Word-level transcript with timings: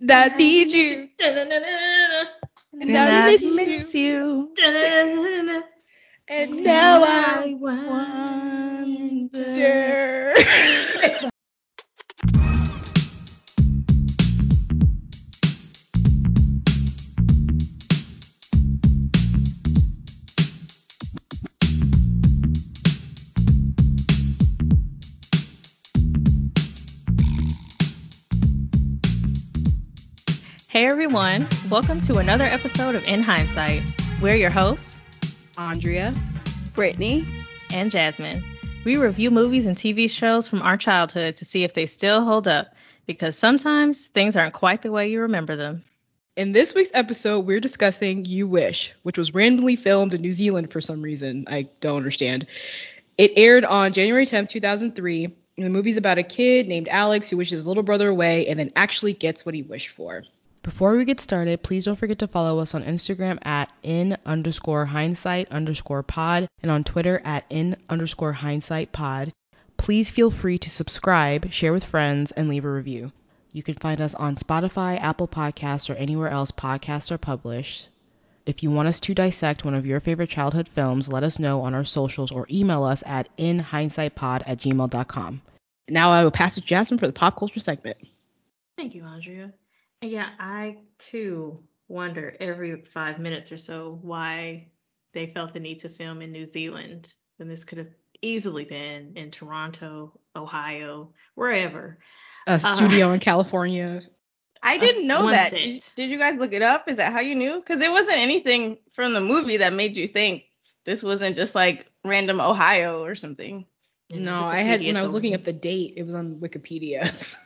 That 0.00 0.36
need 0.36 0.72
you. 0.72 1.08
And 2.80 2.96
I 2.96 3.10
miss 3.10 3.58
you. 3.58 4.56
And 6.28 6.62
now 6.62 7.02
I 7.04 7.56
wonder. 9.32 10.34
Hey 30.76 30.84
everyone, 30.84 31.48
welcome 31.70 32.02
to 32.02 32.18
another 32.18 32.44
episode 32.44 32.96
of 32.96 33.04
In 33.04 33.22
Hindsight. 33.22 33.82
We're 34.20 34.34
your 34.34 34.50
hosts 34.50 35.00
Andrea. 35.56 36.12
Brittany. 36.74 37.26
and 37.72 37.90
Jasmine. 37.90 38.44
We 38.84 38.98
review 38.98 39.30
movies 39.30 39.64
and 39.64 39.74
TV 39.74 40.10
shows 40.10 40.46
from 40.46 40.60
our 40.60 40.76
childhood 40.76 41.34
to 41.36 41.46
see 41.46 41.64
if 41.64 41.72
they 41.72 41.86
still 41.86 42.22
hold 42.22 42.46
up 42.46 42.74
because 43.06 43.38
sometimes 43.38 44.08
things 44.08 44.36
aren't 44.36 44.52
quite 44.52 44.82
the 44.82 44.92
way 44.92 45.08
you 45.08 45.18
remember 45.18 45.56
them. 45.56 45.82
In 46.36 46.52
this 46.52 46.74
week's 46.74 46.90
episode, 46.92 47.46
we're 47.46 47.58
discussing 47.58 48.26
You 48.26 48.46
Wish, 48.46 48.92
which 49.02 49.16
was 49.16 49.32
randomly 49.32 49.76
filmed 49.76 50.12
in 50.12 50.20
New 50.20 50.32
Zealand 50.32 50.70
for 50.70 50.82
some 50.82 51.00
reason. 51.00 51.44
I 51.46 51.70
don't 51.80 51.96
understand. 51.96 52.46
It 53.16 53.32
aired 53.34 53.64
on 53.64 53.94
January 53.94 54.26
10th, 54.26 54.50
2003. 54.50 55.24
And 55.24 55.64
the 55.64 55.70
movie's 55.70 55.96
about 55.96 56.18
a 56.18 56.22
kid 56.22 56.68
named 56.68 56.88
Alex 56.88 57.30
who 57.30 57.38
wishes 57.38 57.60
his 57.60 57.66
little 57.66 57.82
brother 57.82 58.10
away 58.10 58.46
and 58.46 58.58
then 58.58 58.68
actually 58.76 59.14
gets 59.14 59.46
what 59.46 59.54
he 59.54 59.62
wished 59.62 59.88
for. 59.88 60.22
Before 60.66 60.96
we 60.96 61.04
get 61.04 61.20
started, 61.20 61.62
please 61.62 61.84
don't 61.84 61.94
forget 61.94 62.18
to 62.18 62.26
follow 62.26 62.58
us 62.58 62.74
on 62.74 62.82
Instagram 62.82 63.38
at 63.42 63.70
in 63.84 64.16
underscore 64.26 64.84
hindsight 64.84 65.52
underscore 65.52 66.02
pod 66.02 66.48
and 66.60 66.72
on 66.72 66.82
Twitter 66.82 67.22
at 67.24 67.44
in 67.50 67.76
underscore 67.88 68.32
hindsight 68.32 68.90
pod. 68.90 69.32
Please 69.76 70.10
feel 70.10 70.32
free 70.32 70.58
to 70.58 70.68
subscribe, 70.68 71.52
share 71.52 71.72
with 71.72 71.84
friends, 71.84 72.32
and 72.32 72.48
leave 72.48 72.64
a 72.64 72.68
review. 72.68 73.12
You 73.52 73.62
can 73.62 73.76
find 73.76 74.00
us 74.00 74.16
on 74.16 74.34
Spotify, 74.34 75.00
Apple 75.00 75.28
Podcasts, 75.28 75.88
or 75.88 75.94
anywhere 75.94 76.30
else 76.30 76.50
podcasts 76.50 77.12
are 77.12 77.18
published. 77.18 77.88
If 78.44 78.64
you 78.64 78.72
want 78.72 78.88
us 78.88 78.98
to 78.98 79.14
dissect 79.14 79.64
one 79.64 79.74
of 79.74 79.86
your 79.86 80.00
favorite 80.00 80.30
childhood 80.30 80.68
films, 80.68 81.08
let 81.08 81.22
us 81.22 81.38
know 81.38 81.60
on 81.60 81.74
our 81.74 81.84
socials 81.84 82.32
or 82.32 82.48
email 82.50 82.82
us 82.82 83.04
at 83.06 83.28
inhindsightpod 83.36 84.42
at 84.44 84.58
gmail.com. 84.58 85.42
Now 85.88 86.10
I 86.10 86.24
will 86.24 86.32
pass 86.32 86.58
it 86.58 86.62
to 86.62 86.66
Jasmine 86.66 86.98
for 86.98 87.06
the 87.06 87.12
pop 87.12 87.38
culture 87.38 87.60
segment. 87.60 87.98
Thank 88.76 88.96
you, 88.96 89.04
Andrea. 89.04 89.52
And 90.02 90.10
yeah, 90.10 90.30
I 90.38 90.78
too 90.98 91.62
wonder 91.88 92.36
every 92.40 92.82
five 92.82 93.18
minutes 93.18 93.52
or 93.52 93.58
so 93.58 93.98
why 94.02 94.68
they 95.12 95.26
felt 95.28 95.52
the 95.54 95.60
need 95.60 95.80
to 95.80 95.88
film 95.88 96.22
in 96.22 96.32
New 96.32 96.44
Zealand 96.44 97.14
when 97.36 97.48
this 97.48 97.64
could 97.64 97.78
have 97.78 97.88
easily 98.22 98.64
been 98.64 99.12
in 99.16 99.30
Toronto, 99.30 100.18
Ohio, 100.34 101.12
wherever. 101.34 101.98
A 102.46 102.54
Uh, 102.54 102.58
studio 102.58 103.12
in 103.12 103.20
California. 103.30 104.02
I 104.62 104.78
didn't 104.78 105.06
know 105.06 105.30
that. 105.30 105.50
set. 105.50 105.58
Did, 105.60 105.84
did 105.96 106.10
you 106.10 106.18
guys 106.18 106.38
look 106.38 106.52
it 106.52 106.62
up? 106.62 106.88
Is 106.88 106.96
that 106.96 107.12
how 107.12 107.20
you 107.20 107.34
knew? 107.34 107.56
Because 107.60 107.80
it 107.80 107.90
wasn't 107.90 108.18
anything 108.18 108.78
from 108.92 109.12
the 109.12 109.20
movie 109.20 109.58
that 109.58 109.72
made 109.72 109.96
you 109.96 110.08
think 110.08 110.44
this 110.84 111.02
wasn't 111.02 111.36
just 111.36 111.54
like 111.54 111.86
random 112.04 112.40
Ohio 112.40 113.04
or 113.04 113.14
something. 113.14 113.66
And 114.10 114.24
No, 114.24 114.44
I 114.44 114.62
had 114.62 114.80
when 114.80 114.96
I 114.96 115.02
was 115.02 115.12
looking 115.12 115.34
up 115.34 115.44
the 115.44 115.52
date, 115.52 115.94
it 115.96 116.04
was 116.04 116.14
on 116.14 116.36
Wikipedia. 116.36 117.12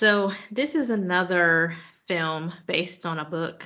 So 0.00 0.32
this 0.50 0.74
is 0.74 0.88
another 0.88 1.76
film 2.08 2.54
based 2.66 3.04
on 3.04 3.18
a 3.18 3.24
book, 3.26 3.64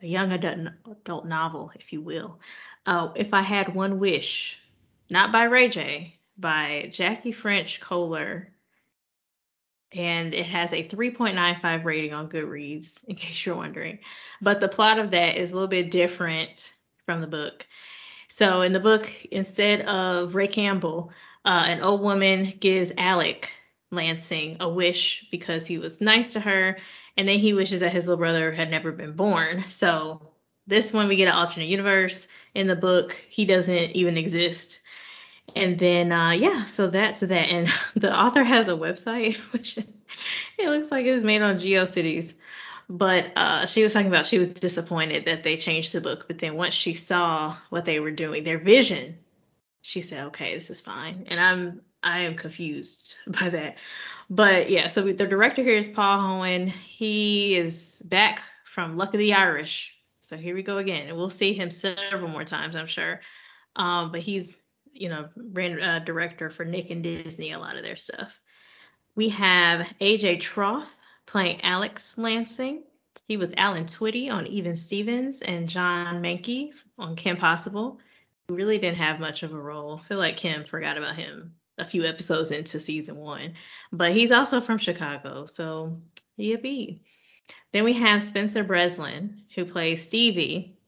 a 0.00 0.06
young 0.06 0.30
adult, 0.30 0.68
adult 0.88 1.26
novel, 1.26 1.72
if 1.74 1.92
you 1.92 2.00
will. 2.00 2.38
Uh, 2.86 3.08
if 3.16 3.34
I 3.34 3.42
had 3.42 3.74
one 3.74 3.98
wish, 3.98 4.60
not 5.10 5.32
by 5.32 5.42
Ray 5.42 5.68
J, 5.68 6.14
by 6.38 6.88
Jackie 6.92 7.32
French 7.32 7.80
Koller, 7.80 8.52
and 9.90 10.32
it 10.34 10.46
has 10.46 10.72
a 10.72 10.86
3.95 10.86 11.82
rating 11.82 12.14
on 12.14 12.28
Goodreads, 12.28 13.02
in 13.08 13.16
case 13.16 13.44
you're 13.44 13.56
wondering. 13.56 13.98
But 14.40 14.60
the 14.60 14.68
plot 14.68 15.00
of 15.00 15.10
that 15.10 15.36
is 15.36 15.50
a 15.50 15.54
little 15.54 15.66
bit 15.66 15.90
different 15.90 16.74
from 17.06 17.20
the 17.20 17.26
book. 17.26 17.66
So 18.28 18.62
in 18.62 18.70
the 18.70 18.78
book, 18.78 19.10
instead 19.32 19.80
of 19.86 20.36
Ray 20.36 20.46
Campbell, 20.46 21.10
uh, 21.44 21.64
an 21.66 21.80
old 21.80 22.02
woman 22.02 22.54
gives 22.60 22.92
Alec 22.96 23.50
Lansing 23.92 24.56
a 24.60 24.68
wish 24.68 25.28
because 25.30 25.66
he 25.66 25.78
was 25.78 26.00
nice 26.00 26.32
to 26.32 26.40
her, 26.40 26.78
and 27.16 27.28
then 27.28 27.38
he 27.38 27.52
wishes 27.52 27.80
that 27.80 27.92
his 27.92 28.06
little 28.06 28.18
brother 28.18 28.50
had 28.50 28.70
never 28.70 28.90
been 28.90 29.12
born. 29.12 29.64
So 29.68 30.32
this 30.66 30.92
one 30.92 31.08
we 31.08 31.16
get 31.16 31.28
an 31.28 31.34
alternate 31.34 31.68
universe. 31.68 32.26
In 32.54 32.66
the 32.66 32.76
book, 32.76 33.20
he 33.28 33.44
doesn't 33.44 33.92
even 33.92 34.16
exist. 34.16 34.80
And 35.54 35.78
then 35.78 36.10
uh 36.12 36.30
yeah, 36.30 36.66
so 36.66 36.88
that's 36.88 37.20
that. 37.20 37.32
And 37.32 37.68
the 37.96 38.18
author 38.18 38.42
has 38.42 38.68
a 38.68 38.72
website, 38.72 39.36
which 39.52 39.78
it 39.78 40.68
looks 40.68 40.90
like 40.90 41.06
it's 41.06 41.24
made 41.24 41.42
on 41.42 41.58
GeoCities. 41.58 42.32
But 42.88 43.32
uh, 43.36 43.66
she 43.66 43.82
was 43.82 43.92
talking 43.92 44.08
about 44.08 44.26
she 44.26 44.38
was 44.38 44.48
disappointed 44.48 45.24
that 45.24 45.42
they 45.42 45.56
changed 45.56 45.92
the 45.92 46.00
book, 46.00 46.26
but 46.26 46.38
then 46.38 46.56
once 46.56 46.74
she 46.74 46.94
saw 46.94 47.56
what 47.70 47.84
they 47.84 48.00
were 48.00 48.10
doing, 48.10 48.44
their 48.44 48.58
vision, 48.58 49.18
she 49.80 50.00
said, 50.02 50.26
"Okay, 50.26 50.54
this 50.54 50.68
is 50.68 50.80
fine." 50.80 51.26
And 51.28 51.40
I'm 51.40 51.80
I 52.02 52.20
am 52.20 52.34
confused 52.34 53.16
by 53.26 53.48
that. 53.48 53.76
But 54.30 54.70
yeah, 54.70 54.88
so 54.88 55.02
the 55.02 55.26
director 55.26 55.62
here 55.62 55.76
is 55.76 55.88
Paul 55.88 56.20
Hoen. 56.20 56.68
He 56.68 57.56
is 57.56 58.02
back 58.04 58.42
from 58.64 58.96
Luck 58.96 59.14
of 59.14 59.18
the 59.18 59.34
Irish. 59.34 59.94
So 60.20 60.36
here 60.36 60.54
we 60.54 60.62
go 60.62 60.78
again, 60.78 61.08
and 61.08 61.16
we'll 61.16 61.30
see 61.30 61.52
him 61.52 61.70
several 61.70 62.28
more 62.28 62.44
times, 62.44 62.74
I'm 62.74 62.86
sure. 62.86 63.20
Um, 63.76 64.12
but 64.12 64.20
he's 64.20 64.56
you 64.92 65.08
know 65.08 65.28
ran 65.36 65.82
uh, 65.82 65.98
director 66.00 66.50
for 66.50 66.64
Nick 66.64 66.90
and 66.90 67.02
Disney, 67.02 67.52
a 67.52 67.58
lot 67.58 67.76
of 67.76 67.82
their 67.82 67.96
stuff. 67.96 68.40
We 69.14 69.28
have 69.30 69.86
AJ 70.00 70.38
Trauth 70.40 70.94
playing 71.26 71.60
Alex 71.62 72.16
Lansing. 72.16 72.82
He 73.28 73.36
was 73.36 73.54
Alan 73.56 73.84
Twitty 73.84 74.30
on 74.30 74.46
Even 74.46 74.76
Stevens 74.76 75.42
and 75.42 75.68
John 75.68 76.22
Mankey 76.22 76.72
on 76.98 77.14
Kim 77.14 77.36
Possible. 77.36 77.98
He 78.48 78.54
really 78.54 78.78
didn't 78.78 78.96
have 78.96 79.20
much 79.20 79.42
of 79.42 79.52
a 79.52 79.60
role. 79.60 80.00
I 80.02 80.08
feel 80.08 80.18
like 80.18 80.36
Kim 80.36 80.64
forgot 80.64 80.96
about 80.96 81.16
him 81.16 81.54
a 81.78 81.84
few 81.84 82.04
episodes 82.04 82.50
into 82.50 82.80
season 82.80 83.16
one. 83.16 83.54
But 83.92 84.12
he's 84.12 84.32
also 84.32 84.60
from 84.60 84.78
Chicago, 84.78 85.46
so 85.46 86.00
yippee. 86.38 87.00
Then 87.72 87.84
we 87.84 87.92
have 87.94 88.22
Spencer 88.22 88.64
Breslin, 88.64 89.42
who 89.54 89.64
plays 89.64 90.02
Stevie, 90.02 90.78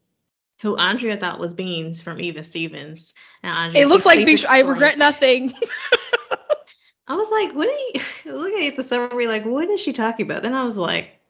who 0.60 0.76
Andrea 0.76 1.16
thought 1.16 1.40
was 1.40 1.54
Beans 1.54 2.02
from 2.02 2.20
Even 2.20 2.44
Stevens. 2.44 3.14
Now, 3.42 3.56
Andrea, 3.58 3.84
it 3.84 3.88
looks 3.88 4.06
like 4.06 4.24
Beach. 4.24 4.44
I 4.48 4.60
regret 4.60 4.98
nothing. 4.98 5.52
I 7.06 7.16
was 7.16 7.30
like, 7.30 7.54
what 7.54 7.68
are 7.68 7.72
you 7.72 8.32
looking 8.32 8.66
at 8.66 8.76
the 8.76 8.82
summary? 8.82 9.26
Like, 9.26 9.44
what 9.44 9.68
is 9.68 9.80
she 9.80 9.92
talking 9.92 10.26
about? 10.26 10.42
Then 10.42 10.54
I 10.54 10.64
was 10.64 10.76
like, 10.76 11.20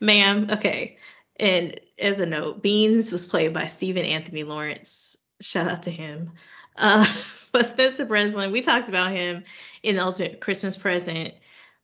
ma'am, 0.00 0.48
okay. 0.50 0.98
And 1.38 1.80
as 1.98 2.20
a 2.20 2.26
note, 2.26 2.62
Beans 2.62 3.10
was 3.10 3.26
played 3.26 3.52
by 3.52 3.66
Stephen 3.66 4.04
Anthony 4.04 4.44
Lawrence. 4.44 5.16
Shout 5.40 5.68
out 5.68 5.82
to 5.84 5.90
him. 5.90 6.32
Uh, 6.76 7.06
but 7.56 7.64
Spencer 7.64 8.04
Breslin, 8.04 8.52
we 8.52 8.60
talked 8.60 8.90
about 8.90 9.12
him 9.12 9.42
in 9.82 9.96
the 9.96 10.02
Ultimate 10.02 10.42
Christmas 10.42 10.76
Present, 10.76 11.32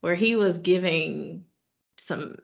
where 0.02 0.14
he 0.14 0.36
was 0.36 0.58
giving 0.58 1.46
some 1.96 2.36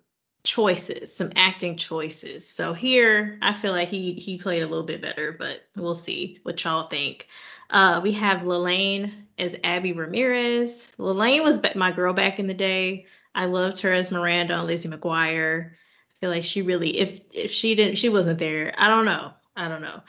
choices, 0.44 1.15
some 1.15 1.33
acting 1.37 1.77
choices. 1.77 2.49
So 2.49 2.72
here, 2.72 3.39
I 3.43 3.53
feel 3.53 3.72
like 3.72 3.89
he 3.89 4.15
he 4.15 4.39
played 4.39 4.62
a 4.62 4.66
little 4.66 4.87
bit 4.87 5.03
better, 5.03 5.37
but 5.39 5.61
we'll 5.77 5.94
see 5.94 6.41
what 6.43 6.65
y'all 6.65 6.89
think. 6.89 7.28
Uh, 7.69 8.00
we 8.03 8.12
have 8.12 8.47
Lalaine 8.47 9.12
as 9.37 9.55
Abby 9.62 9.93
Ramirez. 9.93 10.91
Lalaine 10.99 11.45
was 11.45 11.60
my 11.75 11.93
girl 11.93 12.15
back 12.15 12.39
in 12.39 12.47
the 12.47 12.55
day. 12.55 13.05
I 13.34 13.45
loved 13.45 13.78
her 13.80 13.92
as 13.92 14.10
Miranda 14.10 14.54
on 14.54 14.66
Lizzie 14.66 14.89
McGuire. 14.89 15.72
I 15.72 16.15
feel 16.19 16.30
like 16.30 16.45
she 16.45 16.63
really, 16.63 16.98
if 16.98 17.21
if 17.34 17.51
she 17.51 17.75
didn't, 17.75 17.98
she 17.98 18.09
wasn't 18.09 18.39
there. 18.39 18.72
I 18.78 18.89
don't 18.89 19.04
know. 19.04 19.34
I 19.54 19.69
don't 19.69 19.83
know. 19.83 20.01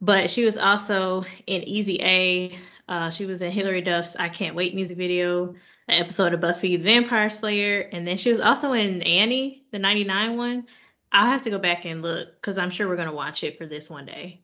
But 0.00 0.30
she 0.30 0.44
was 0.44 0.56
also 0.56 1.24
in 1.46 1.62
Easy 1.64 2.00
A. 2.00 2.58
Uh, 2.88 3.10
she 3.10 3.26
was 3.26 3.42
in 3.42 3.52
Hilary 3.52 3.82
Duff's 3.82 4.16
I 4.16 4.28
Can't 4.28 4.56
Wait 4.56 4.74
music 4.74 4.96
video, 4.96 5.54
an 5.88 6.02
episode 6.02 6.34
of 6.34 6.40
Buffy 6.40 6.76
the 6.76 6.84
Vampire 6.84 7.30
Slayer, 7.30 7.88
and 7.92 8.06
then 8.06 8.16
she 8.16 8.32
was 8.32 8.40
also 8.40 8.72
in 8.72 9.02
Annie, 9.02 9.64
the 9.72 9.78
'99 9.78 10.36
one. 10.36 10.66
I'll 11.12 11.26
have 11.26 11.42
to 11.42 11.50
go 11.50 11.58
back 11.58 11.84
and 11.84 12.02
look 12.02 12.28
because 12.36 12.56
I'm 12.56 12.70
sure 12.70 12.88
we're 12.88 12.96
gonna 12.96 13.12
watch 13.12 13.44
it 13.44 13.58
for 13.58 13.66
this 13.66 13.90
one 13.90 14.06
day. 14.06 14.42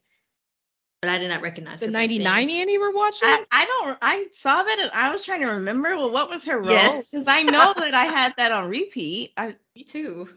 But 1.00 1.10
I 1.10 1.18
did 1.18 1.28
not 1.28 1.42
recognize 1.42 1.80
the 1.80 1.86
her 1.86 1.92
back 1.92 2.08
then. 2.08 2.22
99 2.22 2.50
Annie 2.50 2.78
we're 2.78 2.94
watching. 2.94 3.28
I, 3.28 3.44
I 3.52 3.64
don't. 3.64 3.98
I 4.02 4.26
saw 4.32 4.62
that 4.62 4.78
and 4.78 4.90
I 4.92 5.10
was 5.10 5.24
trying 5.24 5.40
to 5.40 5.48
remember. 5.48 5.96
Well, 5.96 6.10
what 6.10 6.28
was 6.28 6.44
her 6.44 6.58
role? 6.58 6.70
Yes. 6.70 7.10
Because 7.10 7.26
I 7.28 7.42
know 7.42 7.74
that 7.76 7.94
I 7.94 8.04
had 8.04 8.34
that 8.38 8.52
on 8.52 8.68
repeat. 8.68 9.32
I, 9.36 9.56
Me 9.76 9.84
too. 9.84 10.28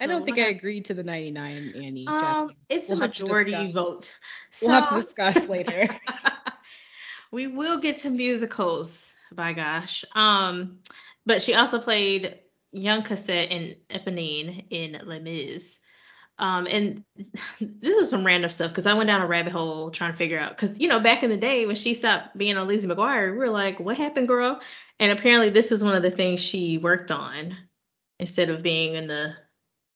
I 0.00 0.06
don't 0.06 0.24
think 0.24 0.36
we'll 0.36 0.46
I 0.46 0.50
agreed 0.50 0.84
to 0.86 0.94
the 0.94 1.04
99 1.04 1.72
Annie. 1.76 2.06
Um, 2.06 2.20
Jasmine. 2.20 2.56
it's 2.68 2.88
We'll 2.88 2.98
a 2.98 3.00
majority 3.00 3.52
discuss. 3.52 4.12
Vote. 4.60 4.66
We'll 4.66 4.80
have 4.80 4.88
to 4.90 4.94
discuss 4.96 5.48
later. 5.48 5.88
we 7.30 7.46
will 7.46 7.80
get 7.80 7.96
to 7.98 8.10
musicals, 8.10 9.14
by 9.32 9.52
gosh. 9.52 10.04
Um, 10.14 10.78
but 11.26 11.42
she 11.42 11.54
also 11.54 11.80
played 11.80 12.38
young 12.72 13.02
Cosette 13.02 13.50
and 13.50 13.76
Eponine 13.90 14.64
in 14.70 15.00
Les 15.04 15.20
Mis. 15.20 15.80
Um, 16.38 16.66
and 16.68 17.04
this 17.60 17.96
is 17.96 18.10
some 18.10 18.26
random 18.26 18.50
stuff 18.50 18.70
because 18.70 18.86
I 18.86 18.94
went 18.94 19.06
down 19.06 19.22
a 19.22 19.26
rabbit 19.26 19.52
hole 19.52 19.90
trying 19.90 20.12
to 20.12 20.18
figure 20.18 20.38
out 20.38 20.50
because 20.50 20.78
you 20.80 20.88
know 20.88 20.98
back 20.98 21.22
in 21.22 21.30
the 21.30 21.36
day 21.36 21.64
when 21.64 21.76
she 21.76 21.94
stopped 21.94 22.36
being 22.36 22.56
on 22.56 22.66
Lizzie 22.66 22.88
McGuire, 22.88 23.30
we 23.32 23.38
were 23.38 23.50
like, 23.50 23.78
"What 23.78 23.96
happened, 23.96 24.28
girl?" 24.28 24.60
And 24.98 25.12
apparently, 25.12 25.50
this 25.50 25.70
is 25.70 25.84
one 25.84 25.94
of 25.94 26.02
the 26.02 26.10
things 26.10 26.40
she 26.40 26.78
worked 26.78 27.10
on 27.10 27.56
instead 28.18 28.50
of 28.50 28.62
being 28.62 28.94
in 28.94 29.06
the 29.06 29.34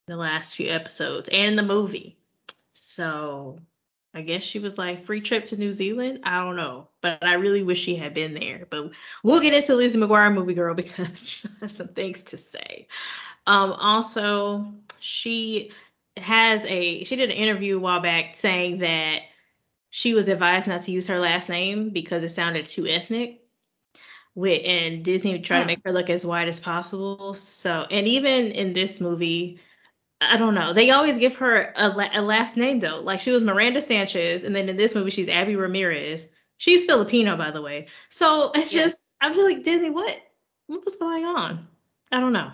the 0.06 0.16
last 0.16 0.54
few 0.54 0.70
episodes 0.70 1.28
and 1.32 1.58
the 1.58 1.62
movie. 1.62 2.16
So 2.74 3.58
I 4.14 4.22
guess 4.22 4.42
she 4.42 4.58
was 4.58 4.78
like 4.78 5.04
free 5.04 5.20
trip 5.20 5.46
to 5.46 5.56
New 5.56 5.70
Zealand. 5.70 6.20
I 6.24 6.42
don't 6.42 6.56
know, 6.56 6.88
but 7.02 7.24
I 7.24 7.34
really 7.34 7.62
wish 7.62 7.80
she 7.80 7.94
had 7.94 8.14
been 8.14 8.34
there. 8.34 8.66
But 8.68 8.90
we'll 9.22 9.40
get 9.40 9.54
into 9.54 9.74
Lizzie 9.74 9.98
McGuire 9.98 10.34
movie 10.34 10.54
girl 10.54 10.74
because 10.76 11.46
I 11.46 11.50
have 11.60 11.72
some 11.72 11.88
things 11.88 12.22
to 12.22 12.38
say. 12.38 12.88
Um, 13.46 13.72
also, 13.72 14.66
she 14.98 15.72
has 16.16 16.64
a 16.64 17.04
she 17.04 17.16
did 17.16 17.30
an 17.30 17.36
interview 17.36 17.76
a 17.76 17.80
while 17.80 18.00
back 18.00 18.34
saying 18.34 18.78
that 18.78 19.22
she 19.90 20.14
was 20.14 20.28
advised 20.28 20.66
not 20.66 20.82
to 20.82 20.90
use 20.90 21.06
her 21.06 21.18
last 21.18 21.48
name 21.48 21.90
because 21.90 22.22
it 22.22 22.30
sounded 22.30 22.66
too 22.68 22.86
ethnic. 22.86 23.42
With 24.34 24.62
and 24.64 25.04
Disney 25.04 25.38
tried 25.40 25.62
to 25.62 25.66
make 25.66 25.80
her 25.84 25.92
look 25.92 26.10
as 26.10 26.24
white 26.24 26.48
as 26.48 26.60
possible. 26.60 27.34
So 27.34 27.86
and 27.90 28.06
even 28.06 28.52
in 28.52 28.72
this 28.72 29.00
movie, 29.00 29.60
I 30.20 30.36
don't 30.36 30.54
know. 30.54 30.72
They 30.72 30.90
always 30.90 31.16
give 31.16 31.36
her 31.36 31.72
a, 31.76 31.88
a, 32.12 32.22
last 32.22 32.56
name 32.56 32.80
though. 32.80 33.00
Like 33.00 33.20
she 33.20 33.30
was 33.30 33.42
Miranda 33.42 33.80
Sanchez, 33.80 34.44
and 34.44 34.54
then 34.54 34.68
in 34.68 34.76
this 34.76 34.94
movie 34.94 35.10
she's 35.10 35.28
Abby 35.28 35.56
Ramirez. 35.56 36.26
She's 36.56 36.84
Filipino, 36.84 37.36
by 37.36 37.52
the 37.52 37.62
way. 37.62 37.86
So 38.10 38.50
it's 38.54 38.72
yes. 38.72 38.90
just 38.90 39.14
I'm 39.20 39.34
just 39.34 39.44
like 39.44 39.62
Disney, 39.62 39.90
what 39.90 40.20
what 40.66 40.84
was 40.84 40.96
going 40.96 41.24
on? 41.24 41.68
I 42.10 42.20
don't 42.20 42.32
know. 42.32 42.50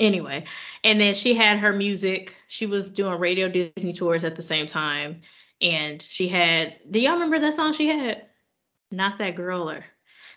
Anyway, 0.00 0.44
and 0.82 1.00
then 1.00 1.14
she 1.14 1.34
had 1.34 1.58
her 1.58 1.72
music. 1.72 2.34
She 2.48 2.66
was 2.66 2.88
doing 2.90 3.18
radio 3.18 3.48
Disney 3.48 3.92
tours 3.92 4.24
at 4.24 4.34
the 4.34 4.42
same 4.42 4.66
time, 4.66 5.20
and 5.60 6.00
she 6.00 6.26
had. 6.26 6.76
Do 6.90 6.98
y'all 7.00 7.14
remember 7.14 7.38
that 7.40 7.54
song 7.54 7.74
she 7.74 7.88
had? 7.88 8.26
Not 8.90 9.18
that 9.18 9.36
girl 9.36 9.70
or 9.70 9.84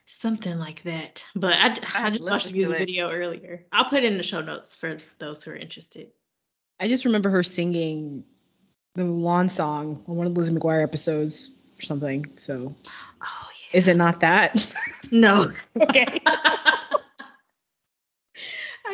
something 0.05 0.59
like 0.59 0.83
that. 0.83 1.25
But 1.35 1.53
I, 1.53 1.67
I, 1.93 2.07
I 2.07 2.09
just 2.09 2.29
watched 2.29 2.47
the 2.47 2.53
music 2.53 2.77
video 2.77 3.09
earlier. 3.09 3.65
I'll 3.71 3.85
put 3.85 4.03
it 4.03 4.11
in 4.11 4.17
the 4.17 4.23
show 4.23 4.41
notes 4.41 4.75
for 4.75 4.97
those 5.17 5.43
who 5.43 5.51
are 5.51 5.55
interested. 5.55 6.11
I 6.79 6.87
just 6.87 7.05
remember 7.05 7.29
her 7.29 7.43
singing 7.43 8.25
the 8.95 9.03
Mulan 9.03 9.49
song 9.49 10.03
on 10.07 10.15
one 10.15 10.27
of 10.27 10.33
the 10.33 10.39
Lizzie 10.39 10.53
McGuire 10.53 10.83
episodes 10.83 11.57
or 11.77 11.81
something. 11.81 12.25
So, 12.37 12.73
oh, 13.21 13.47
yeah. 13.71 13.79
is 13.79 13.87
it 13.87 13.97
not 13.97 14.19
that? 14.21 14.55
No. 15.11 15.51
okay. 15.81 16.19
I 16.25 16.97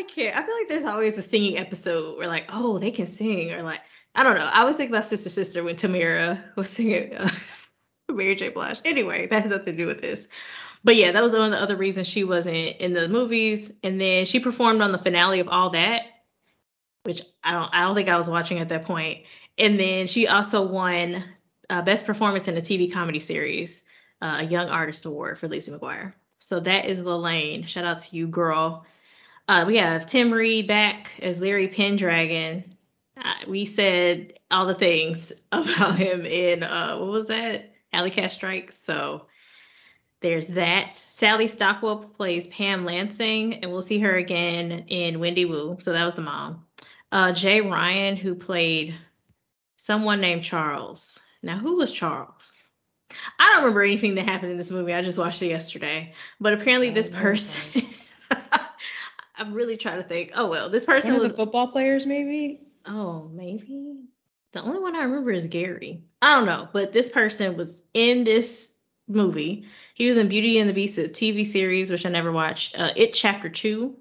can't. 0.03 0.35
I 0.35 0.43
feel 0.43 0.55
like 0.55 0.67
there's 0.67 0.83
always 0.83 1.17
a 1.17 1.21
singing 1.21 1.57
episode 1.57 2.17
where 2.17 2.27
like, 2.27 2.47
oh, 2.49 2.79
they 2.79 2.91
can 2.91 3.07
sing, 3.07 3.53
or 3.53 3.63
like, 3.63 3.79
I 4.13 4.23
don't 4.23 4.35
know. 4.35 4.49
I 4.51 4.59
always 4.59 4.75
think 4.75 4.89
about 4.89 5.05
Sister 5.05 5.29
Sister 5.29 5.63
when 5.63 5.77
Tamera 5.77 6.43
was 6.57 6.69
singing 6.69 7.15
uh, 7.15 7.29
Mary 8.09 8.35
J. 8.35 8.49
Blige. 8.49 8.81
Anyway, 8.83 9.27
that 9.27 9.43
has 9.43 9.51
nothing 9.51 9.77
to 9.77 9.83
do 9.83 9.87
with 9.87 10.01
this. 10.01 10.27
But 10.83 10.95
yeah, 10.95 11.11
that 11.11 11.21
was 11.21 11.33
one 11.33 11.43
of 11.43 11.51
the 11.51 11.61
other 11.61 11.75
reasons 11.75 12.07
she 12.07 12.23
wasn't 12.23 12.55
in 12.55 12.93
the 12.93 13.07
movies. 13.07 13.71
And 13.83 14.01
then 14.01 14.25
she 14.25 14.39
performed 14.39 14.81
on 14.81 14.91
the 14.91 14.97
finale 14.97 15.39
of 15.39 15.47
All 15.47 15.69
That, 15.69 16.03
which 17.03 17.21
I 17.43 17.51
don't 17.53 17.69
I 17.73 17.81
don't 17.81 17.95
think 17.95 18.09
I 18.09 18.17
was 18.17 18.29
watching 18.29 18.59
at 18.59 18.69
that 18.69 18.85
point. 18.85 19.23
And 19.57 19.79
then 19.79 20.07
she 20.07 20.27
also 20.27 20.61
won 20.61 21.23
uh, 21.69 21.81
Best 21.81 22.05
Performance 22.05 22.47
in 22.47 22.57
a 22.57 22.61
TV 22.61 22.91
Comedy 22.91 23.19
Series, 23.19 23.83
uh, 24.21 24.37
a 24.39 24.43
Young 24.43 24.69
Artist 24.69 25.05
Award 25.05 25.39
for 25.39 25.47
Lizzie 25.47 25.71
McGuire. 25.71 26.13
So 26.39 26.59
that 26.59 26.85
is 26.85 26.99
Lalaine. 26.99 27.67
Shout 27.67 27.85
out 27.85 27.99
to 28.01 28.15
you, 28.15 28.27
girl. 28.27 28.85
Uh, 29.47 29.63
we 29.65 29.77
have 29.77 30.05
Tim 30.05 30.31
Reid 30.31 30.67
back 30.67 31.11
as 31.21 31.39
Larry 31.39 31.67
Pendragon. 31.67 32.75
Uh, 33.17 33.33
we 33.47 33.65
said 33.65 34.33
all 34.49 34.65
the 34.65 34.75
things 34.75 35.31
about 35.51 35.97
him 35.97 36.25
in 36.25 36.63
uh, 36.63 36.97
what 36.97 37.09
was 37.09 37.27
that? 37.27 37.73
Alley 37.93 38.09
Cat 38.09 38.31
Strike. 38.31 38.71
So 38.71 39.27
there's 40.21 40.47
that. 40.47 40.95
Sally 40.95 41.47
Stockwell 41.47 41.97
plays 41.97 42.47
Pam 42.47 42.85
Lansing, 42.85 43.55
and 43.55 43.71
we'll 43.71 43.81
see 43.81 43.99
her 43.99 44.15
again 44.15 44.85
in 44.87 45.19
Wendy 45.19 45.45
Wu. 45.45 45.77
So 45.81 45.91
that 45.91 46.05
was 46.05 46.15
the 46.15 46.21
mom. 46.21 46.65
Uh, 47.11 47.31
Jay 47.31 47.61
Ryan, 47.61 48.15
who 48.15 48.35
played 48.35 48.95
someone 49.75 50.21
named 50.21 50.43
Charles. 50.43 51.19
Now, 51.43 51.57
who 51.57 51.77
was 51.77 51.91
Charles? 51.91 52.57
I 53.39 53.49
don't 53.49 53.63
remember 53.63 53.81
anything 53.81 54.15
that 54.15 54.27
happened 54.27 54.51
in 54.51 54.57
this 54.57 54.71
movie. 54.71 54.93
I 54.93 55.01
just 55.01 55.17
watched 55.17 55.41
it 55.41 55.47
yesterday. 55.47 56.13
But 56.39 56.53
apparently, 56.53 56.89
this 56.89 57.09
person. 57.09 57.83
I'm 59.35 59.53
really 59.53 59.75
trying 59.77 60.01
to 60.01 60.07
think. 60.07 60.31
Oh 60.35 60.47
well, 60.47 60.69
this 60.69 60.85
person 60.85 61.13
one 61.13 61.21
was 61.21 61.31
the 61.31 61.37
football 61.37 61.67
players, 61.67 62.05
maybe. 62.05 62.61
Oh, 62.85 63.29
maybe. 63.33 63.97
The 64.53 64.61
only 64.61 64.79
one 64.79 64.95
I 64.95 65.03
remember 65.03 65.31
is 65.31 65.47
Gary. 65.47 66.03
I 66.21 66.35
don't 66.35 66.45
know, 66.45 66.67
but 66.73 66.93
this 66.93 67.09
person 67.09 67.57
was 67.57 67.83
in 67.93 68.23
this 68.23 68.73
movie. 69.07 69.65
He 69.95 70.07
was 70.07 70.17
in 70.17 70.27
Beauty 70.27 70.59
and 70.59 70.69
the 70.69 70.73
Beast, 70.73 70.97
a 70.97 71.03
TV 71.03 71.45
series, 71.45 71.89
which 71.89 72.05
I 72.05 72.09
never 72.09 72.31
watched. 72.31 72.77
Uh, 72.77 72.91
it 72.95 73.13
Chapter 73.13 73.49
Two, 73.49 73.95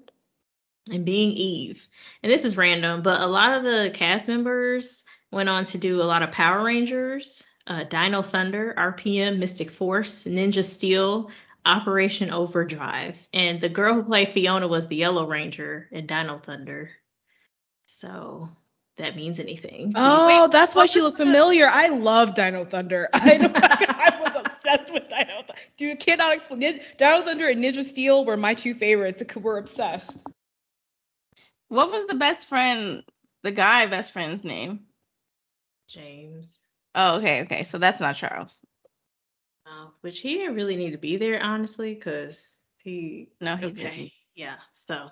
and 0.89 1.05
Being 1.05 1.31
Eve. 1.31 1.85
And 2.23 2.31
this 2.31 2.45
is 2.45 2.57
random, 2.57 3.01
but 3.01 3.21
a 3.21 3.27
lot 3.27 3.53
of 3.53 3.63
the 3.63 3.91
cast 3.93 4.27
members 4.27 5.03
went 5.31 5.49
on 5.49 5.65
to 5.65 5.77
do 5.77 6.01
a 6.01 6.03
lot 6.03 6.23
of 6.23 6.31
Power 6.31 6.63
Rangers, 6.63 7.43
uh, 7.67 7.83
Dino 7.83 8.21
Thunder, 8.21 8.73
RPM, 8.77 9.37
Mystic 9.37 9.69
Force, 9.69 10.23
Ninja 10.23 10.63
Steel, 10.63 11.29
Operation 11.65 12.31
Overdrive. 12.31 13.15
And 13.33 13.61
the 13.61 13.69
girl 13.69 13.93
who 13.93 14.03
played 14.03 14.33
Fiona 14.33 14.67
was 14.67 14.87
the 14.87 14.95
Yellow 14.95 15.27
Ranger 15.27 15.87
in 15.91 16.07
Dino 16.07 16.39
Thunder. 16.39 16.89
So 17.85 18.49
that 18.97 19.15
means 19.15 19.39
anything. 19.39 19.93
Oh, 19.95 20.27
Wait, 20.27 20.51
that's 20.51 20.75
why 20.75 20.87
she 20.87 21.01
looked 21.01 21.17
familiar. 21.17 21.69
I 21.69 21.87
love 21.87 22.33
Dino 22.33 22.65
Thunder. 22.65 23.09
I, 23.13 23.37
I 23.89 24.21
was 24.21 24.35
obsessed 24.35 24.91
with 24.91 25.07
Dino 25.07 25.37
Thunder. 25.37 25.53
Dude, 25.77 25.99
cannot 25.99 26.33
explain. 26.33 26.59
Dino 26.59 27.23
Thunder 27.23 27.47
and 27.49 27.63
Ninja 27.63 27.85
Steel 27.85 28.25
were 28.25 28.37
my 28.37 28.55
two 28.55 28.73
favorites. 28.73 29.21
We're 29.35 29.59
obsessed. 29.59 30.25
What 31.71 31.89
was 31.89 32.05
the 32.05 32.15
best 32.15 32.49
friend, 32.49 33.01
the 33.43 33.51
guy 33.51 33.85
best 33.85 34.11
friend's 34.11 34.43
name? 34.43 34.81
James. 35.87 36.59
Oh, 36.95 37.15
okay, 37.15 37.43
okay. 37.43 37.63
So 37.63 37.77
that's 37.77 38.01
not 38.01 38.17
Charles. 38.17 38.61
Oh, 39.65 39.93
which 40.01 40.19
he 40.19 40.33
didn't 40.33 40.55
really 40.55 40.75
need 40.75 40.91
to 40.91 40.97
be 40.97 41.15
there, 41.15 41.41
honestly, 41.41 41.93
because 41.93 42.57
he. 42.83 43.29
No, 43.39 43.55
he 43.55 43.67
okay. 43.67 43.83
didn't. 43.83 44.11
Yeah. 44.35 44.55
So 44.85 45.11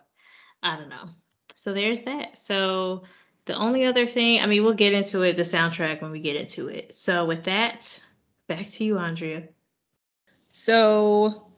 I 0.61 0.75
don't 0.75 0.89
know. 0.89 1.11
So 1.55 1.71
there's 1.71 2.01
that. 2.01 2.37
So 2.37 3.03
the 3.45 3.55
only 3.55 3.85
other 3.85 4.05
thing, 4.05 4.41
I 4.41 4.45
mean, 4.45 4.61
we'll 4.61 4.73
get 4.73 4.91
into 4.91 5.21
it, 5.23 5.37
the 5.37 5.43
soundtrack 5.43 6.01
when 6.01 6.11
we 6.11 6.19
get 6.19 6.35
into 6.35 6.67
it. 6.67 6.93
So 6.93 7.23
with 7.23 7.45
that, 7.45 8.03
back 8.47 8.67
to 8.71 8.83
you, 8.83 8.97
Andrea. 8.97 9.47
So 10.51 11.53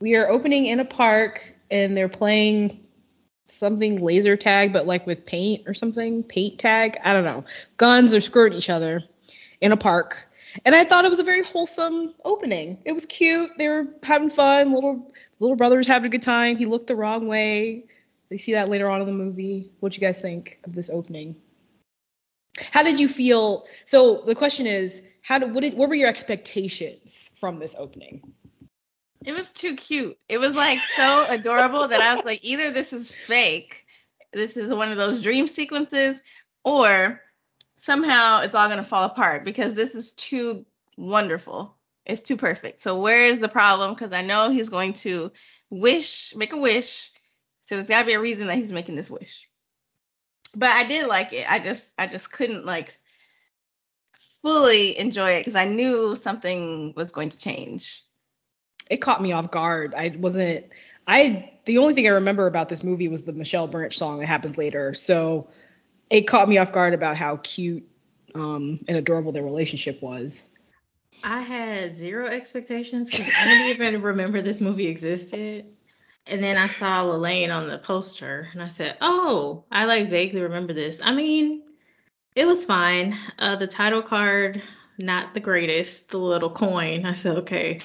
we 0.00 0.16
are 0.16 0.28
opening 0.28 0.66
in 0.66 0.80
a 0.80 0.84
park 0.84 1.54
and 1.70 1.96
they're 1.96 2.08
playing 2.08 2.84
something 3.50 4.00
laser 4.00 4.36
tag, 4.36 4.72
but 4.72 4.86
like 4.86 5.06
with 5.06 5.24
paint 5.24 5.62
or 5.66 5.74
something, 5.74 6.22
paint 6.22 6.58
tag. 6.58 6.98
I 7.04 7.12
don't 7.12 7.24
know. 7.24 7.44
Guns 7.76 8.12
are 8.14 8.20
skirting 8.20 8.58
each 8.58 8.70
other 8.70 9.02
in 9.60 9.72
a 9.72 9.76
park. 9.76 10.16
And 10.64 10.74
I 10.74 10.84
thought 10.84 11.04
it 11.04 11.10
was 11.10 11.20
a 11.20 11.24
very 11.24 11.44
wholesome 11.44 12.14
opening. 12.24 12.78
It 12.84 12.92
was 12.92 13.06
cute. 13.06 13.50
They 13.58 13.68
were 13.68 13.86
having 14.02 14.30
fun. 14.30 14.72
Little 14.72 15.12
little 15.38 15.56
brother's 15.56 15.86
having 15.86 16.06
a 16.06 16.10
good 16.10 16.22
time. 16.22 16.56
He 16.56 16.66
looked 16.66 16.86
the 16.86 16.96
wrong 16.96 17.28
way. 17.28 17.84
You 18.30 18.38
see 18.38 18.52
that 18.52 18.68
later 18.68 18.88
on 18.88 19.00
in 19.00 19.06
the 19.06 19.12
movie. 19.12 19.70
What 19.80 19.94
you 19.94 20.00
guys 20.00 20.20
think 20.20 20.58
of 20.64 20.74
this 20.74 20.90
opening? 20.90 21.36
How 22.72 22.82
did 22.82 22.98
you 23.00 23.08
feel? 23.08 23.66
So 23.86 24.22
the 24.26 24.34
question 24.34 24.66
is, 24.66 25.02
how 25.22 25.38
did 25.38 25.54
what, 25.54 25.62
did, 25.62 25.76
what 25.76 25.88
were 25.88 25.94
your 25.94 26.08
expectations 26.08 27.30
from 27.34 27.58
this 27.58 27.74
opening? 27.78 28.32
It 29.24 29.32
was 29.32 29.50
too 29.50 29.76
cute. 29.76 30.18
It 30.28 30.38
was 30.38 30.54
like 30.54 30.78
so 30.96 31.26
adorable 31.28 31.86
that 31.88 32.00
I 32.00 32.14
was 32.14 32.24
like, 32.24 32.40
either 32.42 32.70
this 32.70 32.92
is 32.92 33.10
fake, 33.10 33.86
this 34.32 34.56
is 34.56 34.72
one 34.72 34.90
of 34.90 34.96
those 34.96 35.22
dream 35.22 35.46
sequences, 35.46 36.22
or 36.64 37.20
somehow 37.82 38.40
it's 38.40 38.54
all 38.54 38.68
to 38.68 38.82
fall 38.82 39.04
apart 39.04 39.44
because 39.44 39.74
this 39.74 39.94
is 39.94 40.12
too 40.12 40.64
wonderful. 40.96 41.76
It's 42.06 42.22
too 42.22 42.36
perfect. 42.36 42.80
So 42.80 42.98
where 42.98 43.26
is 43.26 43.40
the 43.40 43.48
problem? 43.48 43.94
Because 43.94 44.12
I 44.12 44.22
know 44.22 44.50
he's 44.50 44.70
going 44.70 44.94
to 44.94 45.30
wish, 45.68 46.34
make 46.34 46.52
a 46.52 46.58
wish. 46.58 47.10
So 47.66 47.76
there's 47.76 47.88
got 47.88 48.00
to 48.00 48.06
be 48.06 48.14
a 48.14 48.20
reason 48.20 48.46
that 48.46 48.56
he's 48.56 48.72
making 48.72 48.96
this 48.96 49.10
wish. 49.10 49.48
But 50.56 50.70
I 50.70 50.84
did 50.84 51.06
like 51.06 51.32
it. 51.32 51.50
I 51.50 51.58
just, 51.58 51.90
I 51.98 52.06
just 52.06 52.32
couldn't 52.32 52.64
like 52.64 52.98
fully 54.42 54.98
enjoy 54.98 55.32
it 55.32 55.40
because 55.40 55.54
I 55.54 55.66
knew 55.66 56.16
something 56.16 56.94
was 56.96 57.12
going 57.12 57.28
to 57.28 57.38
change. 57.38 58.02
It 58.90 58.98
caught 58.98 59.22
me 59.22 59.32
off 59.32 59.50
guard. 59.50 59.94
I 59.96 60.14
wasn't. 60.18 60.66
I 61.06 61.52
the 61.64 61.78
only 61.78 61.94
thing 61.94 62.06
I 62.06 62.10
remember 62.10 62.46
about 62.46 62.68
this 62.68 62.84
movie 62.84 63.08
was 63.08 63.22
the 63.22 63.32
Michelle 63.32 63.68
Branch 63.68 63.96
song 63.96 64.18
that 64.18 64.26
happens 64.26 64.58
later. 64.58 64.94
So 64.94 65.48
it 66.10 66.22
caught 66.22 66.48
me 66.48 66.58
off 66.58 66.72
guard 66.72 66.92
about 66.92 67.16
how 67.16 67.36
cute 67.38 67.88
um, 68.34 68.80
and 68.88 68.96
adorable 68.96 69.32
their 69.32 69.44
relationship 69.44 70.02
was. 70.02 70.48
I 71.22 71.40
had 71.42 71.94
zero 71.94 72.26
expectations 72.26 73.10
because 73.10 73.32
I 73.38 73.44
didn't 73.44 73.66
even 73.68 74.02
remember 74.02 74.42
this 74.42 74.60
movie 74.60 74.88
existed. 74.88 75.66
And 76.26 76.42
then 76.42 76.56
I 76.56 76.68
saw 76.68 77.04
Lalaine 77.04 77.54
on 77.54 77.66
the 77.66 77.78
poster, 77.78 78.48
and 78.52 78.62
I 78.62 78.68
said, 78.68 78.96
"Oh, 79.00 79.64
I 79.70 79.84
like 79.84 80.10
vaguely 80.10 80.42
remember 80.42 80.72
this." 80.72 81.00
I 81.02 81.12
mean, 81.12 81.62
it 82.36 82.46
was 82.46 82.64
fine. 82.64 83.16
Uh, 83.38 83.56
the 83.56 83.66
title 83.66 84.02
card, 84.02 84.62
not 84.98 85.34
the 85.34 85.40
greatest. 85.40 86.10
The 86.10 86.18
little 86.18 86.50
coin. 86.50 87.06
I 87.06 87.14
said, 87.14 87.36
"Okay." 87.38 87.80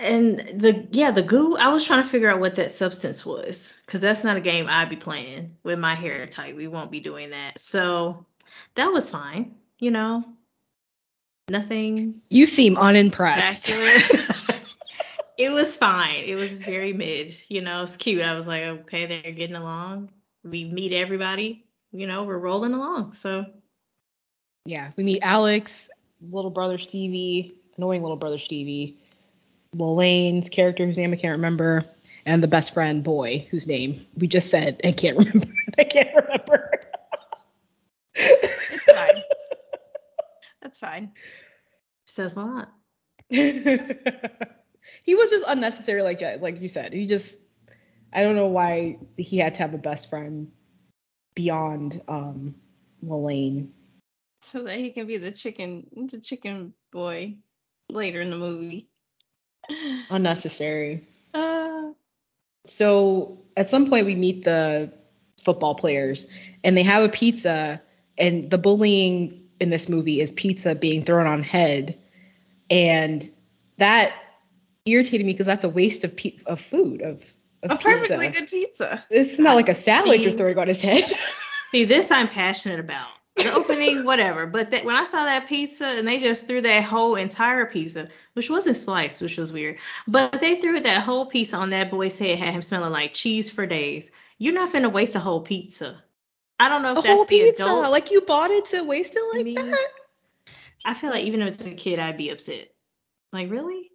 And 0.00 0.38
the 0.54 0.86
yeah, 0.92 1.10
the 1.10 1.22
goo. 1.22 1.56
I 1.56 1.68
was 1.68 1.84
trying 1.84 2.02
to 2.02 2.08
figure 2.08 2.30
out 2.30 2.40
what 2.40 2.54
that 2.56 2.70
substance 2.70 3.26
was, 3.26 3.72
because 3.84 4.00
that's 4.00 4.22
not 4.22 4.36
a 4.36 4.40
game 4.40 4.66
I'd 4.68 4.88
be 4.88 4.96
playing 4.96 5.56
with 5.64 5.78
my 5.78 5.94
hair 5.94 6.26
tight. 6.26 6.56
We 6.56 6.68
won't 6.68 6.90
be 6.90 7.00
doing 7.00 7.30
that. 7.30 7.58
So 7.58 8.24
that 8.76 8.86
was 8.86 9.10
fine. 9.10 9.54
You 9.78 9.90
know, 9.90 10.24
nothing 11.48 12.20
You 12.30 12.46
seem 12.46 12.76
unimpressed. 12.76 13.70
it 15.38 15.50
was 15.52 15.76
fine. 15.76 16.24
It 16.24 16.36
was 16.36 16.60
very 16.60 16.92
mid. 16.92 17.36
You 17.48 17.62
know, 17.62 17.82
it's 17.82 17.96
cute. 17.96 18.22
I 18.22 18.34
was 18.34 18.46
like, 18.46 18.62
okay, 18.62 19.06
they're 19.06 19.32
getting 19.32 19.56
along. 19.56 20.10
We 20.44 20.64
meet 20.64 20.92
everybody. 20.92 21.64
You 21.90 22.06
know, 22.06 22.22
we're 22.22 22.38
rolling 22.38 22.72
along. 22.72 23.14
So 23.14 23.46
yeah, 24.64 24.92
we 24.96 25.04
meet 25.04 25.22
Alex, 25.22 25.88
little 26.30 26.50
brother 26.50 26.78
Stevie, 26.78 27.54
annoying 27.76 28.02
little 28.02 28.16
brother 28.16 28.38
Stevie, 28.38 29.01
Lalaine's 29.74 30.48
character 30.48 30.84
whose 30.84 30.98
name 30.98 31.12
I 31.12 31.16
can't 31.16 31.32
remember, 31.32 31.84
and 32.26 32.42
the 32.42 32.48
best 32.48 32.74
friend 32.74 33.02
boy 33.02 33.46
whose 33.50 33.66
name 33.66 34.06
we 34.16 34.26
just 34.26 34.50
said 34.50 34.80
and 34.84 34.96
can't 34.96 35.16
remember. 35.24 35.46
I 35.78 35.84
can't 35.84 36.14
remember. 36.14 36.80
It's 38.14 38.84
fine. 38.84 39.22
That's 40.60 40.78
fine. 40.78 41.12
says 42.06 42.36
a 42.36 42.40
lot. 42.40 42.72
he 43.28 45.14
was 45.14 45.30
just 45.30 45.44
unnecessary, 45.46 46.02
like 46.02 46.20
like 46.40 46.60
you 46.60 46.68
said. 46.68 46.92
He 46.92 47.06
just 47.06 47.38
I 48.12 48.22
don't 48.22 48.36
know 48.36 48.48
why 48.48 48.98
he 49.16 49.38
had 49.38 49.54
to 49.54 49.62
have 49.62 49.74
a 49.74 49.78
best 49.78 50.10
friend 50.10 50.52
beyond 51.34 52.02
um 52.08 52.54
Lalaine. 53.04 53.70
So 54.42 54.64
that 54.64 54.76
he 54.76 54.90
can 54.90 55.06
be 55.06 55.16
the 55.16 55.30
chicken 55.30 55.86
the 56.10 56.20
chicken 56.20 56.74
boy 56.92 57.36
later 57.88 58.20
in 58.20 58.30
the 58.30 58.36
movie. 58.36 58.88
Unnecessary. 60.10 61.06
Uh, 61.34 61.92
So 62.66 63.38
at 63.56 63.68
some 63.68 63.88
point 63.88 64.06
we 64.06 64.14
meet 64.14 64.44
the 64.44 64.92
football 65.42 65.74
players 65.74 66.26
and 66.64 66.76
they 66.76 66.82
have 66.82 67.02
a 67.02 67.08
pizza 67.08 67.80
and 68.18 68.50
the 68.50 68.58
bullying 68.58 69.42
in 69.60 69.70
this 69.70 69.88
movie 69.88 70.20
is 70.20 70.32
pizza 70.32 70.74
being 70.74 71.02
thrown 71.04 71.26
on 71.26 71.42
head 71.42 71.98
and 72.70 73.28
that 73.78 74.12
irritated 74.84 75.26
me 75.26 75.32
because 75.32 75.46
that's 75.46 75.64
a 75.64 75.68
waste 75.68 76.04
of 76.04 76.14
pe- 76.16 76.38
of 76.46 76.60
food 76.60 77.02
of, 77.02 77.22
of 77.62 77.72
a 77.72 77.76
perfectly 77.76 78.28
pizza. 78.28 78.40
good 78.40 78.50
pizza. 78.50 79.04
This 79.10 79.32
is 79.32 79.38
not 79.38 79.54
like 79.54 79.68
a 79.68 79.74
salad 79.74 80.22
you're 80.22 80.32
throwing 80.36 80.58
on 80.58 80.68
his 80.68 80.80
head. 80.80 81.12
See, 81.72 81.84
this 81.84 82.10
I'm 82.10 82.28
passionate 82.28 82.78
about. 82.80 83.10
The 83.36 83.50
opening, 83.54 84.04
whatever. 84.04 84.46
But 84.46 84.70
that, 84.70 84.84
when 84.84 84.94
I 84.94 85.04
saw 85.04 85.24
that 85.24 85.48
pizza 85.48 85.86
and 85.86 86.06
they 86.06 86.18
just 86.18 86.46
threw 86.46 86.60
that 86.60 86.84
whole 86.84 87.14
entire 87.16 87.64
pizza, 87.64 88.08
which 88.34 88.50
wasn't 88.50 88.76
sliced, 88.76 89.22
which 89.22 89.38
was 89.38 89.52
weird, 89.52 89.78
but 90.06 90.38
they 90.40 90.60
threw 90.60 90.80
that 90.80 91.02
whole 91.02 91.26
pizza 91.26 91.56
on 91.56 91.70
that 91.70 91.90
boy's 91.90 92.18
head, 92.18 92.38
had 92.38 92.52
him 92.52 92.62
smelling 92.62 92.92
like 92.92 93.14
cheese 93.14 93.50
for 93.50 93.66
days. 93.66 94.10
You're 94.38 94.52
not 94.54 94.70
finna 94.72 94.92
waste 94.92 95.14
a 95.14 95.20
whole 95.20 95.40
pizza. 95.40 96.02
I 96.60 96.68
don't 96.68 96.82
know 96.82 96.92
if 96.92 96.98
a 96.98 97.02
that's 97.02 97.14
whole 97.14 97.24
the 97.24 97.28
pizza, 97.28 97.62
adults. 97.64 97.90
like 97.90 98.10
you 98.10 98.20
bought 98.20 98.50
it 98.50 98.66
to 98.66 98.82
waste 98.82 99.16
it 99.16 99.22
like 99.34 99.44
Me. 99.44 99.54
that. 99.54 99.88
I 100.84 100.94
feel 100.94 101.10
like 101.10 101.24
even 101.24 101.42
if 101.42 101.48
it's 101.54 101.66
a 101.66 101.72
kid, 101.72 101.98
I'd 101.98 102.16
be 102.16 102.30
upset. 102.30 102.68
Like, 103.32 103.50
really? 103.50 103.90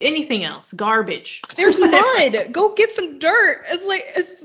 Anything 0.00 0.44
else? 0.44 0.72
Garbage. 0.72 1.42
There's 1.56 1.78
mud. 1.78 2.48
Go 2.52 2.74
get 2.74 2.92
some 2.92 3.18
dirt. 3.18 3.64
It's 3.68 3.84
like 3.84 4.04
it's 4.16 4.44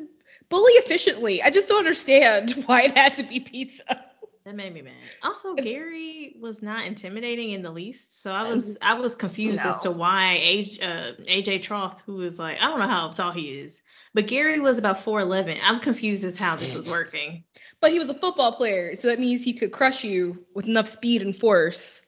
bully 0.49 0.73
efficiently. 0.73 1.41
I 1.41 1.49
just 1.49 1.67
don't 1.67 1.79
understand 1.79 2.51
why 2.65 2.83
it 2.83 2.97
had 2.97 3.15
to 3.15 3.23
be 3.23 3.39
pizza. 3.39 4.04
That 4.45 4.55
made 4.55 4.73
me 4.75 4.83
mad. 4.83 4.93
Also, 5.23 5.55
Gary 5.55 6.35
was 6.39 6.61
not 6.61 6.85
intimidating 6.85 7.51
in 7.51 7.63
the 7.63 7.71
least, 7.71 8.21
so 8.21 8.31
I 8.31 8.43
was 8.43 8.77
I 8.79 8.93
was 8.93 9.15
confused 9.15 9.65
as 9.65 9.79
to 9.79 9.91
why 9.91 10.39
AJ, 10.39 10.83
uh, 10.83 11.13
AJ 11.23 11.61
Trauth, 11.63 11.99
who 12.05 12.21
is 12.21 12.37
like 12.37 12.61
I 12.61 12.67
don't 12.67 12.77
know 12.77 12.87
how 12.87 13.09
tall 13.09 13.31
he 13.31 13.57
is, 13.57 13.81
but 14.13 14.27
Gary 14.27 14.59
was 14.59 14.77
about 14.77 14.99
four 15.01 15.19
eleven. 15.19 15.57
I'm 15.63 15.79
confused 15.79 16.23
as 16.23 16.37
how 16.37 16.55
this 16.55 16.75
was 16.75 16.87
working. 16.87 17.43
But 17.81 17.91
he 17.91 17.99
was 17.99 18.09
a 18.09 18.13
football 18.13 18.53
player, 18.53 18.95
so 18.95 19.09
that 19.09 19.19
means 19.19 19.43
he 19.43 19.53
could 19.53 19.71
crush 19.71 20.03
you 20.03 20.45
with 20.55 20.65
enough 20.67 20.87
speed 20.87 21.21
and 21.21 21.35
force. 21.35 22.01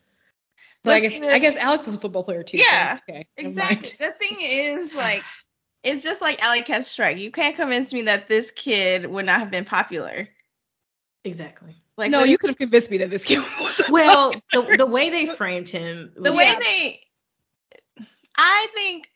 But 0.84 0.94
I 0.94 1.00
guess 1.02 1.14
I 1.34 1.40
guess 1.40 1.56
Alex 1.58 1.86
was 1.88 1.96
a 1.96 2.00
football 2.00 2.24
player 2.24 2.42
too. 2.44 2.58
so- 2.60 2.64
Yeah, 2.64 3.00
okay. 3.10 3.28
Exactly. 3.38 3.92
The 4.00 4.12
thing 4.14 4.38
is, 4.42 4.94
like, 4.96 5.24
it's 5.84 6.04
just 6.04 6.22
like 6.22 6.42
Alley 6.42 6.62
Cat 6.62 6.86
Strike. 6.86 7.18
You 7.18 7.32
can't 7.32 7.56
convince 7.56 7.92
me 7.94 8.04
that 8.04 8.28
this 8.28 8.50
kid 8.52 9.06
would 9.08 9.26
not 9.26 9.40
have 9.40 9.52
been 9.52 9.66
popular. 9.66 10.28
Exactly. 11.26 11.76
Like, 11.98 12.12
no, 12.12 12.22
the, 12.22 12.30
you 12.30 12.38
could 12.38 12.52
have 12.52 12.58
convinced 12.58 12.92
me 12.92 12.98
that 13.00 13.10
this 13.10 13.24
kid 13.24 13.40
was. 13.60 13.82
Well, 13.90 14.34
the 14.54 14.76
the 14.78 14.86
way 14.86 15.10
they 15.10 15.26
framed 15.26 15.70
him, 15.70 16.12
the 16.16 16.32
way 16.32 16.54
they, 16.60 17.02
I 18.38 18.68
think, 18.76 19.10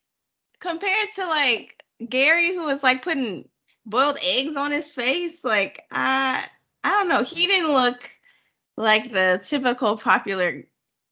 compared 0.59 1.09
to 1.15 1.25
like 1.27 1.83
Gary, 2.07 2.55
who 2.55 2.65
was 2.65 2.81
like 2.81 3.03
putting 3.03 3.47
boiled 3.85 4.17
eggs 4.23 4.55
on 4.55 4.71
his 4.71 4.89
face, 4.89 5.43
like 5.43 5.83
I, 5.91 6.45
I 6.83 6.89
don't 6.89 7.09
know, 7.09 7.23
he 7.23 7.47
didn't 7.47 7.73
look 7.73 8.09
like 8.77 9.11
the 9.11 9.39
typical 9.43 9.97
popular 9.97 10.63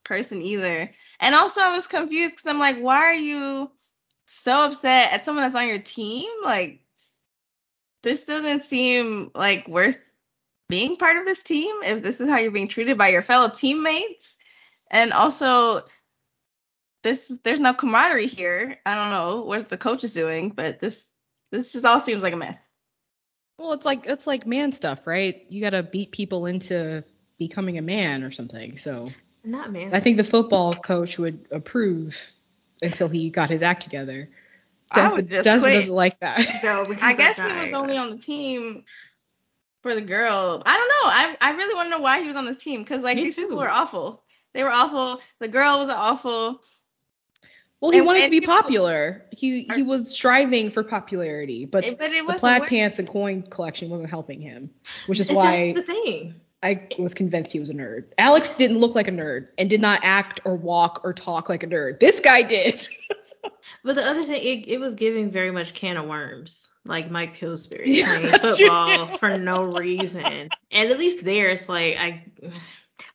person 0.04 0.42
either. 0.42 0.92
And 1.20 1.36
also, 1.36 1.62
I 1.62 1.76
was 1.76 1.86
confused 1.86 2.36
because 2.36 2.50
I'm 2.50 2.60
like, 2.60 2.80
why 2.80 2.98
are 2.98 3.14
you 3.14 3.70
so 4.26 4.66
upset 4.66 5.14
at 5.14 5.26
someone 5.26 5.44
that's 5.44 5.56
on 5.56 5.68
your 5.68 5.80
team? 5.80 6.30
Like, 6.44 6.82
this 8.02 8.26
doesn't 8.26 8.64
seem 8.64 9.30
like 9.36 9.68
worth 9.68 10.00
being 10.70 10.96
part 10.96 11.18
of 11.18 11.26
this 11.26 11.44
team 11.44 11.76
if 11.84 12.02
this 12.02 12.22
is 12.22 12.30
how 12.30 12.38
you're 12.38 12.52
being 12.52 12.68
treated 12.68 12.98
by 12.98 13.10
your 13.10 13.24
fellow 13.24 13.50
teammates. 13.50 14.36
And 14.92 15.12
also, 15.12 15.84
this 17.04 17.38
there's 17.44 17.60
no 17.60 17.74
camaraderie 17.74 18.28
here. 18.28 18.78
I 18.86 18.96
don't 18.96 19.12
know 19.12 19.42
what 19.42 19.70
the 19.70 19.78
coach 19.78 20.04
is 20.04 20.14
doing, 20.14 20.50
but 20.50 20.80
this 20.80 21.06
this 21.52 21.74
just 21.74 21.86
all 21.86 22.00
seems 22.00 22.24
like 22.24 22.34
a 22.34 22.38
mess. 22.38 22.58
Well, 23.58 23.74
it's 23.74 23.86
like 23.86 24.06
it's 24.06 24.26
like 24.26 24.48
man 24.48 24.72
stuff, 24.72 25.06
right? 25.06 25.46
You 25.50 25.62
got 25.62 25.72
to 25.72 25.84
beat 25.84 26.12
people 26.12 26.46
into 26.46 27.04
becoming 27.38 27.78
a 27.78 27.82
man 27.82 28.24
or 28.24 28.32
something. 28.32 28.78
So 28.78 29.10
not 29.44 29.72
man. 29.72 29.94
I 29.94 30.00
think 30.00 30.18
the 30.18 30.24
football 30.24 30.74
coach 30.74 31.18
would 31.18 31.48
approve 31.52 32.18
until 32.82 33.10
he 33.10 33.30
got 33.30 33.50
his 33.50 33.62
act 33.62 33.84
together. 33.84 34.30
I 34.92 35.14
would 35.14 35.30
just 35.30 35.44
Desmond 35.44 35.74
quit. 35.74 35.82
doesn't 35.82 35.96
like 35.96 36.20
that. 36.20 36.40
No, 36.64 36.86
I 37.02 37.14
guess 37.14 37.38
he 37.38 37.44
was 37.44 37.76
only 37.76 37.98
on 37.98 38.12
the 38.12 38.18
team 38.18 38.84
for 39.82 39.96
the 39.96 40.02
girl. 40.02 40.62
I 40.66 40.78
don't 40.78 40.88
know. 40.88 41.10
I 41.12 41.38
I 41.52 41.56
really 41.56 41.74
want 41.76 41.88
to 41.88 41.90
know 41.92 42.00
why 42.02 42.22
he 42.22 42.28
was 42.28 42.36
on 42.36 42.46
this 42.46 42.58
team 42.58 42.84
because 42.84 43.04
like 43.04 43.18
Me 43.18 43.24
these 43.26 43.36
people 43.36 43.52
too. 43.52 43.58
were 43.58 43.70
awful. 43.70 44.24
They 44.54 44.64
were 44.64 44.72
awful. 44.72 45.22
The 45.40 45.48
girl 45.48 45.80
was 45.80 45.90
awful. 45.90 46.62
Well, 47.82 47.92
he 47.92 48.00
And- 48.00 48.08
wanted 48.08 48.26
to 48.26 48.30
be 48.32 48.42
popular. 48.42 49.26
He 49.32 49.64
he 49.76 49.84
was 49.84 50.10
striving 50.10 50.70
for 50.70 50.84
popularity, 50.84 51.66
but 51.66 51.86
It- 51.86 51.98
but 51.98 52.12
it 52.12 52.28
the 52.28 52.34
plaid 52.34 52.62
working. 52.62 52.78
pants 52.80 53.00
and 53.00 53.08
coin 53.08 53.42
collection 53.44 53.90
wasn't 53.90 54.10
helping 54.10 54.42
him, 54.42 54.70
which 55.08 55.20
is 55.20 55.32
why 55.32 55.74
that's 55.74 55.88
the 55.88 55.94
thing. 55.94 56.36
I 56.62 56.86
was 56.98 57.14
convinced 57.14 57.54
he 57.54 57.60
was 57.62 57.70
a 57.70 57.74
nerd. 57.74 58.04
Alex 58.18 58.50
didn't 58.58 58.80
look 58.80 58.94
like 58.94 59.08
a 59.08 59.12
nerd 59.12 59.48
and 59.58 59.70
did 59.70 59.80
not 59.80 60.02
act 60.04 60.42
or 60.44 60.56
walk 60.56 61.00
or 61.06 61.14
talk 61.14 61.48
like 61.48 61.64
a 61.64 61.68
nerd. 61.68 62.02
This 62.02 62.20
guy 62.20 62.42
did. 62.42 62.86
But 63.84 63.96
the 63.96 64.06
other 64.06 64.24
thing, 64.24 64.42
it, 64.44 64.68
it 64.68 64.78
was 64.80 64.94
giving 64.94 65.32
very 65.32 65.52
much 65.52 65.74
can 65.74 65.96
of 65.96 66.06
worms, 66.06 66.69
like 66.86 67.12
Mike 67.12 67.34
Pillsbury 67.36 68.00
Yeah, 68.00 68.06
playing 68.06 68.32
that's 68.32 68.58
true, 68.58 68.68
football 68.68 69.08
for 69.08 69.38
no 69.38 69.64
reason. 69.64 70.52
And 70.72 70.92
at 70.92 71.00
least 71.00 71.24
there, 71.24 71.50
it's 71.50 71.70
like 71.70 71.98
I, 71.98 72.26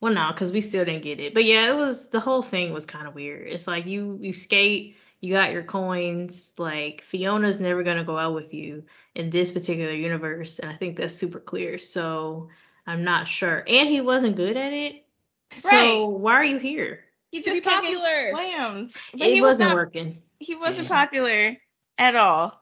well, 0.01 0.13
no, 0.13 0.29
because 0.33 0.53
we 0.53 0.61
still 0.61 0.85
didn't 0.85 1.03
get 1.03 1.21
it. 1.21 1.35
But 1.35 1.45
yeah, 1.45 1.71
it 1.71 1.77
was 1.77 2.09
the 2.09 2.21
whole 2.21 2.43
thing 2.43 2.73
was 2.73 2.87
kind 2.87 3.07
of 3.07 3.15
weird. 3.15 3.49
It's 3.49 3.67
like 3.67 3.87
you 3.87 4.19
you 4.21 4.33
skate, 4.33 4.97
you 5.21 5.33
got 5.33 5.53
your 5.53 5.63
coins. 5.63 6.53
Like 6.59 7.03
Fiona's 7.03 7.61
never 7.61 7.83
gonna 7.83 8.05
go 8.05 8.19
out 8.19 8.35
with 8.35 8.55
you 8.55 8.85
in 9.15 9.31
this 9.31 9.53
particular 9.53 9.93
universe, 9.93 10.59
and 10.59 10.71
I 10.71 10.77
think 10.77 10.97
that's 10.97 11.15
super 11.15 11.41
clear. 11.41 11.79
So 11.79 12.49
I'm 12.87 13.05
not 13.05 13.29
sure. 13.29 13.65
And 13.67 13.89
he 13.89 14.01
wasn't 14.01 14.37
good 14.37 14.57
at 14.57 14.73
it. 14.73 15.05
So 15.53 16.09
why 16.09 16.33
are 16.35 16.45
you 16.45 16.59
here? 16.59 17.05
He 17.31 17.41
just 17.41 17.55
be 17.55 17.61
kept 17.61 17.83
getting 17.83 17.99
popular. 18.01 18.31
slammed. 18.31 18.93
But 19.13 19.29
it 19.29 19.35
he 19.35 19.41
was 19.41 19.49
wasn't 19.51 19.71
not 19.71 19.75
working. 19.77 20.23
he 20.39 20.55
wasn't 20.55 20.89
popular 20.89 21.57
at 21.99 22.17
all, 22.17 22.61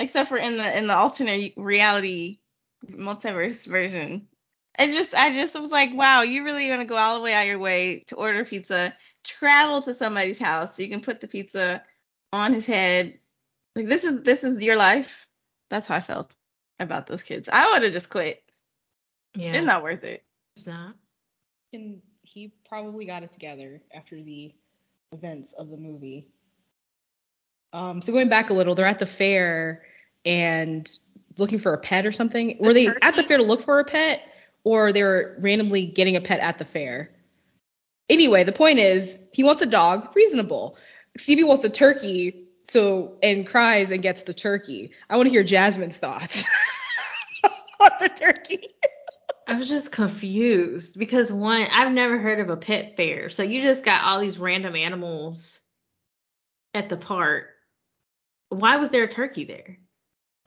except 0.00 0.28
for 0.30 0.38
in 0.38 0.56
the 0.58 0.78
in 0.78 0.88
the 0.88 0.96
alternate 0.96 1.54
reality 1.56 2.40
multiverse 2.90 3.66
version. 3.66 4.28
I 4.78 4.88
just 4.88 5.14
I 5.14 5.34
just 5.34 5.58
was 5.60 5.70
like, 5.70 5.94
wow, 5.94 6.22
you 6.22 6.44
really 6.44 6.68
gonna 6.68 6.86
go 6.86 6.96
all 6.96 7.16
the 7.16 7.22
way 7.22 7.34
out 7.34 7.46
your 7.46 7.58
way 7.60 8.00
to 8.08 8.16
order 8.16 8.44
pizza, 8.44 8.94
travel 9.24 9.82
to 9.82 9.94
somebody's 9.94 10.38
house 10.38 10.76
so 10.76 10.82
you 10.82 10.88
can 10.88 11.02
put 11.02 11.20
the 11.20 11.28
pizza 11.28 11.84
on 12.32 12.54
his 12.54 12.66
head. 12.66 13.18
Like 13.76 13.88
this 13.88 14.04
is 14.04 14.22
this 14.22 14.44
is 14.44 14.62
your 14.62 14.76
life. 14.76 15.26
That's 15.70 15.86
how 15.86 15.96
I 15.96 16.00
felt 16.00 16.34
about 16.80 17.06
those 17.06 17.22
kids. 17.22 17.48
I 17.52 17.72
would 17.72 17.82
have 17.84 17.92
just 17.92 18.10
quit. 18.10 18.42
Yeah, 19.36 19.54
It's 19.54 19.66
not 19.66 19.82
worth 19.82 20.04
it. 20.04 20.24
it's 20.56 20.66
not. 20.66 20.94
and 21.72 22.00
he 22.22 22.52
probably 22.68 23.04
got 23.06 23.22
it 23.22 23.32
together 23.32 23.82
after 23.94 24.22
the 24.22 24.54
events 25.12 25.52
of 25.54 25.70
the 25.70 25.76
movie. 25.76 26.28
Um, 27.72 28.02
so 28.02 28.12
going 28.12 28.28
back 28.28 28.50
a 28.50 28.54
little, 28.54 28.74
they're 28.74 28.86
at 28.86 28.98
the 28.98 29.06
fair 29.06 29.84
and 30.24 30.98
looking 31.38 31.58
for 31.58 31.72
a 31.72 31.78
pet 31.78 32.06
or 32.06 32.12
something. 32.12 32.56
Were 32.60 32.74
they 32.74 32.88
at 32.88 33.16
the 33.16 33.22
fair 33.22 33.38
to 33.38 33.42
look 33.42 33.62
for 33.62 33.80
a 33.80 33.84
pet, 33.84 34.22
or 34.64 34.92
they 34.92 35.02
were 35.02 35.36
randomly 35.40 35.86
getting 35.86 36.16
a 36.16 36.20
pet 36.20 36.40
at 36.40 36.58
the 36.58 36.64
fair? 36.64 37.10
Anyway, 38.08 38.44
the 38.44 38.52
point 38.52 38.78
is 38.78 39.18
he 39.32 39.42
wants 39.42 39.62
a 39.62 39.66
dog, 39.66 40.14
reasonable. 40.14 40.76
Stevie 41.16 41.44
wants 41.44 41.64
a 41.64 41.70
turkey, 41.70 42.44
so 42.68 43.16
and 43.22 43.46
cries 43.46 43.90
and 43.90 44.02
gets 44.02 44.22
the 44.22 44.34
turkey. 44.34 44.92
I 45.08 45.16
want 45.16 45.26
to 45.26 45.30
hear 45.30 45.42
Jasmine's 45.42 45.96
thoughts 45.96 46.44
on 47.80 47.90
the 48.00 48.08
turkey. 48.08 48.68
I 49.50 49.54
was 49.54 49.68
just 49.68 49.90
confused 49.90 50.96
because 50.96 51.32
one, 51.32 51.66
I've 51.72 51.90
never 51.90 52.18
heard 52.18 52.38
of 52.38 52.50
a 52.50 52.56
pet 52.56 52.96
fair. 52.96 53.28
So 53.28 53.42
you 53.42 53.62
just 53.62 53.84
got 53.84 54.04
all 54.04 54.20
these 54.20 54.38
random 54.38 54.76
animals 54.76 55.58
at 56.72 56.88
the 56.88 56.96
park. 56.96 57.48
Why 58.50 58.76
was 58.76 58.90
there 58.90 59.02
a 59.02 59.08
turkey 59.08 59.44
there? 59.44 59.78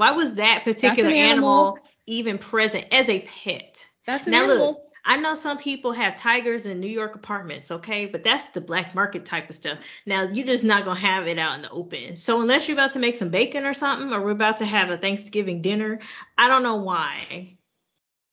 Why 0.04 0.12
was 0.12 0.36
that 0.36 0.66
particular 0.66 1.10
an 1.10 1.16
animal. 1.16 1.60
animal. 1.68 1.80
even 2.08 2.38
present 2.38 2.88
as 2.92 3.08
a 3.08 3.22
pet? 3.22 3.88
That's 4.06 4.28
an 4.28 4.34
Now 4.34 4.44
animal. 4.44 4.68
look, 4.68 4.82
I 5.06 5.16
know 5.16 5.34
some 5.34 5.58
people 5.58 5.94
have 5.94 6.18
tigers 6.18 6.66
in 6.66 6.82
New 6.82 6.90
York 6.90 7.16
apartments, 7.16 7.72
okay, 7.72 8.06
but 8.06 8.22
that's 8.22 8.50
the 8.50 8.60
black 8.60 8.94
market 8.94 9.24
type 9.24 9.50
of 9.50 9.56
stuff. 9.56 9.78
Now 10.06 10.24
you're 10.24 10.46
just 10.46 10.66
not 10.66 10.84
gonna 10.84 11.00
have 11.00 11.28
it 11.30 11.40
out 11.40 11.56
in 11.56 11.62
the 11.62 11.70
open. 11.70 12.18
So 12.18 12.42
unless 12.42 12.68
you're 12.68 12.76
about 12.76 12.92
to 12.92 13.00
make 13.00 13.16
some 13.16 13.30
bacon 13.30 13.66
or 13.66 13.74
something, 13.74 14.12
or 14.12 14.22
we're 14.22 14.32
about 14.32 14.58
to 14.58 14.66
have 14.66 14.90
a 14.90 14.98
Thanksgiving 14.98 15.62
dinner, 15.62 16.00
I 16.38 16.50
don't 16.50 16.64
know 16.64 16.76
why 16.76 17.56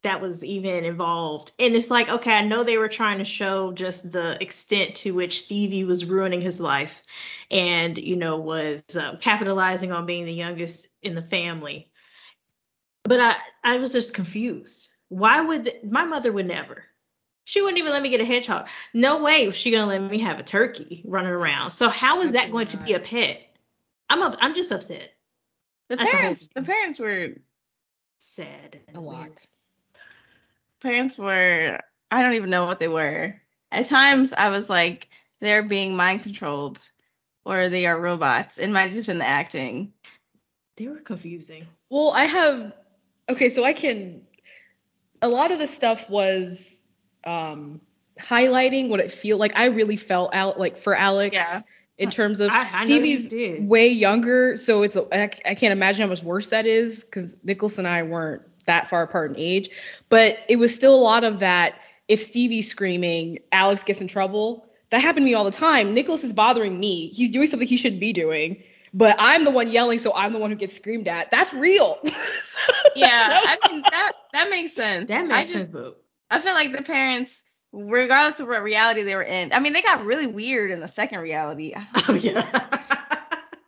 that 0.03 0.21
was 0.21 0.45
even 0.45 0.85
involved. 0.85 1.53
And 1.61 1.77
it's 1.77 1.91
like, 1.91 2.09
okay, 2.09 2.33
I 2.33 2.43
know 2.43 2.65
they 2.65 2.79
were 2.79 2.89
trying 2.89 3.19
to 3.19 3.25
show 3.25 3.71
just 3.73 4.11
the 4.11 4.43
extent 4.43 4.97
to 4.97 5.13
which 5.13 5.43
Stevie 5.43 5.85
was 5.85 6.05
ruining 6.05 6.41
his 6.41 6.59
life, 6.59 7.03
and 7.49 7.97
you 7.97 8.17
know 8.17 8.39
was 8.39 8.83
uh, 8.97 9.17
capitalizing 9.21 9.93
on 9.93 10.07
being 10.07 10.25
the 10.25 10.33
youngest 10.33 10.89
in 11.03 11.15
the 11.15 11.23
family. 11.23 11.91
But 13.05 13.21
I, 13.21 13.37
I 13.65 13.77
was 13.79 13.93
just 13.93 14.15
confused. 14.15 14.89
Why 15.09 15.41
would 15.41 15.65
th- 15.65 15.83
my 15.85 16.05
mother 16.05 16.33
would 16.33 16.47
never? 16.47 16.85
She 17.45 17.61
wouldn't 17.63 17.79
even 17.79 17.93
let 17.93 18.03
me 18.03 18.11
get 18.11 18.21
a 18.21 18.25
hedgehog. 18.25 18.69
No 18.95 19.23
way 19.23 19.47
was 19.47 19.57
she 19.57 19.71
gonna 19.71 19.87
let 19.87 20.03
me 20.11 20.19
have 20.19 20.39
a 20.39 20.45
turkey 20.45 21.03
running 21.05 21.33
around. 21.33 21.71
So 21.73 21.89
how 21.89 22.21
is 22.21 22.33
that 22.33 22.53
going 22.53 22.67
to 22.69 22.77
be 22.77 22.93
a 22.93 23.01
pet? 23.01 23.41
I'm 24.09 24.23
up, 24.23 24.37
I'm 24.41 24.55
just 24.55 24.71
upset. 24.71 25.15
The 25.89 25.97
the 25.97 26.05
parents, 26.07 26.49
the 26.55 26.63
parents 26.63 26.99
were 27.01 27.31
Sad. 28.19 28.79
A 28.95 29.01
weird. 29.01 29.05
lot. 29.31 29.47
parents 30.81 31.19
were 31.19 31.81
I 32.11 32.23
don't 32.23 32.35
even 32.35 32.51
know 32.51 32.67
what 32.67 32.79
they 32.79 32.89
were. 32.89 33.41
At 33.73 33.87
times 33.87 34.33
I 34.33 34.51
was 34.51 34.69
like 34.69 35.09
they're 35.41 35.63
being 35.63 35.97
mind 35.97 36.23
controlled 36.23 36.87
or 37.45 37.69
they 37.69 37.87
are 37.87 37.99
robots. 37.99 38.59
It 38.59 38.69
might 38.69 38.83
have 38.83 38.93
just 38.93 39.07
been 39.09 39.19
the 39.19 39.27
acting. 39.27 39.93
They 40.81 40.89
were 40.89 40.97
confusing. 41.01 41.67
Well, 41.91 42.13
I 42.13 42.25
have 42.25 42.73
okay, 43.29 43.51
so 43.51 43.65
I 43.65 43.75
can 43.75 44.23
a 45.21 45.29
lot 45.29 45.53
of 45.53 45.59
the 45.59 45.67
stuff 45.67 46.09
was 46.09 46.81
um 47.25 47.83
highlighting 48.19 48.89
what 48.89 48.99
it 48.99 49.13
feel 49.13 49.37
like 49.37 49.53
I 49.55 49.67
really 49.67 49.97
felt 49.97 50.35
out 50.35 50.59
like 50.59 50.79
for 50.79 50.95
Alex 50.95 51.35
Yeah. 51.35 51.61
in 51.99 52.09
terms 52.11 52.41
of 52.41 52.49
I- 52.49 52.67
I 52.73 52.81
you 52.85 52.87
Stevie's 52.87 53.61
way 53.61 53.89
younger, 53.89 54.57
so 54.57 54.83
it's 54.83 54.97
I, 54.97 55.29
I 55.45 55.55
can't 55.55 55.73
imagine 55.73 56.01
how 56.01 56.09
much 56.09 56.23
worse 56.23 56.49
that 56.49 56.65
is 56.65 57.05
because 57.05 57.37
Nicholas 57.45 57.77
and 57.77 57.87
I 57.87 58.03
weren't 58.03 58.41
that 58.65 58.89
far 58.89 59.03
apart 59.03 59.33
in 59.33 59.37
age, 59.37 59.69
but 60.09 60.39
it 60.49 60.57
was 60.57 60.75
still 60.75 60.95
a 60.95 61.03
lot 61.03 61.25
of 61.25 61.41
that. 61.41 61.75
If 62.09 62.23
Stevie's 62.23 62.71
screaming, 62.71 63.39
Alex 63.53 63.83
gets 63.85 64.01
in 64.01 64.09
trouble. 64.09 64.67
That 64.89 65.03
happened 65.03 65.25
to 65.27 65.31
me 65.31 65.35
all 65.35 65.45
the 65.45 65.51
time. 65.51 65.93
Nicholas 65.93 66.25
is 66.25 66.33
bothering 66.33 66.81
me. 66.81 67.09
He's 67.09 67.31
doing 67.31 67.49
something 67.49 67.69
he 67.69 67.77
shouldn't 67.77 68.01
be 68.01 68.15
doing, 68.15 68.63
but 68.93 69.17
I'm 69.19 69.45
the 69.45 69.51
one 69.51 69.71
yelling, 69.71 69.99
so 69.99 70.13
I'm 70.15 70.33
the 70.33 70.39
one 70.39 70.51
who 70.51 70.57
gets 70.57 70.77
screamed 70.77 71.09
at. 71.09 71.31
That's 71.31 71.53
real. 71.53 71.99
Yeah, 72.95 73.41
I 73.45 73.57
mean 73.71 73.83
that 73.91 74.13
that 74.33 74.51
makes 74.51 74.75
sense. 74.75 75.07
That 75.07 75.21
I 75.21 75.25
makes 75.25 75.53
just 75.53 75.53
sense, 75.53 75.69
but 75.69 76.03
I 76.31 76.41
feel 76.41 76.53
like 76.53 76.73
the 76.73 76.83
parents, 76.83 77.43
regardless 77.73 78.39
of 78.41 78.49
what 78.49 78.63
reality 78.63 79.03
they 79.03 79.15
were 79.15 79.23
in, 79.23 79.53
I 79.53 79.61
mean 79.61 79.73
they 79.73 79.83
got 79.83 80.05
really 80.05 80.27
weird 80.27 80.71
in 80.71 80.81
the 80.81 80.89
second 80.89 81.21
reality. 81.21 81.75
oh 82.09 82.15
yeah. 82.15 82.67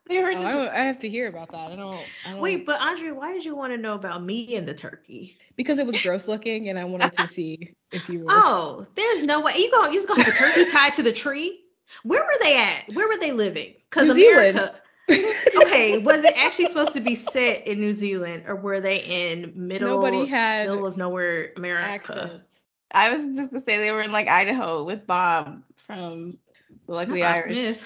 They 0.08 0.22
were 0.22 0.32
Oh, 0.36 0.66
I, 0.66 0.82
I 0.82 0.84
have 0.84 0.98
to 0.98 1.08
hear 1.08 1.26
about 1.28 1.50
that. 1.52 1.70
I 1.70 1.76
don't. 1.76 2.04
I 2.26 2.32
don't 2.32 2.40
Wait, 2.40 2.66
but 2.66 2.78
Andre, 2.80 3.12
why 3.12 3.32
did 3.32 3.46
you 3.46 3.56
want 3.56 3.72
to 3.72 3.78
know 3.78 3.94
about 3.94 4.22
me 4.22 4.56
and 4.56 4.68
the 4.68 4.74
turkey? 4.74 5.38
because 5.56 5.78
it 5.78 5.86
was 5.86 6.00
gross 6.02 6.28
looking, 6.28 6.68
and 6.68 6.78
I 6.78 6.84
wanted 6.84 7.12
to 7.14 7.28
see 7.28 7.74
if 7.92 8.08
you 8.08 8.20
were. 8.20 8.26
Oh, 8.28 8.86
there's 8.94 9.22
no 9.22 9.40
way 9.40 9.54
you 9.56 9.70
going 9.70 9.92
you 9.92 9.98
just 9.98 10.08
gonna 10.08 10.22
have 10.22 10.34
a 10.34 10.36
turkey 10.36 10.70
tied 10.70 10.92
to 10.94 11.02
the 11.02 11.12
tree? 11.12 11.60
Where 12.02 12.22
were 12.22 12.36
they 12.40 12.58
at? 12.58 12.84
Where 12.92 13.08
were 13.08 13.18
they 13.18 13.32
living? 13.32 13.74
Because 13.88 14.08
New 14.08 14.14
Zealand. 14.14 14.70
America. 15.08 15.58
okay, 15.62 15.98
was 15.98 16.24
it 16.24 16.34
actually 16.36 16.66
supposed 16.66 16.92
to 16.94 17.00
be 17.00 17.14
set 17.14 17.66
in 17.66 17.80
New 17.80 17.92
Zealand, 17.92 18.44
or 18.46 18.56
were 18.56 18.80
they 18.80 18.98
in 19.00 19.52
middle 19.54 19.88
Nobody 19.88 20.26
had 20.26 20.68
middle 20.68 20.86
of 20.86 20.96
nowhere 20.96 21.52
America? 21.56 21.84
accents. 21.84 22.62
I 22.94 23.10
was 23.16 23.36
just 23.36 23.50
gonna 23.50 23.62
say 23.62 23.78
they 23.78 23.90
were 23.92 24.02
in 24.02 24.12
like 24.12 24.28
Idaho 24.28 24.84
with 24.84 25.06
Bob 25.06 25.62
from 25.76 26.38
The 26.86 26.94
Luckily 26.94 27.20
Bob 27.20 27.38
Irish. 27.38 27.44
Smith. 27.44 27.84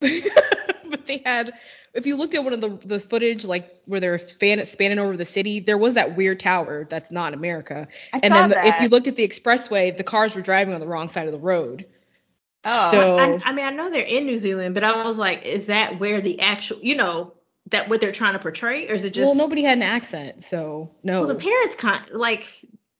but 0.90 1.06
they 1.06 1.22
had. 1.24 1.52
If 1.94 2.06
you 2.06 2.16
looked 2.16 2.34
at 2.34 2.42
one 2.44 2.52
of 2.52 2.60
the 2.60 2.76
the 2.84 2.98
footage, 2.98 3.44
like 3.44 3.70
where 3.86 4.00
they're 4.00 4.18
span, 4.18 4.64
spanning 4.66 4.98
over 4.98 5.16
the 5.16 5.24
city, 5.24 5.60
there 5.60 5.78
was 5.78 5.94
that 5.94 6.16
weird 6.16 6.40
tower 6.40 6.86
that's 6.90 7.10
not 7.12 7.32
America. 7.34 7.86
I 8.12 8.20
and 8.22 8.32
saw 8.34 8.40
then 8.40 8.48
the, 8.50 8.54
that. 8.56 8.66
if 8.66 8.80
you 8.82 8.88
looked 8.88 9.06
at 9.06 9.16
the 9.16 9.26
expressway, 9.26 9.96
the 9.96 10.02
cars 10.04 10.34
were 10.34 10.42
driving 10.42 10.74
on 10.74 10.80
the 10.80 10.86
wrong 10.88 11.08
side 11.08 11.26
of 11.26 11.32
the 11.32 11.38
road. 11.38 11.86
Oh, 12.64 12.90
so- 12.90 13.18
I, 13.18 13.40
I 13.44 13.52
mean, 13.52 13.64
I 13.64 13.70
know 13.70 13.90
they're 13.90 14.02
in 14.04 14.26
New 14.26 14.38
Zealand, 14.38 14.74
but 14.74 14.84
I 14.84 15.04
was 15.04 15.18
like, 15.18 15.44
is 15.44 15.66
that 15.66 15.98
where 16.00 16.20
the 16.20 16.40
actual, 16.40 16.78
you 16.82 16.96
know, 16.96 17.34
that 17.70 17.88
what 17.88 18.00
they're 18.00 18.12
trying 18.12 18.34
to 18.34 18.38
portray, 18.38 18.88
or 18.88 18.94
is 18.94 19.04
it 19.04 19.10
just? 19.10 19.26
well, 19.26 19.34
nobody 19.34 19.62
had 19.62 19.78
an 19.78 19.82
accent, 19.82 20.44
so 20.44 20.90
no. 21.02 21.20
Well, 21.20 21.28
the 21.28 21.34
parents 21.34 21.74
kind 21.74 22.04
like 22.12 22.46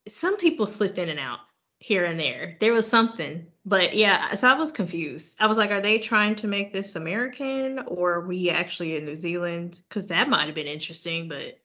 some 0.08 0.36
people 0.36 0.66
slipped 0.66 0.98
in 0.98 1.08
and 1.08 1.20
out 1.20 1.40
here 1.78 2.04
and 2.04 2.18
there. 2.18 2.56
There 2.60 2.72
was 2.72 2.88
something, 2.88 3.46
but 3.66 3.94
yeah. 3.94 4.34
So 4.34 4.48
I 4.48 4.54
was 4.54 4.72
confused. 4.72 5.36
I 5.38 5.46
was 5.46 5.58
like, 5.58 5.70
are 5.70 5.80
they 5.82 5.98
trying 5.98 6.34
to 6.36 6.46
make 6.46 6.72
this 6.72 6.96
American, 6.96 7.80
or 7.86 8.14
are 8.14 8.26
we 8.26 8.48
actually 8.50 8.96
in 8.96 9.04
New 9.04 9.16
Zealand? 9.16 9.80
Because 9.88 10.06
that 10.06 10.28
might 10.30 10.46
have 10.46 10.54
been 10.54 10.66
interesting, 10.66 11.28
but 11.28 11.58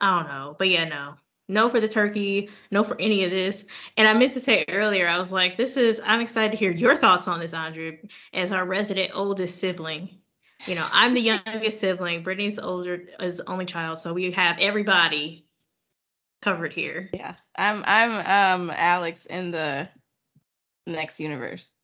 I 0.00 0.16
don't 0.18 0.28
know. 0.28 0.54
But 0.56 0.68
yeah, 0.68 0.84
no, 0.84 1.14
no 1.50 1.68
for 1.68 1.80
the 1.80 1.88
turkey, 1.88 2.48
no 2.70 2.82
for 2.82 2.96
any 3.00 3.24
of 3.24 3.30
this. 3.30 3.64
And 3.96 4.08
I 4.08 4.14
meant 4.14 4.32
to 4.32 4.40
say 4.40 4.64
earlier, 4.68 5.06
I 5.08 5.18
was 5.18 5.32
like, 5.32 5.56
this 5.56 5.76
is. 5.76 6.00
I'm 6.04 6.20
excited 6.20 6.52
to 6.52 6.56
hear 6.56 6.70
your 6.70 6.96
thoughts 6.96 7.28
on 7.28 7.40
this, 7.40 7.52
Andrew, 7.52 7.98
as 8.32 8.52
our 8.52 8.64
resident 8.64 9.10
oldest 9.14 9.58
sibling. 9.58 10.20
You 10.66 10.76
know, 10.76 10.86
I'm 10.92 11.14
the 11.14 11.20
youngest 11.20 11.80
sibling. 11.80 12.22
Brittany's 12.22 12.58
older 12.58 13.04
is 13.18 13.38
the 13.38 13.50
only 13.50 13.66
child, 13.66 13.98
so 13.98 14.14
we 14.14 14.30
have 14.30 14.58
everybody 14.60 15.46
covered 16.40 16.72
here. 16.72 17.10
yeah. 17.12 17.34
I'm 17.56 17.82
I'm 17.86 18.60
um 18.60 18.74
Alex 18.74 19.26
in 19.26 19.50
the 19.50 19.88
next 20.86 21.20
universe. 21.20 21.74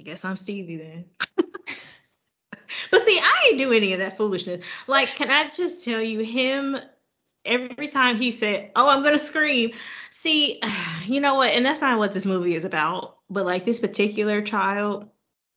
I 0.00 0.04
guess 0.04 0.24
I'm 0.24 0.36
Stevie 0.36 0.76
then. 0.76 1.04
but 1.36 3.02
see, 3.02 3.18
I 3.18 3.48
ain't 3.48 3.58
do 3.58 3.72
any 3.72 3.92
of 3.92 3.98
that 3.98 4.16
foolishness. 4.16 4.64
Like, 4.86 5.08
can 5.08 5.30
I 5.30 5.50
just 5.50 5.84
tell 5.84 6.00
you, 6.00 6.20
him 6.20 6.76
every 7.48 7.88
time 7.88 8.16
he 8.16 8.30
said, 8.30 8.70
"Oh, 8.76 8.88
I'm 8.88 9.02
gonna 9.02 9.18
scream," 9.18 9.72
see, 10.10 10.60
you 11.06 11.20
know 11.20 11.34
what? 11.36 11.52
And 11.52 11.64
that's 11.66 11.80
not 11.80 11.98
what 11.98 12.12
this 12.12 12.26
movie 12.26 12.54
is 12.54 12.64
about. 12.64 13.18
But 13.30 13.46
like 13.46 13.64
this 13.64 13.80
particular 13.80 14.42
child, 14.42 15.08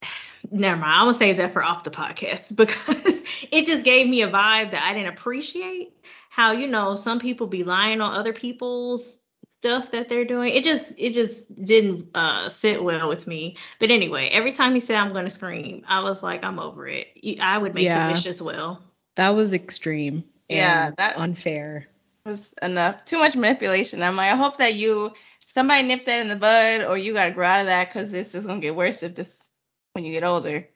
never 0.52 0.80
mind. 0.80 0.94
I'm 0.94 1.02
gonna 1.06 1.14
save 1.14 1.38
that 1.38 1.54
for 1.54 1.64
off 1.64 1.84
the 1.84 1.92
podcast 1.92 2.56
because 2.56 3.24
it 3.52 3.66
just 3.66 3.84
gave 3.86 4.10
me 4.10 4.22
a 4.24 4.28
vibe 4.30 4.72
that 4.72 4.84
I 4.90 4.94
didn't 4.94 5.14
appreciate. 5.14 5.94
How 6.30 6.52
you 6.52 6.68
know 6.68 6.96
some 6.96 7.20
people 7.20 7.48
be 7.48 7.64
lying 7.64 8.02
on 8.02 8.14
other 8.16 8.34
people's 8.34 9.18
stuff 9.62 9.92
that 9.92 10.10
they're 10.10 10.26
doing. 10.26 10.54
It 10.54 10.64
just 10.64 10.94
it 10.98 11.14
just 11.14 11.64
didn't 11.66 12.08
uh 12.16 12.50
sit 12.50 12.84
well 12.84 13.08
with 13.10 13.28
me. 13.28 13.58
But 13.80 13.92
anyway, 13.92 14.30
every 14.30 14.52
time 14.54 14.74
he 14.74 14.80
said 14.80 14.98
I'm 14.98 15.14
gonna 15.14 15.30
scream, 15.30 15.84
I 15.88 16.00
was 16.02 16.24
like, 16.24 16.44
I'm 16.46 16.60
over 16.60 16.88
it. 16.88 17.08
I 17.42 17.58
would 17.58 17.76
make 17.76 17.84
Yeah. 17.86 18.00
the 18.08 18.14
wish 18.14 18.26
as 18.26 18.42
well. 18.42 18.82
that 19.16 19.30
was 19.30 19.54
extreme. 19.54 20.24
Yeah, 20.52 20.92
that- 20.98 21.18
unfair. 21.18 21.88
was 22.26 22.54
enough. 22.62 23.06
Too 23.06 23.18
much 23.18 23.36
manipulation. 23.36 24.04
I'm 24.04 24.16
like, 24.16 24.32
I 24.32 24.36
hope 24.36 24.58
that 24.58 24.76
you 24.76 25.14
somebody 25.48 25.88
nipped 25.88 26.06
that 26.06 26.22
in 26.22 26.28
the 26.30 26.36
bud, 26.36 26.82
or 26.82 26.98
you 26.98 27.14
got 27.14 27.26
to 27.26 27.32
grow 27.32 27.48
out 27.48 27.62
of 27.62 27.66
that 27.66 27.90
because 27.90 28.12
this 28.12 28.36
is 28.36 28.46
gonna 28.46 28.62
get 28.62 28.76
worse 28.76 29.04
if 29.04 29.16
this 29.16 29.50
when 29.94 30.06
you 30.06 30.12
get 30.14 30.24
older. 30.24 30.68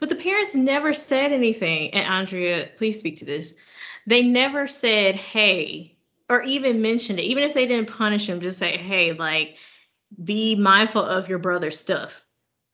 But 0.00 0.08
the 0.08 0.16
parents 0.16 0.54
never 0.54 0.92
said 0.92 1.32
anything. 1.32 1.92
And 1.94 2.06
Andrea, 2.06 2.70
please 2.76 2.98
speak 2.98 3.16
to 3.16 3.24
this. 3.24 3.54
They 4.06 4.22
never 4.22 4.66
said, 4.66 5.14
hey, 5.14 5.96
or 6.28 6.42
even 6.42 6.82
mentioned 6.82 7.18
it. 7.20 7.24
Even 7.24 7.44
if 7.44 7.54
they 7.54 7.66
didn't 7.66 7.90
punish 7.90 8.28
him, 8.28 8.40
just 8.40 8.58
say, 8.58 8.76
hey, 8.76 9.12
like, 9.12 9.56
be 10.24 10.56
mindful 10.56 11.02
of 11.02 11.28
your 11.28 11.38
brother's 11.38 11.78
stuff. 11.78 12.23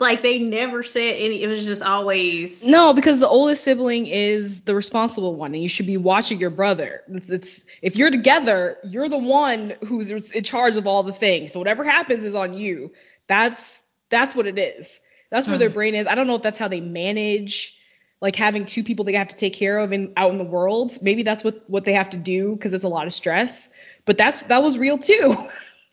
Like 0.00 0.22
they 0.22 0.38
never 0.38 0.82
said 0.82 1.16
any. 1.18 1.42
It 1.42 1.46
was 1.48 1.64
just 1.66 1.82
always 1.82 2.62
No, 2.62 2.92
because 2.92 3.18
the 3.20 3.28
oldest 3.28 3.64
sibling 3.64 4.06
is 4.06 4.62
the 4.62 4.74
responsible 4.74 5.34
one, 5.36 5.54
and 5.54 5.62
you 5.62 5.68
should 5.68 5.86
be 5.86 5.96
watching 5.96 6.38
your 6.38 6.50
brother. 6.50 7.02
It's, 7.08 7.28
it's 7.30 7.64
if 7.82 7.96
you're 7.96 8.10
together, 8.10 8.78
you're 8.84 9.08
the 9.08 9.18
one 9.18 9.74
who's 9.86 10.10
in 10.10 10.44
charge 10.44 10.76
of 10.76 10.86
all 10.86 11.02
the 11.02 11.12
things. 11.12 11.52
So 11.52 11.58
whatever 11.58 11.84
happens 11.84 12.24
is 12.24 12.34
on 12.34 12.54
you. 12.54 12.90
That's 13.28 13.82
that's 14.10 14.34
what 14.34 14.46
it 14.46 14.58
is. 14.58 15.00
That's 15.30 15.48
where 15.48 15.58
their 15.58 15.68
Hmm. 15.68 15.74
brain 15.74 15.94
is. 15.94 16.06
I 16.06 16.14
don't 16.14 16.26
know 16.26 16.36
if 16.36 16.42
that's 16.42 16.58
how 16.58 16.68
they 16.68 16.80
manage 16.80 17.74
like 18.20 18.36
having 18.36 18.64
two 18.64 18.82
people 18.84 19.04
they 19.04 19.12
have 19.14 19.28
to 19.28 19.36
take 19.36 19.54
care 19.54 19.78
of 19.78 19.92
in 19.92 20.12
out 20.16 20.32
in 20.32 20.38
the 20.38 20.44
world. 20.44 20.98
Maybe 21.02 21.22
that's 21.22 21.44
what 21.44 21.62
what 21.68 21.84
they 21.84 21.92
have 21.92 22.10
to 22.10 22.16
do 22.16 22.54
because 22.56 22.72
it's 22.72 22.84
a 22.84 22.88
lot 22.88 23.06
of 23.06 23.14
stress. 23.14 23.68
But 24.06 24.18
that's 24.18 24.40
that 24.42 24.62
was 24.62 24.78
real 24.78 24.98
too. 24.98 25.34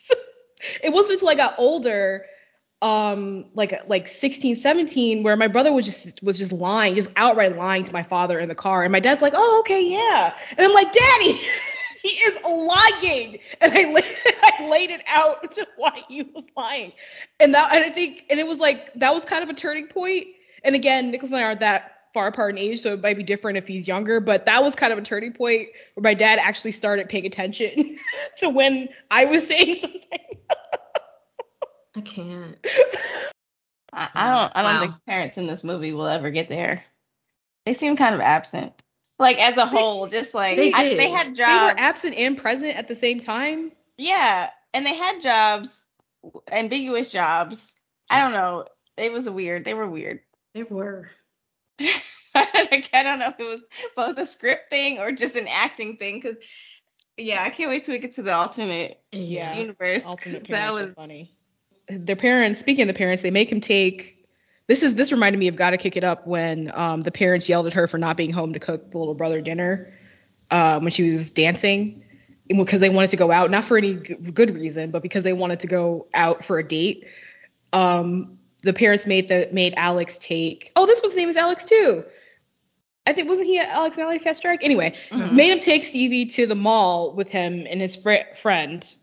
it 0.83 0.91
wasn't 0.91 1.13
until 1.13 1.29
I 1.29 1.35
got 1.35 1.55
older 1.57 2.25
um 2.83 3.45
like 3.55 3.73
like 3.89 4.07
16 4.07 4.55
17 4.55 5.23
where 5.23 5.35
my 5.35 5.47
brother 5.47 5.73
was 5.73 5.85
just 5.85 6.21
was 6.21 6.37
just 6.37 6.51
lying 6.51 6.93
just 6.93 7.09
outright 7.15 7.57
lying 7.57 7.83
to 7.83 7.91
my 7.91 8.03
father 8.03 8.39
in 8.39 8.49
the 8.49 8.55
car. 8.55 8.83
And 8.83 8.91
my 8.91 8.99
dad's 8.99 9.21
like 9.21 9.33
oh 9.35 9.57
okay 9.61 9.83
yeah. 9.83 10.33
And 10.57 10.65
i'm 10.65 10.73
like 10.73 10.91
daddy 10.93 11.39
he 12.03 12.09
is 12.09 12.43
lying. 12.43 13.39
And 13.61 13.73
i, 13.73 13.91
la- 13.91 14.01
I 14.59 14.67
laid 14.69 14.91
it 14.91 15.03
out 15.07 15.51
to 15.53 15.67
why 15.77 16.03
he 16.07 16.21
was 16.21 16.45
lying. 16.55 16.93
And 17.39 17.53
that 17.55 17.73
and 17.73 17.83
i 17.83 17.89
think 17.89 18.25
and 18.29 18.39
it 18.39 18.45
was 18.45 18.57
like 18.57 18.93
that 18.93 19.13
was 19.13 19.25
kind 19.25 19.43
of 19.43 19.49
a 19.49 19.55
turning 19.55 19.87
point. 19.87 20.27
And 20.63 20.75
again 20.75 21.09
nicholas 21.09 21.31
and 21.31 21.41
i 21.41 21.43
aren't 21.43 21.61
that 21.61 21.93
far 22.13 22.27
apart 22.27 22.51
in 22.51 22.57
age 22.57 22.81
so 22.81 22.93
it 22.93 23.01
might 23.01 23.17
be 23.17 23.23
different 23.23 23.57
if 23.57 23.67
he's 23.67 23.87
younger 23.87 24.19
but 24.19 24.45
that 24.45 24.63
was 24.63 24.73
kind 24.75 24.91
of 24.91 24.97
a 24.97 25.01
turning 25.01 25.33
point 25.33 25.67
where 25.93 26.01
my 26.01 26.13
dad 26.13 26.39
actually 26.41 26.71
started 26.71 27.07
paying 27.09 27.25
attention 27.25 27.97
to 28.37 28.49
when 28.49 28.89
i 29.11 29.23
was 29.25 29.45
saying 29.45 29.77
something 29.79 30.01
I 31.97 32.01
can't. 32.01 32.57
I, 33.93 34.09
I 34.15 34.29
don't 34.29 34.51
I 34.55 34.61
don't 34.63 34.73
Wow. 34.73 34.79
think 34.79 34.93
parents 35.07 35.37
in 35.37 35.47
this 35.47 35.63
movie 35.63 35.93
will 35.93 36.07
ever 36.07 36.29
get 36.29 36.49
there. 36.49 36.83
They 37.65 37.73
seem 37.73 37.95
kind 37.97 38.13
of 38.15 38.21
absent. 38.21 38.73
Like 39.19 39.39
as 39.39 39.57
a 39.57 39.65
whole, 39.65 40.07
just 40.07 40.33
like 40.33 40.57
They 40.57 40.71
I- 40.73 40.95
they 40.95 41.09
had 41.09 41.35
jobs. 41.35 41.49
they 41.49 41.73
were 41.73 41.79
absent 41.79 42.15
and 42.15 42.37
present 42.37 42.77
at 42.77 42.87
the 42.87 42.95
same 42.95 43.19
time 43.19 43.71
yeah, 43.97 44.51
and 44.75 44.85
they 44.85 44.95
had 44.95 45.21
jobs, 45.21 45.81
ambiguous 46.51 47.11
jobs. 47.11 47.65
I 48.11 48.19
don't 48.21 48.31
know. 48.33 48.65
It 48.95 49.11
was 49.11 49.27
weird. 49.27 49.65
They 49.65 49.73
were 49.73 49.87
weird. 49.89 50.19
They 50.53 50.63
were. 50.63 51.09
Like, 52.35 52.89
I 52.93 53.03
don't 53.03 53.19
know 53.19 53.29
if 53.29 53.39
it 53.39 53.43
was 53.47 53.61
both 53.95 54.17
a 54.19 54.25
script 54.25 54.69
thing 54.69 54.99
or 54.99 55.11
just 55.11 55.35
an 55.35 55.47
acting 55.47 55.97
thing. 55.97 56.21
Cause 56.21 56.35
yeah, 57.17 57.43
I 57.43 57.49
can't 57.49 57.69
wait 57.69 57.83
till 57.83 57.93
we 57.93 57.99
get 57.99 58.13
to 58.13 58.21
the 58.23 58.33
alternate 58.33 59.01
Yeah. 59.11 59.55
universe. 59.57 60.03
alternate 60.05 60.47
that 60.47 60.73
was 60.73 60.93
funny. 60.95 61.36
Their 61.89 62.15
parents, 62.15 62.59
speaking 62.59 62.81
of 62.83 62.87
the 62.87 62.93
parents, 62.93 63.23
they 63.23 63.31
make 63.31 63.51
him 63.51 63.61
take. 63.61 64.25
This 64.67 64.83
is 64.83 64.95
this 64.95 65.11
reminded 65.11 65.39
me 65.39 65.47
of 65.47 65.55
Gotta 65.55 65.77
Kick 65.77 65.95
It 65.95 66.03
Up 66.03 66.27
when 66.27 66.71
um, 66.75 67.01
the 67.03 67.11
parents 67.11 67.47
yelled 67.47 67.67
at 67.67 67.73
her 67.73 67.87
for 67.87 67.97
not 67.97 68.17
being 68.17 68.31
home 68.33 68.51
to 68.53 68.59
cook 68.59 68.91
the 68.91 68.97
little 68.97 69.13
brother 69.13 69.39
dinner 69.39 69.93
um, 70.51 70.83
when 70.83 70.91
she 70.91 71.03
was 71.03 71.31
dancing 71.31 72.03
because 72.49 72.81
they 72.81 72.89
wanted 72.89 73.09
to 73.11 73.17
go 73.17 73.31
out, 73.31 73.49
not 73.51 73.63
for 73.63 73.77
any 73.77 73.93
good 73.93 74.53
reason, 74.53 74.91
but 74.91 75.01
because 75.01 75.23
they 75.23 75.33
wanted 75.33 75.59
to 75.61 75.67
go 75.67 76.07
out 76.13 76.43
for 76.43 76.59
a 76.59 76.67
date. 76.67 77.05
Um, 77.71 78.37
the 78.63 78.73
parents 78.73 79.05
made 79.07 79.29
the 79.29 79.47
made 79.53 79.73
Alex 79.77 80.17
take. 80.19 80.71
Oh, 80.75 80.85
this 80.85 81.01
one's 81.01 81.15
name 81.15 81.29
is 81.29 81.37
Alex 81.37 81.63
too. 81.63 82.03
I 83.05 83.13
think 83.13 83.29
wasn't 83.29 83.47
he 83.47 83.59
Alex 83.59 83.95
and 83.97 84.03
Alex 84.03 84.37
Strike? 84.37 84.61
Anyway, 84.63 84.93
Mhm. 85.11 85.31
made 85.31 85.51
him 85.51 85.59
take 85.59 85.85
Stevie 85.85 86.25
to 86.25 86.45
the 86.45 86.55
mall 86.55 87.13
with 87.13 87.29
him 87.29 87.65
and 87.69 87.79
his 87.79 87.95
fr- 87.95 88.33
friend, 88.35 88.93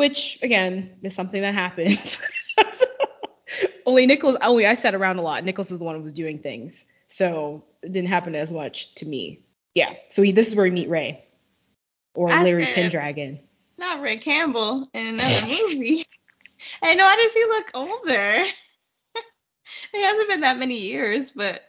which 0.00 0.38
again 0.42 0.96
is 1.02 1.14
something 1.14 1.42
that 1.42 1.52
happens. 1.54 2.18
only 3.86 4.06
Nicholas, 4.06 4.38
only 4.40 4.66
oh, 4.66 4.70
I 4.70 4.74
sat 4.74 4.94
around 4.94 5.18
a 5.18 5.22
lot. 5.22 5.44
Nicholas 5.44 5.70
is 5.70 5.78
the 5.78 5.84
one 5.84 5.94
who 5.94 6.02
was 6.02 6.12
doing 6.12 6.38
things, 6.38 6.86
so 7.08 7.62
it 7.82 7.92
didn't 7.92 8.08
happen 8.08 8.34
as 8.34 8.50
much 8.50 8.94
to 8.94 9.04
me. 9.06 9.44
Yeah, 9.74 9.92
so 10.08 10.22
he, 10.22 10.32
this 10.32 10.48
is 10.48 10.56
where 10.56 10.64
we 10.64 10.70
meet 10.70 10.88
Ray 10.88 11.22
or 12.14 12.30
I 12.30 12.42
Larry 12.42 12.64
said- 12.64 12.74
Pendragon. 12.74 13.40
not 13.76 14.00
Ray 14.00 14.16
Campbell 14.16 14.88
in 14.94 15.06
another 15.14 15.46
movie. 15.46 16.06
I 16.82 16.94
know. 16.94 17.04
Why 17.04 17.16
does 17.16 17.34
he 17.34 17.44
look 17.44 17.70
older? 17.74 18.44
it 19.92 20.04
hasn't 20.04 20.28
been 20.30 20.40
that 20.40 20.58
many 20.58 20.78
years, 20.78 21.30
but 21.30 21.62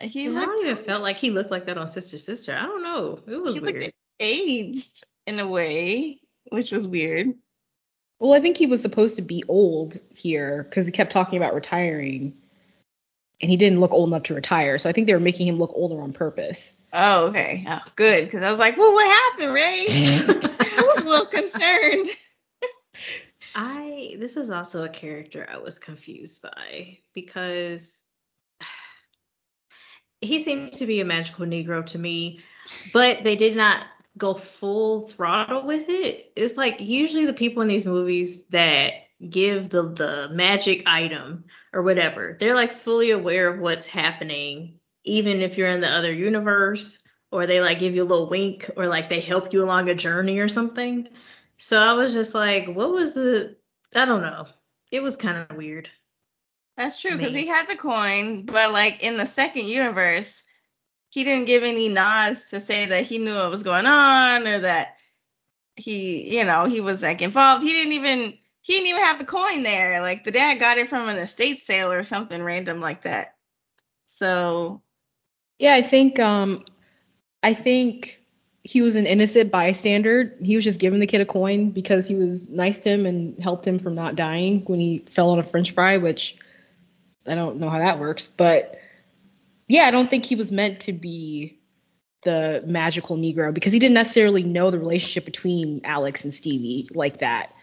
he 0.00 0.26
And 0.26 0.36
I 0.36 0.40
looked 0.40 0.62
don't 0.62 0.70
even 0.70 0.84
felt 0.84 1.02
like 1.02 1.16
he 1.16 1.30
looked 1.30 1.50
like 1.52 1.66
that 1.66 1.78
on 1.78 1.86
Sister 1.86 2.18
Sister. 2.18 2.54
I 2.54 2.62
don't 2.62 2.82
know. 2.82 3.20
It 3.26 3.36
was 3.36 3.54
he 3.54 3.60
weird. 3.60 3.82
looked 3.82 3.92
aged 4.18 5.04
in 5.26 5.38
a 5.38 5.46
way, 5.46 6.20
which 6.48 6.72
was 6.72 6.88
weird. 6.88 7.34
Well, 8.18 8.34
I 8.34 8.40
think 8.40 8.56
he 8.56 8.66
was 8.66 8.82
supposed 8.82 9.16
to 9.16 9.22
be 9.22 9.44
old 9.48 9.98
here 10.14 10.64
because 10.64 10.86
he 10.86 10.92
kept 10.92 11.12
talking 11.12 11.38
about 11.38 11.54
retiring, 11.54 12.36
and 13.40 13.50
he 13.50 13.56
didn't 13.56 13.80
look 13.80 13.92
old 13.92 14.08
enough 14.10 14.24
to 14.24 14.34
retire. 14.34 14.78
So 14.78 14.88
I 14.88 14.92
think 14.92 15.06
they 15.06 15.14
were 15.14 15.20
making 15.20 15.46
him 15.46 15.58
look 15.58 15.72
older 15.74 16.00
on 16.02 16.12
purpose. 16.12 16.70
Oh, 16.92 17.26
okay. 17.26 17.64
Oh, 17.66 17.80
good. 17.96 18.24
Because 18.24 18.42
I 18.42 18.50
was 18.50 18.58
like, 18.58 18.76
well, 18.76 18.92
what 18.92 19.10
happened, 19.10 19.54
Ray? 19.54 19.86
I 19.88 20.92
was 20.94 21.04
a 21.04 21.08
little 21.08 21.26
concerned. 21.26 22.08
I 23.54 24.16
this 24.18 24.36
is 24.36 24.50
also 24.50 24.84
a 24.84 24.88
character 24.88 25.48
I 25.50 25.58
was 25.58 25.78
confused 25.78 26.42
by 26.42 26.98
because 27.14 28.02
he 30.20 30.38
seemed 30.38 30.74
to 30.74 30.86
be 30.86 31.00
a 31.00 31.04
magical 31.04 31.46
Negro 31.46 31.84
to 31.86 31.98
me, 31.98 32.40
but 32.92 33.24
they 33.24 33.34
did 33.34 33.56
not 33.56 33.86
go 34.20 34.34
full 34.34 35.00
throttle 35.00 35.66
with 35.66 35.88
it. 35.88 36.32
It's 36.36 36.56
like 36.56 36.80
usually 36.80 37.24
the 37.24 37.32
people 37.32 37.62
in 37.62 37.68
these 37.68 37.86
movies 37.86 38.44
that 38.50 38.92
give 39.28 39.70
the 39.70 39.82
the 39.82 40.28
magic 40.32 40.82
item 40.86 41.44
or 41.72 41.82
whatever, 41.82 42.36
they're 42.38 42.54
like 42.54 42.78
fully 42.78 43.10
aware 43.10 43.48
of 43.48 43.60
what's 43.60 43.86
happening, 43.86 44.78
even 45.04 45.40
if 45.40 45.58
you're 45.58 45.68
in 45.68 45.80
the 45.80 45.88
other 45.88 46.12
universe, 46.12 47.02
or 47.32 47.46
they 47.46 47.60
like 47.60 47.80
give 47.80 47.94
you 47.94 48.02
a 48.02 48.04
little 48.04 48.28
wink, 48.28 48.70
or 48.76 48.86
like 48.86 49.08
they 49.08 49.20
help 49.20 49.52
you 49.52 49.64
along 49.64 49.88
a 49.88 49.94
journey 49.94 50.38
or 50.38 50.48
something. 50.48 51.08
So 51.58 51.78
I 51.78 51.92
was 51.94 52.12
just 52.12 52.34
like, 52.34 52.66
what 52.68 52.92
was 52.92 53.14
the 53.14 53.56
I 53.94 54.04
don't 54.04 54.22
know. 54.22 54.46
It 54.92 55.02
was 55.02 55.16
kind 55.16 55.38
of 55.38 55.56
weird. 55.56 55.88
That's 56.76 57.00
true 57.00 57.16
because 57.16 57.34
he 57.34 57.46
had 57.46 57.68
the 57.68 57.76
coin, 57.76 58.46
but 58.46 58.72
like 58.72 59.02
in 59.02 59.16
the 59.16 59.26
second 59.26 59.66
universe, 59.66 60.42
he 61.10 61.24
didn't 61.24 61.46
give 61.46 61.62
any 61.64 61.88
nods 61.88 62.44
to 62.50 62.60
say 62.60 62.86
that 62.86 63.04
he 63.04 63.18
knew 63.18 63.36
what 63.36 63.50
was 63.50 63.64
going 63.64 63.86
on 63.86 64.46
or 64.46 64.60
that 64.60 64.96
he, 65.76 66.36
you 66.36 66.44
know, 66.44 66.66
he 66.66 66.80
was 66.80 67.02
like 67.02 67.22
involved. 67.22 67.62
He 67.64 67.72
didn't 67.72 67.92
even 67.92 68.38
he 68.62 68.74
didn't 68.74 68.88
even 68.88 69.02
have 69.02 69.18
the 69.18 69.24
coin 69.24 69.62
there. 69.62 70.00
Like 70.00 70.24
the 70.24 70.32
dad 70.32 70.60
got 70.60 70.78
it 70.78 70.88
from 70.88 71.08
an 71.08 71.18
estate 71.18 71.66
sale 71.66 71.92
or 71.92 72.02
something 72.04 72.42
random 72.42 72.80
like 72.80 73.02
that. 73.02 73.36
So 74.06 74.82
Yeah, 75.58 75.74
I 75.74 75.82
think 75.82 76.18
um 76.20 76.64
I 77.42 77.54
think 77.54 78.22
he 78.64 78.82
was 78.82 78.96
an 78.96 79.06
innocent 79.06 79.50
bystander. 79.50 80.36
He 80.42 80.54
was 80.54 80.64
just 80.64 80.80
giving 80.80 81.00
the 81.00 81.06
kid 81.06 81.22
a 81.22 81.26
coin 81.26 81.70
because 81.70 82.06
he 82.06 82.14
was 82.14 82.48
nice 82.48 82.78
to 82.80 82.90
him 82.90 83.06
and 83.06 83.38
helped 83.42 83.66
him 83.66 83.78
from 83.78 83.94
not 83.94 84.16
dying 84.16 84.62
when 84.66 84.78
he 84.80 84.98
fell 85.06 85.30
on 85.30 85.38
a 85.38 85.42
french 85.42 85.72
fry, 85.72 85.96
which 85.96 86.36
I 87.26 87.34
don't 87.34 87.58
know 87.58 87.70
how 87.70 87.78
that 87.78 87.98
works, 87.98 88.28
but 88.28 88.79
yeah, 89.70 89.84
I 89.84 89.92
don't 89.92 90.10
think 90.10 90.24
he 90.24 90.34
was 90.34 90.50
meant 90.50 90.80
to 90.80 90.92
be 90.92 91.60
the 92.24 92.62
magical 92.66 93.16
negro 93.16 93.54
because 93.54 93.72
he 93.72 93.78
didn't 93.78 93.94
necessarily 93.94 94.42
know 94.42 94.70
the 94.70 94.78
relationship 94.78 95.24
between 95.24 95.80
Alex 95.84 96.24
and 96.24 96.34
Stevie 96.34 96.88
like 96.92 97.18
that, 97.18 97.54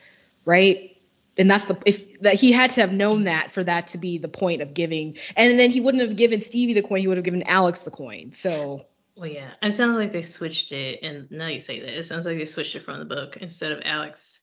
right? 0.45 0.95
And 1.37 1.51
that's 1.51 1.65
the 1.65 1.77
if 1.85 2.19
that 2.21 2.35
he 2.35 2.53
had 2.53 2.71
to 2.71 2.81
have 2.81 2.93
known 2.93 3.25
that 3.25 3.51
for 3.51 3.61
that 3.65 3.87
to 3.89 3.97
be 3.97 4.17
the 4.17 4.29
point 4.29 4.61
of 4.61 4.73
giving. 4.73 5.17
And 5.35 5.59
then 5.59 5.69
he 5.69 5.81
wouldn't 5.81 6.01
have 6.01 6.15
given 6.15 6.39
Stevie 6.39 6.73
the 6.73 6.81
coin, 6.81 7.01
he 7.01 7.07
would 7.09 7.17
have 7.17 7.25
given 7.25 7.43
Alex 7.43 7.83
the 7.83 7.91
coin. 7.91 8.31
So 8.31 8.85
Well, 9.17 9.29
yeah, 9.29 9.51
it 9.61 9.73
sounded 9.73 9.97
like 9.97 10.13
they 10.13 10.21
switched 10.21 10.71
it, 10.71 10.99
and 11.03 11.29
now 11.29 11.47
you 11.47 11.59
say 11.59 11.81
that 11.81 11.97
it 11.97 12.05
sounds 12.05 12.25
like 12.25 12.37
they 12.37 12.45
switched 12.45 12.75
it 12.75 12.83
from 12.83 12.99
the 12.99 13.05
book 13.05 13.35
instead 13.37 13.73
of 13.73 13.81
Alex 13.83 14.39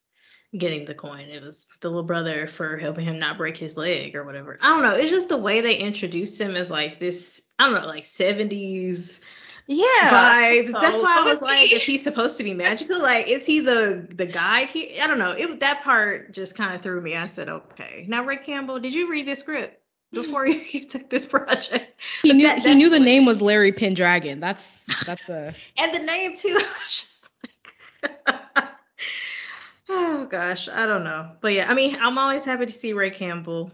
getting 0.58 0.84
the 0.84 0.94
coin. 0.94 1.28
It 1.28 1.42
was 1.42 1.66
the 1.80 1.88
little 1.88 2.02
brother 2.02 2.46
for 2.46 2.76
helping 2.76 3.04
him 3.06 3.18
not 3.18 3.38
break 3.38 3.56
his 3.56 3.76
leg 3.76 4.14
or 4.14 4.24
whatever. 4.24 4.58
I 4.62 4.68
don't 4.68 4.82
know. 4.82 4.94
It's 4.94 5.10
just 5.10 5.28
the 5.28 5.36
way 5.36 5.60
they 5.60 5.76
introduced 5.76 6.40
him 6.40 6.54
as 6.56 6.70
like 6.70 7.00
this. 7.00 7.42
I 7.58 7.64
don't 7.70 7.80
know, 7.80 7.86
like 7.86 8.04
seventies 8.04 9.20
yeah, 9.66 9.86
vibes. 10.02 10.70
so 10.72 10.80
That's 10.80 11.02
why 11.02 11.18
I 11.18 11.22
was 11.22 11.40
was 11.40 11.42
like, 11.42 11.72
if 11.72 11.82
he's 11.82 12.02
supposed 12.02 12.36
to 12.36 12.44
be 12.44 12.52
magical, 12.52 13.00
like 13.00 13.28
is 13.28 13.46
he 13.46 13.60
the 13.60 14.06
the 14.14 14.26
guide 14.26 14.68
here? 14.68 14.90
I 15.02 15.06
don't 15.06 15.18
know. 15.18 15.30
It 15.30 15.58
that 15.60 15.82
part 15.82 16.32
just 16.32 16.54
kind 16.54 16.74
of 16.74 16.82
threw 16.82 17.00
me. 17.00 17.16
I 17.16 17.26
said, 17.26 17.48
okay. 17.48 18.04
Now, 18.06 18.24
Rick 18.24 18.44
Campbell, 18.44 18.78
did 18.78 18.92
you 18.92 19.10
read 19.10 19.26
the 19.26 19.34
script 19.36 19.80
before 20.12 20.46
you, 20.46 20.60
you 20.70 20.84
took 20.84 21.08
this 21.08 21.24
project? 21.24 22.00
he 22.22 22.28
But 22.30 22.36
knew 22.36 22.46
that- 22.46 22.58
he 22.60 22.74
knew 22.74 22.90
the 22.90 23.00
name 23.00 23.24
was 23.24 23.40
Larry 23.40 23.72
Pendragon. 23.72 24.38
That's 24.40 24.86
that's 25.06 25.28
a 25.30 25.54
and 25.78 25.94
the 25.94 26.00
name 26.00 26.36
too. 26.36 26.48
I 26.60 26.74
was 26.84 26.88
just 26.88 27.28
like, 28.02 28.68
oh 29.88 30.26
gosh, 30.30 30.68
I 30.68 30.86
don't 30.86 31.04
know, 31.04 31.32
but 31.40 31.52
yeah, 31.52 31.70
I 31.70 31.74
mean, 31.74 31.96
I'm 32.00 32.18
always 32.18 32.44
happy 32.44 32.66
to 32.66 32.72
see 32.72 32.92
Ray 32.92 33.10
Campbell 33.10 33.70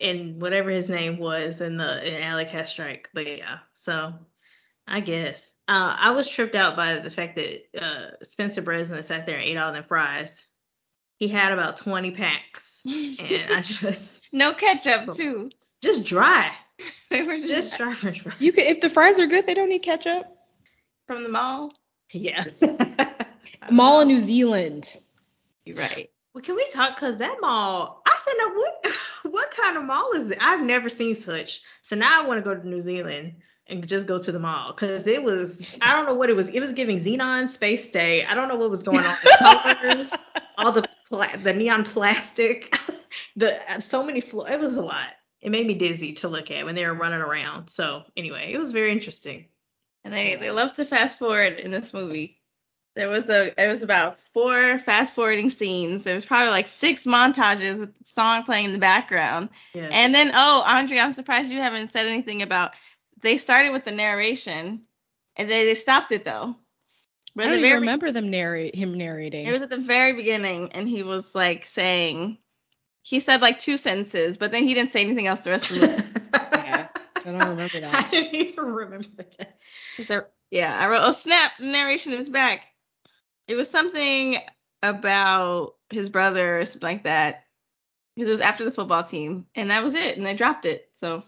in 0.00 0.38
whatever 0.38 0.70
his 0.70 0.88
name 0.88 1.18
was 1.18 1.60
in 1.60 1.76
the 1.76 2.06
in 2.16 2.22
Alley 2.22 2.44
Cat 2.44 2.68
Strike. 2.68 3.08
But 3.14 3.26
yeah, 3.38 3.58
so 3.74 4.14
I 4.86 5.00
guess 5.00 5.52
uh, 5.66 5.96
I 5.98 6.12
was 6.12 6.28
tripped 6.28 6.54
out 6.54 6.76
by 6.76 6.94
the 6.98 7.10
fact 7.10 7.36
that 7.36 7.62
uh, 7.82 8.22
Spencer 8.24 8.62
Breslin 8.62 9.02
sat 9.02 9.26
there 9.26 9.36
and 9.38 9.44
ate 9.44 9.56
all 9.56 9.72
the 9.72 9.82
fries. 9.82 10.44
He 11.16 11.26
had 11.26 11.52
about 11.52 11.76
20 11.76 12.12
packs, 12.12 12.82
and 12.86 13.52
I 13.52 13.60
just 13.62 14.32
no 14.32 14.52
ketchup 14.54 15.02
So- 15.06 15.12
too. 15.12 15.50
just 15.82 16.04
dry, 16.04 16.52
They 17.10 17.22
were 17.24 17.38
just 17.38 17.48
just 17.48 17.76
dry 17.76 17.92
French 17.94 18.20
fries. 18.20 18.36
you 18.38 18.52
could 18.52 18.64
if 18.64 18.80
the 18.80 18.88
fries 18.88 19.18
are 19.18 19.26
good, 19.26 19.44
they 19.46 19.54
don't 19.54 19.68
need 19.68 19.82
ketchup. 19.82 20.26
from 21.08 21.24
the 21.24 21.28
mall. 21.28 21.72
yeah. 22.12 22.44
Mall 23.70 24.00
in 24.02 24.08
New 24.08 24.20
Zealand. 24.20 24.96
You're 25.68 25.76
right. 25.88 26.10
Well, 26.34 26.42
can 26.42 26.56
we 26.56 26.66
talk? 26.70 26.96
Cause 26.98 27.16
that 27.18 27.36
mall, 27.40 28.02
I 28.06 28.18
said, 28.24 28.34
now 28.38 28.54
what 28.54 28.86
what 29.32 29.50
kind 29.50 29.76
of 29.76 29.84
mall 29.84 30.12
is 30.12 30.30
it? 30.30 30.38
I've 30.40 30.64
never 30.64 30.88
seen 30.88 31.14
such. 31.14 31.62
So 31.82 31.96
now 31.96 32.22
I 32.22 32.26
want 32.26 32.38
to 32.38 32.42
go 32.42 32.58
to 32.58 32.66
New 32.68 32.80
Zealand 32.80 33.34
and 33.66 33.86
just 33.86 34.06
go 34.06 34.18
to 34.18 34.32
the 34.32 34.38
mall 34.38 34.72
because 34.72 35.06
it 35.06 35.22
was 35.22 35.78
I 35.82 35.94
don't 35.94 36.06
know 36.06 36.14
what 36.14 36.30
it 36.30 36.36
was. 36.36 36.48
It 36.48 36.60
was 36.60 36.72
giving 36.72 37.00
Zenon 37.00 37.48
Space 37.48 37.88
Day. 37.90 38.24
I 38.24 38.34
don't 38.34 38.48
know 38.48 38.56
what 38.56 38.70
was 38.70 38.82
going 38.82 39.04
on. 39.04 39.16
The 39.22 39.76
colors, 39.82 40.12
all 40.56 40.72
the 40.72 40.88
pla- 41.06 41.36
the 41.42 41.52
neon 41.52 41.84
plastic, 41.84 42.78
the 43.36 43.60
so 43.80 44.02
many 44.02 44.20
flo- 44.20 44.46
It 44.46 44.60
was 44.60 44.76
a 44.76 44.82
lot. 44.82 45.10
It 45.40 45.50
made 45.50 45.66
me 45.66 45.74
dizzy 45.74 46.12
to 46.14 46.28
look 46.28 46.50
at 46.50 46.64
when 46.64 46.74
they 46.74 46.86
were 46.86 46.94
running 46.94 47.20
around. 47.20 47.68
So 47.68 48.04
anyway, 48.16 48.52
it 48.52 48.58
was 48.58 48.72
very 48.72 48.90
interesting. 48.90 49.46
And 50.04 50.14
they 50.14 50.36
they 50.36 50.50
love 50.50 50.72
to 50.74 50.84
fast 50.84 51.18
forward 51.18 51.60
in 51.60 51.70
this 51.70 51.92
movie. 51.92 52.37
There 52.98 53.08
was 53.08 53.28
a 53.30 53.54
it 53.62 53.68
was 53.68 53.84
about 53.84 54.18
four 54.34 54.80
fast 54.80 55.14
forwarding 55.14 55.50
scenes. 55.50 56.02
There 56.02 56.16
was 56.16 56.26
probably 56.26 56.50
like 56.50 56.66
six 56.66 57.06
montages 57.06 57.78
with 57.78 57.96
the 57.96 58.04
song 58.04 58.42
playing 58.42 58.64
in 58.66 58.72
the 58.72 58.78
background. 58.78 59.50
Yeah. 59.72 59.88
And 59.92 60.12
then 60.12 60.32
oh, 60.34 60.64
Andre, 60.66 60.98
I'm 60.98 61.12
surprised 61.12 61.48
you 61.50 61.60
haven't 61.60 61.92
said 61.92 62.06
anything 62.06 62.42
about 62.42 62.72
they 63.22 63.36
started 63.36 63.70
with 63.72 63.84
the 63.84 63.92
narration 63.92 64.82
and 65.36 65.48
then 65.48 65.64
they 65.66 65.76
stopped 65.76 66.10
it 66.10 66.24
though. 66.24 66.56
I 66.56 66.56
But 67.36 67.46
at 67.46 67.50
don't 67.52 67.60
very 67.60 67.74
remember 67.74 68.10
them 68.10 68.30
narrate 68.30 68.74
him 68.74 68.94
narrating. 68.98 69.46
it 69.46 69.52
was 69.52 69.62
at 69.62 69.70
the 69.70 69.76
very 69.78 70.12
beginning 70.14 70.72
and 70.72 70.88
he 70.88 71.04
was 71.04 71.36
like 71.36 71.66
saying 71.66 72.38
he 73.02 73.20
said 73.20 73.40
like 73.40 73.60
two 73.60 73.76
sentences, 73.76 74.36
but 74.38 74.50
then 74.50 74.64
he 74.64 74.74
didn't 74.74 74.90
say 74.90 75.02
anything 75.02 75.28
else 75.28 75.42
the 75.42 75.50
rest 75.50 75.70
of 75.70 75.80
the 75.80 75.86
movie. 75.88 76.02
Yeah, 76.52 76.88
I 77.16 77.20
don't 77.30 77.38
remember 77.38 77.78
that. 77.80 77.94
I 77.94 78.10
didn't 78.10 78.34
even 78.34 78.64
remember 78.64 79.06
that. 79.38 79.56
So, 80.06 80.24
yeah, 80.50 80.76
I 80.76 80.88
wrote, 80.88 81.02
oh 81.04 81.12
snap, 81.12 81.52
the 81.60 81.66
narration 81.66 82.12
is 82.12 82.28
back. 82.28 82.66
It 83.48 83.56
was 83.56 83.68
something 83.68 84.36
about 84.82 85.74
his 85.90 86.08
brother 86.08 86.60
or 86.60 86.64
something 86.66 86.86
like 86.88 87.04
that. 87.04 87.44
Because 88.14 88.28
it 88.28 88.32
was 88.32 88.40
after 88.40 88.64
the 88.64 88.72
football 88.72 89.04
team, 89.04 89.46
and 89.54 89.70
that 89.70 89.82
was 89.82 89.94
it, 89.94 90.16
and 90.16 90.26
they 90.26 90.34
dropped 90.34 90.66
it. 90.66 90.90
So 90.92 91.22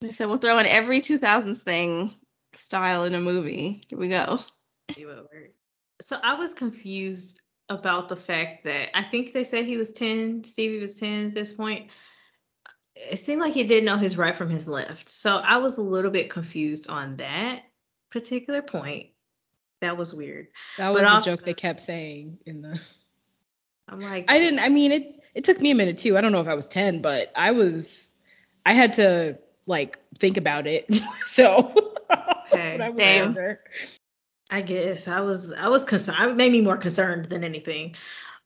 they 0.00 0.12
said 0.12 0.28
we'll 0.28 0.38
throw 0.38 0.58
in 0.58 0.66
every 0.66 1.00
2000s 1.00 1.58
thing 1.58 2.14
style 2.54 3.04
in 3.04 3.14
a 3.14 3.20
movie. 3.20 3.84
Here 3.88 3.98
we 3.98 4.08
go. 4.08 4.38
So 6.00 6.18
I 6.22 6.34
was 6.34 6.54
confused 6.54 7.40
about 7.68 8.08
the 8.08 8.16
fact 8.16 8.64
that 8.64 8.90
I 8.94 9.02
think 9.02 9.32
they 9.32 9.44
said 9.44 9.64
he 9.64 9.76
was 9.76 9.90
10, 9.90 10.44
Stevie 10.44 10.78
was 10.78 10.94
10 10.94 11.26
at 11.26 11.34
this 11.34 11.52
point. 11.52 11.90
It 12.94 13.18
seemed 13.18 13.40
like 13.40 13.54
he 13.54 13.64
didn't 13.64 13.86
know 13.86 13.96
his 13.96 14.16
right 14.16 14.36
from 14.36 14.50
his 14.50 14.68
left. 14.68 15.08
So 15.08 15.38
I 15.38 15.58
was 15.58 15.78
a 15.78 15.82
little 15.82 16.10
bit 16.10 16.30
confused 16.30 16.88
on 16.88 17.16
that 17.16 17.64
particular 18.10 18.62
point. 18.62 19.08
That 19.84 19.98
was 19.98 20.14
weird. 20.14 20.48
That 20.78 20.88
was 20.88 21.02
But 21.02 21.08
the 21.08 21.14
also- 21.14 21.30
joke 21.32 21.44
they 21.44 21.54
kept 21.54 21.80
saying 21.80 22.38
in 22.46 22.62
the. 22.62 22.80
I'm 23.88 24.00
like, 24.00 24.24
I 24.28 24.38
didn't. 24.38 24.60
I 24.60 24.70
mean, 24.70 24.92
it. 24.92 25.20
It 25.34 25.44
took 25.44 25.60
me 25.60 25.70
a 25.70 25.74
minute 25.74 25.98
too. 25.98 26.16
I 26.16 26.20
don't 26.22 26.32
know 26.32 26.40
if 26.40 26.48
I 26.48 26.54
was 26.54 26.64
ten, 26.64 27.02
but 27.02 27.30
I 27.36 27.50
was. 27.50 28.06
I 28.64 28.72
had 28.72 28.94
to 28.94 29.36
like 29.66 29.98
think 30.18 30.36
about 30.38 30.66
it. 30.66 30.88
so. 31.26 31.74
Okay, 32.52 32.78
I 32.80 32.90
damn. 32.92 33.36
I 34.50 34.60
guess 34.62 35.06
I 35.08 35.20
was 35.20 35.52
I 35.52 35.68
was 35.68 35.84
concerned. 35.84 36.30
It 36.30 36.36
made 36.36 36.52
me 36.52 36.60
more 36.62 36.76
concerned 36.78 37.26
than 37.26 37.44
anything. 37.44 37.94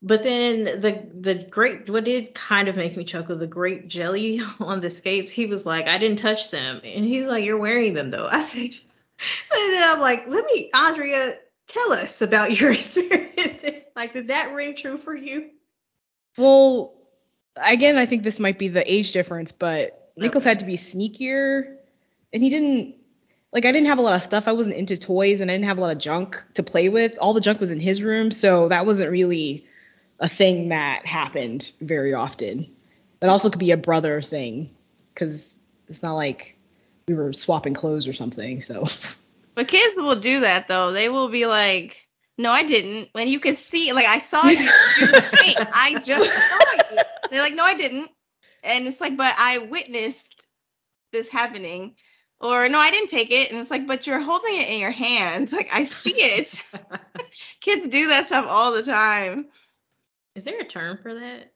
But 0.02 0.22
then 0.22 0.64
the 0.80 1.06
the 1.20 1.34
great 1.50 1.88
what 1.90 2.04
did 2.04 2.34
kind 2.34 2.66
of 2.68 2.76
make 2.76 2.96
me 2.96 3.04
chuckle 3.04 3.36
the 3.36 3.46
great 3.46 3.86
jelly 3.88 4.40
on 4.60 4.80
the 4.80 4.90
skates. 4.90 5.30
He 5.30 5.46
was 5.46 5.66
like, 5.66 5.86
I 5.86 5.98
didn't 5.98 6.18
touch 6.18 6.50
them, 6.50 6.80
and 6.84 7.04
he's 7.04 7.26
like, 7.26 7.44
You're 7.44 7.58
wearing 7.58 7.94
them 7.94 8.10
though. 8.10 8.26
I 8.26 8.40
said, 8.40 8.74
and 9.52 9.72
then 9.72 9.82
I'm 9.86 10.00
like, 10.00 10.26
Let 10.28 10.44
me, 10.46 10.70
Andrea, 10.74 11.38
tell 11.66 11.92
us 11.92 12.22
about 12.22 12.60
your 12.60 12.72
experiences. 12.72 13.84
Like, 13.96 14.12
did 14.12 14.28
that 14.28 14.54
ring 14.54 14.76
true 14.76 14.98
for 14.98 15.14
you? 15.16 15.50
Well, 16.36 16.94
again, 17.56 17.98
I 17.98 18.06
think 18.06 18.22
this 18.22 18.38
might 18.40 18.58
be 18.58 18.68
the 18.68 18.90
age 18.92 19.12
difference, 19.12 19.52
but 19.52 20.12
Nicholas 20.16 20.42
Okay. 20.42 20.50
had 20.50 20.58
to 20.60 20.64
be 20.64 20.76
sneakier, 20.76 21.76
and 22.32 22.42
he 22.42 22.50
didn't. 22.50 22.96
Like, 23.52 23.64
I 23.64 23.72
didn't 23.72 23.86
have 23.88 23.98
a 23.98 24.02
lot 24.02 24.14
of 24.14 24.22
stuff. 24.22 24.46
I 24.46 24.52
wasn't 24.52 24.76
into 24.76 24.98
toys, 24.98 25.40
and 25.40 25.50
I 25.50 25.54
didn't 25.54 25.66
have 25.66 25.78
a 25.78 25.80
lot 25.80 25.92
of 25.92 25.98
junk 25.98 26.42
to 26.54 26.62
play 26.62 26.90
with. 26.90 27.16
All 27.18 27.32
the 27.32 27.40
junk 27.40 27.60
was 27.60 27.72
in 27.72 27.80
his 27.80 28.02
room, 28.02 28.30
so 28.30 28.68
that 28.68 28.84
wasn't 28.86 29.10
really 29.10 29.66
a 30.20 30.28
thing 30.28 30.68
that 30.68 31.06
happened 31.06 31.72
very 31.80 32.12
often. 32.12 32.70
That 33.20 33.30
also 33.30 33.48
could 33.50 33.58
be 33.58 33.70
a 33.70 33.76
brother 33.78 34.20
thing, 34.20 34.76
because 35.14 35.56
it's 35.88 36.02
not 36.02 36.14
like 36.14 36.57
we 37.08 37.14
were 37.14 37.32
swapping 37.32 37.74
clothes 37.74 38.06
or 38.06 38.12
something. 38.12 38.62
So 38.62 38.84
But 39.58 39.66
kids 39.66 39.96
will 39.96 40.14
do 40.14 40.38
that 40.38 40.68
though. 40.68 40.92
They 40.92 41.08
will 41.08 41.28
be 41.28 41.46
like, 41.46 42.06
"No, 42.38 42.52
I 42.52 42.62
didn't." 42.62 43.08
When 43.10 43.26
you 43.26 43.40
can 43.40 43.56
see, 43.56 43.92
like, 43.92 44.06
I 44.06 44.20
saw 44.20 44.46
you. 44.46 44.58
you 44.60 44.68
I 45.00 46.00
just 46.04 46.30
saw 46.30 46.94
you. 46.94 47.02
They're 47.28 47.42
like, 47.42 47.56
"No, 47.56 47.64
I 47.64 47.74
didn't," 47.74 48.08
and 48.62 48.86
it's 48.86 49.00
like, 49.00 49.16
"But 49.16 49.34
I 49.36 49.58
witnessed 49.58 50.46
this 51.10 51.28
happening," 51.28 51.96
or 52.40 52.68
"No, 52.68 52.78
I 52.78 52.92
didn't 52.92 53.10
take 53.10 53.32
it," 53.32 53.50
and 53.50 53.58
it's 53.58 53.68
like, 53.72 53.88
"But 53.88 54.06
you're 54.06 54.20
holding 54.20 54.60
it 54.60 54.68
in 54.68 54.78
your 54.78 54.92
hands. 54.92 55.52
Like, 55.58 55.70
I 55.74 55.82
see 55.82 56.14
it." 56.14 56.62
kids 57.60 57.88
do 57.88 58.06
that 58.06 58.28
stuff 58.28 58.46
all 58.48 58.72
the 58.72 58.84
time. 58.84 59.48
Is 60.36 60.44
there 60.44 60.60
a 60.60 60.64
term 60.64 61.00
for 61.02 61.14
that? 61.14 61.52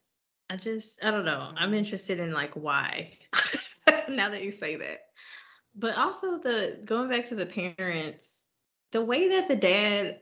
I 0.51 0.57
just 0.57 0.99
I 1.05 1.13
don't 1.13 1.25
know. 1.25 1.53
I'm 1.57 1.73
interested 1.73 2.19
in 2.19 2.33
like 2.33 2.55
why. 2.55 3.13
now 4.09 4.29
that 4.29 4.43
you 4.43 4.51
say 4.51 4.75
that. 4.75 5.07
But 5.75 5.97
also 5.97 6.39
the 6.39 6.81
going 6.85 7.09
back 7.09 7.27
to 7.29 7.35
the 7.35 7.47
parents, 7.47 8.45
the 8.91 9.05
way 9.05 9.29
that 9.29 9.49
the 9.49 9.57
dad 9.57 10.21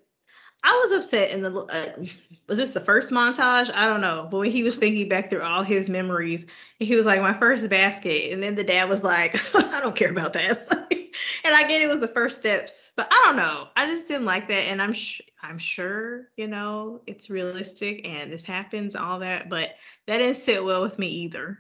I 0.62 0.72
was 0.84 0.92
upset 0.92 1.30
in 1.30 1.40
the 1.40 1.52
uh, 1.54 2.04
was 2.46 2.58
this 2.58 2.74
the 2.74 2.80
first 2.80 3.10
montage? 3.10 3.70
I 3.72 3.88
don't 3.88 4.02
know. 4.02 4.28
But 4.30 4.38
when 4.38 4.50
he 4.50 4.62
was 4.62 4.76
thinking 4.76 5.08
back 5.08 5.30
through 5.30 5.42
all 5.42 5.62
his 5.62 5.88
memories, 5.88 6.44
he 6.78 6.94
was 6.94 7.06
like 7.06 7.22
my 7.22 7.32
first 7.32 7.68
basket 7.70 8.32
and 8.32 8.42
then 8.42 8.54
the 8.54 8.64
dad 8.64 8.88
was 8.88 9.02
like 9.02 9.36
I 9.54 9.80
don't 9.80 9.96
care 9.96 10.10
about 10.10 10.34
that. 10.34 10.68
and 11.44 11.54
I 11.54 11.66
get 11.66 11.82
it 11.82 11.88
was 11.88 12.00
the 12.00 12.08
first 12.08 12.38
steps, 12.38 12.92
but 12.94 13.08
I 13.10 13.22
don't 13.24 13.36
know. 13.36 13.68
I 13.76 13.86
just 13.86 14.06
didn't 14.06 14.26
like 14.26 14.48
that 14.48 14.66
and 14.66 14.82
I'm 14.82 14.92
sh- 14.92 15.22
I'm 15.42 15.58
sure, 15.58 16.28
you 16.36 16.46
know, 16.46 17.00
it's 17.06 17.30
realistic 17.30 18.06
and 18.06 18.30
this 18.30 18.44
happens 18.44 18.94
all 18.94 19.20
that, 19.20 19.48
but 19.48 19.70
that 20.06 20.18
didn't 20.18 20.36
sit 20.36 20.62
well 20.62 20.82
with 20.82 20.98
me 20.98 21.08
either. 21.08 21.58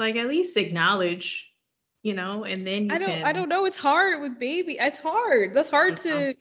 Like 0.00 0.16
at 0.16 0.28
least 0.28 0.56
acknowledge, 0.56 1.49
you 2.02 2.14
know, 2.14 2.44
and 2.44 2.66
then 2.66 2.86
you 2.86 2.94
I 2.94 2.98
don't. 2.98 3.08
can 3.08 3.24
I 3.24 3.32
don't 3.32 3.48
know. 3.48 3.64
It's 3.66 3.76
hard 3.76 4.20
with 4.22 4.38
baby. 4.38 4.76
It's 4.80 4.98
hard. 4.98 5.54
That's 5.54 5.70
hard 5.70 5.96
to 5.98 6.34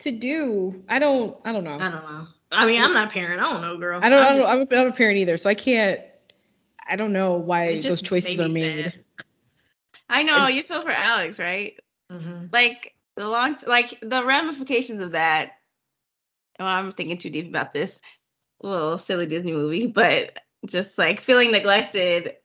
to 0.00 0.12
do. 0.12 0.84
I 0.88 0.98
don't. 0.98 1.36
I 1.44 1.52
don't 1.52 1.64
know. 1.64 1.76
I 1.76 1.90
don't 1.90 2.04
know. 2.10 2.26
I 2.52 2.64
mean, 2.66 2.80
I'm 2.82 2.92
not 2.92 3.08
a 3.08 3.10
parent. 3.10 3.40
I 3.42 3.52
don't 3.52 3.60
know, 3.62 3.76
girl. 3.76 4.00
I 4.02 4.08
don't. 4.08 4.18
I 4.18 4.22
I'm 4.22 4.28
don't 4.34 4.40
just- 4.42 4.72
I'm, 4.72 4.78
a, 4.78 4.82
I'm 4.82 4.92
a 4.92 4.96
parent 4.96 5.18
either, 5.18 5.36
so 5.36 5.50
I 5.50 5.54
can't. 5.54 6.00
I 6.88 6.96
don't 6.96 7.12
know 7.12 7.34
why 7.34 7.80
those 7.80 8.00
choices 8.02 8.38
are 8.40 8.48
made. 8.48 8.84
sad. 8.92 9.24
I 10.08 10.22
know 10.22 10.46
you 10.46 10.62
feel 10.62 10.82
for 10.82 10.90
Alex, 10.90 11.38
right? 11.38 11.74
Mhm. 12.12 12.52
like 12.52 12.94
the 13.16 13.26
long 13.28 13.56
like 13.66 13.98
the 14.00 14.24
ramifications 14.24 15.02
of 15.02 15.10
that 15.12 15.52
oh 16.60 16.64
i'm 16.64 16.92
thinking 16.92 17.18
too 17.18 17.30
deep 17.30 17.48
about 17.48 17.72
this 17.72 18.00
little 18.62 18.96
silly 18.98 19.26
disney 19.26 19.50
movie 19.50 19.88
but 19.88 20.38
just 20.66 20.98
like 20.98 21.18
feeling 21.20 21.50
neglected 21.50 22.36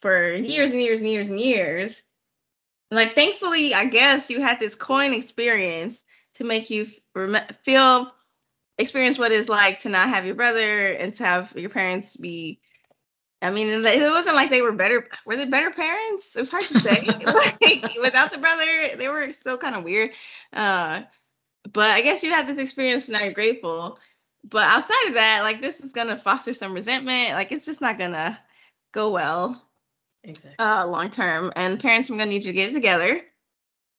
for 0.00 0.32
years 0.32 0.70
and 0.70 0.80
years 0.80 1.00
and 1.00 1.08
years 1.08 1.26
and 1.26 1.40
years 1.40 2.02
like 2.90 3.14
thankfully 3.14 3.74
i 3.74 3.86
guess 3.86 4.30
you 4.30 4.40
had 4.40 4.60
this 4.60 4.74
coin 4.74 5.12
experience 5.12 6.02
to 6.34 6.44
make 6.44 6.70
you 6.70 6.86
rem- 7.14 7.46
feel 7.62 8.12
experience 8.78 9.18
what 9.18 9.32
it's 9.32 9.48
like 9.48 9.80
to 9.80 9.88
not 9.88 10.08
have 10.08 10.24
your 10.24 10.34
brother 10.34 10.88
and 10.92 11.14
to 11.14 11.24
have 11.24 11.52
your 11.56 11.70
parents 11.70 12.16
be 12.16 12.60
I 13.40 13.50
mean, 13.50 13.68
it 13.68 13.84
it 13.84 14.10
wasn't 14.10 14.34
like 14.34 14.50
they 14.50 14.62
were 14.62 14.72
better. 14.72 15.08
Were 15.24 15.36
they 15.36 15.44
better 15.44 15.70
parents? 15.70 16.34
It 16.34 16.40
was 16.40 16.50
hard 16.50 16.64
to 16.64 16.80
say. 16.80 17.02
like 17.62 17.94
without 18.02 18.32
the 18.32 18.38
brother, 18.38 18.96
they 18.96 19.08
were 19.08 19.32
still 19.32 19.56
kind 19.56 19.76
of 19.76 19.84
weird. 19.84 20.10
Uh, 20.52 21.02
but 21.72 21.90
I 21.90 22.00
guess 22.00 22.22
you 22.22 22.32
had 22.32 22.48
this 22.48 22.58
experience, 22.58 23.06
and 23.06 23.12
now 23.12 23.22
you're 23.24 23.32
grateful. 23.32 23.98
But 24.44 24.66
outside 24.66 25.08
of 25.08 25.14
that, 25.14 25.42
like 25.42 25.62
this 25.62 25.80
is 25.80 25.92
gonna 25.92 26.16
foster 26.18 26.52
some 26.52 26.72
resentment. 26.72 27.34
Like 27.34 27.52
it's 27.52 27.64
just 27.64 27.80
not 27.80 27.98
gonna 27.98 28.38
go 28.92 29.10
well 29.10 29.67
Exactly. 30.28 30.54
uh, 30.58 30.86
long 30.86 31.10
term. 31.10 31.52
And 31.56 31.80
parents 31.80 32.10
are 32.10 32.12
gonna 32.12 32.26
need 32.26 32.44
you 32.44 32.52
to 32.52 32.56
get 32.56 32.70
it 32.70 32.74
together 32.74 33.20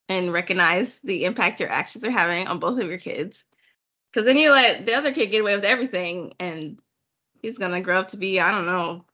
and 0.07 0.31
recognize 0.31 0.99
the 0.99 1.25
impact 1.25 1.59
your 1.59 1.69
actions 1.69 2.03
are 2.03 2.11
having 2.11 2.47
on 2.47 2.59
both 2.59 2.79
of 2.79 2.87
your 2.87 2.97
kids. 2.97 3.45
Because 4.11 4.25
then 4.25 4.37
you 4.37 4.51
let 4.51 4.85
the 4.85 4.93
other 4.93 5.13
kid 5.13 5.27
get 5.27 5.41
away 5.41 5.55
with 5.55 5.65
everything, 5.65 6.33
and 6.39 6.81
he's 7.41 7.57
gonna 7.57 7.81
grow 7.81 7.99
up 7.99 8.09
to 8.09 8.17
be 8.17 8.39
I 8.39 8.51
don't 8.51 8.65
know. 8.65 9.05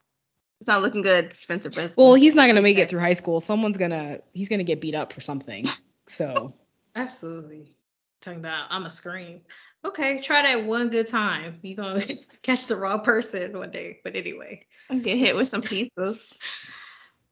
It's 0.60 0.68
not 0.68 0.82
looking 0.82 1.02
good, 1.02 1.36
Spencer 1.36 1.70
Preston. 1.70 2.02
Well, 2.02 2.16
he's 2.16 2.34
not 2.34 2.48
gonna 2.48 2.62
make 2.62 2.78
it 2.78 2.90
through 2.90 3.02
high 3.02 3.14
school. 3.14 3.40
Someone's 3.40 3.78
gonna. 3.78 4.20
He's 4.34 4.50
gonna 4.50 4.64
get 4.64 4.82
beat 4.82 4.96
up 4.96 5.12
for 5.12 5.22
something. 5.22 5.68
So 6.08 6.54
Absolutely. 6.96 7.76
Talking 8.22 8.40
about 8.40 8.68
I'm 8.70 8.86
a 8.86 8.90
scream. 8.90 9.42
Okay, 9.84 10.20
try 10.22 10.42
that 10.42 10.66
one 10.66 10.90
good 10.90 11.08
time. 11.08 11.60
You're 11.62 11.76
gonna 11.76 12.02
catch 12.42 12.68
the 12.68 12.76
wrong 12.76 13.02
person 13.02 13.58
one 13.58 13.72
day. 13.72 14.00
But 14.04 14.16
anyway. 14.16 14.66
get 15.02 15.18
hit 15.18 15.36
with 15.36 15.50
some 15.50 15.62
pizzas. 15.62 16.38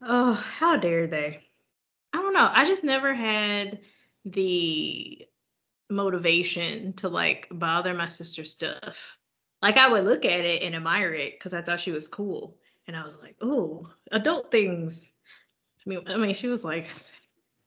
Oh, 0.06 0.34
how 0.34 0.78
dare 0.78 1.08
they? 1.08 1.44
I 2.14 2.18
don't 2.22 2.34
know. 2.34 2.50
I 2.52 2.66
just 2.66 2.84
never 2.84 3.14
had 3.14 3.80
the 4.26 5.26
motivation 5.90 6.94
to 6.94 7.10
like 7.10 7.48
bother 7.52 7.94
my 7.94 8.08
sister's 8.08 8.52
stuff. 8.54 9.18
Like 9.62 9.78
I 9.78 9.90
would 9.90 10.06
look 10.06 10.26
at 10.26 10.42
it 10.42 10.64
and 10.64 10.76
admire 10.76 11.14
it 11.14 11.34
because 11.40 11.54
I 11.54 11.62
thought 11.62 11.80
she 11.80 11.92
was 11.92 12.08
cool, 12.08 12.58
and 12.88 12.96
I 12.96 13.04
was 13.04 13.16
like, 13.22 13.38
"Oh, 13.42 13.90
adult 14.12 14.52
things." 14.52 15.10
I 15.86 15.90
mean, 15.90 16.04
I 16.08 16.18
mean, 16.18 16.34
she 16.36 16.48
was 16.48 16.64
like 16.64 16.88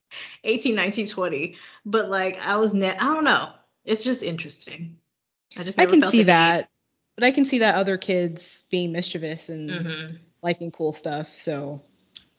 18, 0.44 0.74
19, 0.74 1.08
20, 1.08 1.56
but 1.86 2.10
like 2.10 2.38
I 2.46 2.56
was 2.56 2.74
net. 2.74 3.00
I 3.02 3.06
don't 3.14 3.24
know. 3.24 3.52
It's 3.84 4.04
just 4.04 4.22
interesting. 4.22 4.96
I 5.56 5.64
just 5.64 5.78
I 5.80 5.86
can 5.86 6.02
see 6.02 6.24
that, 6.24 6.68
but 7.14 7.24
I 7.24 7.30
can 7.30 7.44
see 7.44 7.58
that 7.60 7.76
other 7.76 7.96
kids 7.96 8.64
being 8.70 8.92
mischievous 8.92 9.48
and 9.48 9.70
Mhm. 9.70 10.18
liking 10.42 10.70
cool 10.70 10.92
stuff. 10.92 11.34
So 11.34 11.82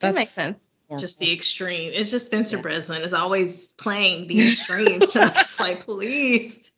That 0.00 0.14
makes 0.14 0.30
sense. 0.32 0.56
normal. 0.88 1.00
Just 1.00 1.18
the 1.18 1.32
extreme. 1.32 1.92
It's 1.94 2.10
just 2.10 2.26
Spencer 2.26 2.56
Yeah. 2.56 2.62
Breslin 2.62 3.02
is 3.02 3.12
always 3.12 3.72
playing 3.72 4.26
the 4.28 4.48
extremes. 4.52 5.12
so 5.12 5.22
I'm 5.22 5.32
just 5.34 5.58
like, 5.60 5.80
please. 5.84 6.70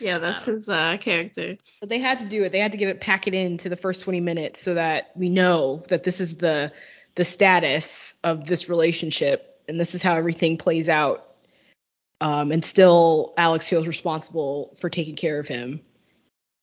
Yeah, 0.00 0.18
that's 0.18 0.44
his 0.44 0.68
uh, 0.68 0.96
character. 1.00 1.56
But 1.80 1.88
they 1.88 1.98
had 2.00 2.18
to 2.18 2.24
do 2.24 2.42
it. 2.44 2.50
They 2.52 2.58
had 2.58 2.72
to 2.72 2.78
get 2.78 2.88
it 2.88 3.00
pack 3.00 3.26
it 3.28 3.34
into 3.34 3.68
the 3.68 3.76
first 3.76 4.02
20 4.02 4.20
minutes 4.20 4.60
so 4.60 4.74
that 4.74 5.12
we 5.14 5.28
know 5.28 5.84
that 5.88 6.02
this 6.02 6.20
is 6.20 6.38
the 6.38 6.72
the 7.16 7.24
status 7.24 8.14
of 8.24 8.46
this 8.46 8.68
relationship 8.68 9.60
and 9.68 9.78
this 9.78 9.94
is 9.94 10.02
how 10.02 10.16
everything 10.16 10.58
plays 10.58 10.88
out. 10.88 11.28
Um, 12.20 12.50
and 12.50 12.64
still 12.64 13.34
Alex 13.36 13.68
feels 13.68 13.86
responsible 13.86 14.74
for 14.80 14.90
taking 14.90 15.14
care 15.14 15.38
of 15.38 15.46
him 15.46 15.80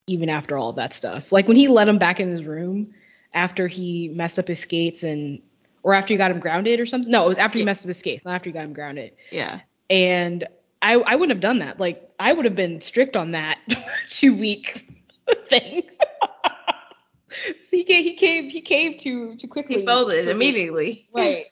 even 0.07 0.27
after 0.27 0.57
all 0.57 0.69
of 0.69 0.75
that 0.75 0.93
stuff. 0.93 1.31
Like 1.31 1.47
when 1.47 1.55
he 1.55 1.69
let 1.69 1.87
him 1.87 1.97
back 1.97 2.19
in 2.19 2.29
his 2.29 2.43
room 2.43 2.93
after 3.33 3.67
he 3.69 4.09
messed 4.09 4.37
up 4.39 4.47
his 4.49 4.59
skates 4.59 5.03
and 5.03 5.41
or 5.83 5.93
after 5.93 6.13
you 6.13 6.17
got 6.17 6.31
him 6.31 6.39
grounded 6.39 6.79
or 6.79 6.85
something. 6.85 7.11
No, 7.11 7.25
it 7.25 7.29
was 7.29 7.37
after 7.37 7.57
you 7.57 7.63
Yeah. 7.63 7.67
messed 7.67 7.85
up 7.85 7.87
his 7.89 8.01
case, 8.01 8.23
not 8.25 8.35
after 8.35 8.49
you 8.49 8.53
got 8.53 8.63
him 8.63 8.73
grounded. 8.73 9.13
Yeah. 9.31 9.61
And 9.89 10.47
I 10.81 10.93
I 10.95 11.15
wouldn't 11.15 11.31
have 11.31 11.41
done 11.41 11.59
that. 11.59 11.79
Like 11.79 12.09
I 12.19 12.33
would 12.33 12.45
have 12.45 12.55
been 12.55 12.81
strict 12.81 13.15
on 13.15 13.31
that 13.31 13.59
two 14.09 14.35
week 14.35 14.87
thing. 15.47 15.83
so 17.63 17.71
he 17.71 17.83
came 17.83 18.03
he 18.03 18.13
came 18.13 18.49
he 18.49 18.61
came 18.61 18.97
too 18.97 19.35
too 19.37 19.47
quickly. 19.47 19.79
He 19.81 19.85
folded 19.85 20.27
immediately. 20.27 21.07
Right. 21.13 21.47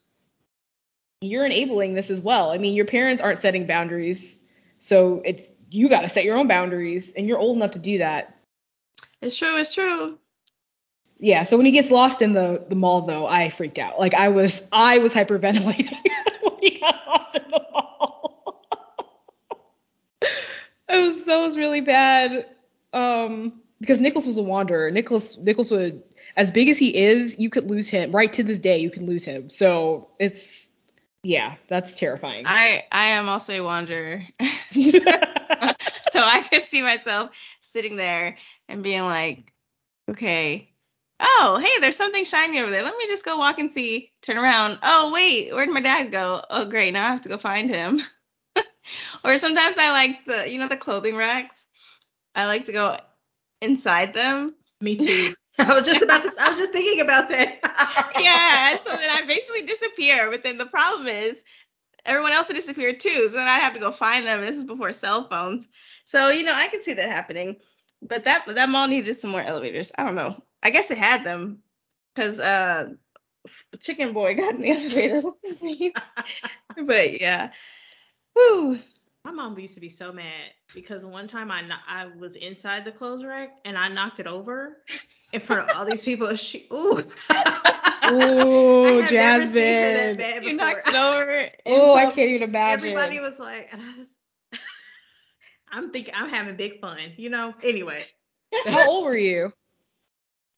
You're 1.21 1.45
enabling 1.45 1.95
this 1.95 2.09
as 2.09 2.21
well. 2.21 2.51
I 2.51 2.57
mean, 2.57 2.75
your 2.75 2.85
parents 2.85 3.21
aren't 3.21 3.39
setting 3.39 3.67
boundaries, 3.67 4.39
so 4.77 5.21
it's 5.25 5.51
you 5.69 5.89
got 5.89 6.01
to 6.01 6.09
set 6.09 6.23
your 6.23 6.37
own 6.37 6.47
boundaries, 6.47 7.11
and 7.17 7.27
you're 7.27 7.37
old 7.37 7.57
enough 7.57 7.71
to 7.71 7.79
do 7.79 7.97
that. 7.97 8.35
It's 9.21 9.35
true. 9.35 9.57
It's 9.57 9.73
true. 9.73 10.17
Yeah. 11.19 11.43
So 11.43 11.57
when 11.57 11.65
he 11.65 11.71
gets 11.71 11.91
lost 11.91 12.21
in 12.21 12.33
the 12.33 12.65
the 12.67 12.75
mall, 12.75 13.01
though, 13.01 13.27
I 13.27 13.49
freaked 13.49 13.77
out. 13.77 13.99
Like 13.99 14.13
I 14.13 14.29
was 14.29 14.63
I 14.71 14.99
was 14.99 15.13
hyperventilating 15.13 15.97
when 16.41 16.57
he 16.61 16.79
got 16.79 16.95
lost 17.07 17.35
in 17.35 17.43
the 17.51 17.61
mall. 17.71 18.63
it 20.21 21.05
was 21.05 21.25
that 21.25 21.37
was 21.37 21.57
really 21.57 21.81
bad. 21.81 22.47
Um, 22.93 23.61
because 23.79 23.99
Nicholas 23.99 24.25
was 24.25 24.37
a 24.37 24.43
wanderer. 24.43 24.91
Nicholas 24.91 25.37
Nicholas 25.37 25.71
would 25.71 26.03
as 26.35 26.51
big 26.51 26.69
as 26.69 26.77
he 26.77 26.95
is, 26.95 27.37
you 27.37 27.49
could 27.49 27.69
lose 27.69 27.89
him. 27.89 28.11
Right 28.11 28.31
to 28.33 28.43
this 28.43 28.59
day, 28.59 28.77
you 28.79 28.89
can 28.89 29.05
lose 29.05 29.25
him. 29.25 29.49
So 29.49 30.09
it's 30.19 30.69
yeah, 31.23 31.55
that's 31.67 31.99
terrifying. 31.99 32.45
I 32.47 32.85
I 32.91 33.07
am 33.07 33.27
also 33.27 33.53
a 33.53 33.61
wanderer, 33.61 34.23
so 34.71 36.21
I 36.21 36.45
could 36.49 36.65
see 36.65 36.81
myself 36.81 37.31
sitting 37.59 37.97
there 37.97 38.37
and 38.69 38.83
being 38.83 39.03
like, 39.03 39.51
okay, 40.09 40.69
oh 41.19 41.59
hey, 41.61 41.79
there's 41.81 41.97
something 41.97 42.25
shiny 42.25 42.59
over 42.59 42.71
there. 42.71 42.83
Let 42.83 42.97
me 42.97 43.07
just 43.07 43.25
go 43.25 43.37
walk 43.37 43.59
and 43.59 43.71
see. 43.71 44.11
Turn 44.21 44.37
around. 44.37 44.79
Oh 44.83 45.11
wait, 45.13 45.53
where'd 45.53 45.69
my 45.69 45.81
dad 45.81 46.11
go? 46.11 46.43
Oh 46.49 46.65
great, 46.65 46.93
now 46.93 47.07
I 47.07 47.11
have 47.11 47.21
to 47.21 47.29
go 47.29 47.37
find 47.37 47.69
him. 47.69 48.01
or 49.23 49.37
sometimes 49.37 49.77
I 49.77 49.91
like 49.91 50.25
the 50.25 50.49
you 50.49 50.59
know 50.59 50.67
the 50.67 50.77
clothing 50.77 51.15
racks. 51.15 51.65
I 52.35 52.45
like 52.45 52.65
to 52.65 52.71
go 52.71 52.97
inside 53.61 54.13
them. 54.13 54.55
Me 54.81 54.95
too. 54.95 55.33
I 55.59 55.75
was 55.75 55.85
just 55.85 56.01
about 56.01 56.23
to. 56.23 56.31
I 56.39 56.49
was 56.49 56.59
just 56.59 56.71
thinking 56.71 57.01
about 57.01 57.29
that. 57.29 57.59
yeah, 58.19 58.77
so 58.77 58.97
then 58.97 59.09
I 59.09 59.25
basically 59.27 59.63
disappear. 59.63 60.31
But 60.31 60.43
then 60.43 60.57
the 60.57 60.65
problem 60.65 61.07
is 61.07 61.43
everyone 62.05 62.31
else 62.31 62.47
disappeared 62.47 62.99
too. 62.99 63.27
So 63.27 63.37
then 63.37 63.47
I'd 63.47 63.59
have 63.59 63.73
to 63.73 63.79
go 63.79 63.91
find 63.91 64.25
them. 64.25 64.41
This 64.41 64.55
is 64.55 64.63
before 64.63 64.93
cell 64.93 65.25
phones. 65.25 65.67
So, 66.05 66.29
you 66.29 66.43
know, 66.43 66.53
I 66.55 66.69
could 66.69 66.83
see 66.83 66.93
that 66.93 67.09
happening. 67.09 67.57
But 68.01 68.23
that 68.23 68.45
that 68.47 68.69
mall 68.69 68.87
needed 68.87 69.17
some 69.17 69.31
more 69.31 69.41
elevators. 69.41 69.91
I 69.97 70.05
don't 70.05 70.15
know. 70.15 70.41
I 70.63 70.69
guess 70.69 70.91
it 70.91 70.97
had 70.97 71.23
them. 71.23 71.63
Because 72.15 72.39
uh 72.39 72.89
Chicken 73.79 74.13
Boy 74.13 74.35
got 74.35 74.55
in 74.55 74.61
the 74.61 74.71
elevator. 74.71 75.21
with 75.43 75.61
me. 75.61 75.93
but 76.85 77.19
yeah. 77.19 77.51
Whew. 78.33 78.79
My 79.23 79.31
mom 79.31 79.57
used 79.59 79.75
to 79.75 79.81
be 79.81 79.89
so 79.89 80.11
mad 80.11 80.51
because 80.73 81.05
one 81.05 81.27
time 81.27 81.51
I 81.51 81.61
kno- 81.61 81.75
I 81.87 82.07
was 82.07 82.35
inside 82.35 82.85
the 82.85 82.91
clothes 82.91 83.23
rack 83.23 83.49
and 83.65 83.77
I 83.77 83.87
knocked 83.89 84.19
it 84.19 84.27
over 84.27 84.77
in 85.31 85.39
front 85.39 85.61
of 85.69 85.75
all 85.75 85.85
these 85.85 86.03
people. 86.03 86.33
She 86.35 86.67
ooh. 86.71 87.03
Ooh, 88.07 89.01
I 89.01 89.03
have 89.03 89.15
never 89.15 89.45
seen 89.45 89.77
her 89.79 90.13
Jasmine. 90.13 90.25
You 90.41 90.53
knocked 90.53 90.87
it 90.87 90.95
over. 90.95 91.49
Oh, 91.65 91.93
I 91.95 92.05
can't 92.07 92.29
even 92.29 92.49
imagine. 92.49 92.89
Everybody 92.89 93.19
was 93.19 93.39
like, 93.39 93.69
and 93.71 93.81
I 93.81 93.97
was. 93.97 94.09
I'm 95.71 95.91
thinking 95.91 96.13
I'm 96.15 96.29
having 96.29 96.55
big 96.55 96.79
fun, 96.79 96.99
you 97.17 97.29
know. 97.29 97.53
Anyway, 97.61 98.05
How 98.65 98.83
old 98.87 99.05
were 99.05 99.17
you? 99.17 99.53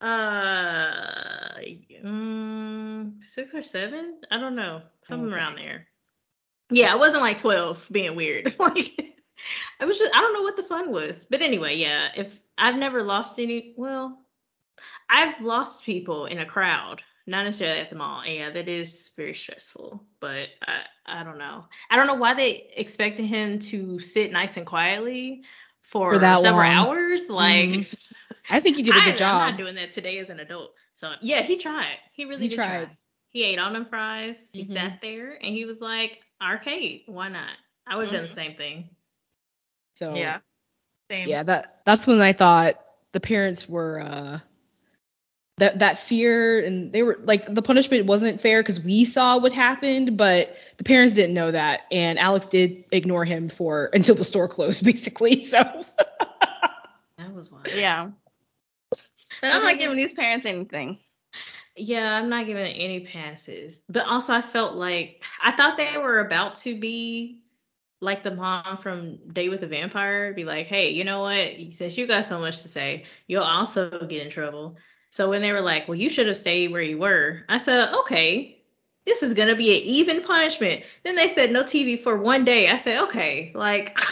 Uh, 0.01 1.59
um, 2.03 3.19
six 3.21 3.53
or 3.53 3.61
seven, 3.61 4.17
I 4.31 4.37
don't 4.39 4.55
know, 4.55 4.81
something 5.03 5.27
Okay. 5.27 5.35
around 5.35 5.55
there. 5.57 5.87
Yeah, 6.69 6.93
I 6.93 6.95
wasn't 6.95 7.21
like 7.21 7.37
twelve, 7.37 7.87
being 7.91 8.15
weird. 8.15 8.55
like, 8.59 9.15
I 9.79 9.85
was 9.85 9.99
just, 9.99 10.13
I 10.15 10.21
don't 10.21 10.33
know 10.33 10.41
what 10.43 10.57
the 10.57 10.63
fun 10.63 10.91
was, 10.91 11.27
but 11.29 11.41
anyway, 11.41 11.77
yeah. 11.77 12.09
If 12.15 12.39
I've 12.57 12.77
never 12.77 13.03
lost 13.03 13.39
any, 13.39 13.73
well, 13.77 14.19
I've 15.09 15.39
lost 15.41 15.83
people 15.83 16.25
in 16.27 16.39
a 16.39 16.45
crowd, 16.45 17.01
not 17.27 17.43
necessarily 17.43 17.79
at 17.81 17.89
the 17.89 17.95
mall. 17.95 18.25
Yeah, 18.25 18.51
that 18.51 18.67
is 18.69 19.11
very 19.17 19.33
stressful. 19.33 20.03
But 20.19 20.49
I, 20.65 20.83
I 21.05 21.23
don't 21.23 21.37
know. 21.37 21.65
I 21.89 21.95
don't 21.95 22.07
know 22.07 22.15
why 22.15 22.33
they 22.33 22.71
expected 22.75 23.25
him 23.25 23.59
to 23.59 23.99
sit 23.99 24.31
nice 24.31 24.57
and 24.57 24.65
quietly 24.65 25.43
for, 25.81 26.13
For 26.13 26.19
that 26.19 26.41
several 26.41 26.69
long. 26.69 26.87
hours. 26.87 27.29
Like, 27.29 27.69
Mhm. 27.69 27.87
I 28.49 28.59
think 28.59 28.77
you 28.77 28.83
did 28.83 28.95
a 28.97 29.01
good 29.01 29.17
job. 29.17 29.27
I'm 29.29 29.37
not 29.37 29.57
doing 29.57 29.75
that 29.75 29.91
today 29.91 30.17
as 30.19 30.29
an 30.29 30.39
adult. 30.39 30.73
So 30.93 31.13
yeah, 31.21 31.41
he 31.41 31.57
tried. 31.57 31.97
He 32.13 32.25
really 32.25 32.47
He 32.47 32.49
did 32.49 32.61
tried. 32.61 32.89
try. 32.89 32.97
He 33.29 33.43
ate 33.43 33.59
all 33.59 33.71
them 33.71 33.85
fries. 33.85 34.49
He 34.53 34.63
Mhm. 34.63 34.69
sat 34.73 35.01
there 35.01 35.33
and 35.33 35.53
he 35.53 35.65
was 35.65 35.81
like, 35.81 36.19
arcade, 36.41 37.03
why 37.07 37.29
not? 37.29 37.55
I 37.87 37.95
would 37.95 38.03
have 38.05 38.11
done 38.11 38.23
the 38.23 38.27
same 38.27 38.55
thing. 38.55 38.89
so 39.93 40.15
Yeah. 40.15 40.39
Same. 41.09 41.29
yeah, 41.29 41.43
that 41.43 41.81
that's 41.85 42.07
when 42.07 42.21
I 42.21 42.33
thought 42.33 42.75
the 43.11 43.19
parents 43.19 43.67
were 43.67 43.99
uh 44.01 44.39
that 45.57 45.79
that 45.79 45.97
fear 45.99 46.59
and 46.63 46.91
they 46.91 47.03
were 47.03 47.17
like 47.23 47.51
the 47.53 47.61
punishment 47.61 48.05
wasn't 48.05 48.39
fair 48.41 48.61
because 48.61 48.79
we 48.81 49.05
saw 49.05 49.37
what 49.37 49.53
happened, 49.53 50.17
but 50.17 50.55
the 50.77 50.83
parents 50.83 51.13
didn't 51.15 51.33
know 51.33 51.51
that, 51.51 51.81
and 51.91 52.17
Alex 52.19 52.45
did 52.47 52.83
ignore 52.91 53.25
him 53.25 53.49
for 53.49 53.89
until 53.93 54.15
the 54.15 54.25
store 54.25 54.47
closed, 54.47 54.83
basically. 54.83 55.45
So 55.45 55.61
That 57.17 57.33
was 57.33 57.51
wild. 57.51 57.73
Yeah. 57.73 58.11
But 59.41 59.53
I'm 59.53 59.63
not 59.63 59.79
giving 59.79 59.97
these 59.97 60.13
parents 60.13 60.45
anything. 60.45 60.99
Yeah, 61.75 62.15
I'm 62.15 62.29
not 62.29 62.45
giving 62.45 62.65
any 62.65 62.99
passes. 63.01 63.79
But 63.89 64.05
also, 64.05 64.33
I 64.33 64.41
felt 64.41 64.75
like 64.75 65.23
I 65.41 65.51
thought 65.51 65.77
they 65.77 65.97
were 65.97 66.19
about 66.19 66.55
to 66.57 66.77
be 66.77 67.41
like 68.01 68.23
the 68.23 68.35
mom 68.35 68.77
from 68.77 69.17
Date 69.31 69.49
with 69.49 69.63
a 69.63 69.67
Vampire, 69.67 70.33
be 70.33 70.43
like, 70.43 70.65
hey, 70.65 70.89
you 70.89 71.03
know 71.03 71.21
what? 71.21 71.51
Since 71.71 71.97
you 71.97 72.07
got 72.07 72.25
so 72.25 72.39
much 72.39 72.63
to 72.63 72.67
say, 72.67 73.05
you'll 73.27 73.43
also 73.43 74.05
get 74.07 74.25
in 74.25 74.31
trouble. 74.31 74.77
So 75.11 75.29
when 75.29 75.41
they 75.41 75.51
were 75.51 75.61
like, 75.61 75.87
well, 75.87 75.95
you 75.95 76.09
should 76.09 76.27
have 76.27 76.37
stayed 76.37 76.71
where 76.71 76.81
you 76.81 76.97
were, 76.97 77.43
I 77.47 77.57
said, 77.57 77.93
okay, 77.93 78.63
this 79.05 79.21
is 79.23 79.33
going 79.33 79.49
to 79.49 79.55
be 79.55 79.77
an 79.77 79.83
even 79.83 80.23
punishment. 80.23 80.83
Then 81.03 81.15
they 81.15 81.27
said 81.27 81.51
no 81.51 81.63
TV 81.63 82.01
for 82.01 82.17
one 82.17 82.43
day. 82.43 82.69
I 82.69 82.77
said, 82.77 83.03
okay, 83.03 83.51
like. 83.55 83.97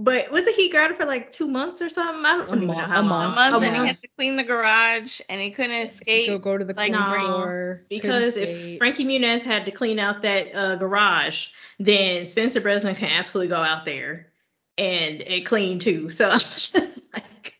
But 0.00 0.30
wasn't 0.30 0.54
he 0.56 0.68
grounded 0.70 0.96
for 0.98 1.06
like 1.06 1.32
two 1.32 1.48
months 1.48 1.82
or 1.82 1.88
something? 1.88 2.24
I 2.24 2.36
don't 2.38 2.48
A 2.50 2.54
even 2.54 2.68
know 2.68 2.74
how 2.74 3.00
a 3.00 3.02
long. 3.02 3.34
month, 3.34 3.36
A 3.36 3.50
month, 3.50 3.64
A 3.64 3.66
and 3.66 3.76
he 3.76 3.86
had 3.88 4.00
to 4.00 4.08
clean 4.16 4.36
the 4.36 4.44
garage, 4.44 5.20
and 5.28 5.40
he 5.40 5.50
couldn't 5.50 5.72
escape. 5.72 6.28
go 6.28 6.38
go 6.38 6.56
to 6.56 6.64
the 6.64 6.74
like, 6.74 6.92
no, 6.92 7.04
store 7.06 7.82
Because 7.90 8.36
if 8.36 8.48
skate. 8.48 8.78
Frankie 8.78 9.04
Muniz 9.04 9.42
had 9.42 9.64
to 9.66 9.72
clean 9.72 9.98
out 9.98 10.22
that 10.22 10.54
uh, 10.54 10.76
garage, 10.76 11.48
then 11.80 12.26
Spencer 12.26 12.60
Breslin 12.60 12.94
can 12.94 13.10
absolutely 13.10 13.48
go 13.48 13.60
out 13.60 13.84
there 13.84 14.28
and, 14.76 15.20
and 15.22 15.44
clean 15.44 15.80
too. 15.80 16.10
So 16.10 16.28
I'm 16.30 16.38
just 16.38 17.00
like, 17.12 17.54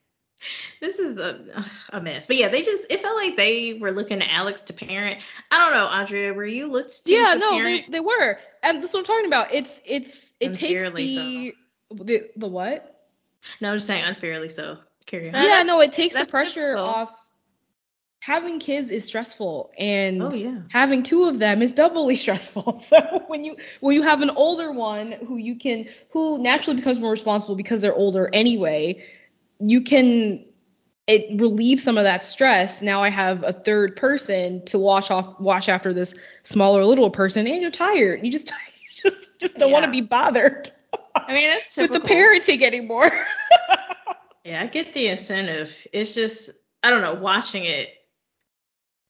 this 0.80 1.00
is 1.00 1.16
a, 1.18 1.64
a 1.92 2.00
mess. 2.00 2.28
But 2.28 2.36
yeah, 2.36 2.48
they 2.48 2.62
just, 2.62 2.86
it 2.90 3.02
felt 3.02 3.16
like 3.16 3.36
they 3.36 3.74
were 3.74 3.90
looking 3.90 4.20
to 4.20 4.32
Alex 4.32 4.62
to 4.64 4.72
parent. 4.72 5.20
I 5.50 5.58
don't 5.58 5.74
know, 5.74 5.86
Andrea, 5.88 6.32
were 6.34 6.46
you 6.46 6.68
looked 6.68 7.04
to 7.06 7.12
yeah, 7.12 7.34
to 7.34 7.38
no, 7.40 7.62
they, 7.64 7.80
parent? 7.80 7.90
they 7.90 8.00
were, 8.00 8.38
and 8.62 8.80
that's 8.82 8.92
what 8.92 9.00
I'm 9.00 9.06
talking 9.06 9.26
about. 9.26 9.52
It's 9.52 9.80
it's 9.84 10.32
it 10.38 10.54
takes 10.54 10.84
Unfairly 10.84 11.06
the, 11.06 11.54
the 11.90 12.30
the 12.36 12.46
what? 12.48 12.94
No, 13.60 13.70
I'm 13.70 13.76
just 13.76 13.86
saying 13.86 14.04
unfairly 14.04 14.48
so. 14.48 14.78
Carry 15.06 15.30
on. 15.32 15.42
Yeah, 15.42 15.62
no, 15.62 15.80
it 15.80 15.92
takes 15.92 16.14
the 16.14 16.26
pressure 16.26 16.72
difficult. 16.72 16.88
off. 16.96 17.24
Having 18.20 18.58
kids 18.58 18.90
is 18.90 19.04
stressful, 19.04 19.70
and 19.78 20.22
Oh, 20.22 20.34
yeah. 20.34 20.58
having 20.70 21.02
two 21.02 21.28
of 21.28 21.38
them 21.38 21.62
is 21.62 21.72
doubly 21.72 22.16
stressful. 22.24 22.80
So 22.80 23.22
when 23.28 23.44
you 23.44 23.56
when 23.80 23.94
you 23.94 24.02
have 24.02 24.20
an 24.22 24.30
older 24.30 24.72
one 24.72 25.12
who 25.12 25.36
you 25.36 25.54
can 25.54 25.86
who 26.10 26.36
naturally 26.38 26.76
becomes 26.76 26.98
more 26.98 27.12
responsible 27.12 27.54
because 27.54 27.80
they're 27.80 27.94
older 27.94 28.28
anyway, 28.32 29.02
you 29.60 29.80
can 29.80 30.44
it 31.06 31.40
relieves 31.40 31.82
some 31.82 31.96
of 31.96 32.04
that 32.04 32.22
stress. 32.22 32.82
Now 32.82 33.02
I 33.02 33.08
have 33.08 33.42
a 33.44 33.52
third 33.52 33.96
person 33.96 34.62
to 34.66 34.78
wash 34.78 35.10
off 35.10 35.40
wash 35.40 35.68
after 35.70 35.94
this 35.94 36.12
smaller 36.42 36.84
little 36.84 37.10
person 37.10 37.46
and 37.46 37.62
you're 37.62 37.70
tired. 37.70 38.22
You 38.26 38.30
just 38.32 38.50
you 39.04 39.10
just 39.10 39.40
just 39.40 39.56
don't 39.56 39.70
want 39.70 39.84
to 39.86 39.90
be 39.90 40.02
bothered 40.02 40.70
I 41.28 41.34
mean, 41.34 41.48
that's 41.48 41.76
with 41.78 41.92
the 41.92 42.00
typical. 42.00 42.08
parenting 42.08 42.62
anymore. 42.62 43.10
Yeah, 44.44 44.62
I 44.62 44.66
get 44.66 44.92
the 44.94 45.08
incentive. 45.08 45.74
It's 45.92 46.14
just 46.14 46.50
I 46.82 46.90
don't 46.90 47.02
know, 47.02 47.14
watching 47.14 47.64
it 47.64 47.90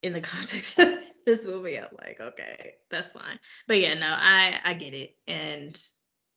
in 0.03 0.12
the 0.12 0.21
context 0.21 0.79
of 0.79 1.01
this 1.27 1.45
movie, 1.45 1.79
I'm 1.79 1.89
like, 2.03 2.21
okay, 2.21 2.75
that's 2.91 3.12
fine. 3.12 3.39
But 3.66 3.79
yeah, 3.81 3.95
no, 3.95 4.14
I 4.16 4.61
I 4.64 4.75
get 4.75 4.95
it. 4.95 5.16
And 5.29 5.81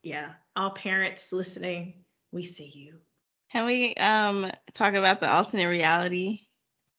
yeah, 0.03 0.33
all 0.55 0.71
parents 0.71 1.31
listening, 1.33 2.03
we 2.31 2.43
see 2.43 2.71
you. 2.73 2.99
Can 3.51 3.65
we 3.65 3.93
um 3.95 4.51
talk 4.73 4.93
about 4.95 5.19
the 5.19 5.31
alternate 5.31 5.69
reality? 5.69 6.41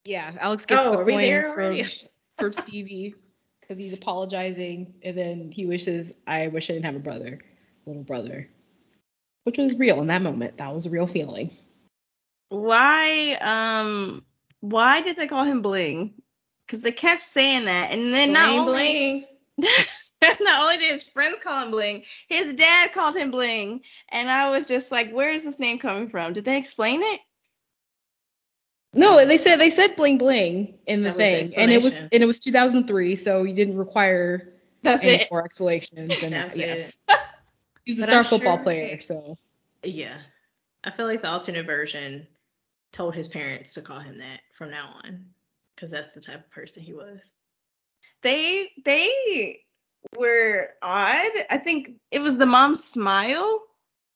yeah, 0.05 0.33
Alex 0.41 0.67
gets 0.67 0.83
Oh, 0.83 0.93
the 0.93 0.99
are 0.99 1.05
we 1.05 1.13
coin 1.13 1.45
from 1.55 1.81
from 2.39 2.53
Stevie 2.53 3.15
because 3.61 3.79
he's 3.79 3.93
apologizing 3.93 4.95
and 5.03 5.17
then 5.17 5.51
he 5.53 5.67
wishes 5.67 6.15
I 6.27 6.49
wish 6.49 6.71
I 6.71 6.75
didn't 6.75 6.87
have 6.87 6.97
a 6.97 7.01
brother, 7.01 7.41
little 7.87 8.03
brother. 8.03 8.49
Which 9.45 9.59
was 9.59 9.77
real 9.77 10.01
in 10.01 10.07
that 10.09 10.23
moment. 10.23 10.59
That 10.59 10.75
was 10.75 10.87
a 10.87 10.91
real 10.91 11.07
feeling. 11.07 11.57
Why 12.49 13.37
um 13.41 14.25
why 14.61 15.01
did 15.01 15.17
they 15.17 15.27
call 15.27 15.45
him 15.45 15.63
Bling? 15.63 16.15
Because 16.67 16.83
they 16.83 16.93
kept 16.93 17.23
saying 17.23 17.65
that, 17.65 17.91
and 17.93 18.13
then 18.13 18.33
not 18.33 18.49
only 18.51 18.65
bling. 18.71 19.25
not 20.41 20.63
only 20.63 20.77
did 20.79 20.93
his 20.93 21.03
friends 21.03 21.37
call 21.43 21.65
him 21.65 21.71
Bling, 21.71 22.05
his 22.29 22.55
dad 22.55 22.93
called 22.93 23.17
him 23.17 23.31
Bling, 23.31 23.83
and 24.11 24.31
I 24.31 24.51
was 24.51 24.69
just 24.69 24.93
like, 24.93 25.11
where 25.11 25.31
is 25.31 25.43
this 25.43 25.59
name 25.59 25.79
coming 25.79 26.09
from? 26.09 26.33
Did 26.33 26.45
they 26.45 26.59
explain 26.59 27.01
it? 27.03 27.21
No, 28.95 29.25
they 29.25 29.39
said 29.39 29.57
they 29.57 29.71
said 29.71 29.97
bling 29.97 30.19
bling 30.19 30.79
in 30.87 31.03
the 31.03 31.11
That 31.11 31.17
was 31.17 31.17
the 31.17 31.47
thing, 31.47 31.53
and 31.57 31.73
it 31.73 31.83
was 31.83 31.99
and 31.99 32.23
it 32.23 32.27
was 32.27 32.39
2003, 32.39 33.17
so 33.17 33.43
you 33.43 33.55
didn't 33.55 33.79
require 33.79 34.53
That's 34.83 35.03
any 35.03 35.15
it. 35.15 35.29
more 35.31 35.45
explanations 35.45 36.21
than 36.21 36.31
that. 36.33 36.55
That's 36.55 36.57
Yes, 36.57 36.99
it. 37.09 37.15
he 37.19 37.22
was 37.87 37.99
a 37.99 38.03
But 38.03 38.09
star 38.09 38.19
I'm 38.21 38.25
football 38.25 38.57
sure- 38.57 38.63
player, 38.65 39.01
so 39.01 39.37
Yeah. 39.83 40.19
I 40.85 40.91
feel 40.91 41.07
like 41.07 41.23
the 41.23 41.29
alternate 41.29 41.67
version 41.67 42.27
told 42.93 43.15
his 43.15 43.29
parents 43.29 43.75
to 43.75 43.83
call 43.83 44.01
him 44.01 44.19
that 44.19 44.41
from 44.53 44.71
now 44.71 44.95
on. 45.05 45.25
Because 45.75 45.91
that's 45.91 46.13
the 46.13 46.21
type 46.21 46.41
of 46.41 46.51
person 46.51 46.83
he 46.83 46.93
was. 46.93 47.21
They 48.23 48.71
they 48.85 49.65
were 50.17 50.69
odd. 50.83 51.31
I 51.51 51.59
think 51.59 51.93
it 52.11 52.21
was 52.21 52.37
the 52.37 52.47
mom's 52.47 52.85
smile 52.85 53.63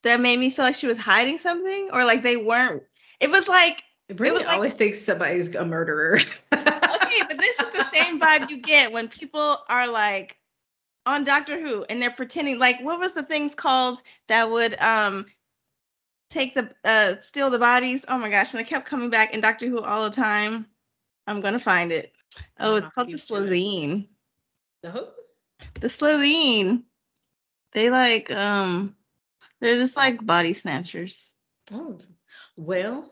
that 0.03 0.21
made 0.21 0.39
me 0.39 0.51
feel 0.51 0.65
like 0.65 0.75
she 0.77 0.87
was 0.87 0.99
hiding 0.99 1.39
something, 1.39 1.89
or 1.93 2.05
like 2.05 2.23
they 2.23 2.37
weren't. 2.37 2.83
It 3.21 3.31
was 3.31 3.49
like 3.49 3.83
Brittany 4.09 4.39
was 4.39 4.45
like- 4.45 4.55
always 4.55 4.75
thinks 4.75 5.01
somebody's 5.01 5.53
a 5.57 5.65
murderer. 5.65 6.17
okay, 6.53 7.23
but 7.29 7.39
this 7.39 7.59
is 7.59 7.73
the 7.73 7.91
same 7.93 8.21
vibe 8.21 8.49
you 8.51 8.59
get 8.59 8.93
when 8.93 9.09
people 9.09 9.59
are 9.69 9.89
like 9.89 10.37
on 11.07 11.25
Doctor 11.25 11.59
Who 11.61 11.85
and 11.85 12.03
they're 12.03 12.11
pretending 12.11 12.59
like 12.59 12.81
what 12.81 12.99
was 12.99 13.15
the 13.15 13.23
things 13.23 13.55
called 13.55 14.03
that 14.29 14.51
would 14.51 14.79
um 14.81 15.27
take 16.31 16.55
the 16.55 16.71
uh 16.85 17.21
steal 17.21 17.51
the 17.51 17.59
bodies? 17.59 18.05
Oh 18.09 18.19
my 18.19 18.29
gosh, 18.29 18.53
and 18.53 18.61
they 18.61 18.69
kept 18.69 18.87
coming 18.87 19.11
back 19.11 19.33
in 19.33 19.41
Doctor 19.41 19.69
Who 19.69 19.81
all 19.81 20.05
the 20.05 20.11
time. 20.11 20.67
I'm 21.27 21.41
gonna 21.41 21.59
find 21.59 21.93
it. 21.93 22.13
Oh, 22.59 22.77
it's 22.77 22.89
called 22.89 23.09
the 23.09 23.13
used 23.13 23.29
to 23.29 23.37
it. 23.37 23.51
Slitheen. 23.51 24.09
The 24.83 24.91
who? 24.91 25.07
The 25.81 25.89
Slitheen. 25.89 26.83
They 27.73 27.91
like 27.91 28.31
um 28.31 28.97
they're 29.61 29.79
just 29.79 29.97
like 29.97 30.25
body 30.25 30.53
snatchers. 30.53 31.33
Oh, 31.73 31.99
well, 32.57 33.11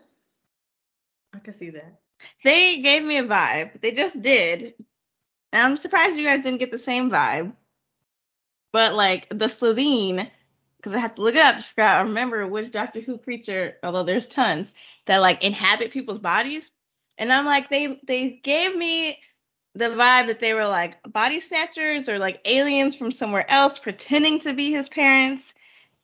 I 1.32 1.38
can 1.38 1.52
see 1.52 1.70
that. 1.70 2.00
They 2.44 2.80
gave 2.80 3.02
me 3.02 3.18
a 3.18 3.24
vibe. 3.24 3.80
They 3.80 3.92
just 3.92 4.20
did. 4.20 4.74
And 5.52 5.62
I'm 5.62 5.76
surprised 5.76 6.16
you 6.16 6.24
guys 6.24 6.42
didn't 6.42 6.60
get 6.60 6.70
the 6.70 6.78
same 6.78 7.10
vibe. 7.10 7.52
But 8.74 8.94
like 8.94 9.28
the 9.28 9.46
Slitheen, 9.46 10.28
because 10.78 10.94
I 10.94 10.98
had 10.98 11.14
to 11.14 11.22
look 11.22 11.36
it 11.36 11.40
up 11.40 11.60
to 11.60 11.80
out, 11.80 11.98
I 11.98 12.02
remember 12.02 12.44
which 12.44 12.72
Doctor 12.72 13.00
Who 13.00 13.18
creature, 13.18 13.76
although 13.84 14.02
there's 14.02 14.26
tons, 14.26 14.74
that 15.06 15.18
like 15.18 15.44
inhabit 15.44 15.92
people's 15.92 16.18
bodies. 16.18 16.72
And 17.16 17.32
I'm 17.32 17.44
like, 17.44 17.70
they 17.70 18.00
they 18.04 18.30
gave 18.42 18.74
me 18.74 19.16
the 19.76 19.90
vibe 19.90 20.26
that 20.26 20.40
they 20.40 20.54
were 20.54 20.66
like 20.66 21.00
body 21.04 21.38
snatchers 21.38 22.08
or 22.08 22.18
like 22.18 22.40
aliens 22.46 22.96
from 22.96 23.12
somewhere 23.12 23.48
else 23.48 23.78
pretending 23.78 24.40
to 24.40 24.52
be 24.52 24.72
his 24.72 24.88
parents. 24.88 25.54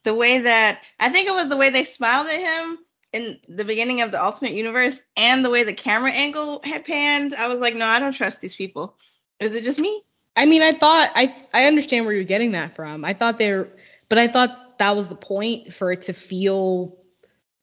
The 0.04 0.14
way 0.14 0.38
that 0.38 0.82
I 1.00 1.08
think 1.08 1.28
it 1.28 1.32
was 1.34 1.48
the 1.48 1.56
way 1.56 1.70
they 1.70 1.82
smiled 1.82 2.28
at 2.28 2.38
him 2.38 2.78
in 3.12 3.40
the 3.48 3.64
beginning 3.64 4.00
of 4.02 4.12
the 4.12 4.22
alternate 4.22 4.54
universe 4.54 5.02
and 5.16 5.44
the 5.44 5.50
way 5.50 5.64
the 5.64 5.72
camera 5.72 6.12
angle 6.12 6.60
had 6.62 6.84
panned, 6.84 7.34
I 7.34 7.48
was 7.48 7.58
like, 7.58 7.74
no, 7.74 7.86
I 7.86 7.98
don't 7.98 8.12
trust 8.12 8.40
these 8.40 8.54
people. 8.54 8.94
Is 9.40 9.56
it 9.56 9.64
just 9.64 9.80
me? 9.80 10.04
I 10.40 10.46
mean, 10.46 10.62
I 10.62 10.72
thought 10.72 11.10
I 11.14 11.34
I 11.52 11.66
understand 11.66 12.06
where 12.06 12.14
you're 12.14 12.24
getting 12.24 12.52
that 12.52 12.74
from. 12.74 13.04
I 13.04 13.12
thought 13.12 13.36
they're, 13.36 13.68
but 14.08 14.16
I 14.16 14.26
thought 14.26 14.78
that 14.78 14.96
was 14.96 15.08
the 15.08 15.14
point 15.14 15.74
for 15.74 15.92
it 15.92 16.00
to 16.02 16.14
feel 16.14 16.96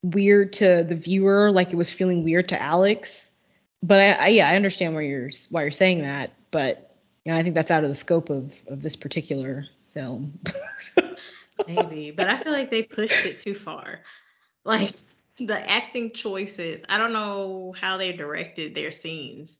weird 0.03 0.53
to 0.53 0.85
the 0.87 0.93
viewer, 0.93 1.49
like 1.51 1.71
it 1.71 1.75
was 1.75 1.91
feeling 1.91 2.23
weird 2.23 2.47
to 2.49 2.61
Alex. 2.61 3.31
But 3.81 3.99
I, 3.99 4.11
I 4.11 4.27
yeah, 4.27 4.47
I 4.47 4.55
understand 4.55 4.93
where 4.93 5.01
you're 5.01 5.31
why 5.49 5.63
you're 5.63 5.71
saying 5.71 6.03
that. 6.03 6.33
But 6.51 6.95
you 7.25 7.31
know, 7.31 7.39
I 7.39 7.41
think 7.41 7.55
that's 7.55 7.71
out 7.71 7.83
of 7.83 7.89
the 7.89 7.95
scope 7.95 8.29
of 8.29 8.53
of 8.67 8.83
this 8.83 8.95
particular 8.95 9.65
film. 9.91 10.37
Maybe, 11.67 12.11
but 12.11 12.29
I 12.29 12.37
feel 12.37 12.53
like 12.53 12.69
they 12.69 12.83
pushed 12.83 13.25
it 13.25 13.37
too 13.37 13.55
far. 13.55 14.01
Like 14.65 14.91
the 15.39 15.67
acting 15.67 16.11
choices, 16.11 16.83
I 16.89 16.99
don't 16.99 17.11
know 17.11 17.73
how 17.81 17.97
they 17.97 18.11
directed 18.11 18.75
their 18.75 18.91
scenes, 18.91 19.57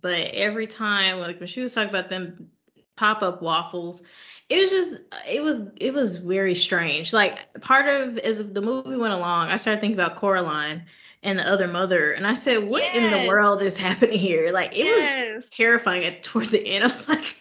but 0.00 0.30
every 0.32 0.66
time, 0.66 1.18
like 1.18 1.38
when 1.40 1.46
she 1.46 1.60
was 1.60 1.74
talking 1.74 1.90
about 1.90 2.08
them 2.08 2.48
pop 2.96 3.22
up 3.22 3.42
waffles, 3.42 4.02
it 4.48 4.58
was 4.60 4.70
just, 4.70 5.02
it 5.28 5.42
was, 5.42 5.62
it 5.76 5.94
was 5.94 6.18
very 6.18 6.54
strange. 6.54 7.12
Like 7.12 7.60
part 7.60 7.88
of 7.88 8.18
as 8.18 8.52
the 8.52 8.62
movie 8.62 8.96
went 8.96 9.14
along, 9.14 9.48
I 9.48 9.56
started 9.56 9.80
thinking 9.80 9.98
about 9.98 10.16
Coraline 10.16 10.84
and 11.24 11.38
the 11.38 11.50
other 11.50 11.66
mother, 11.66 12.12
and 12.12 12.26
I 12.26 12.34
said, 12.34 12.64
what 12.64 12.84
in 12.94 13.10
the 13.10 13.26
world 13.26 13.62
is 13.62 13.76
happening 13.76 14.18
here? 14.18 14.52
Like 14.52 14.70
it 14.74 15.36
was 15.36 15.46
terrifying 15.46 16.04
at 16.04 16.22
toward 16.22 16.48
the 16.48 16.66
end. 16.66 16.84
I 16.84 16.88
was 16.88 17.08
like, 17.08 17.36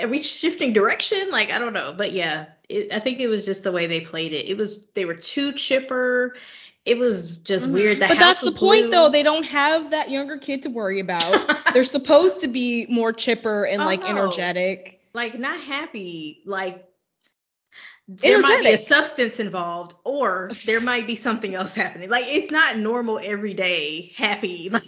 are 0.00 0.08
we 0.08 0.22
shifting 0.22 0.72
direction? 0.72 1.30
Like 1.30 1.52
I 1.52 1.58
don't 1.58 1.74
know, 1.74 1.94
but 1.96 2.12
yeah, 2.12 2.46
it, 2.68 2.90
I 2.92 2.98
think 2.98 3.20
it 3.20 3.28
was 3.28 3.44
just 3.44 3.62
the 3.64 3.72
way 3.72 3.86
they 3.86 4.00
played 4.00 4.32
it. 4.32 4.48
It 4.48 4.56
was 4.56 4.86
they 4.94 5.04
were 5.04 5.14
too 5.14 5.52
chipper. 5.52 6.34
It 6.84 6.98
was 6.98 7.36
just 7.38 7.68
Mhm. 7.68 7.72
weird. 7.72 8.00
The 8.00 8.08
but 8.08 8.18
that's 8.18 8.40
the 8.40 8.52
point, 8.52 8.82
blue. 8.82 8.90
though. 8.90 9.08
They 9.08 9.22
don't 9.22 9.44
have 9.44 9.90
that 9.90 10.10
younger 10.10 10.36
kid 10.38 10.62
to 10.64 10.70
worry 10.70 11.00
about. 11.00 11.46
They're 11.72 11.84
supposed 11.84 12.40
to 12.40 12.48
be 12.48 12.86
more 12.88 13.12
chipper 13.12 13.64
and 13.64 13.82
Oh, 13.82 13.86
like 13.86 14.04
energetic. 14.04 15.00
like 15.14 15.38
not 15.38 15.60
happy. 15.60 16.42
Like 16.46 16.84
there 18.08 18.38
might 18.38 18.60
be 18.60 18.72
a 18.72 18.76
substance 18.78 19.38
involved, 19.40 19.94
or 20.04 20.50
there 20.66 20.80
might 20.80 21.06
be 21.06 21.16
something 21.16 21.54
else 21.54 21.74
happening. 21.74 22.08
Like 22.10 22.24
it's 22.26 22.50
not 22.50 22.78
normal 22.78 23.18
everyday 23.22 24.12
happy. 24.16 24.68
Like 24.72 24.82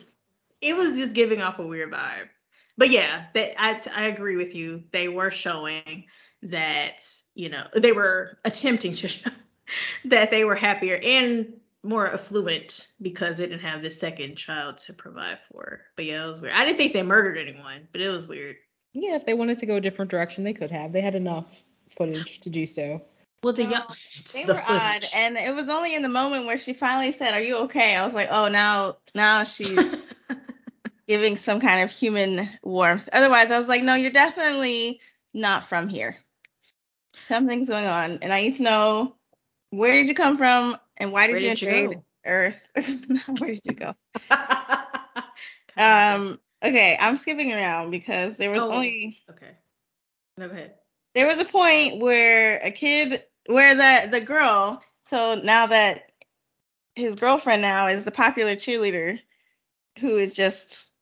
it 0.60 0.74
was 0.76 0.96
just 0.96 1.14
giving 1.14 1.42
off 1.42 1.58
a 1.58 1.66
weird 1.66 1.92
vibe. 1.92 2.28
But 2.76 2.90
yeah, 2.90 3.26
that 3.34 3.54
I 3.60 3.80
I 3.94 4.06
agree 4.06 4.36
with 4.36 4.54
you. 4.54 4.82
They 4.92 5.08
were 5.08 5.30
showing 5.30 6.04
that 6.42 7.06
you 7.34 7.48
know 7.50 7.64
they 7.74 7.92
were 7.92 8.38
attempting 8.44 8.94
to 8.96 9.08
show 9.08 9.30
that 10.04 10.30
they 10.30 10.44
were 10.44 10.54
happier 10.54 10.98
and 11.02 11.52
more 11.84 12.12
affluent 12.12 12.88
because 13.02 13.36
they 13.36 13.46
didn't 13.46 13.60
have 13.60 13.82
this 13.82 13.98
second 13.98 14.36
child 14.36 14.78
to 14.78 14.92
provide 14.92 15.38
for. 15.52 15.82
But 15.96 16.06
yeah, 16.06 16.24
it 16.24 16.28
was 16.28 16.40
weird. 16.40 16.54
I 16.54 16.64
didn't 16.64 16.78
think 16.78 16.92
they 16.92 17.02
murdered 17.02 17.38
anyone, 17.38 17.86
but 17.92 18.00
it 18.00 18.08
was 18.08 18.26
weird. 18.26 18.56
Yeah, 18.94 19.16
if 19.16 19.26
they 19.26 19.34
wanted 19.34 19.58
to 19.58 19.66
go 19.66 19.76
a 19.76 19.80
different 19.80 20.10
direction, 20.10 20.44
they 20.44 20.54
could 20.54 20.70
have. 20.70 20.92
They 20.92 21.00
had 21.02 21.14
enough 21.14 21.52
footage 21.96 22.40
to 22.40 22.50
do 22.50 22.66
so. 22.66 23.02
Well, 23.42 23.52
the 23.52 23.64
No, 23.64 23.70
young, 23.70 23.82
um, 23.82 23.96
They 24.32 24.44
the 24.44 24.54
were 24.54 24.62
odd, 24.66 25.04
and 25.14 25.36
it 25.36 25.54
was 25.54 25.68
only 25.68 25.94
in 25.94 26.02
the 26.02 26.08
moment 26.08 26.46
where 26.46 26.56
she 26.56 26.72
finally 26.72 27.12
said, 27.12 27.34
"Are 27.34 27.42
you 27.42 27.56
okay?" 27.58 27.94
I 27.94 28.04
was 28.04 28.14
like, 28.14 28.28
"Oh, 28.30 28.48
now, 28.48 28.96
now 29.14 29.44
she's 29.44 29.78
giving 31.08 31.36
some 31.36 31.60
kind 31.60 31.82
of 31.82 31.90
human 31.90 32.48
warmth." 32.62 33.08
Otherwise, 33.12 33.50
I 33.50 33.58
was 33.58 33.68
like, 33.68 33.82
"No, 33.82 33.94
you're 33.94 34.10
definitely 34.10 35.00
not 35.34 35.68
from 35.68 35.88
here. 35.88 36.16
Something's 37.28 37.68
going 37.68 37.86
on, 37.86 38.18
and 38.22 38.32
I 38.32 38.42
need 38.42 38.56
to 38.56 38.62
know 38.62 39.16
where 39.70 39.94
did 39.94 40.06
you 40.06 40.14
come 40.14 40.38
from 40.38 40.76
and 40.96 41.12
why 41.12 41.26
did 41.26 41.42
you 41.42 41.50
did 41.50 41.62
you 41.62 41.68
invade 41.68 41.90
go? 41.96 42.04
Earth? 42.26 42.68
where 43.38 43.50
did 43.54 43.60
you 43.64 43.72
go?" 43.74 43.92
um. 44.30 44.42
Um. 45.76 46.38
Okay, 46.62 46.96
I'm 46.98 47.18
skipping 47.18 47.52
around 47.52 47.90
because 47.90 48.36
there 48.38 48.50
was 48.50 48.60
Oh. 48.60 48.70
only 48.72 49.18
Okay. 49.30 49.50
No, 50.38 50.48
go 50.48 50.54
ahead. 50.54 50.74
there 51.14 51.26
was 51.26 51.38
a 51.38 51.44
point 51.44 52.00
where 52.00 52.58
a 52.58 52.70
kid 52.70 53.22
where 53.46 53.74
the 53.74 54.08
the 54.10 54.20
girl 54.20 54.82
so 55.06 55.34
now 55.44 55.66
that 55.66 56.10
his 56.94 57.14
girlfriend 57.16 57.60
now 57.60 57.88
is 57.88 58.04
the 58.04 58.10
popular 58.10 58.54
cheerleader 58.56 59.20
who 60.00 60.16
is 60.16 60.34
just 60.34 60.92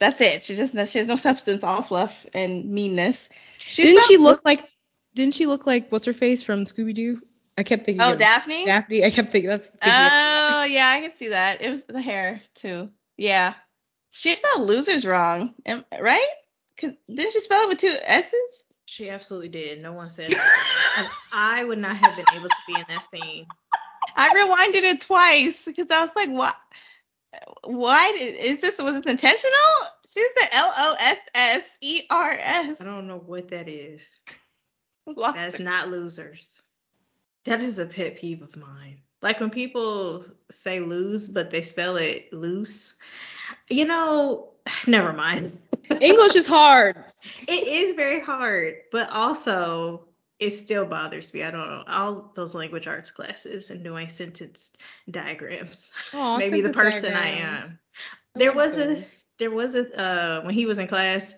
that's 0.00 0.20
it 0.20 0.42
she 0.42 0.56
just 0.56 0.72
she 0.90 0.98
has 0.98 1.06
no 1.06 1.16
substance 1.16 1.62
all 1.62 1.82
fluff 1.82 2.26
and 2.34 2.68
meanness 2.68 3.28
She's 3.58 3.84
didn't 3.84 3.94
not- 3.96 4.04
she 4.04 4.16
look 4.16 4.40
like? 4.44 4.68
Didn't 5.14 5.34
she 5.34 5.46
look 5.46 5.66
like 5.66 5.90
what's 5.90 6.04
her 6.06 6.12
face 6.12 6.42
from 6.42 6.64
Scooby 6.64 6.94
Doo? 6.94 7.22
I 7.58 7.62
kept 7.62 7.86
thinking. 7.86 8.02
Oh, 8.02 8.14
Daphne. 8.14 8.64
Daphne. 8.66 9.04
I 9.04 9.10
kept 9.10 9.32
thinking 9.32 9.48
that's. 9.50 9.68
Thinking 9.68 9.88
of- 9.90 10.12
Oh 10.12 10.64
yeah, 10.64 10.88
I 10.90 11.00
can 11.00 11.16
see 11.16 11.28
that. 11.28 11.62
It 11.62 11.70
was 11.70 11.82
the 11.82 12.00
hair 12.00 12.40
too. 12.54 12.90
Yeah, 13.16 13.54
she 14.10 14.34
spelled 14.34 14.66
losers 14.68 15.04
wrong, 15.06 15.54
Am- 15.64 15.84
right? 16.00 16.28
'Cause- 16.76 16.92
didn't 17.08 17.32
she 17.32 17.40
spell 17.40 17.62
it 17.62 17.68
with 17.68 17.78
two 17.78 17.96
s's? 18.02 18.64
She 18.84 19.08
absolutely 19.10 19.48
did. 19.48 19.80
No 19.82 19.92
one 19.94 20.10
said 20.10 20.32
and 20.32 21.08
I 21.32 21.64
would 21.64 21.78
not 21.78 21.96
have 21.96 22.14
been 22.16 22.26
able 22.34 22.48
to 22.48 22.56
be 22.68 22.74
in 22.74 22.84
that 22.88 23.04
scene. 23.04 23.46
I 24.14 24.28
rewinded 24.30 24.82
it 24.84 25.00
twice 25.00 25.64
because 25.64 25.90
I 25.90 26.00
was 26.02 26.14
like, 26.14 26.28
what? 26.30 26.54
Why 27.64 28.12
did 28.12 28.34
is 28.36 28.60
this? 28.60 28.78
Was 28.78 28.94
this 28.94 29.06
intentional? 29.10 29.52
She 30.16 30.26
said 30.38 30.48
L 30.52 30.72
O 30.76 30.96
S 31.00 31.18
S 31.34 31.76
E 31.82 32.02
R 32.10 32.36
S. 32.38 32.80
I 32.80 32.84
don't 32.84 33.06
know 33.06 33.18
what 33.18 33.48
that 33.48 33.68
is. 33.68 34.18
Lost 35.06 35.36
That's 35.36 35.56
her. 35.56 35.64
not 35.64 35.88
losers. 35.88 36.62
That 37.46 37.60
is 37.60 37.78
a 37.78 37.86
pet 37.86 38.16
peeve 38.16 38.42
of 38.42 38.56
mine. 38.56 38.98
Like 39.22 39.40
when 39.40 39.50
people 39.50 40.24
say 40.50 40.80
lose, 40.80 41.28
but 41.28 41.50
they 41.50 41.62
spell 41.62 41.96
it 41.96 42.32
loose. 42.32 42.94
You 43.70 43.86
know, 43.86 44.50
never 44.86 45.12
mind. 45.12 45.58
English 46.00 46.34
is 46.34 46.46
hard. 46.46 46.96
It 47.48 47.68
is 47.68 47.94
very 47.94 48.20
hard, 48.20 48.74
but 48.90 49.08
also 49.10 50.08
it 50.40 50.50
still 50.50 50.84
bothers 50.84 51.32
me. 51.32 51.44
I 51.44 51.50
don't 51.50 51.68
know. 51.68 51.84
All 51.86 52.32
those 52.34 52.54
language 52.54 52.86
arts 52.88 53.10
classes 53.10 53.70
and 53.70 53.82
doing 53.82 54.08
sentence 54.08 54.72
diagrams. 55.10 55.92
Maybe 56.12 56.60
the 56.60 56.70
person 56.70 57.14
I 57.14 57.28
am. 57.28 57.78
There 58.34 58.48
love 58.48 58.56
was 58.56 58.76
a 58.76 59.04
there 59.38 59.50
was 59.50 59.74
a 59.74 60.00
uh 60.00 60.42
when 60.42 60.54
he 60.54 60.66
was 60.66 60.78
in 60.78 60.88
class 60.88 61.34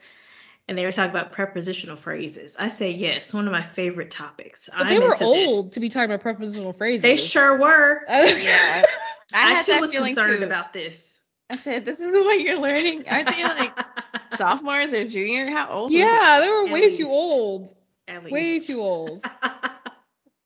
and 0.69 0.77
they 0.77 0.85
were 0.85 0.93
talking 0.93 1.11
about 1.11 1.33
prepositional 1.33 1.97
phrases. 1.97 2.55
I 2.59 2.69
say 2.69 2.91
yes, 2.91 3.33
one 3.33 3.47
of 3.47 3.53
my 3.53 3.62
favorite 3.62 4.11
topics. 4.11 4.69
But 4.77 4.89
they 4.89 4.97
I'm 4.97 5.03
were 5.03 5.16
old 5.23 5.66
this. 5.66 5.73
to 5.73 5.81
be 5.81 5.89
talking 5.89 6.11
about 6.11 6.21
prepositional 6.21 6.75
phrases. 6.75 7.03
They 7.03 7.16
sure 7.16 7.59
were. 7.59 8.03
Yeah. 8.09 8.85
I, 9.35 9.51
I, 9.51 9.53
had 9.55 9.66
too 9.66 9.81
was 9.81 9.91
concerned 9.91 10.39
too. 10.39 10.47
about 10.47 10.73
this. 10.73 11.21
I 11.51 11.57
said, 11.57 11.85
"This 11.85 11.99
is 11.99 12.11
what 12.11 12.41
you're 12.41 12.59
learning." 12.59 13.09
Aren't 13.09 13.29
they 13.29 13.45
like 13.45 13.73
sophomores 14.37 14.93
or 14.93 15.07
junior? 15.07 15.51
How 15.51 15.69
old? 15.69 15.91
was 15.91 15.99
yeah, 15.99 16.41
they 16.41 16.51
were 16.51 16.66
At 16.66 16.73
way 16.73 16.81
least. 16.83 16.99
too 16.99 17.09
old. 17.09 17.75
At 18.07 18.25
least. 18.25 18.33
Way 18.33 18.61
too 18.61 18.81
old. 18.81 19.25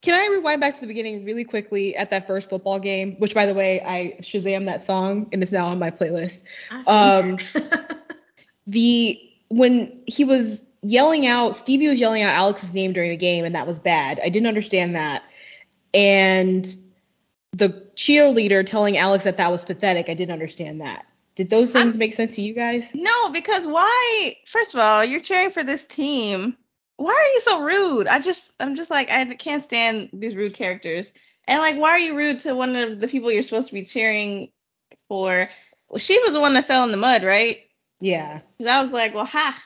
Can 0.02 0.20
I 0.20 0.26
rewind 0.34 0.60
back 0.60 0.74
to 0.74 0.80
the 0.80 0.88
beginning 0.88 1.24
really 1.24 1.44
quickly 1.44 1.94
at 1.96 2.10
that 2.10 2.26
first 2.26 2.50
football 2.50 2.80
game? 2.80 3.14
Which, 3.18 3.34
by 3.34 3.46
the 3.46 3.54
way, 3.54 3.80
I 3.82 4.16
Shazam 4.20 4.66
that 4.66 4.84
song 4.84 5.28
and 5.32 5.42
it's 5.42 5.52
now 5.52 5.68
on 5.68 5.78
my 5.78 5.92
playlist. 5.92 6.42
Um, 6.88 7.38
the 8.66 9.31
when 9.52 10.02
he 10.06 10.24
was 10.24 10.62
yelling 10.82 11.26
out, 11.26 11.56
Stevie 11.56 11.88
was 11.88 12.00
yelling 12.00 12.22
out 12.22 12.34
Alex's 12.34 12.72
name 12.72 12.92
during 12.92 13.10
the 13.10 13.16
game, 13.16 13.44
and 13.44 13.54
that 13.54 13.66
was 13.66 13.78
bad. 13.78 14.18
I 14.24 14.30
didn't 14.30 14.48
understand 14.48 14.94
that. 14.94 15.22
And 15.92 16.74
the 17.52 17.68
cheerleader 17.94 18.66
telling 18.66 18.96
Alex 18.96 19.24
that 19.24 19.36
that 19.36 19.50
was 19.50 19.64
pathetic, 19.64 20.08
I 20.08 20.14
didn't 20.14 20.32
understand 20.32 20.80
that. 20.80 21.04
Did 21.34 21.50
those 21.50 21.70
things 21.70 21.96
make 21.98 22.14
sense 22.14 22.34
to 22.36 22.42
you 22.42 22.54
guys? 22.54 22.94
No, 22.94 23.30
because 23.30 23.66
why? 23.66 24.36
First 24.46 24.74
of 24.74 24.80
all, 24.80 25.04
you're 25.04 25.20
cheering 25.20 25.50
for 25.50 25.62
this 25.62 25.86
team. 25.86 26.56
Why 26.96 27.12
are 27.12 27.34
you 27.34 27.40
so 27.40 27.60
rude? 27.60 28.06
I 28.06 28.20
just, 28.20 28.52
I'm 28.58 28.74
just 28.74 28.90
like, 28.90 29.10
I 29.10 29.24
can't 29.34 29.62
stand 29.62 30.10
these 30.12 30.34
rude 30.34 30.54
characters. 30.54 31.12
And 31.46 31.60
like, 31.60 31.76
why 31.76 31.90
are 31.90 31.98
you 31.98 32.16
rude 32.16 32.40
to 32.40 32.54
one 32.54 32.76
of 32.76 33.00
the 33.00 33.08
people 33.08 33.30
you're 33.30 33.42
supposed 33.42 33.68
to 33.68 33.74
be 33.74 33.84
cheering 33.84 34.50
for? 35.08 35.48
Well, 35.88 35.98
she 35.98 36.18
was 36.20 36.32
the 36.32 36.40
one 36.40 36.54
that 36.54 36.66
fell 36.66 36.84
in 36.84 36.90
the 36.90 36.96
mud, 36.96 37.22
right? 37.22 37.60
Yeah. 38.02 38.40
Because 38.58 38.70
I 38.70 38.80
was 38.80 38.90
like, 38.90 39.14
well, 39.14 39.24
ha. 39.24 39.62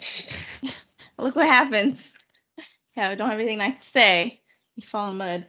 Look 1.18 1.36
what 1.36 1.46
happens. 1.46 2.12
Yeah, 2.96 3.10
I 3.10 3.14
don't 3.14 3.28
have 3.28 3.38
anything 3.38 3.58
nice 3.58 3.78
to 3.78 3.86
say. 3.86 4.40
You 4.76 4.86
fall 4.86 5.10
in 5.10 5.18
mud. 5.18 5.46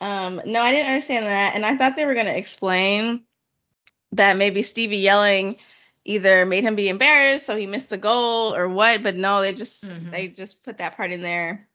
Um, 0.00 0.40
no, 0.44 0.60
I 0.60 0.72
didn't 0.72 0.88
understand 0.88 1.26
that, 1.26 1.54
and 1.54 1.64
I 1.64 1.76
thought 1.76 1.96
they 1.96 2.06
were 2.06 2.14
gonna 2.14 2.30
explain 2.30 3.22
that 4.12 4.36
maybe 4.36 4.62
Stevie 4.62 4.98
yelling 4.98 5.56
either 6.04 6.44
made 6.46 6.64
him 6.64 6.74
be 6.74 6.88
embarrassed, 6.88 7.46
so 7.46 7.56
he 7.56 7.66
missed 7.66 7.90
the 7.90 7.98
goal, 7.98 8.54
or 8.54 8.68
what. 8.68 9.02
But 9.02 9.16
no, 9.16 9.40
they 9.40 9.52
just 9.52 9.84
Mhm. 9.84 10.10
they 10.10 10.28
just 10.28 10.62
put 10.62 10.78
that 10.78 10.96
part 10.96 11.12
in 11.12 11.22
there. 11.22 11.66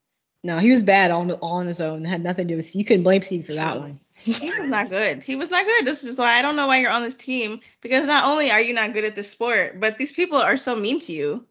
No, 0.44 0.60
he 0.60 0.72
was 0.72 0.84
bad 0.84 1.12
all, 1.12 1.32
all 1.34 1.58
on 1.58 1.68
his 1.68 1.82
own. 1.82 2.06
Had 2.06 2.24
nothing 2.24 2.48
to 2.48 2.54
do 2.54 2.58
with 2.58 2.76
you 2.76 2.86
couldn't 2.86 3.04
blame 3.04 3.22
Steve 3.24 3.46
for 3.48 3.54
that 3.54 3.80
one. 3.80 4.00
He 4.26 4.50
was 4.50 4.70
not 4.70 4.90
good. 4.90 5.22
He 5.22 5.36
was 5.36 5.52
not 5.52 5.66
good. 5.66 5.86
This 5.86 6.04
is 6.04 6.18
why 6.18 6.34
I 6.34 6.42
don't 6.42 6.56
know 6.56 6.66
why 6.66 6.80
you're 6.80 6.92
on 6.92 7.04
this 7.04 7.16
team 7.16 7.60
because 7.82 8.08
not 8.08 8.26
only 8.26 8.50
are 8.50 8.60
you 8.60 8.74
not 8.74 8.94
good 8.94 9.04
at 9.04 9.16
this 9.16 9.30
sport, 9.30 9.80
but 9.80 9.98
these 9.98 10.12
people 10.12 10.40
are 10.40 10.58
so 10.58 10.76
mean 10.76 11.00
to 11.02 11.14
you. 11.14 11.46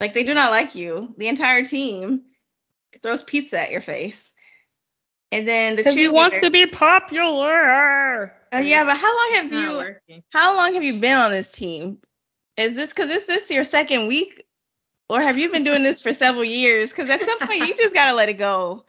Like 0.00 0.14
they 0.14 0.24
do 0.24 0.32
not 0.32 0.50
like 0.50 0.74
you. 0.74 1.14
The 1.18 1.28
entire 1.28 1.62
team 1.62 2.22
throws 3.02 3.22
pizza 3.22 3.60
at 3.60 3.70
your 3.70 3.82
face. 3.82 4.30
And 5.30 5.46
then 5.46 5.76
the 5.76 5.82
Because 5.82 5.94
he 5.94 6.08
wants 6.08 6.38
to 6.38 6.50
be 6.50 6.66
popular. 6.66 8.34
Uh, 8.52 8.58
yeah, 8.58 8.84
but 8.84 8.96
how 8.96 9.16
long 9.16 9.34
have 9.34 9.52
you 9.52 9.72
working. 9.74 10.22
how 10.30 10.56
long 10.56 10.74
have 10.74 10.82
you 10.82 10.98
been 11.00 11.18
on 11.18 11.30
this 11.30 11.50
team? 11.52 11.98
Is 12.56 12.74
this 12.74 12.90
because 12.90 13.08
this 13.08 13.28
is 13.28 13.48
your 13.50 13.64
second 13.64 14.08
week, 14.08 14.44
or 15.08 15.20
have 15.20 15.38
you 15.38 15.50
been 15.50 15.64
doing 15.64 15.82
this 15.82 16.00
for 16.00 16.12
several 16.12 16.44
years? 16.44 16.90
Because 16.90 17.10
at 17.10 17.20
some 17.20 17.38
point 17.46 17.60
you 17.60 17.76
just 17.76 17.94
gotta 17.94 18.16
let 18.16 18.28
it 18.28 18.34
go, 18.34 18.84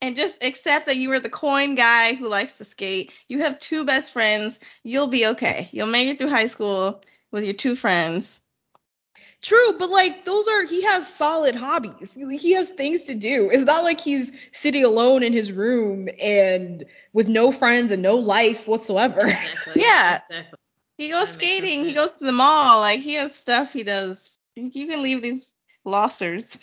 and 0.00 0.16
just 0.16 0.42
accept 0.42 0.86
that 0.86 0.96
you 0.96 1.08
were 1.08 1.20
the 1.20 1.28
coin 1.28 1.74
guy 1.74 2.14
who 2.14 2.28
likes 2.28 2.54
to 2.56 2.64
skate. 2.64 3.12
You 3.28 3.40
have 3.40 3.58
two 3.58 3.84
best 3.84 4.12
friends. 4.12 4.58
You'll 4.82 5.08
be 5.08 5.26
okay. 5.26 5.68
You'll 5.72 5.88
make 5.88 6.08
it 6.08 6.18
through 6.18 6.30
high 6.30 6.46
school 6.46 7.02
with 7.30 7.44
your 7.44 7.54
two 7.54 7.74
friends. 7.74 8.40
True, 9.40 9.74
but 9.78 9.90
like 9.90 10.24
those 10.24 10.48
are 10.48 10.64
he 10.64 10.82
has 10.82 11.06
solid 11.06 11.54
hobbies. 11.54 12.12
He 12.14 12.52
has 12.52 12.70
things 12.70 13.02
to 13.04 13.14
do. 13.14 13.50
It's 13.50 13.64
not 13.64 13.84
like 13.84 14.00
he's 14.00 14.32
sitting 14.52 14.84
alone 14.84 15.22
in 15.22 15.32
his 15.32 15.52
room 15.52 16.08
and 16.20 16.84
with 17.12 17.28
no 17.28 17.52
friends 17.52 17.92
and 17.92 18.02
no 18.02 18.16
life 18.16 18.66
whatsoever. 18.66 19.22
Exactly. 19.22 19.74
Yeah. 19.82 20.20
Exactly. 20.28 20.58
He 20.96 21.10
goes 21.10 21.26
makes 21.26 21.36
no 21.36 21.38
skating. 21.38 21.84
He 21.84 21.92
goes 21.92 22.16
to 22.16 22.24
the 22.24 22.32
mall. 22.32 22.80
Like 22.80 23.00
he 23.00 23.14
has 23.14 23.34
stuff 23.34 23.72
he 23.72 23.84
does. 23.84 24.28
You 24.56 24.88
can 24.88 25.02
leave 25.02 25.22
these 25.22 25.52
losers. 25.84 26.58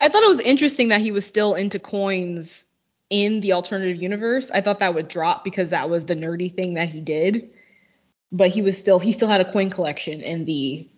I 0.00 0.08
thought 0.08 0.22
it 0.22 0.28
was 0.28 0.40
interesting 0.40 0.88
that 0.88 1.00
he 1.00 1.12
was 1.12 1.26
still 1.26 1.54
into 1.54 1.78
coins 1.78 2.64
in 3.10 3.40
the 3.40 3.52
alternative 3.52 4.00
universe. 4.00 4.50
I 4.50 4.60
thought 4.60 4.78
that 4.78 4.94
would 4.94 5.08
drop 5.08 5.44
because 5.44 5.70
that 5.70 5.90
was 5.90 6.06
the 6.06 6.14
nerdy 6.14 6.54
thing 6.54 6.74
that 6.74 6.90
he 6.90 7.00
did. 7.00 7.50
But 8.32 8.50
he 8.50 8.62
was 8.62 8.78
still 8.78 8.98
he 8.98 9.12
still 9.12 9.28
had 9.28 9.40
a 9.40 9.52
coin 9.52 9.70
collection 9.70 10.20
in 10.20 10.44
the 10.44 10.88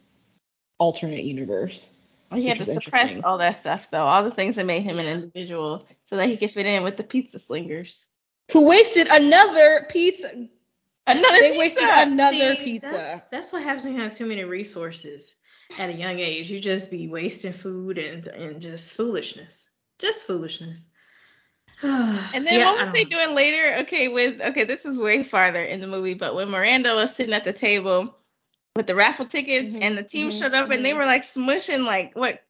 alternate 0.79 1.25
universe. 1.25 1.91
He 2.35 2.47
had 2.47 2.59
to 2.59 2.65
suppress 2.65 3.23
all 3.25 3.39
that 3.39 3.59
stuff, 3.61 3.91
though, 3.91 4.05
all 4.05 4.23
the 4.23 4.31
things 4.31 4.57
that 4.57 4.65
made 4.65 4.83
him 4.83 4.99
an 4.99 5.07
individual, 5.07 5.87
so 6.05 6.17
that 6.17 6.29
he 6.29 6.37
could 6.37 6.51
fit 6.51 6.67
in 6.67 6.83
with 6.83 6.97
the 6.97 7.05
pizza 7.05 7.39
slingers. 7.39 8.07
Who 8.53 8.69
wasted 8.69 9.09
another 9.11 9.87
pizza? 9.91 10.49
Another 11.07 11.41
They 11.41 11.51
pizza. 11.53 11.59
wasted 11.59 11.89
another 11.89 12.57
See, 12.57 12.65
pizza. 12.65 12.91
That's, 12.91 13.25
that's 13.25 13.53
what 13.53 13.63
happens 13.63 13.85
when 13.85 13.95
you 13.95 14.01
have 14.01 14.15
too 14.15 14.27
many 14.27 14.45
resources 14.45 15.35
at 15.79 15.91
a 15.91 15.95
young 15.95 16.19
age. 16.21 16.51
You 16.51 16.61
just 16.61 16.91
be 16.91 17.09
wasting 17.09 17.53
food 17.53 17.99
and 17.99 18.27
and 18.27 18.61
just 18.61 18.93
foolishness. 18.95 19.67
Just 19.99 20.27
foolishness. 20.27 20.87
And 21.83 22.47
then 22.47 22.59
Yeah, 22.59 22.73
what 22.73 22.79
was 22.87 22.93
they 22.93 23.05
know. 23.05 23.11
doing 23.11 23.35
later? 23.35 23.77
Okay, 23.83 24.09
with 24.09 24.41
okay, 24.41 24.65
this 24.65 24.85
is 24.85 24.99
way 24.99 25.23
farther 25.23 25.63
in 25.63 25.81
the 25.81 25.87
movie, 25.87 26.15
but 26.15 26.35
when 26.35 26.51
Miranda 26.51 26.95
was 26.95 27.15
sitting 27.15 27.35
at 27.35 27.45
the 27.45 27.53
table 27.53 28.17
with 28.77 28.87
the 28.87 28.95
raffle 28.95 29.27
tickets, 29.27 29.75
Mhm, 29.75 29.83
and 29.83 29.99
the 29.99 30.03
team 30.03 30.29
mhm, 30.29 30.39
showed 30.39 30.55
up, 30.55 30.71
and 30.71 30.85
they 30.85 30.93
mhm. 30.93 30.99
were 30.99 31.07
like 31.07 31.23
smushing 31.23 31.85
like 31.85 32.15
what 32.15 32.43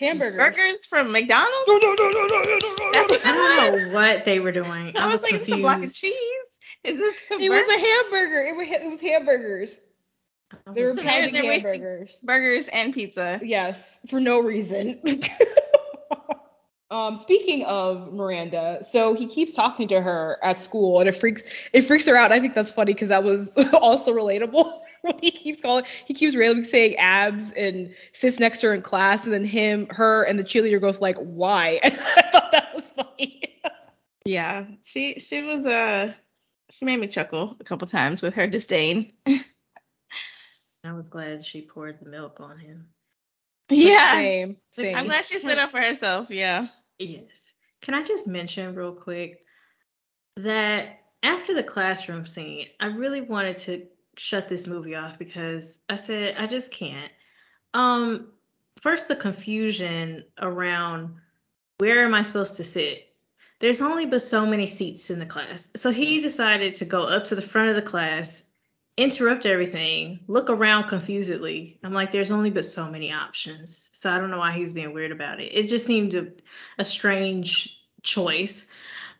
Hamburgers. 0.00 0.56
burgers 0.56 0.86
from 0.86 1.12
McDonald's. 1.12 1.52
No, 1.66 1.76
no, 1.78 1.94
no, 1.94 2.10
no, 2.10 2.26
no, 2.26 2.44
no, 2.44 2.58
no, 2.58 2.78
no, 2.92 3.18
I 3.24 3.32
don't 3.32 3.88
know 3.88 3.92
what 3.94 4.24
they 4.24 4.40
were 4.40 4.52
doing. 4.52 4.96
I, 4.96 5.02
I 5.02 5.06
was 5.06 5.22
was 5.22 5.22
like, 5.22 5.34
is 5.34 5.46
this 5.46 5.58
a 5.58 5.60
block 5.60 5.84
of 5.84 5.92
cheese? 5.94 6.14
Is 6.84 6.98
this 6.98 7.16
a 7.30 7.34
It 7.34 7.50
was 7.50 7.68
a 7.68 7.78
hamburger. 7.78 8.42
It 8.42 8.56
was, 8.56 8.68
it 8.68 8.90
was 8.90 9.00
hamburgers. 9.00 9.80
They 10.74 10.82
were 10.82 10.88
So 10.88 10.94
they're- 10.94 11.04
pounding 11.04 11.32
they're 11.32 11.52
hamburgers. 11.52 12.18
burgers 12.22 12.68
and 12.68 12.92
pizza. 12.94 13.40
Yes, 13.42 14.00
for 14.08 14.18
no 14.20 14.40
reason. 14.40 15.00
um, 16.90 17.16
speaking 17.16 17.64
of 17.66 18.12
Miranda, 18.14 18.78
so 18.82 19.14
he 19.14 19.26
keeps 19.26 19.52
talking 19.52 19.86
to 19.88 20.00
her 20.00 20.38
at 20.42 20.58
school, 20.60 21.00
and 21.00 21.08
it 21.08 21.12
freaks 21.12 21.42
it 21.72 21.82
freaks 21.82 22.06
her 22.06 22.16
out. 22.16 22.32
I 22.32 22.40
think 22.40 22.54
that's 22.54 22.70
funny 22.70 22.94
because 22.94 23.08
that 23.08 23.22
was 23.24 23.52
also 23.74 24.14
relatable. 24.14 24.80
he 25.20 25.30
keeps 25.30 25.60
calling, 25.60 25.84
he 26.06 26.14
keeps 26.14 26.34
randomly 26.34 26.64
saying 26.64 26.96
abs 26.96 27.52
and 27.52 27.94
sits 28.12 28.38
next 28.38 28.60
to 28.60 28.68
her 28.68 28.74
in 28.74 28.80
class, 28.82 29.24
and 29.24 29.32
then 29.34 29.44
him, 29.44 29.86
her, 29.90 30.22
and 30.24 30.38
the 30.38 30.44
cheerleader 30.44 30.80
goes 30.80 30.98
like, 31.00 31.16
"Why?" 31.18 31.78
And 31.82 31.98
I 32.16 32.22
thought 32.32 32.50
that 32.52 32.74
was 32.74 32.88
funny. 32.90 33.60
Yeah, 34.24 34.64
she 34.82 35.18
she 35.18 35.42
was 35.42 35.66
uh 35.66 36.14
she 36.70 36.84
made 36.86 37.00
me 37.00 37.06
chuckle 37.06 37.56
a 37.60 37.64
couple 37.64 37.86
times 37.86 38.22
with 38.22 38.34
her 38.34 38.46
disdain. 38.46 39.12
I 40.88 40.92
was 40.92 41.06
glad 41.06 41.44
she 41.44 41.62
poured 41.62 41.98
the 42.00 42.08
milk 42.08 42.40
on 42.40 42.58
him. 42.58 42.86
Yeah, 43.70 44.12
same, 44.12 44.56
same. 44.72 44.96
I'm 44.96 45.06
glad 45.06 45.26
she 45.26 45.38
stood 45.38 45.58
up 45.58 45.70
for 45.70 45.80
herself. 45.80 46.28
Yeah. 46.30 46.68
Yes. 46.98 47.52
Can 47.82 47.94
I 47.94 48.02
just 48.02 48.26
mention 48.26 48.74
real 48.74 48.92
quick 48.92 49.44
that 50.36 51.00
after 51.22 51.54
the 51.54 51.62
classroom 51.62 52.24
scene, 52.24 52.68
I 52.80 52.86
really 52.86 53.20
wanted 53.20 53.58
to 53.58 53.86
shut 54.16 54.48
this 54.48 54.66
movie 54.66 54.94
off 54.94 55.18
because 55.18 55.78
I 55.88 55.96
said 55.96 56.36
I 56.38 56.46
just 56.46 56.72
can't. 56.72 57.12
Um 57.74 58.28
first 58.80 59.08
the 59.08 59.16
confusion 59.16 60.24
around 60.40 61.14
where 61.78 62.04
am 62.04 62.14
I 62.14 62.22
supposed 62.22 62.56
to 62.56 62.64
sit? 62.64 63.08
there's 63.60 63.80
only 63.80 64.06
but 64.06 64.22
so 64.22 64.46
many 64.46 64.66
seats 64.66 65.10
in 65.10 65.18
the 65.18 65.26
class. 65.26 65.68
So 65.74 65.90
he 65.90 66.20
decided 66.20 66.74
to 66.76 66.84
go 66.84 67.02
up 67.02 67.24
to 67.24 67.34
the 67.34 67.42
front 67.42 67.68
of 67.68 67.74
the 67.76 67.82
class, 67.82 68.44
interrupt 68.98 69.46
everything, 69.46 70.18
look 70.26 70.50
around 70.50 70.88
confusedly. 70.88 71.78
I'm 71.84 71.94
like, 71.94 72.10
there's 72.10 72.32
only 72.32 72.50
but 72.50 72.64
so 72.64 72.90
many 72.90 73.12
options. 73.12 73.88
So 73.92 74.10
I 74.10 74.18
don't 74.18 74.30
know 74.30 74.38
why 74.38 74.52
he's 74.52 74.72
being 74.72 74.92
weird 74.92 75.12
about 75.12 75.40
it. 75.40 75.54
It 75.54 75.68
just 75.68 75.86
seemed 75.86 76.14
a, 76.16 76.26
a 76.78 76.84
strange 76.84 77.80
choice. 78.02 78.66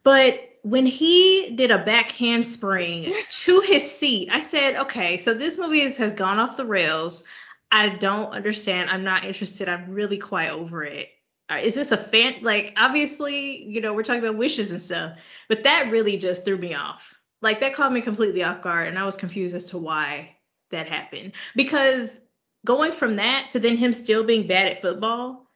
But 0.02 0.58
when 0.62 0.84
he 0.84 1.52
did 1.54 1.70
a 1.70 1.78
back 1.78 2.10
handspring 2.10 3.12
to 3.30 3.60
his 3.60 3.88
seat, 3.88 4.28
I 4.32 4.40
said, 4.40 4.74
okay, 4.76 5.16
so 5.16 5.32
this 5.32 5.56
movie 5.56 5.82
is, 5.82 5.96
has 5.96 6.14
gone 6.14 6.40
off 6.40 6.56
the 6.56 6.66
rails. 6.66 7.22
I 7.70 7.90
don't 7.90 8.32
understand. 8.32 8.90
I'm 8.90 9.04
not 9.04 9.24
interested. 9.24 9.68
I'm 9.68 9.92
really 9.92 10.18
quite 10.18 10.50
over 10.50 10.82
it. 10.82 11.10
Uh, 11.50 11.60
this 11.62 11.92
a 11.92 11.96
fan? 11.96 12.34
Like, 12.42 12.74
obviously, 12.76 13.62
you 13.62 13.80
know, 13.80 13.94
we're 13.94 14.02
talking 14.02 14.24
about 14.24 14.36
wishes 14.36 14.72
and 14.72 14.82
stuff, 14.82 15.16
but 15.48 15.62
that 15.62 15.90
really 15.90 16.18
just 16.18 16.44
threw 16.44 16.58
me 16.58 16.74
off. 16.74 17.17
Like, 17.42 17.60
that 17.60 17.74
caught 17.74 17.92
me 17.92 18.00
completely 18.00 18.42
off 18.42 18.62
guard, 18.62 18.88
and 18.88 18.98
I 18.98 19.04
was 19.04 19.16
confused 19.16 19.54
as 19.54 19.64
to 19.66 19.78
why 19.78 20.34
that 20.70 20.88
happened. 20.88 21.32
Because 21.54 22.20
going 22.66 22.92
from 22.92 23.16
that 23.16 23.48
to 23.50 23.60
then 23.60 23.76
him 23.76 23.92
still 23.92 24.24
being 24.24 24.46
bad 24.46 24.66
at 24.66 24.82
football, 24.82 25.46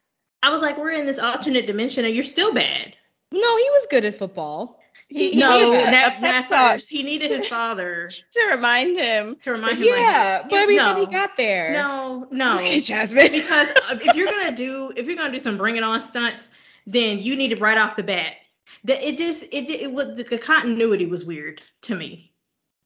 I 0.43 0.51
was 0.51 0.62
like, 0.62 0.78
we're 0.78 0.91
in 0.91 1.07
this 1.07 1.18
alternate 1.18 1.66
dimension, 1.66 2.05
and 2.05 2.14
you're 2.14 2.24
still 2.24 2.53
bad. 2.53 2.97
No, 3.33 3.57
he 3.57 3.70
was 3.70 3.87
good 3.91 4.05
at 4.05 4.16
football. 4.18 4.78
He, 5.09 5.33
He- 5.33 5.41
no, 5.41 5.72
he- 5.72 5.91
not, 5.91 6.20
not 6.20 6.49
first. 6.49 6.89
He 6.89 7.03
needed 7.03 7.30
his 7.30 7.47
father 7.47 8.11
to 8.33 8.49
remind 8.55 8.97
him. 8.97 9.37
to 9.43 9.53
remind 9.53 9.78
him. 9.78 9.85
yeah, 9.87 10.41
like, 10.43 10.51
but 10.51 10.59
I 10.61 10.66
mean, 10.66 10.76
no, 10.76 10.85
then 10.93 10.97
he 11.01 11.07
got 11.07 11.37
there. 11.37 11.72
no, 11.72 12.28
no. 12.30 12.55
Okay, 12.59 12.80
Jasmine. 12.80 13.33
because 13.33 13.68
if 13.91 14.14
you're 14.14 14.30
gonna 14.30 14.55
do 14.55 14.93
if 14.97 15.07
you're 15.07 15.16
gonna 15.16 15.33
do 15.33 15.39
some 15.39 15.57
bring 15.57 15.76
it 15.76 15.83
on 15.83 16.01
stunts, 16.03 16.51
then 16.87 17.18
you 17.20 17.37
need 17.37 17.53
it 17.53 17.61
right 17.61 17.78
off 17.78 17.97
the 17.97 18.03
bat. 18.03 18.35
The, 18.85 19.09
it 19.09 19.18
just 19.18 19.45
it 19.45 19.70
it, 19.70 19.83
it 19.83 19.93
was 19.93 20.16
the, 20.16 20.24
the 20.24 20.39
continuity 20.39 21.07
was 21.07 21.24
weird 21.24 21.62
to 21.83 21.95
me. 21.95 22.33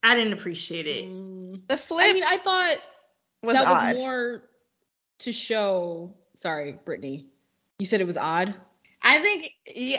I 0.03 0.15
didn't 0.15 0.35
appreciate 0.35 0.87
it. 0.87 1.07
Mm. 1.07 1.63
The 1.69 1.77
flip 1.77 2.07
I 2.09 2.13
mean, 2.13 2.25
I 2.25 2.39
thought 2.39 2.77
was 3.43 3.55
that 3.55 3.67
odd. 3.67 3.85
was 3.87 3.95
more 3.97 4.43
to 5.21 5.33
show. 5.33 6.15
Sorry, 6.35 6.79
Brittany. 6.85 7.27
You 7.79 7.87
said 7.87 8.01
it 8.01 8.07
was 8.07 8.17
odd. 8.17 8.55
I 9.03 9.19
think. 9.21 9.53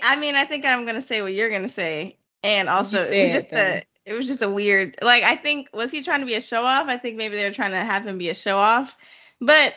I 0.04 0.16
mean, 0.18 0.36
I 0.36 0.46
think 0.46 0.66
I'm 0.66 0.86
gonna 0.86 1.02
say 1.02 1.22
what 1.22 1.34
you're 1.34 1.50
gonna 1.50 1.70
say, 1.70 2.18
and 2.44 2.70
also 2.70 3.00
say 3.00 3.22
it 3.22 3.28
was 3.28 3.36
it, 3.36 3.40
just 3.42 3.50
then. 3.52 3.74
a. 3.74 3.84
It 4.06 4.14
was 4.14 4.28
just 4.28 4.42
a 4.42 4.50
weird. 4.50 4.98
Like 5.02 5.24
I 5.24 5.36
think 5.36 5.70
was 5.74 5.92
he 5.92 6.04
trying 6.04 6.22
to 6.22 6.26
be 6.26 6.36
a 6.36 6.42
show 6.42 6.64
off? 6.64 6.88
I 6.88 6.98
think 6.98 7.18
maybe 7.18 7.36
they 7.36 7.48
were 7.48 7.54
trying 7.54 7.72
to 7.72 7.78
have 7.78 8.06
him 8.06 8.18
be 8.18 8.30
a 8.30 8.36
show 8.36 8.58
off, 8.58 8.96
but 9.42 9.76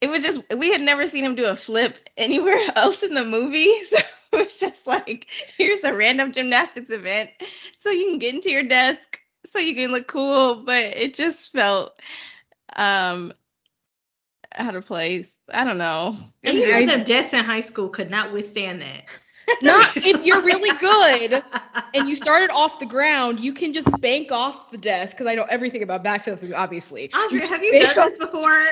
it 0.00 0.10
was 0.10 0.22
just 0.22 0.42
we 0.56 0.70
had 0.70 0.80
never 0.80 1.08
seen 1.08 1.24
him 1.24 1.34
do 1.34 1.46
a 1.46 1.56
flip 1.56 2.08
anywhere 2.16 2.60
else 2.76 3.02
in 3.02 3.14
the 3.14 3.24
movie, 3.24 3.72
so 3.84 3.98
it 4.38 4.44
was 4.44 4.58
just 4.58 4.86
like 4.86 5.26
here's 5.56 5.84
a 5.84 5.94
random 5.94 6.32
gymnastics 6.32 6.90
event, 6.90 7.30
so 7.78 7.90
you 7.90 8.06
can 8.06 8.18
get 8.18 8.34
into 8.34 8.50
your 8.50 8.62
desk, 8.64 9.20
so 9.46 9.58
you 9.58 9.74
can 9.74 9.92
look 9.92 10.08
cool, 10.08 10.56
but 10.64 10.84
it 10.84 11.14
just 11.14 11.52
felt 11.52 11.98
um 12.76 13.32
out 14.56 14.74
of 14.74 14.86
place. 14.86 15.34
I 15.52 15.64
don't 15.64 15.78
know. 15.78 16.16
And 16.44 16.56
even 16.56 16.86
the 16.86 17.04
desks 17.04 17.34
in 17.34 17.44
high 17.44 17.60
school 17.60 17.88
could 17.88 18.10
not 18.10 18.32
withstand 18.32 18.82
that. 18.82 19.04
Not 19.62 19.96
if 19.96 20.24
you're 20.24 20.40
really 20.40 20.76
good 20.78 21.42
and 21.94 22.08
you 22.08 22.14
started 22.14 22.50
off 22.50 22.78
the 22.78 22.86
ground, 22.86 23.40
you 23.40 23.52
can 23.52 23.72
just 23.72 23.88
bank 24.00 24.30
off 24.30 24.70
the 24.70 24.78
desk 24.78 25.12
because 25.12 25.26
I 25.26 25.34
know 25.34 25.44
everything 25.44 25.82
about 25.82 26.04
backflipping, 26.04 26.54
obviously. 26.54 27.10
Andrea, 27.12 27.42
You 27.42 27.48
have 27.48 27.62
you 27.62 27.80
done 27.80 27.98
off 27.98 28.08
this 28.10 28.18
before? 28.18 28.66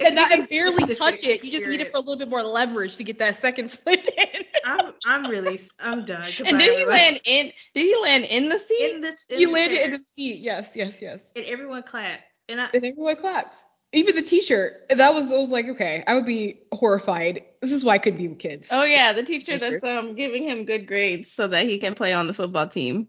And, 0.00 0.18
and 0.18 0.32
It's 0.32 0.48
barely 0.48 0.94
touch 0.94 1.22
it. 1.22 1.44
You 1.44 1.50
just 1.50 1.66
need 1.66 1.80
it 1.80 1.90
for 1.90 1.98
a 1.98 2.00
little 2.00 2.16
bit 2.16 2.28
more 2.28 2.42
leverage 2.42 2.96
to 2.96 3.04
get 3.04 3.18
that 3.18 3.40
second 3.40 3.70
flip 3.72 4.06
in. 4.16 4.44
I'm 4.64 4.94
I'm 5.04 5.26
really 5.30 5.60
I'm 5.80 6.04
done. 6.04 6.24
And 6.46 6.58
did 6.58 6.78
he 6.78 6.84
land 6.84 7.20
in? 7.24 7.52
Did 7.74 7.82
he 7.82 7.96
land 8.02 8.24
in 8.30 8.48
the 8.48 8.58
seat? 8.58 8.94
in 8.94 9.00
the 9.00 9.16
in 9.28 9.40
you 9.40 9.46
the 9.48 9.52
landed 9.52 9.76
chair, 9.76 9.84
in 9.86 9.92
the 9.92 10.04
seat. 10.04 10.40
Yes, 10.40 10.68
yes, 10.74 11.00
yes. 11.02 11.20
and 11.36 11.44
everyone 11.44 11.82
clapped. 11.82 12.22
And 12.48 12.60
I, 12.60 12.66
And 12.74 12.84
everyone 12.84 13.16
claps. 13.16 13.56
Even 13.92 14.16
the 14.16 14.22
t-shirt. 14.22 14.86
That 14.90 15.14
was 15.14 15.30
I 15.30 15.36
was 15.36 15.50
like, 15.50 15.66
okay, 15.68 16.02
I 16.06 16.14
would 16.14 16.26
be 16.26 16.62
horrified. 16.72 17.44
This 17.62 17.70
is 17.70 17.84
why 17.84 17.94
I 17.94 17.98
couldn't 17.98 18.18
be 18.18 18.26
with 18.28 18.40
kids. 18.40 18.68
Oh 18.72 18.82
yeah, 18.82 19.12
the 19.12 19.22
teacher 19.22 19.58
Teacher. 19.58 19.80
that's 19.80 19.98
um 19.98 20.14
giving 20.16 20.42
him 20.42 20.64
good 20.64 20.86
grades 20.88 21.30
so 21.32 21.46
that 21.46 21.64
he 21.66 21.78
can 21.78 21.94
play 21.94 22.12
on 22.12 22.26
the 22.26 22.34
football 22.34 22.66
team. 22.66 23.06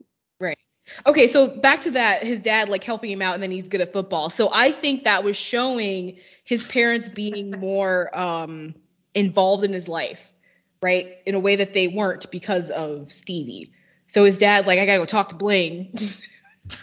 Okay, 1.07 1.27
so 1.27 1.47
back 1.47 1.81
to 1.81 1.91
that, 1.91 2.23
his 2.23 2.39
dad 2.39 2.69
like 2.69 2.83
helping 2.83 3.09
him 3.11 3.21
out, 3.21 3.33
and 3.33 3.41
then 3.43 3.51
he's 3.51 3.67
good 3.67 3.81
at 3.81 3.91
football. 3.91 4.29
So 4.29 4.49
I 4.53 4.71
think 4.71 5.03
that 5.03 5.23
was 5.23 5.35
showing 5.35 6.17
his 6.43 6.63
parents 6.63 7.09
being 7.09 7.51
more 7.51 8.15
um, 8.17 8.75
involved 9.15 9.63
in 9.63 9.73
his 9.73 9.87
life, 9.87 10.31
right, 10.81 11.15
in 11.25 11.33
a 11.35 11.39
way 11.39 11.55
that 11.55 11.73
they 11.73 11.87
weren't 11.87 12.29
because 12.31 12.69
of 12.71 13.11
Stevie. 13.11 13.71
So 14.07 14.23
his 14.25 14.37
dad, 14.37 14.67
like, 14.67 14.77
I 14.77 14.85
gotta 14.85 14.99
go 14.99 15.05
talk 15.05 15.29
to 15.29 15.35
Bling, 15.35 15.91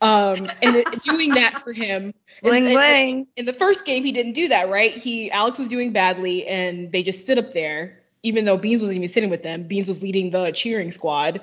um, 0.00 0.48
and 0.62 0.76
it- 0.76 1.02
doing 1.02 1.30
that 1.34 1.62
for 1.62 1.72
him. 1.72 2.14
Bling 2.42 2.66
And- 2.66 2.66
and- 2.66 2.74
bling. 2.74 3.26
in 3.36 3.44
the 3.46 3.52
first 3.52 3.84
game 3.84 4.02
he 4.02 4.12
didn't 4.12 4.32
do 4.32 4.48
that 4.48 4.70
right 4.70 4.92
he 4.96 5.30
alex 5.30 5.58
was 5.58 5.68
doing 5.68 5.92
badly 5.92 6.46
and 6.46 6.90
they 6.90 7.02
just 7.02 7.20
stood 7.20 7.36
up 7.36 7.52
there 7.52 8.00
even 8.22 8.46
though 8.46 8.56
beans 8.56 8.80
wasn't 8.80 8.96
even 8.96 9.10
sitting 9.10 9.28
with 9.28 9.42
them 9.42 9.64
beans 9.64 9.86
was 9.86 10.02
leading 10.02 10.30
the 10.30 10.50
cheering 10.52 10.90
squad 10.90 11.38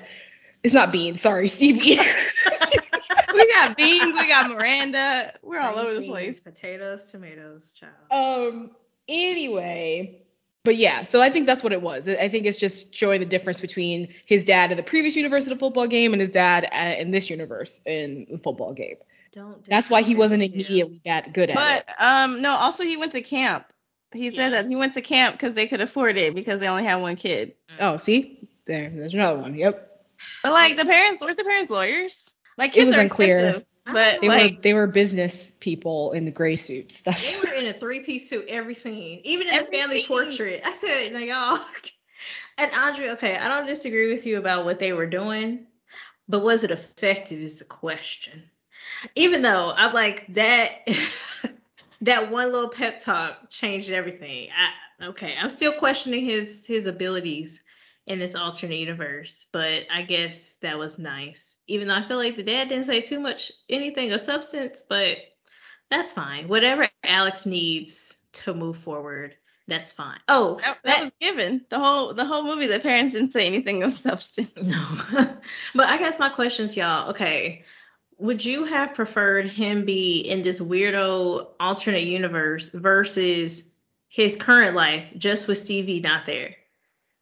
it's 0.62 0.74
not 0.74 0.92
beans 0.92 1.20
sorry 1.20 1.48
stevie 1.48 1.98
we 3.34 3.52
got 3.52 3.76
beans, 3.76 4.16
we 4.18 4.28
got 4.28 4.48
Miranda. 4.50 5.32
We're 5.42 5.60
all 5.60 5.74
Beans, 5.74 5.84
over 5.84 5.94
the 5.94 6.00
beans, 6.00 6.10
place. 6.12 6.40
Potatoes, 6.40 7.10
tomatoes, 7.10 7.72
child. 7.78 7.92
um 8.10 8.70
anyway 9.08 10.20
but 10.64 10.76
yeah 10.76 11.02
so 11.02 11.20
i 11.22 11.30
think 11.30 11.46
that's 11.46 11.62
what 11.62 11.72
it 11.72 11.80
was 11.80 12.08
i 12.08 12.28
think 12.28 12.44
it's 12.46 12.58
just 12.58 12.94
showing 12.94 13.20
the 13.20 13.26
difference 13.26 13.60
between 13.60 14.12
his 14.26 14.44
dad 14.44 14.70
in 14.70 14.76
the 14.76 14.82
previous 14.82 15.14
universe 15.16 15.44
of 15.44 15.50
the 15.50 15.56
football 15.56 15.86
game 15.86 16.12
and 16.12 16.20
his 16.20 16.30
dad 16.30 16.68
at, 16.72 16.98
in 16.98 17.10
this 17.10 17.30
universe 17.30 17.80
in 17.86 18.26
the 18.30 18.38
football 18.38 18.72
game 18.72 18.96
Don't. 19.32 19.64
that's 19.66 19.88
why 19.88 20.02
he 20.02 20.14
wasn't 20.14 20.42
immediately 20.42 21.00
that 21.04 21.32
good 21.32 21.48
at 21.50 21.56
But 21.56 21.78
it 21.78 21.84
But 21.98 22.04
um 22.04 22.42
no, 22.42 22.54
also 22.56 22.82
he 22.82 22.96
went 22.96 23.12
to 23.12 23.20
camp. 23.22 23.66
He 24.12 24.26
Yeah. 24.26 24.32
said 24.36 24.52
that 24.54 24.66
he 24.68 24.76
went 24.76 24.94
to 24.94 25.02
camp 25.02 25.34
because 25.36 25.54
they 25.54 25.66
could 25.66 25.80
afford 25.82 26.16
it 26.16 26.34
because 26.34 26.60
they 26.60 26.68
only 26.68 26.84
had 26.84 26.96
one 26.96 27.16
kid. 27.16 27.54
oh 27.78 27.96
see 27.98 28.48
there 28.66 28.90
there's 28.90 29.14
another 29.14 29.38
one 29.40 29.54
yep 29.54 29.87
But 30.42 30.52
like 30.52 30.76
the 30.76 30.84
parents, 30.84 31.22
weren't 31.22 31.38
the 31.38 31.44
parents 31.44 31.70
lawyers? 31.70 32.30
Like 32.56 32.76
It 32.76 32.84
was 32.84 32.96
are 32.96 33.00
unclear. 33.00 33.62
But 33.90 34.20
they 34.20 34.28
like 34.28 34.56
were 34.56 34.60
they 34.62 34.74
were 34.74 34.86
business 34.86 35.52
people 35.60 36.12
in 36.12 36.24
the 36.24 36.30
gray 36.30 36.56
suits 36.56 37.00
that's 37.02 37.40
They 37.40 37.48
were 37.48 37.54
in 37.54 37.66
a 37.66 37.72
three 37.72 38.00
piece 38.00 38.28
suit 38.28 38.46
every 38.48 38.74
scene, 38.74 39.20
even 39.24 39.48
in 39.48 39.54
Every 39.54 39.70
the 39.70 39.78
family 39.78 40.02
scene. 40.02 40.08
portrait. 40.08 40.62
I 40.64 40.72
said, 40.74 41.12
now 41.12 41.18
y'all. 41.20 41.60
And 42.58 42.72
Andre, 42.72 43.10
okay, 43.10 43.36
I 43.36 43.46
don't 43.46 43.66
disagree 43.66 44.10
with 44.10 44.26
you 44.26 44.38
about 44.38 44.64
what 44.64 44.80
they 44.80 44.92
were 44.92 45.06
doing, 45.06 45.66
but 46.28 46.42
was 46.42 46.64
it 46.64 46.72
effective 46.72 47.38
is 47.40 47.60
the 47.60 47.64
question. 47.64 48.42
Even 49.14 49.42
though 49.42 49.72
I'm 49.76 49.92
like 49.94 50.26
that, 50.34 50.88
that 52.00 52.32
one 52.32 52.50
little 52.52 52.68
pep 52.68 52.98
talk 52.98 53.48
changed 53.48 53.90
everything. 53.90 54.48
I, 55.00 55.06
okay, 55.06 55.34
I'm 55.40 55.50
still 55.50 55.72
questioning 55.72 56.24
his 56.24 56.66
his 56.66 56.86
abilities 56.86 57.60
in 58.08 58.18
this 58.18 58.34
alternate 58.34 58.78
universe, 58.78 59.46
but 59.52 59.84
I 59.92 60.02
guess 60.02 60.54
that 60.62 60.78
was 60.78 60.98
nice. 60.98 61.58
Even 61.66 61.88
though 61.88 61.94
I 61.94 62.08
feel 62.08 62.16
like 62.16 62.36
the 62.36 62.42
dad 62.42 62.70
didn't 62.70 62.86
say 62.86 63.02
too 63.02 63.20
much 63.20 63.52
anything 63.68 64.12
of 64.12 64.22
substance, 64.22 64.82
but 64.88 65.18
that's 65.90 66.12
fine. 66.12 66.48
Whatever 66.48 66.88
Alex 67.04 67.44
needs 67.44 68.16
to 68.32 68.54
move 68.54 68.78
forward, 68.78 69.36
that's 69.66 69.92
fine. 69.92 70.18
Oh, 70.26 70.58
that, 70.62 70.78
that 70.84 71.02
was 71.04 71.12
given. 71.20 71.66
The 71.68 71.78
whole 71.78 72.14
the 72.14 72.24
whole 72.24 72.42
movie, 72.42 72.66
the 72.66 72.80
parents 72.80 73.12
didn't 73.12 73.32
say 73.32 73.46
anything 73.46 73.82
of 73.82 73.92
substance. 73.92 74.50
no. 74.62 74.86
but 75.74 75.88
I 75.88 75.98
guess 75.98 76.18
my 76.18 76.30
questions, 76.30 76.78
y'all. 76.78 77.10
Okay, 77.10 77.62
would 78.16 78.42
you 78.42 78.64
have 78.64 78.94
preferred 78.94 79.50
him 79.50 79.84
be 79.84 80.20
in 80.20 80.42
this 80.42 80.60
weirdo 80.60 81.48
alternate 81.60 82.04
universe 82.04 82.70
versus 82.70 83.64
his 84.08 84.34
current 84.34 84.74
life, 84.74 85.06
just 85.18 85.46
with 85.46 85.58
Stevie 85.58 86.00
not 86.00 86.24
there? 86.24 86.54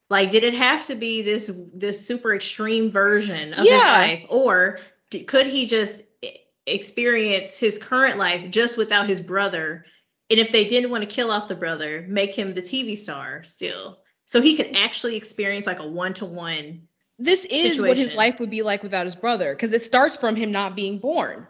Like, 0.09 0.30
did 0.30 0.44
it 0.44 0.54
have 0.54 0.86
to 0.86 0.94
be 0.94 1.22
this 1.22 1.50
this 1.74 2.07
super 2.07 2.34
extreme 2.34 2.90
version 2.90 3.52
of 3.54 3.66
his 3.66 3.88
life, 3.92 4.24
or 4.28 4.78
d- 5.11 5.24
could 5.24 5.46
he 5.46 5.66
just 5.66 6.02
experience 6.66 7.59
his 7.59 7.78
current 7.78 8.18
life 8.18 8.50
just 8.50 8.76
without 8.78 9.09
his 9.09 9.20
brother? 9.20 9.84
And 10.30 10.40
if 10.40 10.50
they 10.52 10.64
didn't 10.64 10.90
want 10.90 11.02
to 11.09 11.14
kill 11.14 11.30
off 11.30 11.48
the 11.48 11.54
brother, 11.54 12.04
make 12.09 12.34
him 12.34 12.54
the 12.54 12.62
TV 12.62 12.96
star 12.96 13.42
still, 13.44 13.98
so 14.26 14.40
he 14.40 14.57
could 14.57 14.76
actually 14.76 15.16
experience 15.16 15.66
like 15.66 15.78
a 15.80 15.86
one 15.86 16.14
to 16.14 16.24
one. 16.26 16.82
this 17.18 17.44
is 17.46 17.80
what 17.80 17.96
his 17.96 18.14
life 18.14 18.38
would 18.40 18.50
be 18.50 18.62
like 18.62 18.82
without 18.82 19.07
his 19.07 19.16
brother 19.16 19.54
because 19.54 19.72
it 19.72 19.82
starts 19.82 20.16
from 20.16 20.36
him 20.36 20.52
not 20.52 20.76
being 20.76 20.98
born 20.98 21.46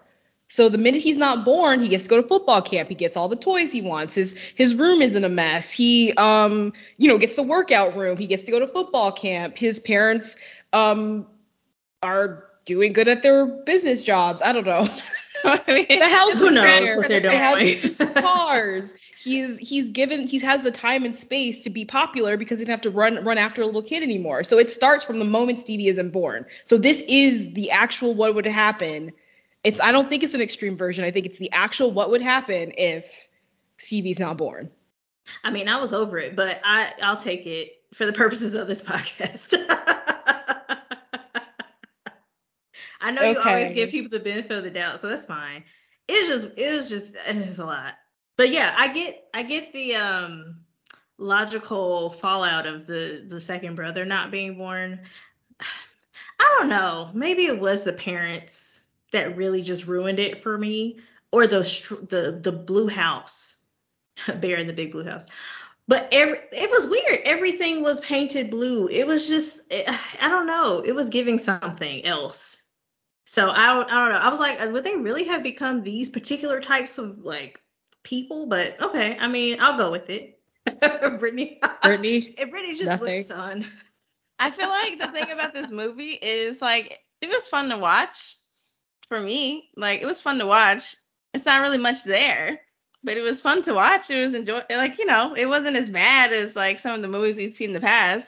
so 0.48 0.68
the 0.68 0.78
minute 0.78 1.00
he's 1.00 1.16
not 1.18 1.44
born 1.44 1.80
he 1.80 1.88
gets 1.88 2.04
to 2.04 2.08
go 2.08 2.20
to 2.20 2.26
football 2.26 2.62
camp 2.62 2.88
he 2.88 2.94
gets 2.94 3.16
all 3.16 3.28
the 3.28 3.36
toys 3.36 3.72
he 3.72 3.80
wants 3.80 4.14
his 4.14 4.34
his 4.54 4.74
room 4.74 5.02
isn't 5.02 5.24
a 5.24 5.28
mess 5.28 5.70
he 5.70 6.12
um 6.14 6.72
you 6.98 7.08
know 7.08 7.18
gets 7.18 7.34
the 7.34 7.42
workout 7.42 7.96
room 7.96 8.16
he 8.16 8.26
gets 8.26 8.44
to 8.44 8.50
go 8.50 8.58
to 8.58 8.66
football 8.68 9.10
camp 9.12 9.56
his 9.56 9.78
parents 9.80 10.36
um 10.72 11.26
are 12.02 12.44
doing 12.64 12.92
good 12.92 13.08
at 13.08 13.22
their 13.22 13.46
business 13.46 14.02
jobs 14.02 14.42
i 14.42 14.52
don't 14.52 14.66
know 14.66 14.86
I 15.44 15.60
mean, 15.68 15.86
the 16.00 16.08
house 16.08 16.32
Who 16.34 16.50
knows 16.50 16.96
what 16.96 17.08
they're 17.08 17.20
They 17.20 17.36
have 17.36 17.58
doing? 17.58 17.94
cars 18.14 18.94
he's 19.18 19.58
he's 19.58 19.90
given 19.90 20.26
he 20.26 20.38
has 20.40 20.62
the 20.62 20.70
time 20.70 21.04
and 21.04 21.16
space 21.16 21.62
to 21.64 21.70
be 21.70 21.84
popular 21.84 22.36
because 22.36 22.58
he 22.58 22.64
doesn't 22.64 22.72
have 22.72 22.80
to 22.82 22.90
run 22.90 23.22
run 23.24 23.38
after 23.38 23.62
a 23.62 23.66
little 23.66 23.82
kid 23.82 24.02
anymore. 24.02 24.44
So 24.44 24.58
it 24.58 24.70
starts 24.70 25.04
from 25.04 25.18
the 25.18 25.24
moment 25.24 25.60
Stevie 25.60 25.88
isn't 25.88 26.10
born. 26.10 26.46
So 26.64 26.78
this 26.78 27.02
is 27.06 27.52
the 27.54 27.70
actual 27.70 28.14
what 28.14 28.34
would 28.34 28.46
happen. 28.46 29.12
It's 29.66 29.80
I 29.80 29.90
don't 29.90 30.08
think 30.08 30.22
it's 30.22 30.32
an 30.32 30.40
extreme 30.40 30.76
version. 30.76 31.04
I 31.04 31.10
think 31.10 31.26
it's 31.26 31.38
the 31.38 31.50
actual 31.50 31.90
what 31.90 32.08
would 32.10 32.22
happen 32.22 32.72
if 32.78 33.26
Stevie's 33.78 34.20
not 34.20 34.36
born. 34.36 34.70
I 35.42 35.50
mean, 35.50 35.68
I 35.68 35.80
was 35.80 35.92
over 35.92 36.18
it, 36.18 36.36
but 36.36 36.60
I 36.62 36.92
I'll 37.02 37.16
take 37.16 37.46
it 37.46 37.72
for 37.92 38.06
the 38.06 38.12
purposes 38.12 38.54
of 38.54 38.68
this 38.68 38.80
podcast. 38.84 39.54
I 43.00 43.10
know 43.10 43.22
you 43.22 43.40
always 43.40 43.74
give 43.74 43.90
people 43.90 44.08
the 44.08 44.20
benefit 44.20 44.56
of 44.56 44.62
the 44.62 44.70
doubt, 44.70 45.00
so 45.00 45.08
that's 45.08 45.26
fine. 45.26 45.64
It's 46.06 46.28
just 46.28 46.56
it 46.56 46.72
was 46.72 46.88
just 46.88 47.16
it's 47.26 47.58
a 47.58 47.64
lot. 47.64 47.94
But 48.36 48.50
yeah, 48.50 48.72
I 48.78 48.86
get 48.92 49.28
I 49.34 49.42
get 49.42 49.72
the 49.72 49.96
um 49.96 50.60
logical 51.18 52.10
fallout 52.10 52.66
of 52.66 52.86
the 52.86 53.26
the 53.26 53.40
second 53.40 53.74
brother 53.74 54.04
not 54.04 54.30
being 54.30 54.56
born. 54.56 55.00
I 56.38 56.56
don't 56.56 56.68
know. 56.68 57.10
Maybe 57.14 57.46
it 57.46 57.58
was 57.58 57.82
the 57.82 57.92
parents 57.92 58.75
that 59.12 59.36
really 59.36 59.62
just 59.62 59.86
ruined 59.86 60.18
it 60.18 60.42
for 60.42 60.58
me, 60.58 60.98
or 61.32 61.46
the 61.46 61.60
the 62.10 62.38
the 62.42 62.52
blue 62.52 62.88
house, 62.88 63.56
bear 64.40 64.56
in 64.56 64.66
the 64.66 64.72
big 64.72 64.92
blue 64.92 65.04
house. 65.04 65.26
But 65.88 66.08
every 66.12 66.38
it 66.52 66.70
was 66.70 66.86
weird. 66.86 67.20
Everything 67.24 67.82
was 67.82 68.00
painted 68.00 68.50
blue. 68.50 68.88
It 68.88 69.06
was 69.06 69.28
just 69.28 69.60
eh, 69.70 69.84
I 70.20 70.28
don't 70.28 70.46
know. 70.46 70.82
It 70.84 70.94
was 70.94 71.08
giving 71.08 71.38
something 71.38 72.04
else. 72.04 72.62
So 73.28 73.50
I 73.50 73.74
don't, 73.74 73.90
I 73.90 73.94
don't 73.94 74.12
know. 74.12 74.18
I 74.18 74.28
was 74.28 74.38
like, 74.38 74.62
uh, 74.62 74.70
would 74.70 74.84
they 74.84 74.94
really 74.94 75.24
have 75.24 75.42
become 75.42 75.82
these 75.82 76.08
particular 76.08 76.60
types 76.60 76.96
of 76.98 77.18
like 77.18 77.60
people? 78.04 78.48
But 78.48 78.80
okay, 78.80 79.16
I 79.18 79.26
mean, 79.26 79.58
I'll 79.60 79.76
go 79.78 79.90
with 79.90 80.10
it. 80.10 80.38
Brittany, 81.18 81.60
Brittany, 81.82 82.34
and 82.38 82.50
Brittany 82.50 82.74
just 82.74 82.86
Nothing. 82.86 83.16
looks 83.16 83.28
son. 83.28 83.66
I 84.38 84.50
feel 84.50 84.68
like 84.68 84.98
the 85.00 85.08
thing 85.08 85.30
about 85.30 85.54
this 85.54 85.70
movie 85.70 86.18
is 86.20 86.60
like 86.60 87.00
it 87.20 87.28
was 87.28 87.48
fun 87.48 87.68
to 87.70 87.78
watch 87.78 88.36
for 89.08 89.20
me. 89.20 89.70
Like 89.76 90.00
it 90.02 90.06
was 90.06 90.20
fun 90.20 90.38
to 90.38 90.46
watch. 90.46 90.96
It's 91.34 91.44
not 91.46 91.62
really 91.62 91.78
much 91.78 92.04
there, 92.04 92.58
but 93.04 93.16
it 93.16 93.22
was 93.22 93.40
fun 93.42 93.62
to 93.64 93.74
watch. 93.74 94.10
It 94.10 94.16
was 94.24 94.34
enjoy 94.34 94.62
like, 94.70 94.98
you 94.98 95.06
know, 95.06 95.34
it 95.34 95.46
wasn't 95.46 95.76
as 95.76 95.90
bad 95.90 96.32
as 96.32 96.56
like 96.56 96.78
some 96.78 96.94
of 96.94 97.02
the 97.02 97.08
movies 97.08 97.36
we've 97.36 97.54
seen 97.54 97.68
in 97.70 97.74
the 97.74 97.80
past. 97.80 98.26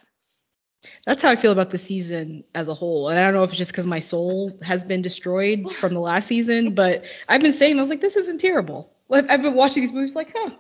that's 1.07 1.23
how 1.23 1.31
I 1.31 1.37
feel 1.37 1.53
about 1.53 1.71
the 1.71 1.79
season 1.79 2.45
as 2.55 2.69
a 2.69 2.75
whole. 2.75 3.09
And 3.09 3.19
I 3.19 3.25
don't 3.25 3.35
know 3.35 3.43
if 3.45 3.51
it's 3.51 3.59
just 3.59 3.73
because 3.73 3.87
my 3.87 4.01
soul 4.01 4.53
has 4.63 4.85
been 4.85 5.03
destroyed 5.03 5.65
from 5.77 5.95
the 5.95 6.01
last 6.01 6.29
season, 6.29 6.75
but 6.75 7.03
I've 7.29 7.41
been 7.41 7.55
saying 7.57 7.79
I 7.79 7.83
was 7.83 7.91
like, 7.91 8.01
this 8.01 8.17
isn't 8.17 8.39
terrible. 8.41 8.93
Like, 9.09 9.31
I've 9.31 9.43
been 9.43 9.55
watching 9.55 9.83
these 9.83 9.93
movies 9.93 10.15
like, 10.15 10.33
huh, 10.37 10.51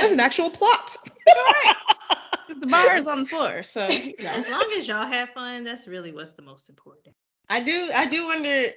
that's 0.00 0.12
an 0.12 0.20
actual 0.20 0.50
plot. 0.50 0.96
All 1.28 1.34
right. 1.64 1.74
'Cause 2.46 2.60
the 2.60 2.66
bar 2.68 2.96
is 2.96 3.08
on 3.08 3.20
the 3.20 3.26
floor. 3.26 3.64
So 3.64 3.88
you 3.88 4.14
know. 4.22 4.30
As 4.30 4.48
long 4.48 4.72
as 4.78 4.86
y'all 4.86 5.04
have 5.04 5.30
fun, 5.30 5.64
that's 5.64 5.88
really 5.88 6.12
what's 6.12 6.32
the 6.32 6.42
most 6.42 6.68
important. 6.68 7.12
I 7.50 7.60
do 7.60 7.90
I 7.92 8.06
do 8.06 8.24
wonder 8.24 8.68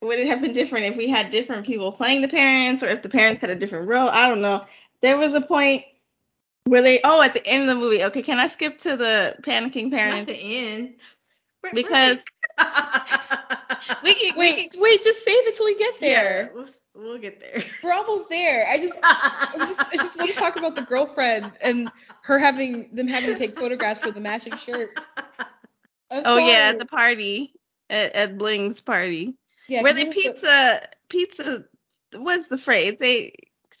would 0.00 0.18
it 0.18 0.26
have 0.28 0.40
been 0.40 0.52
different 0.52 0.86
if 0.86 0.96
we 0.96 1.08
had 1.08 1.30
different 1.30 1.66
people 1.66 1.92
playing 1.92 2.22
the 2.22 2.28
parents 2.28 2.82
or 2.82 2.86
if 2.86 3.02
the 3.02 3.08
parents 3.08 3.40
had 3.40 3.50
a 3.50 3.54
different 3.54 3.88
role? 3.88 4.08
I 4.08 4.28
don't 4.28 4.40
know. 4.40 4.64
There 5.02 5.18
was 5.18 5.34
a 5.34 5.40
point 5.40 5.84
where 6.64 6.82
they 6.82 7.00
oh 7.04 7.22
at 7.22 7.34
the 7.34 7.46
end 7.46 7.62
of 7.62 7.68
the 7.68 7.74
movie, 7.82 8.04
okay, 8.04 8.22
can 8.22 8.38
I 8.38 8.46
skip 8.46 8.78
to 8.80 8.96
the 8.96 9.36
panicking 9.42 9.90
Not 9.90 9.98
parents? 9.98 10.26
the 10.26 10.34
end. 10.34 10.94
Br- 11.62 11.68
Because 11.74 12.18
we 14.04 14.14
can 14.14 14.38
we 14.38 14.38
Wait, 14.38 14.76
wait, 14.78 15.02
just 15.02 15.24
save 15.24 15.46
it 15.46 15.56
till 15.56 15.66
we 15.66 15.76
get 15.76 15.94
yeah, 16.00 16.22
there. 16.22 16.52
we'll, 16.54 16.66
we'll 16.94 17.18
get 17.18 17.40
there. 17.40 17.62
We're 17.82 17.92
almost 17.92 18.28
there. 18.28 18.66
I 18.68 18.78
just, 18.78 18.94
I 19.02 19.54
just, 19.58 19.80
I 19.92 19.96
just 19.96 20.16
want 20.18 20.30
to 20.30 20.36
talk 20.36 20.56
about 20.56 20.76
the 20.76 20.82
girlfriend 20.82 21.52
and 21.60 21.90
her 22.22 22.38
having 22.38 22.94
them 22.94 23.08
having 23.08 23.30
to 23.30 23.34
take 23.34 23.58
photographs 23.58 24.00
for 24.00 24.10
the 24.10 24.20
matching 24.20 24.56
shirts. 24.56 25.06
I'm 26.10 26.24
Oh 26.24 26.36
yeah, 26.38 26.70
at 26.72 26.78
the 26.78 26.86
party. 26.86 27.54
At, 27.88 28.14
at 28.14 28.38
Bling's 28.38 28.80
party. 28.80 29.36
Yeah, 29.70 29.82
where 29.82 29.92
'cause 29.92 29.94
they 29.94 30.04
this 30.04 30.16
is 30.16 30.24
the- 30.24 30.30
pizza 30.32 30.80
pizza 31.08 31.64
what's 32.16 32.48
the 32.48 32.58
phrase? 32.58 32.96
They 33.00 33.32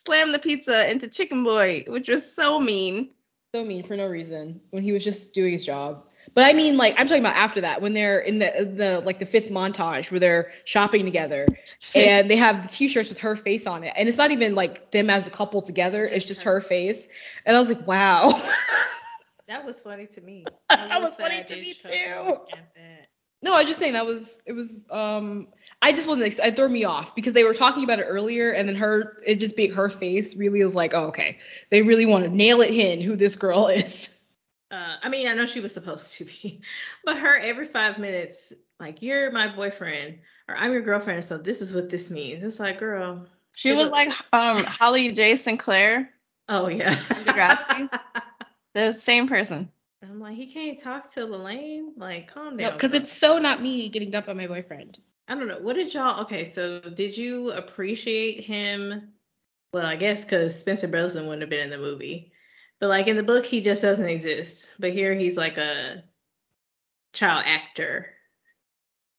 slammed 0.06 0.34
the 0.34 0.38
pizza 0.38 0.90
into 0.90 1.08
Chicken 1.08 1.44
Boy, 1.44 1.84
which 1.88 2.08
was 2.08 2.32
so 2.34 2.60
mean. 2.60 3.10
so 3.54 3.64
mean 3.64 3.82
for 3.82 3.96
no 3.96 4.06
reason 4.06 4.60
when 4.70 4.82
he 4.82 4.92
was 4.92 5.04
just 5.04 5.32
doing 5.34 5.52
his 5.52 5.64
job. 5.64 6.04
But 6.34 6.44
I 6.44 6.52
mean, 6.52 6.76
like 6.76 6.94
I'm 6.98 7.08
talking 7.08 7.22
about 7.22 7.34
after 7.36 7.60
that 7.62 7.82
when 7.82 7.92
they're 7.94 8.20
in 8.20 8.38
the 8.38 8.72
the 8.76 9.00
like 9.00 9.18
the 9.18 9.26
fifth 9.26 9.50
montage 9.50 10.10
where 10.10 10.20
they're 10.20 10.52
shopping 10.64 11.04
together 11.04 11.46
and 11.94 12.30
they 12.30 12.36
have 12.36 12.62
the 12.62 12.68
t-shirts 12.68 13.08
with 13.08 13.18
her 13.18 13.34
face 13.36 13.66
on 13.66 13.82
it, 13.82 13.92
and 13.96 14.08
it's 14.08 14.18
not 14.18 14.30
even 14.30 14.54
like 14.54 14.92
them 14.92 15.10
as 15.10 15.26
a 15.26 15.30
couple 15.30 15.60
together; 15.62 16.04
it's 16.04 16.24
just 16.24 16.42
her 16.42 16.60
face. 16.60 17.08
And 17.44 17.56
I 17.56 17.58
was 17.58 17.68
like, 17.68 17.86
wow. 17.86 18.30
That 19.48 19.64
was 19.64 19.80
funny 19.80 20.06
to 20.06 20.20
me. 20.20 20.44
That 20.68 21.00
was 21.00 21.16
funny 21.16 21.42
to 21.42 21.56
me 21.56 21.74
too. 21.74 22.38
no, 23.42 23.54
I 23.54 23.60
was 23.60 23.66
just 23.68 23.80
saying 23.80 23.94
that 23.94 24.06
was 24.06 24.38
it 24.46 24.52
was 24.52 24.86
um 24.90 25.48
I 25.82 25.92
just 25.92 26.06
wasn't 26.06 26.26
ex- 26.26 26.38
it 26.38 26.56
threw 26.56 26.68
me 26.68 26.84
off 26.84 27.14
because 27.14 27.32
they 27.32 27.44
were 27.44 27.54
talking 27.54 27.84
about 27.84 27.98
it 28.00 28.04
earlier 28.04 28.50
and 28.52 28.68
then 28.68 28.76
her 28.76 29.16
it 29.26 29.36
just 29.36 29.56
being 29.56 29.72
her 29.72 29.88
face 29.88 30.36
really 30.36 30.62
was 30.62 30.74
like, 30.74 30.92
oh 30.94 31.04
okay, 31.06 31.38
they 31.70 31.82
really 31.82 32.06
want 32.06 32.24
to 32.24 32.30
nail 32.30 32.60
it 32.60 32.70
in 32.70 33.00
who 33.00 33.16
this 33.16 33.36
girl 33.36 33.66
is. 33.82 34.08
Uh, 34.70 34.96
I 35.02 35.08
mean, 35.08 35.26
I 35.26 35.34
know 35.34 35.46
she 35.46 35.60
was 35.60 35.74
supposed 35.74 36.14
to 36.14 36.24
be, 36.24 36.60
but 37.04 37.18
her 37.18 37.38
every 37.38 37.64
five 37.66 37.98
minutes, 37.98 38.52
like, 38.78 39.02
you're 39.02 39.32
my 39.32 39.48
boyfriend 39.48 40.18
or 40.48 40.56
I'm 40.56 40.72
your 40.72 40.82
girlfriend, 40.82 41.24
so 41.24 41.38
this 41.38 41.60
is 41.60 41.74
what 41.74 41.90
this 41.90 42.10
means. 42.10 42.44
It's 42.44 42.60
like, 42.60 42.78
girl. 42.78 43.26
She 43.54 43.72
was 43.72 43.86
was- 43.86 43.90
like 43.90 44.08
um 44.32 44.62
Holly 44.64 45.10
J. 45.12 45.34
Sinclair, 45.36 46.10
Oh 46.48 46.68
yeah. 46.68 46.96
The 48.74 48.92
same 48.98 49.26
person. 49.26 49.68
I'm 50.02 50.20
like, 50.20 50.36
he 50.36 50.46
can't 50.46 50.78
talk 50.78 51.10
to 51.12 51.20
Lalaine. 51.26 51.88
Like, 51.96 52.32
calm 52.32 52.56
down. 52.56 52.72
because 52.72 52.92
girl. 52.92 53.00
it's 53.00 53.12
so 53.12 53.38
not 53.38 53.60
me 53.62 53.88
getting 53.88 54.10
dumped 54.10 54.26
by 54.28 54.32
my 54.32 54.46
boyfriend. 54.46 54.98
I 55.30 55.36
don't 55.36 55.46
know. 55.46 55.60
What 55.60 55.76
did 55.76 55.94
y'all? 55.94 56.20
Okay, 56.22 56.44
so 56.44 56.80
did 56.80 57.16
you 57.16 57.52
appreciate 57.52 58.42
him? 58.42 59.12
Well, 59.72 59.86
I 59.86 59.94
guess 59.94 60.24
because 60.24 60.58
Spencer 60.58 60.88
Breslin 60.88 61.26
wouldn't 61.26 61.42
have 61.42 61.50
been 61.50 61.60
in 61.60 61.70
the 61.70 61.78
movie, 61.78 62.32
but 62.80 62.88
like 62.88 63.06
in 63.06 63.16
the 63.16 63.22
book, 63.22 63.46
he 63.46 63.60
just 63.60 63.80
doesn't 63.80 64.08
exist. 64.08 64.72
But 64.80 64.90
here, 64.92 65.14
he's 65.14 65.36
like 65.36 65.56
a 65.56 66.02
child 67.12 67.44
actor. 67.46 68.10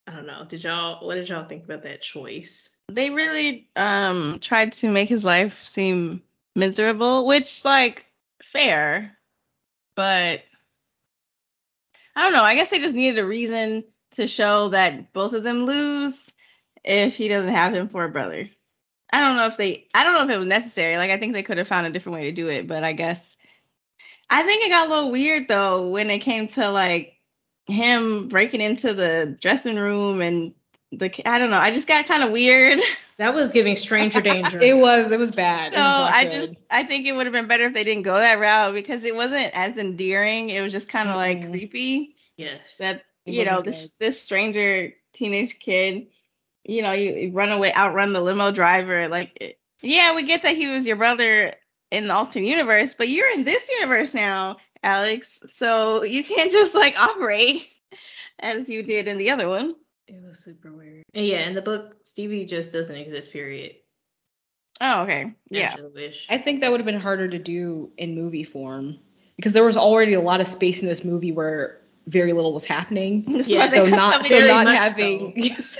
I 0.05 0.12
don't 0.12 0.28
know. 0.28 0.43
Did 0.43 0.66
y'all? 0.66 1.07
What 1.07 1.16
did 1.16 1.30
y'all 1.30 1.47
think 1.47 1.64
about 1.64 1.84
that 1.84 2.01
choice? 2.01 2.70
They 2.89 3.09
really 3.09 3.70
um 3.78 4.39
tried 4.41 4.74
to 4.74 4.89
make 4.89 5.07
his 5.07 5.24
life 5.24 5.64
seem 5.64 6.22
miserable, 6.57 7.26
which 7.26 7.64
like 7.64 8.05
fair, 8.43 9.18
but 9.95 10.41
I 12.18 12.24
don't 12.24 12.34
know. 12.34 12.43
I 12.43 12.55
guess 12.55 12.70
they 12.70 12.80
just 12.80 12.95
needed 12.95 13.18
a 13.18 13.26
reason 13.26 13.86
to 14.12 14.28
show 14.28 14.70
that 14.70 15.14
both 15.14 15.34
of 15.34 15.43
them 15.43 15.66
lose 15.66 16.32
if 16.84 17.16
he 17.16 17.28
doesn't 17.28 17.53
have 17.53 17.74
him 17.74 17.89
for 17.89 18.03
a 18.05 18.09
brother. 18.09 18.47
I 19.12 19.20
don't 19.22 19.38
know 19.38 19.47
if 19.47 19.57
they 19.57 19.88
I 19.93 20.03
don't 20.03 20.14
know 20.14 20.24
if 20.24 20.30
it 20.30 20.39
was 20.39 20.47
necessary. 20.47 20.97
Like 20.97 21.12
I 21.12 21.18
think 21.18 21.34
they 21.34 21.43
could 21.43 21.57
have 21.57 21.68
found 21.68 21.88
a 21.88 21.91
different 21.91 22.16
way 22.16 22.24
to 22.26 22.32
do 22.32 22.49
it, 22.49 22.68
but 22.68 22.84
I 22.84 22.93
guess 22.93 23.36
I 24.30 24.43
think 24.43 24.66
it 24.66 24.70
got 24.70 24.88
a 24.88 24.89
little 24.89 25.12
weird 25.12 25.47
though 25.47 25.89
when 25.89 26.09
it 26.09 26.20
came 26.20 26.47
to 26.49 26.70
like 26.70 27.16
him 27.68 28.28
breaking 28.30 28.62
into 28.62 28.93
the 28.93 29.38
dressing 29.41 29.76
room 29.78 30.22
and 30.22 30.53
the 30.91 31.12
I 31.26 31.39
don't 31.39 31.49
know. 31.49 31.57
I 31.59 31.72
just 31.74 31.88
got 31.88 32.05
kind 32.07 32.24
of 32.24 32.32
weird. 32.32 32.80
That 33.18 33.34
was 33.36 33.51
giving 33.51 33.76
stranger 33.76 34.22
danger. 34.22 34.59
It 34.62 34.74
was 34.78 35.12
it 35.12 35.20
was 35.20 35.32
bad. 35.32 35.74
It 35.74 35.76
So 35.76 35.80
was 35.80 36.12
I 36.14 36.24
good. 36.24 36.34
just 36.34 36.55
I 36.72 36.84
think 36.84 37.05
it 37.05 37.14
would 37.14 37.26
have 37.28 37.34
been 37.34 37.47
better 37.47 37.66
if 37.66 37.74
they 37.74 37.84
didn't 37.84 38.03
go 38.03 38.16
that 38.18 38.39
route 38.39 38.74
because 38.74 39.03
it 39.03 39.16
wasn't 39.16 39.51
as 39.53 39.78
endearing. 39.78 40.49
It 40.49 40.62
was 40.62 40.72
just 40.72 40.88
kind 40.89 41.07
of 41.09 41.16
like 41.16 41.41
Mhm. 41.41 41.51
creepy 41.51 42.16
yes. 42.38 42.78
that 42.80 43.03
you 43.26 43.46
know 43.46 43.62
this 43.62 43.82
good. 43.84 43.92
this 44.00 44.22
stranger 44.22 44.94
teenage 45.14 45.60
kid, 45.60 46.08
you 46.64 46.82
know, 46.82 46.92
you, 46.94 47.14
you 47.14 47.32
run 47.32 47.52
away, 47.52 47.74
outrun 47.74 48.14
the 48.14 48.22
limo 48.22 48.52
driver. 48.52 49.08
Like, 49.08 49.38
it- 49.42 49.60
yeah, 49.84 50.16
we 50.16 50.24
get 50.24 50.44
that 50.44 50.56
he 50.56 50.68
was 50.68 50.86
your 50.86 50.96
brother 50.96 51.52
in 51.90 52.08
the 52.08 52.14
alternate 52.14 52.48
universe, 52.48 52.94
but 52.96 53.10
you're 53.10 53.32
in 53.34 53.44
this 53.44 53.68
universe 53.80 54.14
now, 54.14 54.58
Alex. 54.84 55.40
So 55.56 56.04
you 56.04 56.24
can't 56.24 56.52
just 56.52 56.76
like 56.76 56.96
operate 57.00 57.68
as 58.40 58.70
you 58.70 58.84
did 58.84 59.08
in 59.08 59.18
the 59.18 59.32
other 59.32 59.50
one. 59.50 59.76
it 60.08 60.22
was 60.24 60.40
super 60.40 60.72
weird. 60.72 61.04
And 61.16 61.26
yeah, 61.26 61.48
in 61.48 61.56
the 61.56 61.62
book, 61.64 61.96
Stevie 62.06 62.46
just 62.46 62.72
doesn't 62.72 62.96
exist. 62.96 63.34
Period. 63.34 63.76
Oh, 64.80 65.04
okay, 65.04 65.34
yeah. 65.50 65.76
Wish. 65.94 66.28
I 66.30 66.38
think 66.38 66.62
that 66.62 66.72
would 66.72 66.80
have 66.80 66.86
been 66.86 67.00
harder 67.00 67.28
to 67.28 67.38
do 67.40 67.92
in 67.98 68.16
movie 68.16 68.44
form 68.44 68.98
because 69.36 69.54
there 69.54 69.64
was 69.64 69.78
already 69.78 70.14
a 70.14 70.22
lot 70.22 70.42
of 70.42 70.48
space 70.48 70.82
in 70.82 70.88
this 70.88 71.04
movie 71.04 71.32
where 71.32 71.81
very 72.08 72.34
little 72.34 72.54
was 72.54 72.66
happening. 72.66 73.24
Yeah, 73.45 73.70
So 73.70 73.86
had 73.86 73.89
so 73.89 73.89
not 73.95 74.18
many 74.22 74.30
so 74.30 74.36
Very 74.36 74.47
not 74.47 74.64
much 74.66 74.78
having 74.78 75.34
That's 75.58 75.76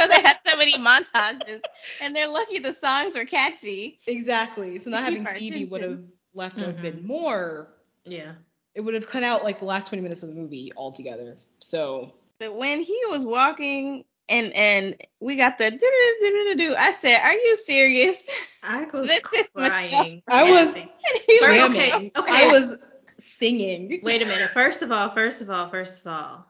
why 0.00 0.06
they 0.06 0.20
had 0.22 0.38
so 0.46 0.56
many 0.56 0.74
montages, 0.78 1.60
and 2.00 2.14
they're 2.14 2.28
lucky 2.28 2.58
the 2.58 2.74
songs 2.74 3.16
were 3.16 3.24
catchy. 3.24 3.98
exactly. 4.06 4.78
So 4.78 4.90
not 4.90 5.02
having 5.04 5.26
our 5.26 5.34
Stevie 5.36 5.64
would 5.66 5.82
have 5.82 6.00
left 6.34 6.58
to 6.58 6.66
have 6.66 6.76
Mhm. 6.76 6.82
been 6.82 7.06
more. 7.06 7.68
yeah. 8.04 8.32
It 8.74 8.80
would 8.82 8.94
have 8.94 9.06
cut 9.06 9.22
out 9.22 9.42
like 9.42 9.58
the 9.60 9.64
last 9.64 9.88
twenty 9.88 10.02
minutes 10.02 10.22
of 10.22 10.28
the 10.28 10.34
movie 10.34 10.70
altogether. 10.76 11.38
So 11.60 12.12
That 12.40 12.54
when 12.54 12.80
he 12.82 12.98
was 13.10 13.24
walking 13.24 14.04
and 14.28 14.52
and 14.52 14.94
we 15.20 15.36
got 15.36 15.56
the 15.58 15.70
do 15.70 15.78
do 15.78 16.16
do 16.20 16.54
do 16.54 16.54
do. 16.68 16.74
I 16.76 16.92
said, 16.92 17.20
"Are 17.22 17.32
you 17.32 17.56
serious?" 17.64 18.22
I 18.62 18.84
was 18.92 19.08
crying. 19.54 20.22
I 20.28 20.42
was- 20.50 20.66
laughing. 20.66 20.88
And 21.08 21.22
he 21.26 21.34
was 21.40 21.44
First- 21.46 21.56
Jamming. 21.56 21.80
okay, 21.80 22.12
okay. 22.16 22.48
I 22.48 22.50
was 22.52 22.76
singing. 23.18 24.00
Wait 24.02 24.22
a 24.22 24.26
minute. 24.26 24.50
First 24.52 24.82
of 24.82 24.92
all, 24.92 25.10
first 25.10 25.40
of 25.40 25.50
all, 25.50 25.68
first 25.68 26.00
of 26.00 26.06
all, 26.06 26.46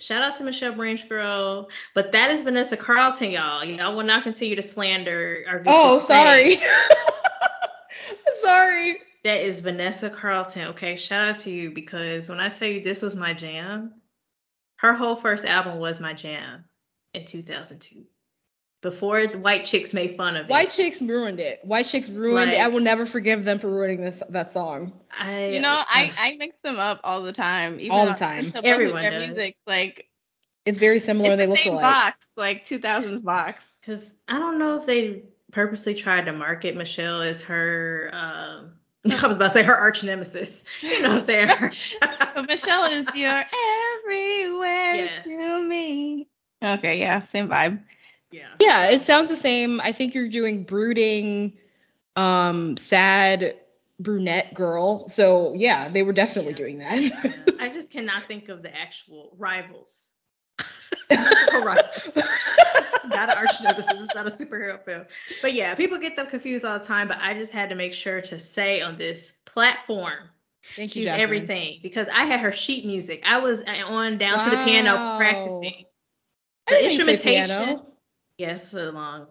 shout 0.00 0.22
out 0.22 0.36
to 0.36 0.44
Michelle 0.44 0.74
Branch 0.74 1.08
Girl, 1.08 1.68
but 1.94 2.12
that 2.12 2.30
is 2.30 2.42
Vanessa 2.42 2.76
Carlton, 2.76 3.30
y'all. 3.30 3.64
Y'all 3.64 3.96
will 3.96 4.04
not 4.04 4.22
continue 4.22 4.56
to 4.56 4.62
slander 4.62 5.44
our 5.48 5.62
Oh, 5.66 5.98
sorry. 5.98 6.58
sorry. 8.42 8.98
That 9.24 9.40
is 9.42 9.60
Vanessa 9.60 10.10
Carlton. 10.10 10.68
Okay, 10.68 10.96
shout 10.96 11.28
out 11.28 11.38
to 11.40 11.50
you 11.50 11.70
because 11.70 12.28
when 12.28 12.40
I 12.40 12.48
tell 12.48 12.68
you 12.68 12.82
this 12.82 13.02
was 13.02 13.14
my 13.14 13.32
jam, 13.34 13.94
her 14.76 14.94
whole 14.94 15.14
first 15.14 15.44
album 15.44 15.78
was 15.78 16.00
my 16.00 16.12
jam 16.12 16.64
in 17.14 17.24
2002. 17.24 18.04
Before 18.82 19.26
the 19.28 19.38
white 19.38 19.64
chicks 19.64 19.94
made 19.94 20.16
fun 20.16 20.36
of 20.36 20.46
it. 20.46 20.50
White 20.50 20.70
Chicks 20.70 21.00
ruined 21.00 21.38
it. 21.38 21.60
White 21.64 21.86
Chicks 21.86 22.08
ruined 22.08 22.52
it. 22.52 22.60
I 22.60 22.66
will 22.66 22.80
never 22.80 23.06
forgive 23.06 23.44
them 23.44 23.58
for 23.60 23.70
ruining 23.70 24.00
this 24.02 24.22
that 24.30 24.52
song. 24.52 24.92
I, 25.12 25.46
You 25.46 25.60
know, 25.60 25.82
I 25.86 26.12
I 26.18 26.36
mix 26.36 26.56
them 26.58 26.80
up 26.80 27.00
all 27.04 27.22
the 27.22 27.32
time. 27.32 27.78
Even 27.78 27.92
All 27.96 28.06
the 28.06 28.14
time. 28.14 28.46
I 28.46 28.48
still 28.48 28.62
love 28.62 28.64
Everyone 28.64 29.02
their 29.02 29.10
does. 29.12 29.28
music 29.36 29.56
like 29.68 30.08
It's 30.66 30.80
very 30.80 30.98
similar. 30.98 31.30
it's 31.30 31.38
they 31.38 31.44
the 31.46 31.50
look 31.50 31.60
same 31.60 31.72
alike. 31.74 31.82
box, 31.82 32.26
like 32.36 32.66
2000s 32.66 33.22
box. 33.22 33.64
Because 33.80 34.14
I 34.26 34.38
don't 34.40 34.58
know 34.58 34.76
if 34.80 34.84
they 34.86 35.22
purposely 35.52 35.94
tried 35.94 36.24
to 36.26 36.32
market 36.32 36.76
Michelle 36.76 37.20
as 37.22 37.40
her. 37.42 38.10
Um, 38.12 38.72
I 39.22 39.26
was 39.28 39.36
about 39.36 39.46
to 39.46 39.50
say 39.52 39.62
her 39.62 39.76
arch 39.76 40.02
nemesis. 40.02 40.64
You 40.82 41.02
know 41.02 41.10
what 41.10 41.14
I'm 41.14 41.20
saying? 41.20 41.48
But 42.34 42.48
Michelle 42.48 42.86
is 42.86 43.06
your 43.14 43.44
everywhere 44.06 44.94
Yes. 44.96 45.24
to 45.26 45.64
me. 45.68 46.26
Okay, 46.64 46.98
yeah, 46.98 47.20
same 47.20 47.48
vibe. 47.48 47.80
Yeah. 48.32 48.48
Yeah, 48.60 48.90
it 48.90 49.02
sounds 49.02 49.28
the 49.28 49.36
same. 49.36 49.80
I 49.80 49.92
think 49.92 50.14
you're 50.14 50.28
doing 50.28 50.64
brooding, 50.64 51.52
um, 52.16 52.76
sad 52.76 53.56
brunette 54.00 54.54
girl. 54.54 55.08
So 55.08 55.52
yeah, 55.54 55.88
they 55.88 56.02
were 56.02 56.12
definitely 56.12 56.52
Yeah. 56.52 56.56
doing 56.56 56.78
that. 56.78 57.00
Yeah. 57.00 57.32
I 57.60 57.68
just 57.72 57.90
cannot 57.90 58.26
think 58.26 58.48
of 58.48 58.62
the 58.62 58.74
actual 58.76 59.34
rivals. 59.38 60.10
right. 61.10 61.84
not 63.06 63.30
an 63.30 63.36
arch 63.36 63.60
nemesis. 63.62 63.90
It's 63.90 64.14
not 64.14 64.26
a 64.26 64.30
superhero 64.30 64.82
film. 64.82 65.04
But 65.40 65.52
yeah, 65.52 65.74
people 65.74 65.98
get 65.98 66.16
them 66.16 66.26
confused 66.26 66.64
all 66.64 66.78
the 66.78 66.84
time. 66.84 67.08
But 67.08 67.18
I 67.20 67.34
just 67.34 67.52
had 67.52 67.68
to 67.70 67.74
make 67.74 67.92
sure 67.92 68.20
to 68.22 68.38
say 68.38 68.80
on 68.80 68.96
this 68.96 69.32
platform 69.44 70.30
Thank 70.76 70.96
you, 70.96 71.08
everything 71.08 71.80
because 71.82 72.08
I 72.08 72.24
had 72.24 72.40
her 72.40 72.52
sheet 72.52 72.86
music. 72.86 73.22
I 73.26 73.38
was 73.38 73.62
on 73.62 74.18
down 74.18 74.44
to 74.44 74.50
the 74.50 74.62
piano 74.64 75.16
practicing. 75.18 75.84
The 76.68 76.84
instrumentation. 76.84 77.56
piano. 77.56 77.86
Yes, 78.38 78.72
a 78.74 78.90
long 78.90 79.26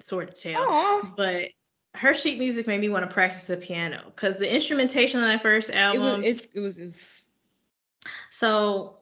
sort 0.00 0.28
of 0.30 0.40
tale. 0.40 0.60
Aw. 0.60 1.12
But 1.16 1.48
her 1.94 2.14
sheet 2.14 2.38
music 2.38 2.66
made 2.66 2.80
me 2.80 2.88
want 2.88 3.08
to 3.08 3.12
practice 3.12 3.44
the 3.44 3.56
piano 3.56 4.02
because 4.14 4.38
the 4.38 4.52
instrumentation 4.52 5.20
on 5.20 5.28
that 5.28 5.42
first 5.42 5.70
It 5.70 5.76
album. 5.76 6.22
was. 6.22 6.30
It's, 6.40 6.54
it 6.54 6.60
was. 6.60 6.78
It's, 6.78 7.26
so, 8.30 8.98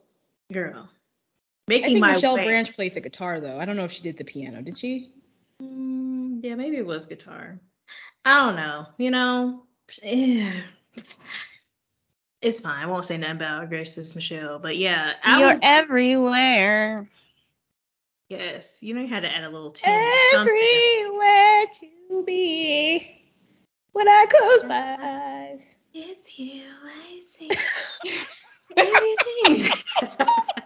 girl, 0.51 0.89
making 1.67 1.85
I 1.85 1.87
think 1.89 1.99
my 1.99 2.13
Michelle 2.13 2.35
way. 2.37 2.45
Branch 2.45 2.73
played 2.75 2.93
the 2.93 3.01
guitar 3.01 3.41
though. 3.41 3.59
I 3.59 3.65
don't 3.65 3.75
know 3.75 3.85
if 3.85 3.91
she 3.91 4.03
did 4.03 4.17
the 4.17 4.23
piano. 4.23 4.61
Did 4.61 4.77
she? 4.77 5.11
Mm, 5.61 6.43
yeah, 6.43 6.55
maybe 6.55 6.77
it 6.77 6.85
was 6.85 7.05
guitar. 7.05 7.59
I 8.25 8.45
don't 8.45 8.55
know. 8.55 8.85
You 8.97 9.11
know, 9.11 9.63
eh. 10.03 10.61
it's 12.41 12.59
fine. 12.59 12.83
I 12.83 12.85
won't 12.85 13.05
say 13.05 13.17
nothing 13.17 13.37
about 13.37 13.69
Grace's 13.69 14.15
Michelle, 14.15 14.59
but 14.59 14.77
yeah, 14.77 15.13
I 15.23 15.39
You're 15.39 15.49
was. 15.49 15.59
everywhere. 15.63 17.07
Yes, 18.29 18.77
you 18.81 18.93
know, 18.93 19.01
you 19.01 19.07
had 19.07 19.23
to 19.23 19.31
add 19.31 19.43
a 19.43 19.49
little 19.49 19.71
tune. 19.71 19.89
Everywhere 20.33 21.65
to 21.79 22.23
be. 22.25 23.31
When 23.91 24.07
I 24.07 24.25
close 24.29 24.63
my 24.63 24.97
eyes. 24.99 25.59
It's 25.93 26.39
you, 26.39 26.63
I 26.85 27.21
see. 27.23 27.51
Everything. 28.75 29.71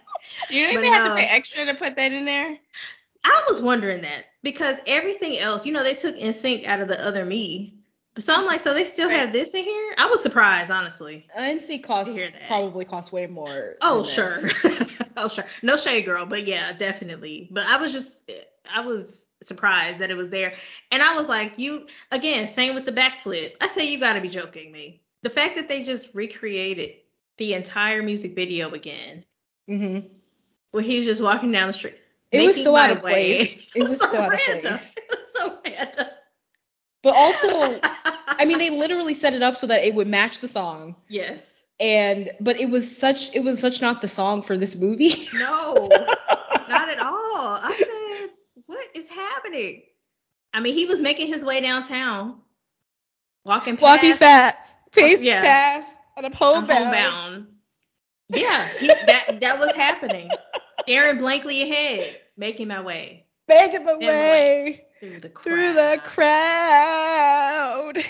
You 0.50 0.66
think 0.66 0.76
But 0.76 0.82
they 0.82 0.88
had 0.88 1.08
to 1.08 1.14
pay 1.14 1.26
extra 1.28 1.64
to 1.66 1.74
put 1.74 1.96
that 1.96 2.12
in 2.12 2.24
there? 2.24 2.58
I 3.24 3.44
was 3.48 3.60
wondering 3.60 4.02
that 4.02 4.26
because 4.42 4.80
everything 4.86 5.38
else, 5.38 5.66
you 5.66 5.72
know, 5.72 5.82
they 5.82 5.94
took 5.94 6.16
NSYNC 6.16 6.66
out 6.66 6.80
of 6.80 6.88
the 6.88 7.04
other 7.04 7.24
me. 7.24 7.77
But 8.18 8.24
so 8.24 8.34
I'm 8.34 8.46
like, 8.46 8.60
so 8.60 8.74
they 8.74 8.82
still 8.82 9.08
Right. 9.08 9.20
have 9.20 9.32
this 9.32 9.54
in 9.54 9.62
here? 9.62 9.94
I 9.96 10.06
was 10.06 10.20
surprised, 10.20 10.72
honestly. 10.72 11.28
NSYNC 11.38 11.84
costs 11.84 12.18
probably 12.48 12.84
costs 12.84 13.12
way 13.12 13.28
more. 13.28 13.76
Oh, 13.80 14.02
sure. 14.02 14.50
oh, 15.16 15.28
sure. 15.28 15.44
No 15.62 15.76
shade, 15.76 16.04
girl, 16.04 16.26
but 16.26 16.44
yeah, 16.44 16.72
definitely. 16.72 17.46
But 17.52 17.62
I 17.66 17.76
was 17.76 17.92
just, 17.92 18.28
I 18.74 18.80
was 18.80 19.24
surprised 19.40 20.00
that 20.00 20.10
it 20.10 20.16
was 20.16 20.30
there. 20.30 20.54
And 20.90 21.00
I 21.00 21.14
was 21.14 21.28
like, 21.28 21.60
you, 21.60 21.86
again, 22.10 22.48
same 22.48 22.74
with 22.74 22.86
the 22.86 22.90
backflip. 22.90 23.52
I 23.60 23.68
say, 23.68 23.88
you 23.88 24.00
got 24.00 24.14
to 24.14 24.20
be 24.20 24.28
joking 24.28 24.72
me. 24.72 25.00
The 25.22 25.30
fact 25.30 25.54
that 25.54 25.68
they 25.68 25.84
just 25.84 26.12
recreated 26.12 26.96
the 27.36 27.54
entire 27.54 28.02
music 28.02 28.34
video 28.34 28.72
again, 28.72 29.24
Mm-hmm. 29.70 30.08
where 30.72 30.82
he's 30.82 31.04
just 31.04 31.22
walking 31.22 31.52
down 31.52 31.68
the 31.68 31.72
street. 31.72 31.98
It 32.32 32.44
was 32.44 32.60
so 32.64 32.74
out 32.74 32.90
of 32.90 32.98
place. 32.98 33.60
It 33.76 33.82
was 33.84 34.00
so 34.10 34.18
out 34.22 34.32
of 34.34 34.38
random. 34.48 34.60
place. 34.60 34.94
It 34.96 35.08
was 35.08 35.32
so 35.40 35.58
random. 35.64 36.06
But 37.08 37.16
also, 37.16 37.80
I 38.26 38.44
mean, 38.44 38.58
they 38.58 38.68
literally 38.84 39.14
set 39.14 39.32
it 39.32 39.42
up 39.42 39.56
so 39.56 39.66
that 39.66 39.82
it 39.82 39.94
would 39.94 40.06
match 40.08 40.40
the 40.40 40.48
song. 40.48 40.94
yes. 41.08 41.62
And 41.80 42.32
but 42.40 42.60
it 42.60 42.68
was 42.68 42.98
such 42.98 43.34
it 43.34 43.40
was 43.44 43.60
such 43.60 43.80
not 43.80 44.02
the 44.02 44.08
song 44.08 44.42
for 44.42 44.58
this 44.58 44.76
movie. 44.76 45.14
No, 45.32 45.86
not 46.68 46.88
at 46.90 46.98
all. 47.00 47.58
I 47.62 47.74
said, 47.78 48.30
what 48.66 48.86
is 48.94 49.08
happening? 49.08 49.84
I 50.52 50.60
mean, 50.60 50.74
he 50.74 50.84
was 50.84 51.00
making 51.00 51.28
his 51.28 51.44
way 51.44 51.60
downtown, 51.62 52.40
walking 53.46 53.76
past, 53.78 53.82
Walking 53.82 54.14
fast, 54.14 54.76
pace 54.92 55.22
yeah. 55.22 55.40
fast, 55.40 55.88
and 56.18 56.26
a 56.26 56.30
I'm 56.52 56.64
home 56.64 56.66
bound. 56.66 56.84
homebound. 56.84 57.46
Yeah, 58.28 58.68
he, 58.78 58.88
that 58.88 59.38
that 59.40 59.58
was 59.58 59.74
happening. 59.74 60.28
Staring 60.82 61.16
blankly 61.18 61.62
ahead, 61.62 62.18
making 62.36 62.68
my 62.68 62.80
way 62.82 63.24
Begging 63.46 63.84
my 63.84 63.94
my 63.94 63.98
way 64.00 64.84
through 65.00 65.20
the 65.20 65.30
crowd. 65.30 65.44
through 65.44 65.72
the 65.74 66.00
crowd. 66.04 67.98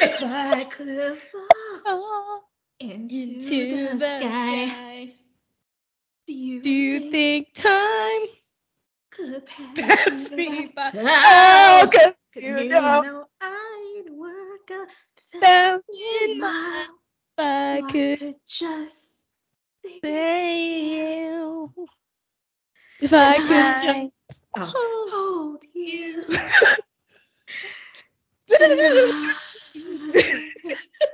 if 0.00 0.22
I 0.22 0.64
could 0.64 1.18
fall 1.32 2.44
into, 2.80 3.38
into 3.38 3.66
the, 3.66 3.88
the 3.88 3.98
sky. 3.98 4.66
sky. 4.66 5.12
Do 6.26 6.34
you, 6.34 6.60
Do 6.62 6.70
you 6.70 7.00
think 7.00 7.54
time 7.54 8.26
could 9.10 9.46
pass, 9.46 9.76
pass 10.30 10.30
me 10.30 10.48
me 10.48 10.72
by? 10.74 10.92
by? 10.92 11.24
Oh, 11.24 11.88
cause 11.92 12.14
you, 12.36 12.58
you 12.58 12.68
know 12.68 13.02
know 13.02 13.26
I'd 13.40 14.04
work 14.10 14.70
a 14.70 14.86
thousand 15.38 16.40
miles 16.40 16.88
if 17.38 17.38
I 17.38 17.82
could 17.88 18.34
just 18.48 19.20
say 20.02 20.96
you. 20.96 21.72
If 23.00 23.12
I 23.12 23.38
could 23.38 23.50
I- 23.50 24.10
oh, 24.56 25.08
hold 25.12 25.64
you. 25.74 26.24
the 28.48 28.56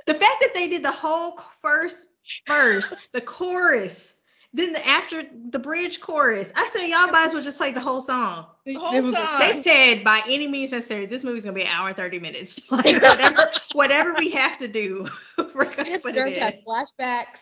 fact 0.07 0.41
that 0.41 0.51
they 0.53 0.67
did 0.67 0.83
the 0.83 0.91
whole 0.91 1.39
first 1.61 2.09
verse, 2.47 2.93
the 3.13 3.21
chorus, 3.21 4.15
then 4.53 4.73
the 4.73 4.85
after 4.87 5.23
the 5.49 5.59
bridge 5.59 5.99
chorus, 6.01 6.51
I 6.55 6.69
said 6.73 6.87
y'all 6.87 7.07
might 7.11 7.25
as 7.27 7.33
well 7.33 7.43
just 7.43 7.57
play 7.57 7.71
the 7.71 7.79
whole 7.79 8.01
song. 8.01 8.45
The 8.65 8.73
whole 8.73 9.01
song. 9.01 9.39
They 9.39 9.53
said 9.61 10.03
by 10.03 10.21
any 10.27 10.47
means 10.47 10.71
necessary, 10.71 11.05
this 11.05 11.23
movie's 11.23 11.43
gonna 11.45 11.55
be 11.55 11.61
an 11.61 11.67
hour 11.67 11.87
and 11.89 11.97
thirty 11.97 12.19
minutes. 12.19 12.61
Like 12.71 12.85
whatever, 13.01 13.51
whatever 13.73 14.13
we 14.17 14.29
have 14.31 14.57
to 14.57 14.67
do, 14.67 15.07
we're 15.53 15.65
gonna 15.73 15.99
put 15.99 16.15
it 16.17 16.27
in. 16.27 16.33
had 16.39 16.59
flashbacks 16.67 17.39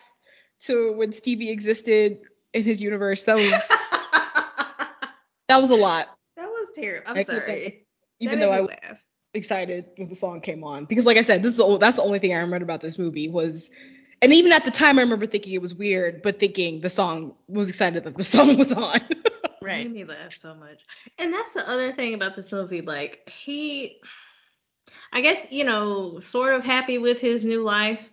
to 0.62 0.92
when 0.92 1.12
Stevie 1.12 1.50
existed 1.50 2.18
in 2.52 2.62
his 2.62 2.80
universe. 2.80 3.24
That 3.24 3.36
was 3.36 3.50
that 5.48 5.60
was 5.60 5.70
a 5.70 5.76
lot. 5.76 6.08
that 6.36 6.46
was 6.48 6.68
terrible. 6.74 7.10
I'm 7.10 7.16
I 7.16 7.24
couldn't 7.24 7.40
sorry. 7.46 7.86
Even 8.20 8.38
That 8.38 8.46
though 8.46 8.52
I 8.52 8.60
was 8.60 8.70
laugh. 8.70 9.02
excited 9.34 9.86
when 9.96 10.08
the 10.08 10.14
song 10.16 10.40
came 10.40 10.62
on, 10.64 10.84
because 10.84 11.06
like 11.06 11.16
I 11.16 11.22
said, 11.22 11.42
this 11.42 11.52
is 11.52 11.58
the, 11.58 11.78
that's 11.78 11.96
the 11.96 12.02
only 12.02 12.18
thing 12.18 12.32
I 12.34 12.38
remember 12.38 12.64
about 12.64 12.80
this 12.80 12.98
movie 12.98 13.28
was, 13.28 13.70
and 14.22 14.32
even 14.32 14.52
at 14.52 14.64
the 14.64 14.70
time 14.70 14.98
I 14.98 15.02
remember 15.02 15.26
thinking 15.26 15.52
it 15.52 15.62
was 15.62 15.74
weird, 15.74 16.22
but 16.22 16.38
thinking 16.38 16.80
the 16.80 16.90
song 16.90 17.34
was 17.48 17.68
excited 17.68 18.04
that 18.04 18.16
the 18.16 18.24
song 18.36 18.56
was 18.56 18.72
on. 18.72 19.00
Right. 19.62 19.86
Made 19.86 19.92
me 19.92 20.04
laugh 20.04 20.34
so 20.34 20.54
much. 20.54 20.84
And 21.18 21.32
that's 21.32 21.52
the 21.52 21.68
other 21.68 21.92
thing 21.92 22.14
about 22.14 22.34
this 22.34 22.52
movie. 22.52 22.80
Like 22.80 23.28
he, 23.28 24.00
I 25.12 25.20
guess 25.20 25.46
you 25.50 25.64
know, 25.64 26.20
sort 26.20 26.54
of 26.54 26.64
happy 26.64 26.98
with 26.98 27.20
his 27.20 27.44
new 27.44 27.62
life, 27.62 28.10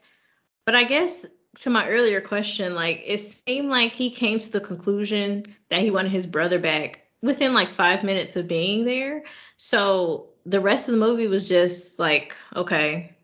but 0.66 0.76
I 0.76 0.84
guess 0.84 1.26
to 1.60 1.70
my 1.70 1.88
earlier 1.88 2.22
question, 2.22 2.76
like 2.76 3.02
it 3.06 3.20
seemed 3.20 3.70
like 3.70 3.92
he 3.92 4.10
came 4.12 4.40
to 4.40 4.52
the 4.52 4.62
conclusion 4.62 5.46
that 5.70 5.82
he 5.82 5.92
wanted 5.92 6.12
his 6.12 6.28
brother 6.28 6.60
back 6.60 7.02
within 7.22 7.54
like 7.54 7.70
five 7.70 8.04
minutes 8.04 8.36
of 8.36 8.48
being 8.48 8.86
there. 8.86 9.24
So 9.58 10.30
the 10.46 10.62
rest 10.62 10.88
of 10.88 10.94
the 10.94 11.00
movie 11.00 11.28
was 11.28 11.48
just 11.48 12.00
like, 12.00 12.36
okay, 12.56 13.16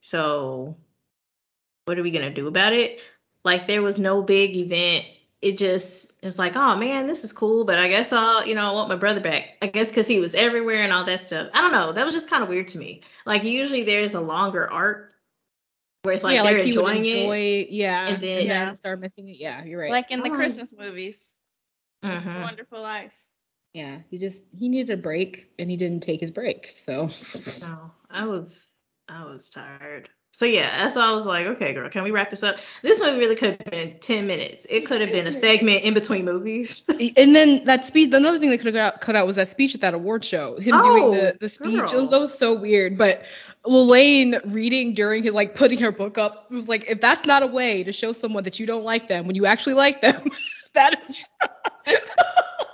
so 0.00 0.76
what 1.86 1.98
are 1.98 2.02
we 2.02 2.10
gonna 2.10 2.30
do 2.32 2.46
about 2.46 2.72
it? 2.72 2.98
Like 3.44 3.66
there 3.66 3.82
was 3.82 3.98
no 3.98 4.22
big 4.22 4.56
event. 4.56 5.04
It 5.42 5.56
just 5.56 6.12
is 6.22 6.38
like, 6.38 6.54
oh 6.54 6.76
man, 6.76 7.06
this 7.06 7.24
is 7.24 7.32
cool, 7.32 7.64
but 7.64 7.78
I 7.78 7.88
guess 7.88 8.12
I'll, 8.12 8.46
you 8.46 8.54
know, 8.54 8.68
I 8.68 8.72
want 8.72 8.90
my 8.90 8.96
brother 8.96 9.20
back. 9.20 9.56
I 9.62 9.68
guess 9.68 9.88
because 9.88 10.06
he 10.06 10.18
was 10.20 10.34
everywhere 10.34 10.82
and 10.82 10.92
all 10.92 11.04
that 11.04 11.22
stuff. 11.22 11.48
I 11.54 11.62
don't 11.62 11.72
know. 11.72 11.92
That 11.92 12.04
was 12.04 12.14
just 12.14 12.28
kind 12.28 12.42
of 12.42 12.48
weird 12.50 12.68
to 12.68 12.78
me. 12.78 13.00
Like 13.24 13.44
usually 13.44 13.82
there's 13.82 14.12
a 14.14 14.20
longer 14.20 14.70
arc 14.70 15.14
where 16.02 16.14
it's 16.14 16.22
like 16.24 16.34
yeah, 16.34 16.42
they're 16.42 16.58
like 16.58 16.66
enjoying 16.66 17.04
enjoy, 17.06 17.36
it. 17.38 17.70
yeah, 17.70 18.08
and 18.08 18.20
then- 18.20 18.46
Yeah. 18.46 18.72
start 18.74 19.00
missing 19.00 19.28
it. 19.28 19.36
Yeah, 19.38 19.64
you're 19.64 19.80
right. 19.80 19.90
Like 19.90 20.10
in 20.10 20.20
the 20.20 20.30
Oh. 20.30 20.34
Christmas 20.34 20.72
movies. 20.76 21.18
Mhm. 22.04 22.42
Wonderful 22.42 22.80
Life. 22.82 23.14
yeah, 23.74 23.98
he 24.10 24.18
just 24.18 24.44
he 24.58 24.68
needed 24.68 24.98
a 24.98 25.02
break 25.02 25.50
and 25.58 25.70
he 25.70 25.76
didn't 25.76 26.02
take 26.02 26.20
his 26.20 26.30
break. 26.30 26.70
So 26.70 27.08
No, 27.62 27.90
I 28.10 28.26
was 28.26 28.84
I 29.08 29.24
was 29.24 29.48
tired. 29.50 30.08
So 30.32 30.46
yeah, 30.46 30.70
that's 30.78 30.96
why 30.96 31.02
I 31.06 31.12
was 31.12 31.26
like, 31.26 31.46
okay, 31.46 31.74
girl, 31.74 31.90
can 31.90 32.02
we 32.02 32.10
wrap 32.10 32.30
this 32.30 32.42
up? 32.42 32.60
This 32.82 33.00
movie 33.00 33.18
really 33.18 33.36
could 33.36 33.60
have 33.60 33.70
been 33.70 33.98
ten 33.98 34.26
minutes. 34.26 34.66
It 34.70 34.86
could 34.86 35.00
have 35.00 35.10
been 35.10 35.26
a 35.26 35.32
segment 35.32 35.82
in 35.82 35.92
between 35.92 36.24
movies. 36.24 36.82
and 37.16 37.36
then 37.36 37.64
that 37.64 37.84
speech. 37.84 38.12
Another 38.14 38.38
thing 38.38 38.48
they 38.48 38.56
could 38.56 38.66
have 38.66 38.74
got 38.74 39.00
cut 39.00 39.16
out 39.16 39.26
was 39.26 39.36
that 39.36 39.48
speech 39.48 39.74
at 39.74 39.80
that 39.82 39.92
award 39.92 40.24
show. 40.24 40.56
Him 40.58 40.80
doing 40.82 41.04
Oh, 41.04 41.10
the 41.10 41.36
the 41.40 41.48
speech. 41.48 41.82
Was, 41.92 42.08
that 42.08 42.20
was 42.20 42.32
so 42.36 42.54
weird. 42.54 42.96
But 42.96 43.22
Lalaine 43.66 44.40
reading 44.46 44.94
during 44.94 45.22
his 45.24 45.32
like 45.32 45.54
putting 45.54 45.78
her 45.78 45.92
book 45.92 46.16
up 46.16 46.50
was 46.50 46.68
like 46.68 46.88
if 46.88 47.00
that's 47.00 47.26
not 47.26 47.42
a 47.42 47.46
way 47.46 47.82
to 47.82 47.92
show 47.92 48.12
someone 48.12 48.44
that 48.44 48.58
you 48.58 48.66
don't 48.66 48.84
like 48.84 49.08
them 49.08 49.26
when 49.26 49.36
you 49.36 49.46
actually 49.46 49.74
like 49.74 50.00
them, 50.00 50.30
that 50.74 51.02
is. 51.06 51.16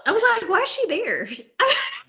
I 0.06 0.12
was 0.12 0.22
like, 0.22 0.48
why 0.48 0.60
is 0.60 0.68
she 0.68 0.86
there? 0.86 1.28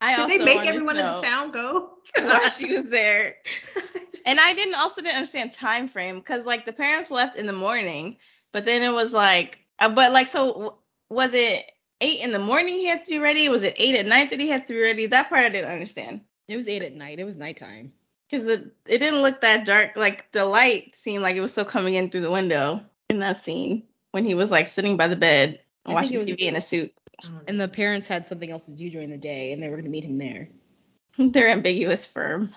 I 0.00 0.12
Did 0.16 0.20
also 0.20 0.38
they 0.38 0.44
make 0.44 0.66
everyone 0.66 0.96
in 0.98 1.06
the 1.06 1.20
town 1.20 1.50
go? 1.50 1.90
while 2.18 2.48
she 2.50 2.72
was 2.74 2.86
there. 2.86 3.36
And 4.26 4.38
I 4.38 4.52
didn't 4.52 4.74
also 4.74 5.00
didn't 5.00 5.16
understand 5.16 5.52
time 5.54 5.88
frame 5.88 6.18
because 6.18 6.44
like 6.44 6.66
the 6.66 6.72
parents 6.72 7.10
left 7.10 7.36
in 7.36 7.46
the 7.46 7.52
morning, 7.52 8.18
but 8.52 8.66
then 8.66 8.82
it 8.82 8.92
was 8.92 9.12
like, 9.12 9.58
uh, 9.78 9.88
but 9.88 10.12
like 10.12 10.26
so 10.28 10.48
w- 10.52 10.74
was 11.08 11.32
it 11.32 11.70
eight 12.02 12.20
in 12.20 12.32
the 12.32 12.38
morning 12.38 12.74
he 12.74 12.86
had 12.86 13.02
to 13.04 13.08
be 13.10 13.18
ready? 13.18 13.48
Was 13.48 13.62
it 13.62 13.74
eight 13.78 13.94
at 13.94 14.04
night 14.06 14.30
that 14.30 14.40
he 14.40 14.48
had 14.48 14.66
to 14.66 14.74
be 14.74 14.80
ready? 14.82 15.06
That 15.06 15.30
part 15.30 15.44
I 15.44 15.48
didn't 15.48 15.70
understand 15.70 16.20
It 16.46 16.56
was 16.56 16.68
eight 16.68 16.82
at 16.82 16.94
night. 16.94 17.18
It 17.18 17.24
was 17.24 17.38
nighttime. 17.38 17.92
because 18.30 18.46
it 18.46 18.66
it 18.86 18.98
didn't 18.98 19.22
look 19.22 19.40
that 19.40 19.64
dark. 19.64 19.96
Like 19.96 20.30
the 20.32 20.44
light 20.44 20.94
seemed 20.96 21.22
like 21.22 21.36
it 21.36 21.40
was 21.40 21.52
still 21.52 21.64
coming 21.64 21.94
in 21.94 22.10
through 22.10 22.22
the 22.22 22.30
window 22.30 22.82
in 23.08 23.20
that 23.20 23.38
scene 23.38 23.84
when 24.10 24.24
he 24.26 24.34
was 24.34 24.50
like 24.50 24.68
sitting 24.68 24.96
by 24.98 25.08
the 25.08 25.16
bed 25.16 25.60
watching 25.86 26.20
TV 26.20 26.40
in 26.40 26.56
a 26.56 26.60
suit. 26.60 26.92
Oh, 27.24 27.40
and 27.46 27.60
the 27.60 27.68
parents 27.68 28.06
had 28.08 28.26
something 28.26 28.50
else 28.50 28.66
to 28.66 28.74
do 28.76 28.90
during 28.90 29.10
the 29.10 29.16
day, 29.18 29.52
and 29.52 29.62
they 29.62 29.68
were 29.68 29.74
going 29.76 29.84
to 29.84 29.90
meet 29.90 30.04
him 30.04 30.18
there. 30.18 30.48
They're 31.18 31.48
ambiguous 31.48 32.06
firm. 32.06 32.50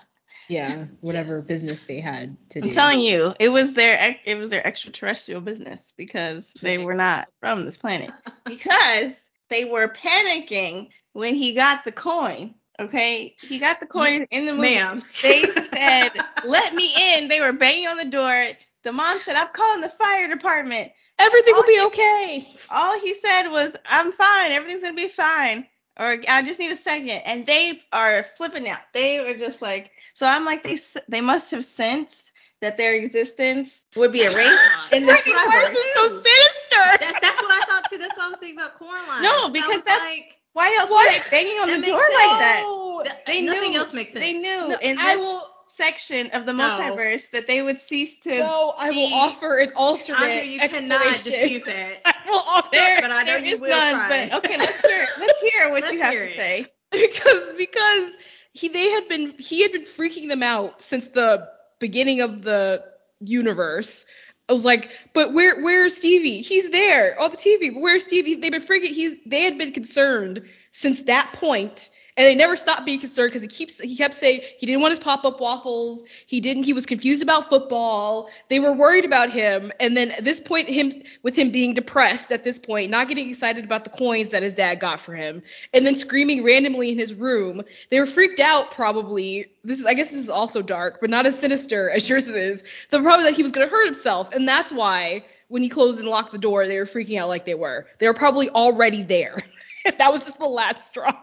Yeah, 0.48 0.86
whatever 1.00 1.38
Yes. 1.38 1.46
business 1.46 1.84
they 1.84 2.00
had 2.00 2.36
to 2.50 2.60
do. 2.60 2.68
I'm 2.68 2.74
telling 2.74 3.00
you, 3.00 3.34
it 3.40 3.48
was 3.48 3.74
their 3.74 4.16
it 4.24 4.36
was 4.38 4.50
their 4.50 4.66
extraterrestrial 4.66 5.40
business 5.40 5.92
because 5.96 6.52
they 6.62 6.78
were 6.78 6.94
not 6.94 7.28
from 7.40 7.64
this 7.64 7.76
planet. 7.76 8.10
Because 8.44 9.30
they 9.50 9.64
were 9.64 9.88
panicking 9.88 10.88
when 11.12 11.34
he 11.34 11.54
got 11.54 11.84
the 11.84 11.92
coin. 11.92 12.54
Okay, 12.80 13.36
he 13.40 13.58
got 13.60 13.80
the 13.80 13.86
coin 13.86 14.26
in 14.30 14.46
the 14.46 14.52
movie. 14.52 14.74
Ma'am. 14.74 15.02
They 15.22 15.42
said, 15.72 16.10
"Let 16.44 16.74
me 16.74 16.92
in." 17.16 17.28
They 17.28 17.40
were 17.40 17.52
banging 17.52 17.86
on 17.86 17.96
the 17.98 18.04
door. 18.06 18.46
The 18.82 18.92
mom 18.92 19.20
said, 19.24 19.36
"I'm 19.36 19.48
calling 19.52 19.80
the 19.80 19.90
fire 19.90 20.28
department." 20.28 20.92
Everything 21.18 21.54
will 21.54 21.64
be 21.64 21.80
okay. 21.86 22.48
All 22.70 22.98
he 22.98 23.14
said 23.14 23.48
was, 23.48 23.76
"I'm 23.86 24.12
fine. 24.12 24.52
Everything's 24.52 24.82
gonna 24.82 24.94
be 24.94 25.08
fine." 25.08 25.66
Or 25.98 26.16
I 26.28 26.42
just 26.42 26.58
need 26.58 26.72
a 26.72 26.76
second. 26.76 27.10
And 27.10 27.46
they 27.46 27.82
are 27.92 28.22
flipping 28.36 28.66
out. 28.68 28.80
They 28.94 29.20
were 29.20 29.36
just 29.38 29.60
like, 29.60 29.90
so 30.14 30.26
I'm 30.26 30.44
like, 30.44 30.62
they 30.62 30.78
they 31.08 31.20
must 31.20 31.50
have 31.50 31.64
sensed 31.64 32.32
that 32.62 32.76
their 32.78 32.94
existence 32.94 33.82
would 33.96 34.10
be 34.12 34.22
erased 34.24 34.62
in 34.92 35.04
this 35.04 35.22
That's 35.24 35.26
what 35.26 35.36
I 35.38 35.62
universe. 35.68 35.78
so 35.94 36.06
sinister. 36.08 37.04
That, 37.04 37.18
that's 37.20 37.42
what 37.42 37.50
I 37.50 37.60
thought 37.66 37.90
too. 37.90 37.98
That's 37.98 38.16
what 38.16 38.26
I 38.26 38.28
was 38.30 38.38
thinking 38.38 38.58
about 38.58 38.76
Coraline. 38.78 39.22
No, 39.22 39.48
because 39.50 39.84
that's- 39.84 40.00
like, 40.08 40.38
Why 40.54 40.74
else 40.78 40.90
What? 40.90 41.06
were 41.12 41.18
they 41.18 41.30
banging 41.30 41.58
on 41.60 41.68
That 41.70 41.80
the 41.80 41.86
door 41.86 41.98
like 42.00 42.38
that? 42.40 42.62
Th- 43.04 43.16
They 43.26 43.42
nothing 43.42 43.72
knew. 43.72 43.78
else 43.78 43.92
makes 43.92 44.12
sense. 44.12 44.24
They 44.24 44.32
knew 44.34 44.68
no, 44.68 44.78
in 44.80 44.98
I 44.98 45.16
will. 45.16 45.51
Section 45.82 46.30
of 46.32 46.46
the 46.46 46.52
No. 46.52 46.68
multiverse 46.68 47.30
that 47.30 47.46
they 47.46 47.62
would 47.62 47.80
cease 47.80 48.18
to. 48.20 48.38
No, 48.40 48.74
I 48.78 48.90
will 48.90 49.12
offer 49.12 49.58
an 49.58 49.72
alternate 49.76 50.22
Andre, 50.22 50.46
you 50.46 50.60
cannot 50.60 51.24
dispute 51.24 51.64
that. 51.66 52.00
I 52.04 52.14
will 52.30 52.42
offer 52.46 52.68
There, 52.72 53.00
but 53.00 53.10
I 53.10 53.22
know 53.24 53.36
you 53.36 53.58
will 53.58 53.68
none. 53.68 53.92
try. 53.92 54.28
But 54.30 54.44
okay, 54.44 54.56
let's 54.58 54.80
hear. 54.86 55.08
Let's 55.18 55.40
hear 55.40 55.70
what 55.70 55.82
Let's 55.82 55.92
you 55.92 56.00
have 56.02 56.14
to 56.14 56.24
it. 56.24 56.36
say. 56.36 56.66
because 56.90 57.52
because 57.58 58.10
he 58.52 58.68
they 58.68 58.90
had 58.90 59.08
been 59.08 59.34
he 59.38 59.62
had 59.62 59.72
been 59.72 59.82
freaking 59.82 60.28
them 60.28 60.42
out 60.42 60.80
since 60.80 61.08
the 61.08 61.48
beginning 61.80 62.20
of 62.20 62.42
the 62.42 62.84
universe. 63.20 64.04
I 64.48 64.52
was 64.52 64.64
like, 64.64 64.90
but 65.14 65.32
where 65.32 65.62
where's 65.62 65.96
Stevie? 65.96 66.42
He's 66.42 66.70
there 66.70 67.18
on 67.20 67.30
the 67.30 67.36
TV, 67.36 67.70
but 67.70 67.80
where's 67.80 68.04
Stevie? 68.04 68.34
They've 68.34 68.50
been 68.52 68.62
freaking 68.62 68.90
he 68.92 69.20
they 69.26 69.42
had 69.42 69.58
been 69.58 69.72
concerned 69.72 70.42
since 70.72 71.02
that 71.02 71.32
point, 71.32 71.90
and 72.22 72.30
they 72.30 72.36
never 72.36 72.56
stopped 72.56 72.86
being 72.86 73.00
concerned 73.00 73.32
because 73.32 73.42
he 73.42 73.48
keeps 73.48 73.80
he 73.80 73.96
kept 73.96 74.14
saying 74.14 74.42
he 74.56 74.64
didn't 74.64 74.80
want 74.80 74.92
his 74.92 75.00
pop-up 75.00 75.40
waffles, 75.40 76.04
he 76.26 76.40
didn't 76.40 76.62
he 76.62 76.72
was 76.72 76.86
confused 76.86 77.20
about 77.20 77.48
football. 77.48 78.28
They 78.48 78.60
were 78.60 78.72
worried 78.72 79.04
about 79.04 79.30
him, 79.30 79.72
and 79.80 79.96
then 79.96 80.12
at 80.12 80.22
this 80.22 80.38
point 80.38 80.68
him 80.68 81.02
with 81.24 81.34
him 81.34 81.50
being 81.50 81.74
depressed 81.74 82.30
at 82.30 82.44
this 82.44 82.60
point, 82.60 82.92
not 82.92 83.08
getting 83.08 83.28
excited 83.28 83.64
about 83.64 83.82
the 83.82 83.90
coins 83.90 84.30
that 84.30 84.44
his 84.44 84.52
dad 84.52 84.78
got 84.78 85.00
for 85.00 85.14
him, 85.14 85.42
and 85.74 85.84
then 85.84 85.96
screaming 85.96 86.44
randomly 86.44 86.90
in 86.90 86.98
his 86.98 87.12
room. 87.12 87.62
They 87.90 87.98
were 87.98 88.06
freaked 88.06 88.38
out 88.38 88.70
probably. 88.70 89.46
This 89.64 89.80
is 89.80 89.86
I 89.86 89.94
guess 89.94 90.10
this 90.10 90.20
is 90.20 90.30
also 90.30 90.62
dark, 90.62 90.98
but 91.00 91.10
not 91.10 91.26
as 91.26 91.36
sinister 91.36 91.90
as 91.90 92.08
yours 92.08 92.28
is. 92.28 92.62
The 92.90 93.00
problem 93.00 93.24
that 93.24 93.34
he 93.34 93.42
was 93.42 93.50
gonna 93.50 93.66
hurt 93.66 93.86
himself, 93.86 94.32
and 94.32 94.46
that's 94.46 94.70
why 94.70 95.24
when 95.48 95.60
he 95.60 95.68
closed 95.68 95.98
and 95.98 96.08
locked 96.08 96.30
the 96.30 96.38
door, 96.38 96.68
they 96.68 96.78
were 96.78 96.86
freaking 96.86 97.18
out 97.18 97.28
like 97.28 97.46
they 97.46 97.54
were. 97.54 97.88
They 97.98 98.06
were 98.06 98.14
probably 98.14 98.48
already 98.50 99.02
there. 99.02 99.38
that 99.98 100.12
was 100.12 100.24
just 100.24 100.38
the 100.38 100.46
last 100.46 100.86
straw. 100.86 101.16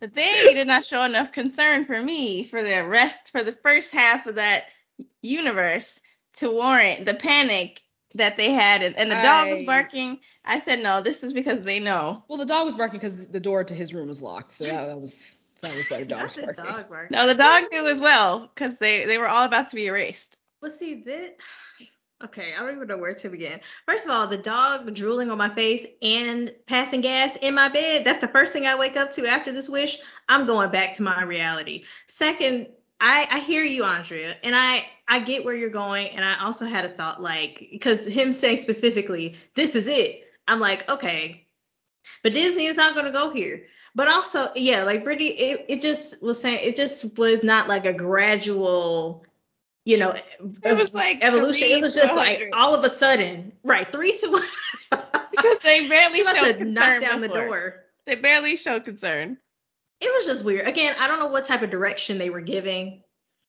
But 0.00 0.14
they 0.14 0.54
did 0.54 0.66
not 0.66 0.86
show 0.86 1.02
enough 1.02 1.32
concern 1.32 1.84
for 1.84 2.00
me 2.00 2.44
for 2.44 2.62
the 2.62 2.84
rest 2.84 3.30
for 3.30 3.42
the 3.42 3.52
first 3.52 3.92
half 3.92 4.26
of 4.26 4.36
that 4.36 4.64
universe 5.22 6.00
to 6.36 6.50
warrant 6.50 7.04
the 7.04 7.14
panic 7.14 7.82
that 8.14 8.36
they 8.36 8.50
had 8.50 8.82
and, 8.82 8.96
and 8.96 9.10
the 9.10 9.16
dog 9.16 9.50
was 9.50 9.62
barking. 9.62 10.18
I 10.44 10.60
said 10.60 10.82
no, 10.82 11.02
this 11.02 11.22
is 11.22 11.32
because 11.32 11.62
they 11.62 11.78
know. 11.78 12.24
Well, 12.28 12.38
the 12.38 12.46
dog 12.46 12.64
was 12.64 12.74
barking 12.74 12.98
because 12.98 13.26
the 13.26 13.40
door 13.40 13.62
to 13.62 13.74
his 13.74 13.92
room 13.94 14.08
was 14.08 14.22
locked, 14.22 14.52
so 14.52 14.64
that, 14.64 14.86
that 14.86 15.00
was 15.00 15.36
that 15.60 15.76
was 15.76 15.90
why 15.90 15.98
the 16.00 16.06
dog 16.06 16.18
Not 16.18 16.24
was 16.24 16.34
the 16.36 16.42
barking. 16.46 16.64
dog 16.64 16.88
bark. 16.88 17.10
No, 17.10 17.26
the 17.26 17.34
dog 17.34 17.64
knew 17.70 17.86
as 17.86 18.00
well 18.00 18.50
because 18.54 18.78
they 18.78 19.04
they 19.04 19.18
were 19.18 19.28
all 19.28 19.44
about 19.44 19.68
to 19.70 19.76
be 19.76 19.86
erased. 19.86 20.34
But 20.60 20.72
see 20.72 20.94
this. 20.94 21.32
Okay, 22.22 22.52
I 22.54 22.60
don't 22.60 22.76
even 22.76 22.86
know 22.86 22.98
where 22.98 23.14
to 23.14 23.28
begin. 23.30 23.60
First 23.86 24.04
of 24.04 24.10
all, 24.10 24.26
the 24.26 24.36
dog 24.36 24.92
drooling 24.94 25.30
on 25.30 25.38
my 25.38 25.48
face 25.54 25.86
and 26.02 26.52
passing 26.66 27.00
gas 27.00 27.36
in 27.36 27.54
my 27.54 27.70
bed. 27.70 28.04
That's 28.04 28.18
the 28.18 28.28
first 28.28 28.52
thing 28.52 28.66
I 28.66 28.74
wake 28.74 28.98
up 28.98 29.10
to 29.12 29.26
after 29.26 29.52
this 29.52 29.70
wish. 29.70 29.98
I'm 30.28 30.46
going 30.46 30.70
back 30.70 30.92
to 30.96 31.02
my 31.02 31.22
reality. 31.22 31.84
Second, 32.08 32.66
I, 33.00 33.26
I 33.32 33.38
hear 33.38 33.62
you, 33.62 33.84
Andrea, 33.84 34.36
and 34.44 34.54
I, 34.54 34.84
I 35.08 35.20
get 35.20 35.46
where 35.46 35.54
you're 35.54 35.70
going. 35.70 36.08
And 36.08 36.22
I 36.22 36.38
also 36.44 36.66
had 36.66 36.84
a 36.84 36.90
thought 36.90 37.22
like, 37.22 37.68
because 37.72 38.04
him 38.04 38.34
saying 38.34 38.58
specifically, 38.58 39.36
this 39.54 39.74
is 39.74 39.88
it. 39.88 40.24
I'm 40.46 40.60
like, 40.60 40.86
okay, 40.90 41.46
but 42.22 42.34
Disney 42.34 42.66
is 42.66 42.76
not 42.76 42.94
going 42.94 43.06
to 43.06 43.12
go 43.12 43.30
here. 43.30 43.64
But 43.94 44.08
also, 44.08 44.50
yeah, 44.54 44.84
like 44.84 45.04
Brittany, 45.04 45.30
it, 45.30 45.64
it 45.68 45.82
just 45.82 46.22
was 46.22 46.40
saying, 46.40 46.60
it 46.62 46.76
just 46.76 47.16
was 47.16 47.42
not 47.42 47.66
like 47.66 47.86
a 47.86 47.94
gradual, 47.94 49.24
you 49.84 49.98
know, 49.98 50.14
It 50.62 50.76
was 50.76 50.92
like 50.92 51.18
evolution. 51.22 51.68
It 51.70 51.82
was 51.82 51.94
just 51.94 52.14
like 52.14 52.50
all 52.52 52.74
of 52.74 52.84
a 52.84 52.90
sudden, 52.90 53.52
right? 53.64 53.90
Three 53.90 54.16
to 54.18 54.28
one. 54.28 54.42
because 55.30 55.58
they 55.62 55.88
barely 55.88 56.24
showed 56.24 56.58
concern 56.58 57.00
down 57.00 57.20
the 57.20 57.28
door. 57.28 57.84
They 58.06 58.16
barely 58.16 58.56
showed 58.56 58.84
concern. 58.84 59.38
It 60.00 60.12
was 60.12 60.26
just 60.26 60.44
weird. 60.44 60.66
Again, 60.66 60.94
I 60.98 61.08
don't 61.08 61.18
know 61.18 61.28
what 61.28 61.44
type 61.44 61.62
of 61.62 61.70
direction 61.70 62.18
they 62.18 62.30
were 62.30 62.40
giving, 62.40 63.02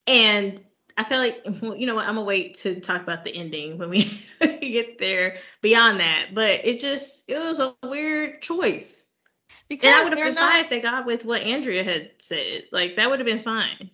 and 0.07 0.61
I 0.97 1.03
feel 1.03 1.19
like 1.19 1.41
well, 1.61 1.75
you 1.75 1.85
know 1.85 1.95
what? 1.95 2.07
I'm 2.07 2.15
gonna 2.15 2.25
wait 2.25 2.55
to 2.59 2.79
talk 2.79 3.01
about 3.01 3.23
the 3.23 3.35
ending 3.35 3.77
when 3.77 3.89
we 3.89 4.23
get 4.39 4.97
there. 4.97 5.37
Beyond 5.61 5.99
that, 5.99 6.29
but 6.33 6.65
it 6.65 6.79
just 6.79 7.23
it 7.27 7.37
was 7.37 7.59
a 7.59 7.75
weird 7.83 8.41
choice, 8.41 9.03
Because 9.69 9.87
and 9.87 9.95
I 9.95 10.03
would 10.03 10.17
have 10.17 10.25
been 10.25 10.35
not, 10.35 10.51
fine 10.51 10.63
if 10.63 10.69
they 10.69 10.79
got 10.81 11.05
with 11.05 11.25
what 11.25 11.41
Andrea 11.41 11.83
had 11.83 12.11
said. 12.19 12.63
Like 12.71 12.97
that 12.97 13.09
would 13.09 13.19
have 13.19 13.25
been 13.25 13.39
fine. 13.39 13.91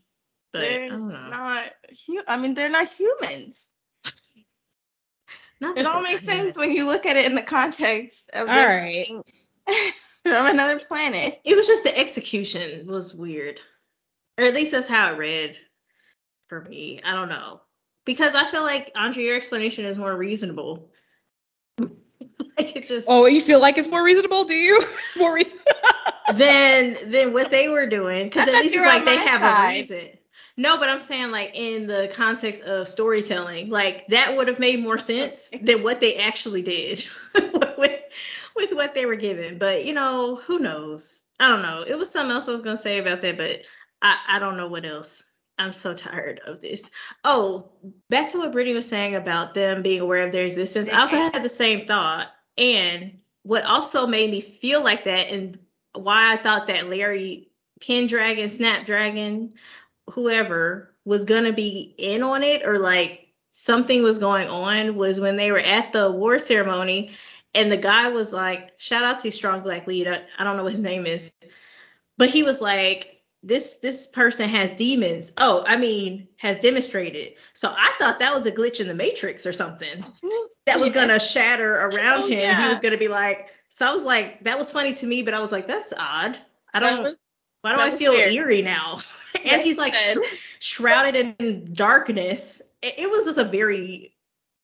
But 0.58 0.62
they're 0.62 0.90
don't 0.90 1.08
know. 1.08 1.30
not. 1.30 1.74
Hu- 2.08 2.24
I 2.28 2.38
mean, 2.38 2.54
they're 2.54 2.70
not 2.70 2.88
humans. 2.88 3.66
Not 5.60 5.78
It 5.78 5.86
all 5.86 6.02
makes 6.02 6.26
not 6.26 6.36
sense 6.36 6.58
when 6.58 6.72
you 6.72 6.86
look 6.86 7.06
at 7.06 7.18
it 7.18 7.26
in 7.26 7.36
the 7.36 7.42
context 7.42 8.30
of 8.34 8.48
All 8.48 8.56
them 8.56 8.68
right. 8.70 9.08
being 9.08 9.24
from 10.24 10.46
another 10.48 10.80
planet. 10.80 11.40
it 11.44 11.56
was 11.56 11.66
just 11.68 11.84
the 11.84 11.98
execution 11.98 12.86
was 12.88 13.16
weird 13.16 13.60
or 14.38 14.46
at 14.46 14.54
least 14.54 14.72
that's 14.72 14.88
how 14.88 15.12
it 15.12 15.18
read 15.18 15.58
for 16.48 16.62
me 16.66 17.00
i 17.04 17.12
don't 17.14 17.30
know 17.30 17.60
because 18.06 18.36
i 18.36 18.50
feel 18.52 18.62
like 18.64 18.92
andre 18.96 19.24
your 19.24 19.36
explanation 19.36 19.86
is 19.86 19.98
more 19.98 20.16
reasonable 20.16 20.92
like 21.80 22.76
it 22.76 22.86
just 22.88 23.08
Oh, 23.10 23.26
you 23.26 23.42
feel 23.42 23.60
like 23.60 23.78
it's 23.78 23.88
more 23.90 24.04
reasonable? 24.04 24.44
Do 24.44 24.54
you? 24.54 24.84
More 25.18 25.34
re- 25.34 25.52
than 26.36 26.96
than 27.10 27.34
what 27.34 27.50
they 27.50 27.70
were 27.70 27.86
doing 27.88 28.26
because 28.26 28.48
at 28.48 28.54
least 28.54 28.76
it's 28.76 28.86
like 28.86 29.06
they 29.06 29.18
have 29.18 29.42
side. 29.42 29.76
a 29.76 29.78
reason. 29.80 30.17
No, 30.60 30.78
but 30.78 30.90
I'm 30.90 31.00
saying 31.00 31.30
like 31.30 31.52
in 31.54 31.86
the 31.86 32.12
context 32.14 32.64
of 32.64 32.88
storytelling, 32.88 33.70
like 33.70 34.08
that 34.08 34.36
would 34.36 34.48
have 34.48 34.60
made 34.60 34.82
more 34.82 34.98
sense 34.98 35.52
than 35.62 35.84
what 35.84 36.00
they 36.00 36.16
actually 36.18 36.64
did 36.64 37.06
with 37.78 38.02
with 38.56 38.74
what 38.74 38.96
they 38.96 39.06
were 39.06 39.16
given. 39.16 39.60
But 39.60 39.86
you 39.86 39.94
know, 39.94 40.36
who 40.36 40.60
knows? 40.60 41.24
I 41.40 41.48
don't 41.48 41.62
know. 41.62 41.84
It 41.88 41.96
was 41.96 42.10
something 42.10 42.36
else 42.36 42.48
I 42.48 42.52
was 42.52 42.62
gonna 42.62 42.78
say 42.78 42.98
about 42.98 43.22
that, 43.22 43.38
but 43.38 43.62
I 44.02 44.18
I 44.28 44.40
don't 44.40 44.58
know 44.58 44.68
what 44.68 44.86
else. 44.86 45.24
I'm 45.60 45.74
so 45.74 45.94
tired 45.94 46.42
of 46.46 46.62
this. 46.62 46.90
Oh, 47.24 47.72
back 48.10 48.30
to 48.30 48.40
what 48.40 48.52
Brittany 48.52 48.76
was 48.76 48.88
saying 48.88 49.16
about 49.16 49.54
them 49.54 49.82
being 49.82 50.02
aware 50.02 50.26
of 50.26 50.32
their 50.32 50.46
existence. 50.46 50.90
I 50.90 51.02
also 51.02 51.18
had 51.34 51.44
the 51.44 51.50
same 51.50 51.88
thought. 51.88 52.28
And 52.58 53.20
what 53.44 53.66
also 53.66 54.08
made 54.08 54.32
me 54.32 54.42
feel 54.42 54.84
like 54.84 55.04
that 55.06 55.30
and 55.32 55.58
why 55.94 56.34
I 56.34 56.38
thought 56.38 56.68
that 56.68 56.90
Larry 56.90 57.50
Pendragon, 57.80 58.50
Snapdragon, 58.50 59.54
whoever 60.10 60.94
was 61.06 61.24
gonna 61.26 61.54
be 61.54 61.96
in 61.98 62.24
on 62.24 62.44
it 62.44 62.66
or 62.66 62.80
like 62.80 63.28
something 63.52 64.04
was 64.04 64.20
going 64.20 64.48
on 64.50 64.96
was 64.96 65.20
when 65.20 65.36
they 65.38 65.52
were 65.52 65.60
at 65.60 65.92
the 65.94 66.12
war 66.12 66.40
ceremony 66.40 67.12
and 67.56 67.72
the 67.72 67.78
guy 67.78 68.10
was 68.10 68.32
like, 68.34 68.72
shout 68.78 69.04
out 69.04 69.20
to 69.22 69.32
Strong 69.32 69.62
Black 69.62 69.88
Lead. 69.88 70.08
I, 70.08 70.24
I 70.38 70.44
don't 70.44 70.58
know 70.58 70.64
what 70.64 70.74
his 70.74 70.82
name 70.82 71.06
is, 71.08 71.32
but 72.18 72.30
he 72.30 72.44
was 72.44 72.62
like, 72.62 73.22
this 73.44 73.78
this 73.78 74.08
person 74.08 74.50
has 74.50 74.74
demons. 74.74 75.32
Oh, 75.38 75.64
I 75.68 75.78
mean, 75.78 76.28
has 76.38 76.58
demonstrated. 76.60 77.34
So 77.54 77.74
I 77.78 77.94
thought 78.00 78.20
that 78.20 78.34
was 78.34 78.46
a 78.46 78.52
glitch 78.52 78.80
in 78.80 78.88
the 78.88 78.94
matrix 78.96 79.46
or 79.46 79.54
something 79.54 80.04
that 80.66 80.80
was 80.80 80.90
Yeah. 80.90 80.94
gonna 80.94 81.20
shatter 81.20 81.74
around 81.76 82.24
Oh, 82.24 82.28
him. 82.28 82.56
He 82.56 82.68
was 82.68 82.80
gonna 82.80 82.98
be 82.98 83.08
like, 83.08 83.50
so 83.70 83.88
I 83.88 83.92
was 83.94 84.04
like, 84.04 84.44
that 84.44 84.58
was 84.58 84.72
funny 84.72 84.94
to 84.96 85.06
me, 85.08 85.22
but 85.22 85.34
I 85.34 85.40
was 85.40 85.52
like, 85.52 85.68
that's 85.68 85.94
odd. 85.98 86.38
I 86.74 86.80
don't. 86.80 87.18
Why 87.76 87.90
do 87.90 87.96
I 87.96 87.98
feel 87.98 88.14
weird. 88.14 88.32
eerie 88.32 88.62
now? 88.62 89.00
and 89.46 89.62
he's 89.62 89.78
like 89.78 89.94
sh- 89.96 90.18
shrouded 90.60 91.36
in 91.40 91.74
darkness. 91.74 92.62
It, 92.82 92.94
it 92.98 93.10
was 93.10 93.26
just 93.26 93.38
a 93.38 93.44
very 93.44 94.16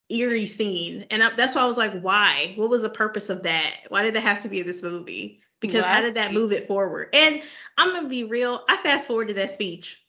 eerie 0.10 0.45
scene, 0.45 1.06
and 1.10 1.24
I, 1.24 1.36
that's 1.36 1.56
why 1.56 1.62
I 1.62 1.66
was 1.66 1.78
like, 1.78 1.99
why? 2.01 2.54
What 2.56 2.70
was 2.70 2.82
the 2.82 2.89
purpose 2.89 3.30
of 3.30 3.43
that? 3.43 3.82
Why 3.89 4.04
did 4.04 4.14
that 4.16 4.22
have 4.22 4.41
to 4.41 4.49
be 4.49 4.60
in 4.62 4.68
this 4.68 4.84
movie? 4.84 5.39
Because 5.60 5.86
how 5.86 6.01
did 6.01 6.16
that 6.16 6.34
move 6.34 6.51
it 6.51 6.68
forward? 6.68 7.10
And 7.14 7.41
I'm 7.78 7.93
gonna 7.93 8.10
be 8.10 8.26
real. 8.26 8.64
I 8.68 8.78
fast 8.78 9.08
forwarded 9.08 9.38
that 9.38 9.49
speech. 9.49 10.04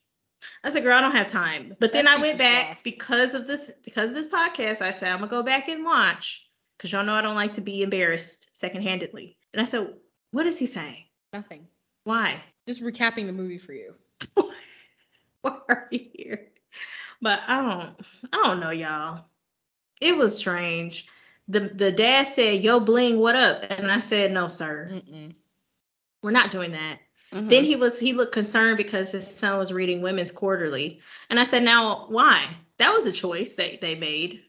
I 0.65 0.71
said, 0.71 0.83
girl, 0.83 0.99
I 0.99 1.01
don't 1.01 1.13
have 1.13 1.29
time. 1.29 1.77
But 1.79 1.93
then 1.93 2.07
That 2.07 2.19
I 2.19 2.21
went 2.21 2.39
back 2.39 2.83
because 2.83 3.35
of 3.35 3.47
this 3.47 3.71
because 3.85 4.11
of 4.11 4.17
this 4.17 4.29
podcast. 4.29 4.83
I 4.83 4.91
said, 4.91 5.11
I'm 5.11 5.19
gonna 5.19 5.31
go 5.31 5.43
back 5.43 5.69
and 5.69 5.85
watch 5.85 6.49
because 6.77 6.93
y'all 6.93 7.05
know 7.05 7.15
I 7.15 7.23
don't 7.23 7.37
like 7.37 7.53
to 7.53 7.61
be 7.61 7.83
embarrassed 7.83 8.49
second-handedly. 8.53 9.37
And 9.53 9.63
I 9.63 9.65
said, 9.65 9.95
what 10.33 10.47
is 10.47 10.59
he 10.59 10.67
saying? 10.67 11.05
Nothing. 11.33 11.69
Why? 12.03 12.37
Just 12.67 12.83
recapping 12.83 13.27
the 13.27 13.33
movie 13.33 13.59
for 13.59 13.73
you. 13.73 13.95
Why 15.43 15.57
are 15.69 15.89
you 15.91 16.07
here? 16.15 16.47
But 17.21 17.41
I 17.47 17.63
don't 17.63 17.95
I 18.33 18.37
don't 18.45 18.61
know, 18.61 18.71
y'all. 18.71 19.25
It 20.01 20.17
was 20.17 20.37
strange. 20.37 21.07
The 21.49 21.61
the 21.75 21.93
dad 21.93 22.27
said, 22.27 22.63
Yo 22.63 22.81
bling, 22.81 23.19
what 23.19 23.37
up? 23.37 23.65
And 23.71 23.91
I 23.91 23.99
said, 23.99 24.33
No, 24.33 24.49
sir. 24.49 24.91
Mm-mm. 24.93 25.35
We're 26.23 26.31
not 26.31 26.51
doing 26.51 26.73
that. 26.73 26.99
Mhm. 27.33 27.49
Then 27.49 27.65
he 27.65 27.77
was 27.77 27.99
he 27.99 28.13
looked 28.13 28.33
concerned 28.33 28.77
because 28.79 29.11
his 29.11 29.27
son 29.27 29.59
was 29.59 29.73
reading 29.73 30.01
Women's 30.01 30.33
Quarterly. 30.33 31.01
And 31.29 31.39
I 31.39 31.45
said, 31.45 31.63
Now 31.63 32.07
why? 32.09 32.49
That 32.79 32.93
was 32.93 33.07
a 33.07 33.13
choice 33.13 33.55
that 33.55 33.81
they 33.81 33.95
made. 33.95 34.43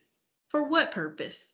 For 0.50 0.64
what 0.64 0.92
purpose? 0.92 1.54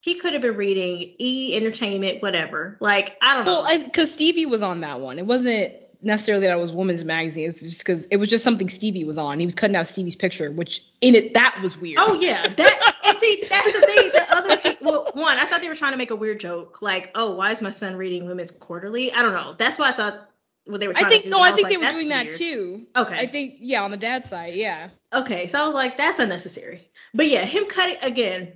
He 0.00 0.14
could 0.14 0.32
have 0.32 0.42
been 0.42 0.56
reading 0.56 1.14
E 1.18 1.56
Entertainment, 1.56 2.22
whatever. 2.22 2.76
Like, 2.80 3.16
I 3.22 3.34
don't 3.34 3.46
know. 3.46 3.62
Well, 3.62 3.78
because 3.84 4.12
Stevie 4.12 4.46
was 4.46 4.60
on 4.62 4.80
that 4.80 5.00
one. 5.00 5.16
It 5.20 5.26
wasn't 5.26 5.74
necessarily 6.02 6.46
that 6.46 6.56
it 6.56 6.60
was 6.60 6.72
women's 6.72 7.04
magazine. 7.04 7.44
It 7.44 7.46
was 7.46 7.60
just 7.60 7.78
because 7.78 8.04
it 8.10 8.16
was 8.16 8.28
just 8.28 8.44
something 8.44 8.68
Stevie 8.68 9.04
was 9.04 9.18
on. 9.18 9.38
He 9.38 9.46
was 9.46 9.54
cutting 9.54 9.76
out 9.76 9.88
Stevie's 9.88 10.16
picture, 10.16 10.50
which 10.50 10.84
in 11.00 11.14
it 11.14 11.34
that 11.34 11.58
was 11.62 11.78
weird. 11.78 11.98
Oh 12.00 12.14
yeah, 12.14 12.48
that 12.48 12.94
and 13.04 13.16
see 13.18 13.44
that's 13.48 13.72
the 13.72 13.80
thing. 13.80 14.10
The 14.12 14.26
other 14.30 14.56
people, 14.56 14.92
well, 14.92 15.10
one, 15.14 15.38
I 15.38 15.44
thought 15.44 15.60
they 15.60 15.68
were 15.68 15.76
trying 15.76 15.92
to 15.92 15.98
make 15.98 16.10
a 16.10 16.16
weird 16.16 16.40
joke, 16.40 16.82
like, 16.82 17.10
oh, 17.14 17.32
why 17.32 17.52
is 17.52 17.62
my 17.62 17.70
son 17.70 17.96
reading 17.96 18.26
Women's 18.26 18.50
Quarterly? 18.50 19.12
I 19.12 19.22
don't 19.22 19.34
know. 19.34 19.54
That's 19.54 19.78
why 19.78 19.90
I 19.90 19.92
thought. 19.92 20.28
What 20.64 20.78
they 20.78 20.86
were 20.86 20.94
trying 20.94 21.06
I 21.06 21.08
think 21.08 21.26
no, 21.26 21.38
and 21.38 21.52
I 21.52 21.56
think 21.56 21.64
like, 21.64 21.72
they 21.72 21.76
were 21.76 21.92
doing 21.92 22.08
that 22.10 22.34
too. 22.34 22.86
Okay. 22.94 23.18
I 23.18 23.26
think 23.26 23.54
yeah, 23.58 23.82
on 23.82 23.90
the 23.90 23.96
dad 23.96 24.28
side, 24.28 24.54
yeah. 24.54 24.90
Okay, 25.12 25.48
so 25.48 25.60
I 25.60 25.66
was 25.66 25.74
like, 25.74 25.96
that's 25.96 26.20
unnecessary. 26.20 26.88
But 27.14 27.28
yeah, 27.28 27.44
him 27.44 27.66
cutting 27.66 27.96
again, 28.00 28.52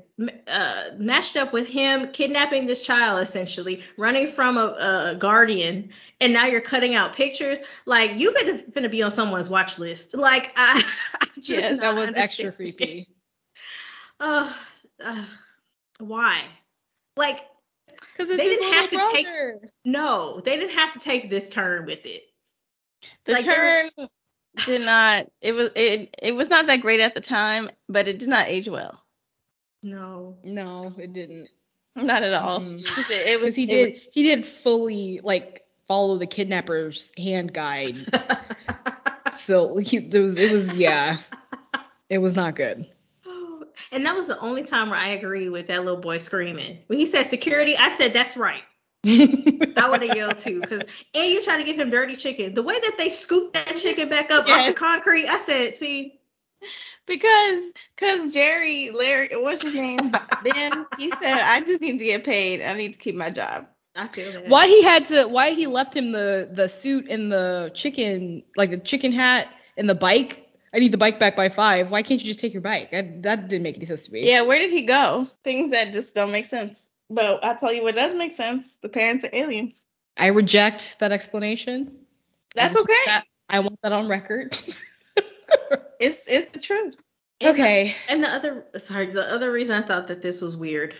uh, 0.49 0.85
matched 0.97 1.37
up 1.37 1.53
with 1.53 1.67
him 1.67 2.09
kidnapping 2.13 2.67
this 2.67 2.81
child, 2.81 3.21
essentially 3.21 3.83
running 3.99 4.27
from 4.27 4.57
a, 4.57 5.13
a 5.13 5.17
guardian, 5.19 5.91
and 6.21 6.33
now 6.33 6.47
you're 6.47 6.61
cutting 6.61 6.95
out 6.95 7.15
pictures. 7.15 7.59
Like 7.85 8.17
you 8.17 8.33
better 8.33 8.63
gonna 8.75 8.89
be 8.89 9.03
on 9.03 9.11
someone's 9.11 9.51
watch 9.51 9.79
list. 9.79 10.15
Like 10.15 10.53
I, 10.57 10.83
I 11.21 11.27
just 11.39 11.51
Yeah, 11.51 11.75
that 11.75 11.95
was 11.95 12.15
extra 12.15 12.53
creepy. 12.53 13.09
Uh, 14.19 14.51
uh, 15.05 15.27
why? 15.99 16.43
Like 17.19 17.41
Because 18.17 18.35
They 18.35 18.49
didn't 18.49 18.73
have 18.73 18.89
to 18.89 19.11
take- 19.13 19.27
no, 19.85 20.41
they 20.43 20.57
didn't 20.57 20.75
have 20.75 20.95
to 20.95 20.99
take 20.99 21.29
this 21.29 21.51
turn 21.51 21.85
with 21.85 22.07
it. 22.07 22.23
The 23.27 23.33
Like, 23.33 23.45
turn 23.45 23.91
did 24.65 24.81
not. 24.87 25.31
It 25.43 25.53
was 25.53 25.71
it. 25.77 26.15
It 26.23 26.35
was 26.35 26.49
not 26.49 26.67
that 26.69 26.81
great 26.81 27.01
at 27.01 27.15
the 27.15 27.21
time, 27.21 27.69
but 27.91 28.09
it 28.09 28.19
did 28.19 28.31
not 28.31 28.49
age 28.49 28.69
well. 28.71 29.03
No. 29.87 30.37
No, 30.43 30.93
it 30.99 31.13
didn't. 31.13 31.49
Not 31.95 32.23
at 32.23 32.35
all. 32.35 32.61
Mhm. 32.61 32.85
'Cause 32.85 33.11
It, 33.11 33.27
it 33.27 33.41
was. 33.41 33.55
He 33.55 33.65
it 33.65 33.67
did 33.69 34.01
he 34.13 34.23
did 34.25 34.45
fully 34.45 35.21
like 35.23 35.65
follow 35.87 36.19
the 36.19 36.27
kidnapper's 36.27 37.13
hand 37.17 37.53
guide. 37.53 38.07
So 39.35 39.77
he 39.77 39.99
there 39.99 40.23
was 40.23 40.37
it 40.37 40.51
was 40.51 40.75
yeah. 40.77 41.19
It 42.09 42.19
was 42.19 42.35
not 42.35 42.57
good. 42.57 42.87
and 43.93 44.07
that 44.07 44.15
was 44.17 44.27
the 44.29 44.39
only 44.41 44.63
time 44.63 44.89
where 44.89 44.99
I 44.99 45.09
agreed 45.09 45.51
with 45.51 45.67
that 45.67 45.85
little 45.85 46.01
boy 46.01 46.19
screaming. 46.19 46.79
When 46.87 46.99
he 46.99 47.05
said 47.07 47.25
security, 47.27 47.77
I 47.77 47.91
said 47.91 48.13
that's 48.15 48.37
right. 48.37 48.63
I 49.05 49.89
would 49.91 50.03
have 50.03 50.17
yelled 50.17 50.39
too. 50.39 50.63
Cause 50.63 50.81
and 51.15 51.27
you 51.31 51.43
try 51.43 51.59
to 51.59 51.65
give 51.65 51.79
him 51.79 51.91
dirty 51.91 52.17
chicken. 52.17 52.55
The 52.55 52.63
way 52.63 52.81
that 52.81 52.95
they 52.97 53.11
scooped 53.11 53.53
that 53.55 53.77
chicken 53.77 54.09
back 54.09 54.31
up 54.31 54.49
off 54.49 54.67
the 54.67 54.73
concrete, 54.73 55.27
I 55.29 55.39
said, 55.39 55.75
see, 55.75 56.19
because 57.07 57.73
because 57.97 58.33
Jerry 58.33 58.91
Larry 58.91 59.29
what's 59.33 59.63
his 59.63 59.75
name 59.75 60.11
Ben 60.43 60.87
he 60.99 61.11
said 61.23 61.39
I 61.41 61.61
just 61.61 61.81
need 61.81 61.99
to 61.99 62.05
get 62.05 62.25
paid. 62.25 62.63
I 62.63 62.75
need 62.75 62.93
to 62.95 62.99
keep 62.99 63.15
my 63.15 63.31
job. 63.31 63.67
I 63.95 64.09
feel 64.09 64.33
that. 64.33 64.47
why 64.49 64.67
he 64.67 64.83
had 64.83 65.07
to 65.09 65.27
why 65.27 65.51
he 65.53 65.67
left 65.67 65.97
him 65.97 66.13
the 66.13 66.49
the 66.53 66.69
suit 66.69 67.07
and 67.09 67.31
the 67.33 67.71
chicken 67.75 68.43
like 68.57 68.71
the 68.71 68.79
chicken 68.79 69.13
hat 69.13 69.49
and 69.79 69.89
the 69.89 69.95
bike 69.95 70.47
i 70.75 70.79
need 70.79 70.93
the 70.93 70.99
bike 70.99 71.19
back 71.19 71.35
by 71.35 71.49
five 71.49 71.91
why 71.91 72.03
can't 72.03 72.21
you 72.21 72.27
just 72.27 72.41
take 72.41 72.53
your 72.53 72.61
bike 72.61 72.91
that, 72.91 73.23
that 73.23 73.49
didn't 73.49 73.63
make 73.63 73.77
any 73.77 73.87
sense 73.87 74.05
to 74.07 74.13
me 74.13 74.29
Yeah, 74.29 74.43
where 74.43 74.59
did 74.59 74.71
he 74.71 74.83
go? 74.83 75.27
Things 75.45 75.71
that 75.71 75.93
just 75.95 76.15
don't 76.15 76.31
make 76.33 76.45
sense. 76.45 76.89
But 77.09 77.43
I'll 77.43 77.57
tell 77.57 77.73
you 77.73 77.83
what 77.83 77.95
does 77.95 78.15
make 78.17 78.33
sense. 78.33 78.77
The 78.83 78.89
parents 78.91 79.25
are 79.25 79.31
aliens. 79.33 79.87
i 80.19 80.27
reject 80.27 80.97
that 80.99 81.13
explanation 81.13 81.93
That's 82.55 82.77
I 82.77 82.81
okay. 82.81 83.03
that- 83.07 83.25
i 83.49 83.61
want 83.61 83.79
that 83.83 83.93
on 83.93 84.09
record 84.09 84.59
It's 85.99 86.29
it's 86.29 86.51
the 86.53 86.59
truth. 86.61 86.97
And 87.41 87.49
the- 87.49 87.63
okay 87.63 87.97
And 88.09 88.23
the 88.23 88.29
other, 88.29 88.67
sorry, 88.79 89.13
the 89.13 89.31
other 89.33 89.51
reason 89.53 89.83
I 89.83 89.87
thought 89.87 90.07
that 90.09 90.23
this 90.23 90.41
was 90.41 90.57
weird, 90.57 90.95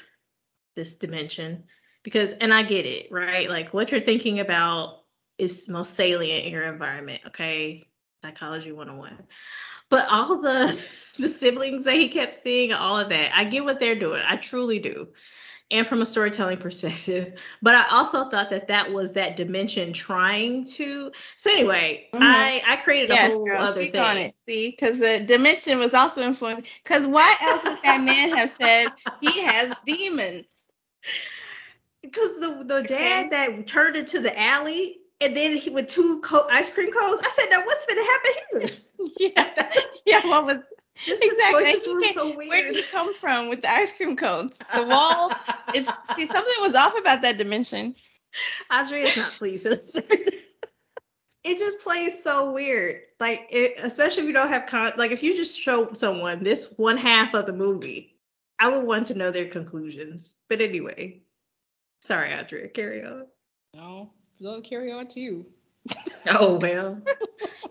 this 0.75 0.97
dimension, 0.97 1.65
because, 2.03 2.33
and 2.35 2.53
I 2.53 2.63
get 2.63 2.87
it, 2.87 3.11
right? 3.11 3.49
Like 3.49 3.75
what 3.75 3.91
you're 3.91 4.01
thinking 4.01 4.41
about 4.41 5.03
is 5.39 5.69
most 5.69 5.95
salient 5.95 6.47
in 6.47 6.53
your 6.53 6.63
environment, 6.63 7.23
okay? 7.27 7.85
Psychology 8.23 8.73
101. 8.73 9.27
But 9.89 10.07
all 10.11 10.41
the 10.41 10.83
the 11.19 11.29
siblings 11.29 11.85
that 11.85 11.95
he 11.95 12.09
kept 12.09 12.35
seeing, 12.35 12.73
all 12.73 12.99
of 12.99 13.09
that, 13.11 13.33
I 13.35 13.45
get 13.45 13.65
what 13.65 13.81
they're 13.81 13.95
doing. 13.99 14.23
I 14.27 14.37
truly 14.37 14.79
do. 14.79 15.09
And 15.71 15.87
from 15.87 16.01
a 16.01 16.07
storytelling 16.07 16.59
perspective, 16.59 17.35
but 17.63 17.75
I 17.75 17.87
also 17.91 18.29
thought 18.31 18.51
that 18.51 18.69
that 18.69 18.93
was 18.93 19.15
that 19.15 19.37
dimension 19.37 19.93
trying 19.93 20.65
to. 20.77 21.11
So 21.37 21.51
anyway, 21.51 22.09
Mhm. 22.15 22.23
I 22.23 22.63
I 22.67 22.77
created 22.77 23.11
a 23.11 23.15
Yes, 23.15 23.17
whole 23.17 23.45
girl, 23.45 23.63
other 23.63 23.85
thing. 23.87 24.01
on 24.01 24.17
it. 24.17 24.35
See, 24.49 24.71
because 24.71 24.99
the 24.99 25.21
dimension 25.21 25.79
was 25.79 25.95
also 25.95 26.23
influenced. 26.23 26.69
Because 26.85 27.07
why 27.07 27.35
else 27.41 27.65
would 27.65 27.81
that 27.83 28.01
man 28.01 28.31
have 28.31 28.51
said 28.61 28.93
he 29.21 29.41
has 29.41 29.75
demons? 29.85 30.45
Because 32.03 32.39
the 32.41 32.63
the 32.65 32.83
dad 32.83 33.31
that 33.31 33.67
turned 33.67 33.97
into 33.97 34.21
the 34.21 34.39
alley 34.39 35.01
and 35.21 35.37
then 35.37 35.57
he 35.57 35.71
with 35.71 35.89
two 35.89 36.21
co- 36.21 36.47
ice 36.51 36.71
cream 36.71 36.91
cones. 36.93 37.21
I 37.25 37.31
said, 37.31 37.47
now 37.51 37.65
what's 37.65 37.87
gonna 37.87 38.05
happen 38.05 38.33
here? 38.51 38.71
Yeah, 39.19 39.73
yeah. 40.07 40.21
What 40.27 40.47
was 40.47 40.57
Just 41.05 41.23
exactly? 41.23 41.65
the 41.65 41.71
choices 41.73 41.87
He 41.87 41.95
were 41.95 42.01
can't- 42.03 42.15
so 42.15 42.37
Where 42.37 42.65
did 42.73 42.77
he 42.77 42.83
come 42.91 43.15
from 43.15 43.49
with 43.49 43.63
the 43.63 43.71
ice 43.71 43.93
cream 43.93 44.17
cones? 44.17 44.59
The 44.75 44.85
wall. 44.87 45.31
It's 45.75 45.91
see 46.15 46.27
something 46.27 46.55
was 46.61 46.75
off 46.75 46.97
about 46.99 47.23
that 47.23 47.39
dimension. 47.39 47.95
Audrey 48.73 48.99
Andrea's 48.99 49.17
not 49.17 49.33
pleased. 49.33 49.65
with 49.67 49.93
this. 49.93 49.97
it 51.45 51.59
just 51.59 51.81
plays 51.81 52.23
so 52.23 52.51
weird. 52.53 53.01
Like, 53.21 53.47
it, 53.51 53.75
especially 53.79 54.23
if 54.23 54.27
you 54.29 54.33
don't 54.35 54.49
have 54.49 54.67
con. 54.67 54.93
Like, 54.97 55.11
if 55.11 55.23
you 55.23 55.37
just 55.37 55.59
show 55.59 55.93
someone 55.93 56.43
this 56.43 56.75
one 56.77 56.97
half 56.97 57.35
of 57.35 57.47
the 57.47 57.53
movie, 57.53 58.17
I 58.59 58.69
would 58.69 58.85
want 58.87 59.07
to 59.09 59.15
know 59.15 59.31
their 59.31 59.47
conclusions. 59.49 60.35
But 60.49 60.61
anyway, 60.61 61.23
sorry, 62.01 62.33
Andrea, 62.33 62.69
carry 62.69 63.05
on. 63.05 63.27
no 63.75 64.13
they'll 64.41 64.61
carry 64.61 64.93
on 64.93 65.07
too. 65.09 65.47
Oh 66.27 66.57
well. 66.57 67.03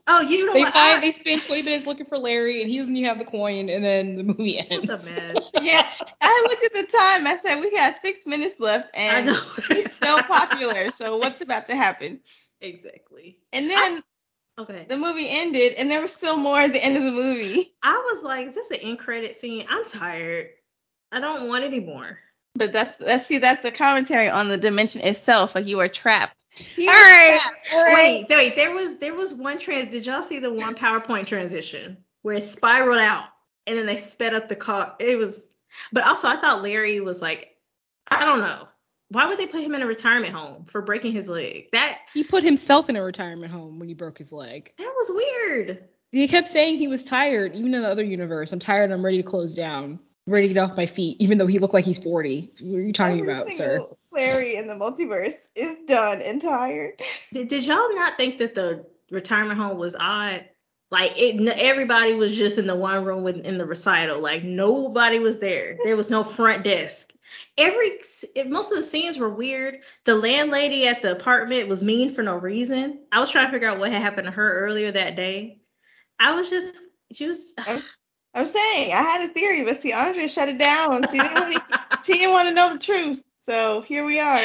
Oh, 0.07 0.21
you 0.21 0.45
know 0.45 0.53
They 0.53 0.59
what? 0.59 0.73
find 0.73 1.01
I- 1.01 1.01
they 1.01 1.11
spend 1.11 1.43
20 1.43 1.61
minutes 1.63 1.85
looking 1.85 2.05
for 2.05 2.17
Larry, 2.17 2.61
and 2.61 2.69
he 2.69 2.77
doesn't 2.77 2.95
even 2.95 3.07
have 3.09 3.19
the 3.19 3.25
coin, 3.25 3.69
and 3.69 3.83
then 3.83 4.15
the 4.15 4.23
movie 4.23 4.57
ends. 4.59 4.71
It's 4.71 4.89
a 4.89 4.97
mess. 4.97 5.51
Yeah, 5.57 5.83
I 6.21 6.47
looked 6.49 6.63
at 6.63 6.73
the 6.85 6.97
time. 6.97 7.27
I 7.27 7.37
said 7.43 7.59
we 7.59 7.71
got 7.71 8.01
six 8.01 8.25
minutes 8.25 8.59
left, 8.59 8.89
and 8.95 9.37
he's 9.67 9.87
so 10.01 10.21
popular. 10.21 10.89
So 10.91 11.17
what's 11.17 11.41
about 11.41 11.67
to 11.69 11.75
happen? 11.75 12.21
exactly. 12.61 13.39
And 13.53 13.69
then 13.69 14.01
Okay. 14.59 14.87
the 14.87 14.97
movie 14.97 15.27
ended, 15.29 15.73
and 15.73 15.89
there 15.89 16.01
was 16.01 16.13
still 16.13 16.37
more 16.37 16.59
at 16.59 16.73
the 16.73 16.83
end 16.83 16.97
of 16.97 17.03
the 17.03 17.11
movie. 17.11 17.73
I 17.83 17.95
was 18.11 18.23
like, 18.23 18.47
is 18.47 18.55
this 18.55 18.71
an 18.71 18.77
end 18.77 18.99
credit 18.99 19.35
scene? 19.35 19.65
I'm 19.69 19.85
tired. 19.85 20.49
I 21.11 21.19
don't 21.19 21.47
want 21.47 21.63
any 21.63 21.79
more. 21.79 22.19
But 22.55 22.73
that's 22.73 22.97
that's 22.97 23.25
see 23.27 23.39
that's 23.39 23.61
the 23.63 23.71
commentary 23.71 24.29
on 24.29 24.49
the 24.49 24.57
dimension 24.57 25.01
itself. 25.01 25.55
Like 25.55 25.67
you 25.67 25.79
are 25.81 25.89
trapped. 25.89 26.44
He 26.55 26.87
All 26.87 26.93
was 26.93 27.01
right, 27.03 27.39
trapped. 27.41 27.73
all 27.73 27.83
right. 27.83 28.25
Wait, 28.29 28.37
wait. 28.37 28.55
There 28.55 28.71
was 28.71 28.97
there 28.99 29.13
was 29.13 29.33
one 29.33 29.57
trans. 29.59 29.91
Did 29.91 30.05
y'all 30.05 30.23
see 30.23 30.39
the 30.39 30.51
one 30.53 30.75
PowerPoint 30.75 31.27
transition 31.27 31.97
where 32.21 32.35
it 32.35 32.41
spiraled 32.43 32.99
out 32.99 33.25
and 33.67 33.77
then 33.77 33.85
they 33.85 33.97
sped 33.97 34.33
up 34.33 34.47
the 34.47 34.55
car? 34.55 34.95
It 34.99 35.17
was. 35.17 35.43
But 35.91 36.05
also, 36.05 36.27
I 36.27 36.39
thought 36.39 36.63
Larry 36.63 37.01
was 37.01 37.21
like, 37.21 37.57
I 38.07 38.23
don't 38.23 38.39
know. 38.39 38.67
Why 39.09 39.25
would 39.27 39.37
they 39.37 39.45
put 39.47 39.61
him 39.61 39.75
in 39.75 39.81
a 39.81 39.85
retirement 39.85 40.33
home 40.33 40.65
for 40.65 40.81
breaking 40.81 41.11
his 41.11 41.27
leg? 41.27 41.67
That 41.73 41.99
He 42.13 42.23
put 42.23 42.43
himself 42.43 42.89
in 42.89 42.95
a 42.95 43.03
retirement 43.03 43.51
home 43.51 43.77
when 43.77 43.87
he 43.87 43.93
broke 43.93 44.17
his 44.17 44.31
leg. 44.31 44.71
that 44.77 44.93
was 44.97 45.11
weird. 45.13 45.83
He 46.11 46.27
kept 46.27 46.47
saying 46.47 46.77
he 46.77 46.87
was 46.87 47.03
tired, 47.03 47.53
even 47.55 47.73
in 47.73 47.81
the 47.81 47.89
other 47.89 48.03
universe. 48.03 48.51
I'm 48.53 48.59
tired. 48.59 48.91
I'm 48.91 49.03
ready 49.03 49.17
to 49.21 49.27
close 49.27 49.53
down. 49.53 49.99
Ready 50.27 50.47
to 50.47 50.53
get 50.55 50.63
off 50.63 50.77
my 50.77 50.85
feet, 50.87 51.17
even 51.19 51.37
though 51.37 51.45
he 51.45 51.59
looked 51.59 51.73
like 51.73 51.85
he's 51.85 51.99
40. 51.99 52.53
What 52.61 52.77
are 52.77 52.81
you 52.81 52.93
talking 52.93 53.19
Every 53.19 53.31
about, 53.31 53.53
sir? 53.53 53.85
Larry 54.15 54.55
in 54.55 54.67
the 54.67 54.73
multiverse 54.73 55.35
is 55.55 55.79
done 55.87 56.21
and 56.21 56.41
tired. 56.41 57.01
Did, 57.33 57.49
did 57.49 57.65
y'all 57.65 57.95
not 57.95 58.17
think 58.17 58.37
that 58.39 58.55
the 58.55 58.85
retirement 59.11 59.59
home 59.59 59.77
was 59.77 59.95
odd? 59.99 60.45
Like 60.91 61.13
it, 61.15 61.45
everybody 61.57 62.13
was 62.13 62.37
just 62.37 62.57
in 62.57 62.67
the 62.67 62.75
one 62.75 63.03
room 63.03 63.23
with, 63.23 63.37
in 63.45 63.57
the 63.57 63.65
recital. 63.65 64.21
Like 64.21 64.43
nobody 64.43 65.19
was 65.19 65.39
there. 65.39 65.77
There 65.83 65.97
was 65.97 66.09
no 66.09 66.23
front 66.23 66.63
desk. 66.63 67.11
Every 67.57 67.99
most 68.47 68.71
of 68.71 68.77
the 68.77 68.83
scenes 68.83 69.17
were 69.17 69.29
weird. 69.29 69.79
The 70.05 70.15
landlady 70.15 70.87
at 70.87 71.01
the 71.01 71.11
apartment 71.11 71.67
was 71.67 71.83
mean 71.83 72.13
for 72.13 72.23
no 72.23 72.35
reason. 72.35 72.99
I 73.11 73.19
was 73.19 73.29
trying 73.29 73.47
to 73.47 73.51
figure 73.51 73.67
out 73.67 73.79
what 73.79 73.91
had 73.91 74.01
happened 74.01 74.25
to 74.25 74.31
her 74.31 74.59
earlier 74.59 74.91
that 74.91 75.15
day. 75.15 75.59
I 76.19 76.33
was 76.33 76.49
just 76.49 76.81
she 77.11 77.27
was. 77.27 77.53
I'm 78.37 78.47
saying 78.47 78.91
I 78.91 79.01
had 79.01 79.29
a 79.29 79.33
theory, 79.33 79.63
but 79.63 79.77
see, 79.77 79.93
Andrea 79.93 80.27
shut 80.27 80.49
it 80.49 80.57
down. 80.57 81.05
She 81.09 81.17
didn't 81.17 81.39
want 81.39 81.55
to, 81.55 81.99
she 82.03 82.13
didn't 82.13 82.33
want 82.33 82.49
to 82.49 82.53
know 82.53 82.73
the 82.73 82.79
truth. 82.79 83.23
So 83.45 83.81
here 83.81 84.05
we 84.05 84.19
are. 84.19 84.41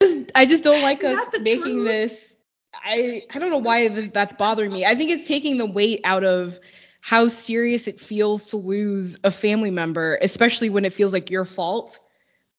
I 0.34 0.46
just 0.46 0.64
don't 0.64 0.82
like 0.82 1.04
us 1.04 1.18
making 1.40 1.62
truth. 1.62 1.86
this. 1.86 2.32
I 2.74 3.22
I 3.32 3.38
don't 3.38 3.50
know 3.50 3.58
why 3.58 3.88
this, 3.88 4.08
that's 4.10 4.32
bothering 4.32 4.72
me. 4.72 4.84
I 4.84 4.94
think 4.94 5.10
it's 5.10 5.28
taking 5.28 5.58
the 5.58 5.66
weight 5.66 6.00
out 6.04 6.24
of 6.24 6.58
how 7.02 7.28
serious 7.28 7.86
it 7.86 8.00
feels 8.00 8.46
to 8.46 8.56
lose 8.56 9.18
a 9.24 9.30
family 9.30 9.70
member, 9.70 10.18
especially 10.22 10.70
when 10.70 10.84
it 10.84 10.92
feels 10.92 11.12
like 11.12 11.30
your 11.30 11.44
fault. 11.44 11.98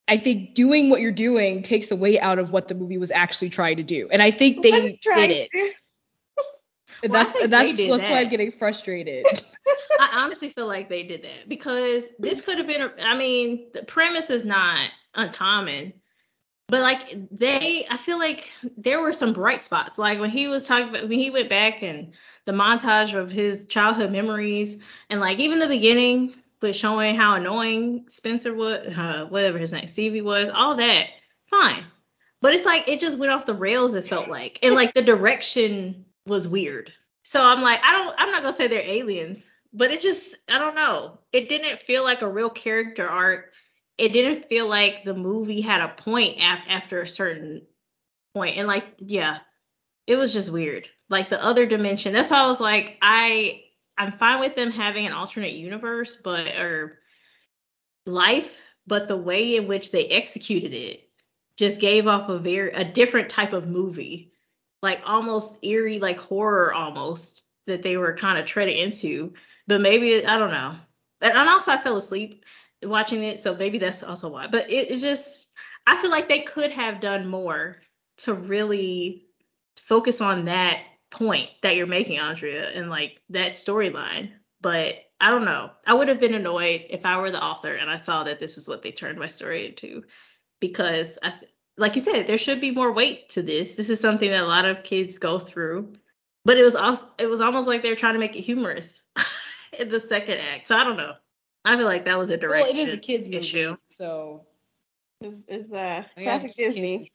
I 0.07 0.18
think 0.18 0.53
doing 0.53 0.89
what 0.89 1.01
you're 1.01 1.11
doing 1.11 1.64
takes 1.64 1.88
the 1.88 1.95
weight 1.95 2.19
out 2.19 2.38
of 2.38 2.51
what 2.51 2.68
the 2.68 2.76
movie 2.76 2.97
was 2.97 3.10
actually 3.11 3.49
trying 3.49 3.77
to 3.77 3.84
do, 3.84 4.07
and 4.11 4.22
I 4.22 4.31
think 4.31 4.61
they 4.61 4.99
did 5.15 5.31
it. 5.31 5.49
Well, 7.10 7.22
I 7.22 7.23
that's 7.23 7.49
that's 7.49 7.72
they 7.72 7.73
did 7.73 7.91
that's 7.91 8.10
why 8.10 8.19
I'm 8.19 8.30
getting 8.30 8.51
frustrated. 8.51 9.26
I 9.99 10.23
honestly 10.23 10.49
feel 10.49 10.68
like 10.68 10.89
they 10.89 11.03
did 11.03 11.23
that 11.23 11.47
because 11.49 12.10
this 12.19 12.41
could 12.41 12.57
have 12.57 12.68
been. 12.68 12.81
a- 12.81 12.93
I 13.01 13.15
mean, 13.15 13.68
the 13.73 13.84
premise 13.84 14.30
is 14.30 14.45
not 14.45 14.89
uncommon, 15.15 15.94
but 16.68 16.81
like 16.81 17.14
they, 17.30 17.85
I 17.90 17.98
feel 17.98 18.18
like 18.18 18.52
there 18.77 19.02
were 19.02 19.14
some 19.14 19.34
bright 19.34 19.64
spots. 19.64 19.98
Like 19.98 20.19
when 20.19 20.30
he 20.30 20.48
was 20.48 20.68
talking 20.68 20.90
about 20.90 21.10
when 21.10 21.19
he 21.19 21.30
went 21.30 21.49
back 21.49 21.84
and 21.84 22.14
the 22.45 22.52
montage 22.52 23.14
of 23.14 23.31
his 23.31 23.65
childhood 23.65 24.11
memories, 24.11 24.77
and 25.10 25.19
like 25.19 25.40
even 25.40 25.60
the 25.60 25.68
beginning, 25.68 26.35
but 26.60 26.76
showing 26.76 27.15
how 27.15 27.35
annoying 27.35 28.06
Spencer 28.07 28.53
was, 28.53 28.80
uh, 28.98 29.26
whatever 29.30 29.57
his 29.57 29.72
name, 29.72 29.88
Stevie 29.88 30.22
was, 30.22 30.49
all 30.49 30.76
that, 30.77 31.07
fine. 31.49 31.84
But 32.41 32.53
it's 32.53 32.65
like 32.65 32.88
it 32.88 32.99
just 32.99 33.18
went 33.18 33.31
off 33.31 33.45
the 33.45 33.53
rails. 33.53 33.95
It 33.95 34.07
felt 34.07 34.27
like, 34.27 34.60
and 34.64 34.76
like 34.76 34.94
the 34.94 35.02
direction 35.02 36.06
was 36.26 36.48
weird. 36.48 36.91
So 37.23 37.41
I'm 37.41 37.61
like, 37.61 37.80
I 37.84 37.91
don't, 37.94 38.15
I'm 38.18 38.31
not 38.31 38.44
gonna 38.44 38.56
say 38.56 38.68
they're 38.68 38.81
aliens, 38.81 39.45
but 39.73 39.91
it 39.91 40.02
just, 40.02 40.35
I 40.49 40.60
don't 40.60 40.76
know. 40.76 41.19
It 41.31 41.49
didn't 41.49 41.81
feel 41.81 42.03
like 42.03 42.22
a 42.22 42.27
real 42.27 42.49
character 42.49 43.07
arc. 43.07 43.52
It 43.98 44.14
didn't 44.14 44.49
feel 44.49 44.68
like 44.68 45.03
the 45.03 45.14
movie 45.14 45.61
had 45.61 45.82
a 45.82 45.90
point 45.90 46.38
af- 46.38 46.65
after 46.68 47.02
a 47.02 47.07
certain 47.07 47.61
point. 48.34 48.57
And 48.57 48.68
like, 48.68 48.86
yeah, 48.99 49.40
it 50.07 50.15
was 50.15 50.34
just 50.34 50.52
weird. 50.52 50.90
Like 51.10 51.30
the 51.30 51.44
other 51.44 51.65
dimension. 51.65 52.14
That's 52.14 52.32
why 52.32 52.44
I 52.44 52.48
was 52.48 52.60
like, 52.60 52.98
I, 53.02 53.64
I'm 53.98 54.14
fine 54.14 54.40
with 54.40 54.56
them 54.56 54.72
having 54.72 55.06
an 55.06 55.14
alternate 55.14 55.53
universe, 55.53 56.18
but 56.24 56.48
or 56.57 56.99
life, 58.06 58.56
but 58.88 59.07
the 59.07 59.18
way 59.18 59.56
in 59.56 59.68
which 59.68 59.91
they 59.91 60.07
executed 60.07 60.74
it 60.74 61.10
just 61.57 61.80
gave 61.80 62.07
off 62.07 62.30
a 62.30 62.40
very 62.40 62.72
a 62.72 62.84
different 62.84 63.30
type 63.30 63.53
of 63.53 63.68
movie 63.68 64.34
like 64.84 65.02
almost 65.06 65.64
eerie, 65.64 65.98
like 65.98 66.18
horror 66.18 66.74
almost 66.74 67.45
that 67.65 67.82
they 67.82 67.98
were 67.98 68.14
kind 68.14 68.38
of 68.38 68.45
treading 68.45 68.78
into. 68.78 69.34
But 69.65 69.82
maybe 69.82 70.24
I 70.26 70.38
don't 70.38 70.52
know. 70.52 70.76
And, 71.22 71.36
and 71.36 71.49
also 71.49 71.72
I 71.72 71.78
fell 71.78 71.98
asleep 71.98 72.44
watching 72.85 73.23
it, 73.23 73.39
so 73.39 73.55
maybe 73.55 73.77
that's 73.77 74.03
also 74.03 74.30
why. 74.30 74.47
But 74.47 74.69
it, 74.69 74.91
it's 74.91 75.01
just 75.01 75.51
I 75.88 76.01
feel 76.01 76.11
like 76.11 76.30
they 76.30 76.41
could 76.41 76.72
have 76.72 77.01
done 77.01 77.27
more 77.27 77.77
to 78.19 78.34
really 78.34 79.26
focus 79.77 80.22
on 80.22 80.45
that 80.45 80.81
point 81.11 81.51
that 81.61 81.76
you're 81.76 81.88
making, 81.88 82.19
Andrea, 82.19 82.69
and 82.72 82.89
like 82.89 83.22
that 83.30 83.53
storyline. 83.53 84.31
But 84.61 85.03
I 85.19 85.30
don't 85.30 85.45
know. 85.45 85.72
I 85.85 85.93
would 85.93 86.07
have 86.07 86.19
been 86.19 86.34
annoyed 86.34 86.85
if 86.89 87.05
I 87.05 87.18
were 87.18 87.31
the 87.31 87.43
author 87.43 87.76
and 87.76 87.89
I 87.89 87.97
saw 87.97 88.23
that 88.23 88.39
this 88.39 88.57
is 88.57 88.68
what 88.68 88.81
they 88.81 88.91
turned 88.91 89.18
my 89.18 89.27
story 89.27 89.68
into, 89.68 90.03
because 90.60 91.18
I, 91.23 91.34
like 91.77 91.95
you 91.95 92.01
said, 92.01 92.27
there 92.27 92.38
should 92.38 92.61
be 92.61 92.72
more 92.72 92.91
weight 92.91 93.30
to 93.30 93.41
this. 93.41 93.76
This 93.76 93.89
is 93.89 93.99
something 93.99 94.30
that 94.31 94.43
a 94.43 94.47
lot 94.47 94.65
of 94.65 94.84
kids 94.84 95.18
go 95.18 95.39
through, 95.39 95.93
but 96.45 96.57
it 96.57 96.64
was 96.64 96.76
also 96.76 97.07
it 97.18 97.27
was 97.27 97.41
almost 97.41 97.68
like 97.68 97.81
they're 97.81 97.95
trying 97.95 98.14
to 98.14 98.19
make 98.19 98.35
it 98.35 98.41
humorous 98.41 99.03
in 99.80 99.89
the 99.89 99.99
second 99.99 100.39
act. 100.39 100.68
So 100.68 100.77
I 100.77 100.84
don't 100.84 100.97
know. 100.97 101.14
I 101.65 101.77
feel 101.77 101.85
like 101.85 102.06
that 102.06 102.18
was 102.18 102.30
a 102.30 102.38
well, 102.41 102.65
it 102.65 102.76
is 102.77 102.94
a 102.94 102.98
kids 102.98 103.26
movie, 103.27 103.38
issue. 103.38 103.77
so 103.90 104.45
Is, 105.22 105.44
is 105.48 105.72
uh, 105.72 106.03
I 106.18 106.23
Patrick 106.23 106.56
Disney 106.56 107.11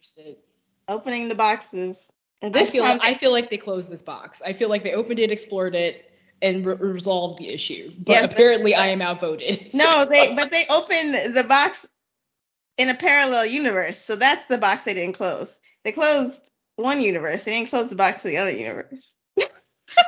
opening 0.89 1.29
the 1.29 1.35
boxes. 1.35 1.99
And 2.41 2.55
I 2.55 2.61
this 2.61 2.71
feel 2.71 2.85
time, 2.85 2.99
I 3.03 3.15
feel 3.15 3.33
like 3.33 3.51
they 3.51 3.59
closed 3.59 3.91
this 3.91 4.01
box. 4.03 4.41
I 4.45 4.53
feel 4.53 4.69
like 4.69 4.85
they 4.85 4.93
opened 4.95 5.19
it, 5.19 5.31
explored 5.31 5.75
it, 5.75 6.11
and 6.41 6.65
re- 6.65 6.77
resolved 6.77 7.41
the 7.41 7.49
issue. 7.49 7.93
But 7.99 8.13
Yes, 8.13 8.23
but- 8.23 8.33
apparently, 8.33 8.75
I 8.75 8.89
am 8.89 9.03
outvoted. 9.03 9.75
no, 9.75 10.05
they 10.11 10.35
but 10.35 10.51
they 10.51 10.65
opened 10.71 11.37
the 11.37 11.45
box 11.45 11.87
in 12.79 12.89
a 12.89 12.95
parallel 12.95 13.45
universe. 13.47 13.99
So 13.99 14.17
that's 14.17 14.47
the 14.47 14.57
box 14.59 14.85
they 14.85 14.95
didn't 14.95 15.17
close. 15.17 15.59
They 15.85 15.93
closed 15.93 16.41
one 16.77 17.01
universe. 17.01 17.45
They 17.45 17.51
didn't 17.59 17.71
close 17.71 17.89
the 17.91 17.97
box 17.97 18.23
to 18.23 18.29
the 18.29 18.37
other 18.39 18.53
universe. 18.53 19.15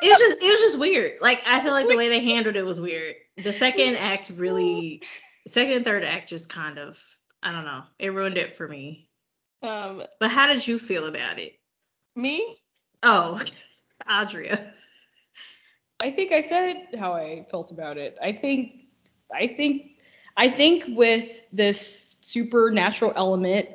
It 0.02 0.09
was 0.09 0.19
just 0.19 0.43
it 0.43 0.51
was 0.51 0.61
just 0.61 0.78
weird. 0.78 1.15
Like 1.20 1.43
I 1.47 1.61
feel 1.61 1.73
like 1.73 1.89
the 1.89 1.97
way 1.97 2.09
they 2.09 2.23
handled 2.24 2.57
it 2.57 2.65
was 2.65 2.81
weird. 2.81 3.15
The 3.43 3.52
second 3.52 3.97
act 3.97 4.31
really, 4.36 5.02
second 5.48 5.73
and 5.74 5.85
third 5.85 6.05
act 6.05 6.28
just 6.28 6.48
kind 6.48 6.78
of 6.78 6.98
I 7.43 7.52
don't 7.52 7.65
know. 7.65 7.82
It 7.98 8.09
ruined 8.09 8.36
it 8.36 8.55
for 8.55 8.69
me. 8.69 9.09
Um, 9.62 10.02
But 10.19 10.31
how 10.31 10.47
did 10.47 10.66
you 10.66 10.78
feel 10.78 11.07
about 11.07 11.39
it? 11.39 11.59
me, 12.16 12.57
Oh, 13.02 13.40
Adria. 14.09 14.74
I 16.01 16.11
think 16.11 16.32
I 16.32 16.43
said 16.43 16.89
how 16.98 17.12
I 17.12 17.47
felt 17.51 17.70
about 17.70 17.98
it. 17.98 18.16
I 18.23 18.32
think, 18.32 18.73
I 19.35 19.47
think, 19.47 19.93
I 20.36 20.48
think 20.48 20.85
with 20.97 21.43
this 21.52 22.16
supernatural 22.20 23.12
element 23.16 23.69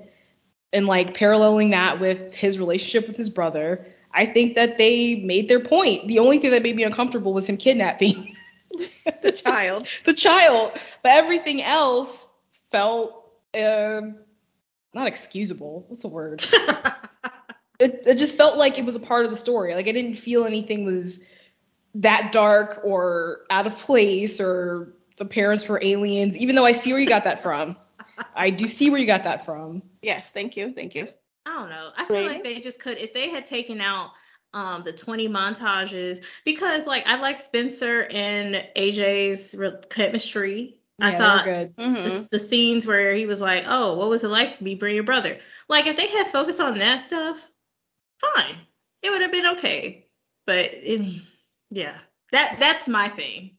and 0.73 0.87
like 0.87 1.13
paralleling 1.13 1.69
that 1.71 1.99
with 1.99 2.33
his 2.33 2.57
relationship 2.59 3.07
with 3.07 3.17
his 3.17 3.29
brother, 3.29 3.85
I 4.15 4.25
think 4.25 4.55
that 4.55 4.77
they 4.77 5.15
made 5.15 5.49
their 5.49 5.59
point. 5.59 6.07
The 6.07 6.19
only 6.19 6.39
thing 6.39 6.51
that 6.51 6.63
made 6.63 6.75
me 6.75 6.83
uncomfortable 6.83 7.33
was 7.33 7.47
him 7.47 7.57
kidnapping 7.57 8.35
the 9.21 9.31
child. 9.31 9.87
the 10.05 10.13
child, 10.13 10.71
but 11.03 11.11
everything 11.11 11.61
else 11.61 12.25
felt 12.71 13.23
um 13.53 14.15
not 14.93 15.07
excusable. 15.07 15.85
What's 15.87 16.01
the 16.01 16.07
word? 16.07 16.45
it, 17.79 18.07
it 18.07 18.17
just 18.17 18.35
felt 18.35 18.57
like 18.57 18.77
it 18.77 18.85
was 18.85 18.95
a 18.95 18.99
part 18.99 19.25
of 19.25 19.31
the 19.31 19.37
story. 19.37 19.75
Like 19.75 19.87
I 19.87 19.91
didn't 19.91 20.15
feel 20.15 20.45
anything 20.45 20.85
was 20.85 21.19
that 21.95 22.31
dark 22.31 22.79
or 22.83 23.41
out 23.49 23.67
of 23.67 23.77
place 23.77 24.39
or 24.39 24.93
the 25.17 25.25
parents 25.25 25.67
were 25.67 25.79
aliens, 25.83 26.37
even 26.37 26.55
though 26.55 26.65
I 26.65 26.71
see 26.71 26.93
where 26.93 27.01
you 27.01 27.07
got 27.07 27.25
that 27.25 27.43
from. 27.43 27.75
I 28.33 28.49
do 28.49 28.67
see 28.67 28.89
where 28.89 28.99
you 28.99 29.05
got 29.05 29.23
that 29.25 29.45
from. 29.45 29.81
Yes, 30.01 30.31
thank 30.31 30.55
you, 30.55 30.71
thank 30.71 30.95
you. 30.95 31.07
I 31.45 31.53
don't 31.53 31.69
know. 31.69 31.91
I 31.95 32.05
feel 32.05 32.15
Right. 32.15 32.25
like 32.25 32.43
they 32.43 32.59
just 32.59 32.79
could 32.79 32.97
if 32.97 33.13
they 33.13 33.29
had 33.29 33.45
taken 33.45 33.81
out 33.81 34.11
um 34.53 34.83
the 34.83 34.93
20 34.93 35.27
montages 35.27 36.23
because 36.45 36.85
like 36.85 37.05
I 37.07 37.17
like 37.19 37.37
Spencer 37.39 38.07
and 38.11 38.55
AJ's 38.75 39.53
re- 39.55 39.73
chemistry 39.89 40.77
I 41.01 41.11
thought. 41.15 41.45
Mhm. 41.45 42.03
the, 42.03 42.27
the 42.31 42.39
scenes 42.39 42.85
where 42.87 43.13
he 43.13 43.25
was 43.25 43.41
like, 43.41 43.65
"Oh, 43.67 43.97
what 43.97 44.09
was 44.09 44.23
it 44.23 44.29
like 44.29 44.57
to 44.57 44.63
be 44.63 44.75
bring 44.75 44.95
your 44.95 45.03
brother?" 45.03 45.39
Like 45.67 45.87
if 45.87 45.97
they 45.97 46.07
had 46.07 46.31
focused 46.31 46.61
on 46.61 46.77
that 46.77 47.01
stuff, 47.01 47.39
fine, 48.19 48.55
it 49.01 49.09
would 49.09 49.21
have 49.21 49.31
been 49.31 49.45
okay. 49.57 50.07
But 50.45 50.71
it, 50.73 51.21
yeah, 51.69 51.97
that 52.31 52.57
that's 52.59 52.87
my 52.87 53.09
thing 53.09 53.57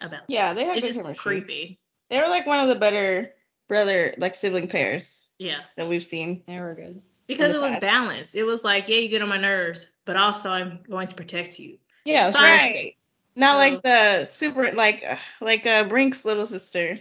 about. 0.00 0.22
Yeah, 0.28 0.52
this. 0.52 0.62
they 0.62 0.68
had 0.68 0.78
it's 0.78 0.86
just 0.88 1.02
chemistry. 1.02 1.40
creepy. 1.40 1.78
They 2.10 2.20
were 2.20 2.28
like 2.28 2.46
one 2.46 2.60
of 2.60 2.68
the 2.68 2.78
better 2.78 3.34
brother 3.72 4.12
like 4.18 4.34
sibling 4.34 4.68
pairs 4.68 5.24
Yeah, 5.38 5.60
that 5.78 5.88
we've 5.88 6.04
seen. 6.04 6.42
They 6.46 6.60
were 6.60 6.74
good. 6.74 7.00
because 7.26 7.54
it 7.54 7.60
was 7.60 7.70
past. 7.70 7.80
balanced. 7.80 8.34
It 8.34 8.42
was 8.44 8.62
like, 8.64 8.86
yeah, 8.86 8.98
you 8.98 9.08
get 9.08 9.22
on 9.22 9.30
my 9.30 9.38
nerves, 9.38 9.86
but 10.04 10.14
also 10.14 10.50
I'm 10.50 10.80
going 10.90 11.08
to 11.08 11.16
protect 11.16 11.58
you. 11.58 11.78
Yeah, 12.04 12.24
it 12.24 12.26
was 12.26 12.34
Fine. 12.34 12.52
realistic. 12.58 12.96
Not 13.34 13.52
So- 13.52 13.58
like 13.58 13.82
the 13.82 14.26
super 14.30 14.72
like 14.72 15.02
uh, 15.08 15.16
like 15.40 15.64
uh, 15.66 15.84
Brink's 15.84 16.22
little 16.26 16.44
sister, 16.44 16.98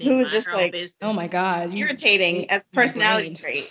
Who 0.00 0.18
was 0.18 0.30
just 0.30 0.46
like, 0.52 0.70
business. 0.70 0.96
Oh 1.02 1.12
my 1.12 1.26
god. 1.26 1.74
You, 1.76 1.86
irritating 1.86 2.48
as 2.50 2.62
personality 2.72 3.34
trait. 3.34 3.68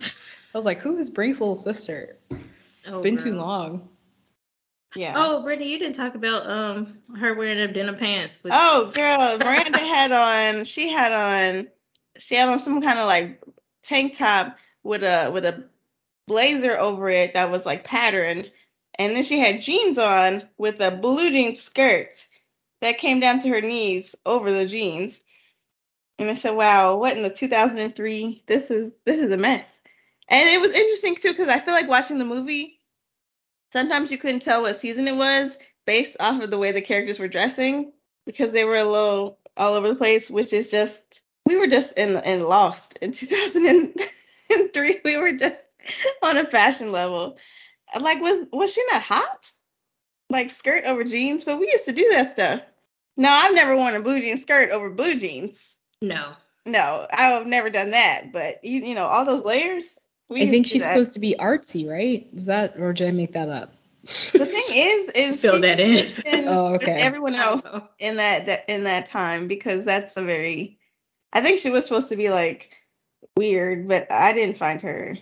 I 0.00 0.08
was 0.54 0.64
like, 0.64 0.78
who 0.78 0.96
is 0.96 1.10
Brink's 1.10 1.40
little 1.40 1.56
sister? 1.56 2.16
It's 2.30 2.98
Oh, 2.98 3.02
been 3.02 3.18
too 3.18 3.34
long. 3.34 3.86
Yeah. 4.96 5.14
Oh, 5.16 5.42
Brittany, 5.42 5.70
you 5.70 5.78
didn't 5.78 5.96
talk 5.96 6.14
about 6.14 6.48
um 6.48 6.98
her 7.18 7.34
wearing 7.34 7.58
them 7.58 7.72
denim 7.72 7.96
pants. 7.96 8.42
With, 8.42 8.52
Oh, 8.54 8.90
girl, 8.94 9.38
Miranda 9.38 9.78
had 9.78 10.12
on. 10.12 10.64
She 10.64 10.88
had 10.88 11.12
on. 11.12 11.68
She 12.18 12.34
had 12.34 12.48
on 12.48 12.58
some 12.58 12.80
kind 12.80 12.98
of 12.98 13.06
like 13.06 13.42
tank 13.82 14.16
top 14.16 14.56
with 14.82 15.02
a 15.02 15.30
with 15.32 15.44
a 15.44 15.68
blazer 16.26 16.78
over 16.78 17.08
it 17.08 17.34
that 17.34 17.50
was 17.50 17.66
like 17.66 17.84
patterned, 17.84 18.50
and 18.98 19.14
then 19.14 19.24
she 19.24 19.38
had 19.38 19.60
jeans 19.60 19.98
on 19.98 20.48
with 20.56 20.80
a 20.80 20.90
blue 20.90 21.30
jean 21.30 21.56
skirt 21.56 22.26
that 22.80 22.98
came 22.98 23.20
down 23.20 23.40
to 23.40 23.48
her 23.48 23.60
knees 23.60 24.14
over 24.24 24.50
the 24.50 24.66
jeans. 24.66 25.20
And 26.18 26.30
I 26.30 26.34
said, 26.34 26.54
"Wow, 26.54 26.96
what 26.96 27.16
in 27.16 27.22
the 27.22 27.30
2003? 27.30 28.44
This 28.46 28.70
is 28.70 28.98
this 29.04 29.20
is 29.20 29.30
a 29.32 29.36
mess." 29.36 29.78
And 30.28 30.48
it 30.48 30.60
was 30.60 30.72
interesting 30.72 31.16
too 31.16 31.32
because 31.32 31.48
I 31.48 31.60
feel 31.60 31.74
like 31.74 31.88
watching 31.88 32.18
the 32.18 32.24
movie. 32.24 32.75
Sometimes 33.76 34.10
you 34.10 34.16
couldn't 34.16 34.40
tell 34.40 34.62
what 34.62 34.74
season 34.76 35.06
it 35.06 35.16
was 35.16 35.58
based 35.84 36.16
off 36.18 36.42
of 36.42 36.50
the 36.50 36.56
way 36.56 36.72
the 36.72 36.80
characters 36.80 37.18
were 37.18 37.28
dressing 37.28 37.92
because 38.24 38.50
they 38.50 38.64
were 38.64 38.78
a 38.78 38.84
little 38.84 39.38
all 39.54 39.74
over 39.74 39.86
the 39.86 39.94
place, 39.94 40.30
which 40.30 40.54
is 40.54 40.70
just 40.70 41.20
we 41.44 41.56
were 41.56 41.66
just 41.66 41.98
in 41.98 42.16
in 42.24 42.48
lost 42.48 42.96
in 43.02 43.12
2003. 43.12 45.00
We 45.04 45.18
were 45.18 45.32
just 45.32 45.60
on 46.22 46.38
a 46.38 46.46
fashion 46.46 46.90
level. 46.90 47.36
Like 48.00 48.22
was 48.22 48.46
was 48.50 48.72
she 48.72 48.82
not 48.90 49.02
hot? 49.02 49.52
Like 50.30 50.48
skirt 50.48 50.84
over 50.84 51.04
jeans, 51.04 51.44
but 51.44 51.60
we 51.60 51.70
used 51.70 51.84
to 51.84 51.92
do 51.92 52.08
that 52.12 52.30
stuff. 52.32 52.62
No, 53.18 53.28
I've 53.28 53.54
never 53.54 53.76
worn 53.76 53.94
a 53.94 54.00
blue 54.00 54.22
jean 54.22 54.38
skirt 54.38 54.70
over 54.70 54.88
blue 54.88 55.16
jeans. 55.16 55.76
no, 56.00 56.32
No, 56.64 57.06
I've 57.12 57.46
never 57.46 57.68
done 57.68 57.90
that. 57.90 58.32
But 58.32 58.64
you 58.64 58.80
you 58.80 58.94
know 58.94 59.04
all 59.04 59.26
those 59.26 59.44
layers. 59.44 59.98
We 60.28 60.42
I 60.42 60.50
think 60.50 60.66
she's 60.66 60.82
that. 60.82 60.92
supposed 60.92 61.12
to 61.14 61.20
be 61.20 61.36
artsy, 61.38 61.88
right? 61.88 62.26
Was 62.34 62.46
that 62.46 62.78
or 62.78 62.92
did 62.92 63.08
I 63.08 63.12
make 63.12 63.32
that 63.32 63.48
up? 63.48 63.72
The 64.32 64.46
thing 64.46 64.64
is, 64.72 65.08
is 65.10 65.40
fill 65.42 65.60
that 65.60 65.80
in. 65.80 66.48
Oh, 66.48 66.74
okay. 66.74 66.92
everyone 66.92 67.34
else 67.34 67.64
know. 67.64 67.88
in 67.98 68.16
that, 68.16 68.46
that 68.46 68.64
in 68.68 68.84
that 68.84 69.06
time 69.06 69.48
because 69.48 69.84
that's 69.84 70.16
a 70.16 70.22
very 70.24 70.78
I 71.32 71.40
think 71.40 71.60
she 71.60 71.70
was 71.70 71.84
supposed 71.84 72.08
to 72.10 72.16
be 72.16 72.30
like 72.30 72.74
weird, 73.36 73.86
but 73.88 74.10
I 74.10 74.32
didn't 74.32 74.58
find 74.58 74.80
her 74.82 75.16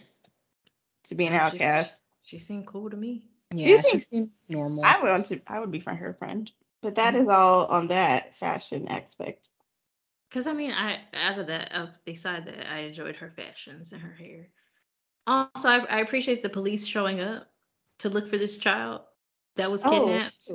to 1.08 1.14
be 1.14 1.26
an 1.26 1.34
outcast. 1.34 1.90
She 2.22 2.38
seemed 2.38 2.66
cool 2.66 2.88
to 2.90 2.96
me. 2.96 3.24
Yeah, 3.54 3.76
she 3.82 3.90
seems- 3.90 4.06
seemed 4.08 4.30
normal. 4.48 4.84
I 4.84 5.00
would 5.02 5.10
want 5.10 5.26
to 5.26 5.40
I 5.46 5.60
would 5.60 5.70
be 5.70 5.80
find 5.80 5.98
her 5.98 6.10
a 6.10 6.14
friend. 6.14 6.50
But 6.82 6.94
that 6.96 7.14
Mm-hmm. 7.14 7.22
is 7.24 7.28
all 7.28 7.66
on 7.66 7.88
that 7.88 8.36
fashion 8.38 8.88
aspect. 8.88 9.48
Cause 10.30 10.46
I 10.46 10.52
mean, 10.52 10.72
I 10.72 10.98
out 11.14 11.38
of 11.38 11.46
that, 11.46 11.72
uh, 11.74 11.86
beside 12.04 12.46
that, 12.46 12.70
I 12.70 12.80
enjoyed 12.80 13.16
her 13.16 13.32
fashions 13.36 13.92
and 13.92 14.02
her 14.02 14.12
hair. 14.12 14.48
Also, 15.26 15.68
I, 15.68 15.78
I 15.88 16.00
appreciate 16.00 16.42
the 16.42 16.48
police 16.48 16.86
showing 16.86 17.20
up 17.20 17.48
to 18.00 18.08
look 18.08 18.28
for 18.28 18.36
this 18.38 18.58
child 18.58 19.02
that 19.56 19.70
was 19.70 19.82
kidnapped. 19.82 20.50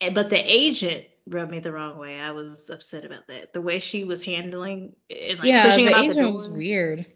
And- 0.00 0.14
But 0.14 0.30
the 0.30 0.38
agent 0.38 1.06
rubbed 1.26 1.50
me 1.50 1.58
the 1.60 1.72
wrong 1.72 1.98
way. 1.98 2.20
I 2.20 2.30
was 2.32 2.68
upset 2.70 3.04
about 3.04 3.26
that. 3.28 3.52
The 3.52 3.60
way 3.62 3.78
she 3.78 4.04
was 4.04 4.22
handling 4.22 4.94
and 5.10 5.38
like 5.38 5.48
yeah, 5.48 5.64
pushing 5.64 5.86
the 5.86 5.92
agent 5.96 6.14
the 6.16 6.22
door. 6.22 6.32
was 6.32 6.48
weird. 6.48 7.06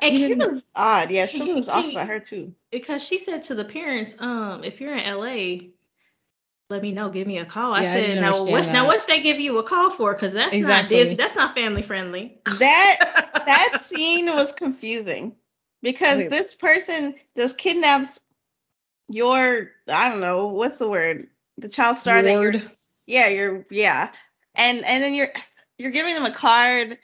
And 0.00 0.14
she 0.14 0.22
she 0.28 0.34
was 0.34 0.48
was 0.48 0.64
odd. 0.76 1.10
Yeah, 1.10 1.26
Can 1.26 1.38
something 1.38 1.56
was 1.56 1.68
off 1.68 1.84
can 1.84 1.90
about 1.92 2.08
her 2.08 2.20
too. 2.20 2.54
because 2.70 3.02
she 3.04 3.18
said 3.18 3.42
to 3.44 3.54
the 3.54 3.64
parents, 3.64 4.14
um, 4.20 4.62
if 4.62 4.80
you're 4.80 4.94
in 4.94 5.04
LA, 5.04 5.70
let 6.70 6.82
me 6.82 6.92
know. 6.92 7.08
Give 7.10 7.26
me 7.26 7.38
a 7.38 7.44
call. 7.44 7.74
I 7.74 7.82
Yeah, 7.82 7.92
said, 7.92 8.00
didn't 8.08 8.20
now 8.22 8.28
understand 8.38 8.52
what? 8.52 8.66
Now 8.72 8.82
that. 8.82 8.86
what 8.86 9.06
they 9.08 9.20
give 9.20 9.40
you 9.40 9.58
a 9.58 9.62
call 9.62 9.90
for? 9.90 10.14
Because 10.14 10.32
that's 10.32 10.52
not 10.52 10.54
Exactly. 10.58 10.96
Disney. 10.96 11.14
That's 11.16 11.34
not 11.36 11.54
family 11.54 11.82
friendly. 11.82 12.38
That 12.58 13.32
that 13.46 13.84
scene 13.84 14.26
was 14.26 14.52
confusing 14.52 15.34
because 15.84 16.18
Wait. 16.18 16.30
this 16.30 16.56
person 16.56 17.14
just 17.36 17.56
kidnapped 17.56 18.18
your 19.08 19.70
I 19.86 20.08
don't 20.08 20.20
know 20.20 20.48
what's 20.48 20.78
the 20.78 20.88
word 20.88 21.28
the 21.58 21.68
child 21.68 21.98
star 21.98 22.20
that 22.22 22.40
you're 22.40 22.62
yeah 23.06 23.28
you're 23.28 23.64
yeah 23.70 24.10
and 24.56 24.84
and 24.84 25.04
then 25.04 25.14
you're 25.14 25.28
you're 25.78 25.90
giving 25.90 26.14
them 26.14 26.24
a 26.24 26.32
card. 26.32 26.98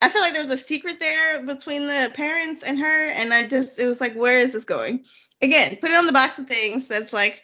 I 0.00 0.08
feel 0.08 0.20
like 0.20 0.32
there 0.32 0.42
was 0.42 0.50
a 0.50 0.62
secret 0.62 0.98
there 0.98 1.42
between 1.42 1.86
the 1.86 2.10
parents 2.14 2.62
and 2.62 2.78
her, 2.78 3.06
and 3.06 3.32
I 3.32 3.46
just 3.46 3.78
it 3.78 3.86
was 3.86 4.00
like 4.00 4.14
where 4.14 4.38
is 4.38 4.52
this 4.52 4.64
going? 4.64 5.04
Again, 5.40 5.76
put 5.76 5.90
it 5.90 5.96
on 5.96 6.06
the 6.06 6.12
box 6.12 6.38
of 6.38 6.46
things 6.46 6.88
that's 6.88 7.12
like 7.12 7.42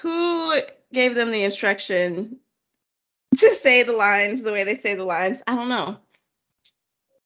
who 0.00 0.54
gave 0.92 1.14
them 1.14 1.30
the 1.30 1.44
instruction 1.44 2.40
to 3.36 3.50
say 3.52 3.82
the 3.82 3.92
lines 3.92 4.42
the 4.42 4.52
way 4.52 4.64
they 4.64 4.74
say 4.74 4.94
the 4.94 5.04
lines? 5.04 5.42
I 5.46 5.54
don't 5.54 5.68
know. 5.68 5.98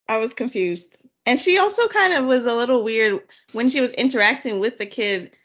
I 0.08 0.18
was 0.18 0.34
confused. 0.34 0.98
And 1.26 1.38
she 1.38 1.58
also 1.58 1.88
kind 1.88 2.14
of 2.14 2.24
was 2.24 2.46
a 2.46 2.54
little 2.54 2.82
weird 2.82 3.20
when 3.52 3.70
she 3.70 3.80
was 3.80 3.92
interacting 3.92 4.60
with 4.60 4.78
the 4.78 4.86
kid 4.86 5.36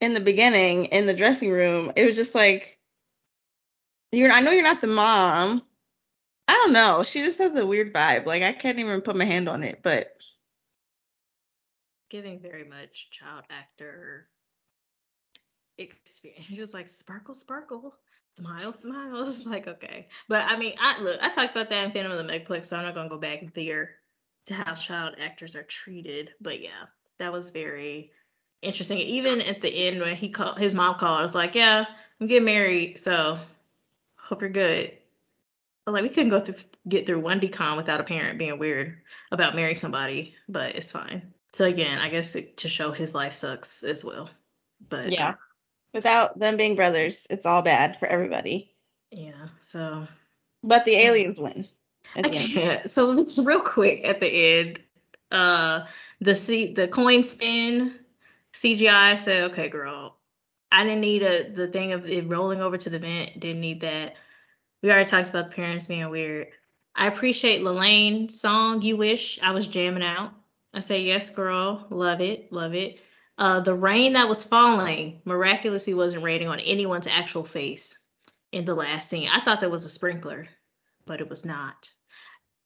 in 0.00 0.14
the 0.14 0.20
beginning 0.20 0.86
in 0.86 1.06
the 1.06 1.14
dressing 1.14 1.50
room. 1.50 1.92
It 1.96 2.04
was 2.04 2.16
just 2.16 2.34
like 2.34 2.78
you're 4.10 4.30
I 4.30 4.40
know 4.40 4.50
you're 4.50 4.62
not 4.62 4.80
the 4.82 4.88
mom. 4.88 5.62
I 6.48 6.52
don't 6.54 6.72
know. 6.72 7.02
She 7.04 7.22
just 7.24 7.38
has 7.38 7.56
a 7.56 7.64
weird 7.66 7.94
vibe. 7.94 8.26
Like 8.26 8.42
I 8.42 8.52
can't 8.52 8.78
even 8.78 9.00
put 9.00 9.16
my 9.16 9.24
hand 9.24 9.48
on 9.48 9.62
it, 9.62 9.80
but 9.82 10.14
Giving 12.10 12.40
very 12.40 12.64
much 12.64 13.08
child 13.10 13.44
actor 13.48 14.28
experience. 15.78 16.44
She 16.44 16.60
was 16.60 16.74
like 16.74 16.90
sparkle, 16.90 17.34
sparkle, 17.34 17.94
smile, 18.36 18.72
smile. 18.74 19.22
It's 19.26 19.46
like 19.46 19.66
okay, 19.66 20.08
but 20.28 20.44
I 20.46 20.58
mean, 20.58 20.74
I 20.78 21.00
look. 21.00 21.18
I 21.22 21.30
talked 21.30 21.56
about 21.56 21.70
that 21.70 21.84
in 21.86 21.92
Phantom 21.92 22.12
of 22.12 22.18
the 22.18 22.30
Megaplex, 22.30 22.66
so 22.66 22.76
I'm 22.76 22.84
not 22.84 22.94
gonna 22.94 23.08
go 23.08 23.18
back 23.18 23.54
there 23.54 24.01
to 24.46 24.54
how 24.54 24.74
child 24.74 25.16
actors 25.20 25.54
are 25.54 25.62
treated. 25.62 26.32
But 26.40 26.60
yeah, 26.60 26.86
that 27.18 27.32
was 27.32 27.50
very 27.50 28.12
interesting. 28.62 28.98
Even 28.98 29.40
at 29.40 29.60
the 29.60 29.68
end 29.68 30.00
when 30.00 30.16
he 30.16 30.28
called, 30.30 30.58
his 30.58 30.74
mom 30.74 30.96
called. 30.98 31.18
I 31.18 31.22
was 31.22 31.34
like, 31.34 31.54
yeah, 31.54 31.84
I'm 32.20 32.26
getting 32.26 32.44
married, 32.44 32.98
so 32.98 33.38
hope 34.16 34.40
you're 34.40 34.50
good. 34.50 34.92
But 35.84 35.92
like 35.92 36.02
we 36.02 36.08
couldn't 36.08 36.30
go 36.30 36.40
through 36.40 36.56
get 36.88 37.06
through 37.06 37.20
one 37.20 37.40
decon 37.40 37.76
without 37.76 38.00
a 38.00 38.04
parent 38.04 38.38
being 38.38 38.58
weird 38.58 38.98
about 39.30 39.54
marrying 39.54 39.76
somebody, 39.76 40.34
but 40.48 40.74
it's 40.76 40.92
fine. 40.92 41.32
So 41.52 41.64
again, 41.64 41.98
I 41.98 42.08
guess 42.08 42.32
to, 42.32 42.42
to 42.42 42.68
show 42.68 42.92
his 42.92 43.14
life 43.14 43.32
sucks 43.32 43.82
as 43.82 44.04
well. 44.04 44.30
But 44.88 45.10
yeah. 45.10 45.34
Without 45.92 46.38
them 46.38 46.56
being 46.56 46.74
brothers, 46.74 47.26
it's 47.28 47.44
all 47.44 47.62
bad 47.62 47.98
for 47.98 48.06
everybody. 48.06 48.74
yeah. 49.10 49.48
So 49.60 50.06
But 50.62 50.84
the 50.84 50.94
aliens 50.94 51.38
win. 51.38 51.68
Can't. 52.14 52.90
So 52.90 53.24
real 53.38 53.60
quick 53.60 54.04
at 54.04 54.20
the 54.20 54.28
end, 54.28 54.80
uh, 55.30 55.86
the 56.20 56.34
C 56.34 56.72
the 56.72 56.88
coin 56.88 57.24
spin 57.24 57.98
CGI 58.52 59.18
said, 59.18 59.50
okay, 59.50 59.68
girl, 59.68 60.16
I 60.70 60.84
didn't 60.84 61.00
need 61.00 61.22
a 61.22 61.50
the 61.50 61.68
thing 61.68 61.92
of 61.92 62.06
it 62.06 62.28
rolling 62.28 62.60
over 62.60 62.76
to 62.76 62.90
the 62.90 62.98
vent. 62.98 63.40
Didn't 63.40 63.60
need 63.60 63.80
that. 63.80 64.14
We 64.82 64.90
already 64.90 65.08
talked 65.08 65.30
about 65.30 65.50
the 65.50 65.56
parents 65.56 65.86
being 65.86 66.08
weird. 66.10 66.48
I 66.94 67.06
appreciate 67.06 67.62
Lalaine's 67.62 68.38
song 68.38 68.82
"You 68.82 68.96
Wish." 68.96 69.38
I 69.42 69.52
was 69.52 69.66
jamming 69.66 70.02
out. 70.02 70.32
I 70.74 70.80
say, 70.80 71.02
yes, 71.02 71.28
girl, 71.28 71.86
love 71.90 72.20
it, 72.20 72.50
love 72.50 72.74
it. 72.74 72.98
Uh, 73.38 73.60
the 73.60 73.74
rain 73.74 74.14
that 74.14 74.28
was 74.28 74.42
falling 74.42 75.20
miraculously 75.24 75.94
wasn't 75.94 76.22
raining 76.22 76.48
on 76.48 76.60
anyone's 76.60 77.06
actual 77.06 77.44
face 77.44 77.98
in 78.52 78.64
the 78.64 78.74
last 78.74 79.08
scene. 79.08 79.28
I 79.30 79.40
thought 79.40 79.60
that 79.60 79.70
was 79.70 79.84
a 79.84 79.90
sprinkler, 79.90 80.46
but 81.06 81.20
it 81.20 81.28
was 81.28 81.44
not. 81.44 81.90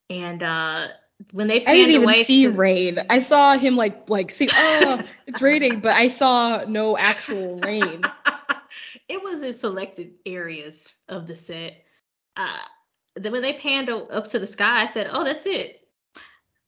And 0.09 0.43
uh, 0.43 0.87
when 1.31 1.47
they 1.47 1.65
I 1.65 1.73
didn't 1.75 1.91
even 1.91 2.03
away 2.03 2.23
see 2.23 2.43
to- 2.43 2.51
rain. 2.51 2.99
I 3.09 3.19
saw 3.21 3.57
him 3.57 3.75
like 3.75 4.09
like 4.09 4.31
see 4.31 4.49
oh 4.53 5.01
it's 5.27 5.41
raining, 5.41 5.79
but 5.81 5.93
I 5.93 6.07
saw 6.09 6.63
no 6.67 6.97
actual 6.97 7.59
rain. 7.59 8.11
it 9.09 9.21
was 9.23 9.41
in 9.41 9.53
selected 9.53 10.13
areas 10.25 10.93
of 11.09 11.27
the 11.27 11.35
set. 11.35 11.83
Uh, 12.35 12.57
then 13.15 13.31
when 13.31 13.41
they 13.41 13.53
panned 13.53 13.89
up 13.89 14.27
to 14.29 14.39
the 14.39 14.47
sky, 14.47 14.81
I 14.83 14.85
said, 14.85 15.09
"Oh, 15.11 15.23
that's 15.23 15.45
it." 15.45 15.87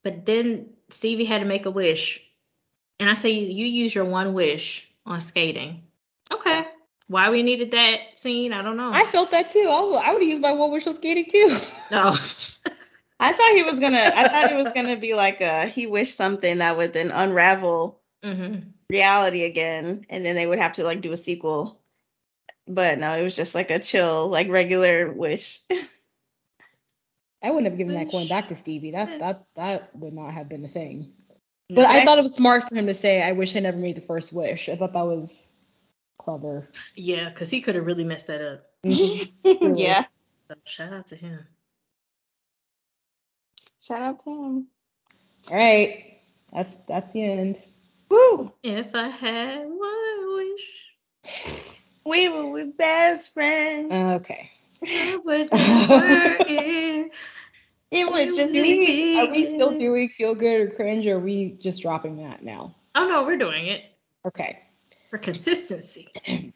But 0.02 0.26
then 0.26 0.70
Stevie 0.90 1.24
had 1.24 1.40
to 1.40 1.46
make 1.46 1.66
a 1.66 1.70
wish, 1.70 2.20
and 2.98 3.08
I 3.08 3.14
say, 3.14 3.30
"You 3.30 3.66
use 3.66 3.94
your 3.94 4.04
one 4.04 4.32
wish 4.34 4.88
on 5.06 5.20
skating." 5.20 5.82
Okay, 6.32 6.64
Why 7.08 7.30
we 7.30 7.42
needed 7.42 7.72
that 7.72 8.18
scene, 8.18 8.52
I 8.52 8.62
don't 8.62 8.76
know. 8.76 8.90
I 8.92 9.04
felt 9.06 9.30
that 9.32 9.50
too. 9.50 9.68
I 9.68 9.80
would, 9.82 9.96
I 9.96 10.12
would 10.12 10.22
have 10.22 10.28
used 10.28 10.40
my 10.42 10.52
one 10.52 10.70
wish 10.72 10.86
on 10.86 10.94
skating 10.94 11.26
too. 11.30 11.58
oh. 11.92 12.18
I 13.20 13.32
thought 13.32 13.52
he 13.54 13.62
was 13.62 13.78
gonna. 13.78 14.12
I 14.14 14.28
thought 14.28 14.50
it 14.50 14.56
was 14.56 14.70
gonna 14.74 14.96
be 14.96 15.14
like 15.14 15.40
a 15.40 15.66
he 15.66 15.86
wished 15.86 16.16
something 16.16 16.58
that 16.58 16.76
would 16.76 16.92
then 16.94 17.10
unravel 17.10 18.00
hmm 18.24 18.56
reality 18.90 19.44
again, 19.44 20.04
and 20.10 20.24
then 20.24 20.34
they 20.34 20.46
would 20.46 20.58
have 20.58 20.72
to 20.74 20.84
like 20.84 21.00
do 21.00 21.12
a 21.12 21.16
sequel. 21.16 21.80
But 22.66 22.98
no, 22.98 23.14
it 23.14 23.22
was 23.22 23.36
just 23.36 23.54
like 23.54 23.70
a 23.70 23.78
chill, 23.78 24.28
like 24.28 24.48
regular 24.48 25.12
wish. 25.12 25.60
I 27.42 27.50
wouldn't 27.50 27.66
have 27.66 27.78
given 27.78 27.94
that 27.94 28.10
coin 28.10 28.28
back 28.28 28.48
to 28.48 28.56
Stevie. 28.56 28.92
That 28.92 29.18
that 29.18 29.46
that 29.54 29.96
would 29.96 30.12
not 30.14 30.32
have 30.32 30.48
been 30.48 30.64
a 30.64 30.68
thing. 30.68 31.12
No, 31.68 31.76
But 31.76 31.86
I 31.86 32.04
thought 32.04 32.18
it 32.18 32.22
was 32.22 32.34
smart 32.34 32.68
for 32.68 32.74
him 32.74 32.86
to 32.86 32.94
say, 32.94 33.22
"I 33.22 33.32
wish 33.32 33.54
I 33.56 33.60
never 33.60 33.78
made 33.78 33.96
the 33.96 34.00
first 34.02 34.32
wish." 34.32 34.68
I 34.68 34.76
thought 34.76 34.92
that 34.92 35.06
was 35.06 35.50
clever. 36.18 36.68
Yeah, 36.96 37.28
because 37.30 37.50
he 37.50 37.60
could 37.60 37.74
have 37.76 37.86
really 37.86 38.04
messed 38.04 38.26
that 38.28 38.42
up. 38.42 38.66
Mhm. 38.84 39.78
yeah. 39.78 40.04
So 40.48 40.54
shout 40.64 40.92
out 40.92 41.06
to 41.08 41.16
him. 41.16 41.46
Shout 43.80 44.02
out 44.02 44.24
to 44.24 44.30
him. 44.30 44.66
All 45.50 45.56
right, 45.56 46.18
that's 46.52 46.76
that's 46.86 47.12
the 47.12 47.22
end. 47.22 47.62
Woo! 48.08 48.52
If 48.62 48.94
I 48.94 49.08
had 49.08 49.64
one 49.66 50.34
wish, 50.34 51.74
We 52.04 52.28
were 52.28 52.50
with 52.50 52.76
best 52.76 53.32
friends. 53.34 53.92
Okay. 53.92 54.50
I 54.82 55.20
would 55.24 55.48
it 57.90 58.10
was 58.10 58.36
just 58.36 58.52
you 58.54 58.62
me. 58.62 58.86
be- 58.86 59.18
Are 59.18 59.30
we 59.30 59.46
still 59.46 59.78
doing 59.78 60.08
feel 60.08 60.34
good 60.34 60.60
or 60.60 60.70
cringe, 60.70 61.06
or 61.06 61.16
are 61.16 61.20
we 61.20 61.56
just 61.60 61.82
dropping 61.82 62.16
that 62.18 62.42
now? 62.44 62.74
Oh 62.94 63.06
no, 63.06 63.24
we're 63.24 63.36
doing 63.38 63.66
it 63.66 63.82
Okay. 64.26 64.58
for 65.10 65.18
consistency. 65.18 66.08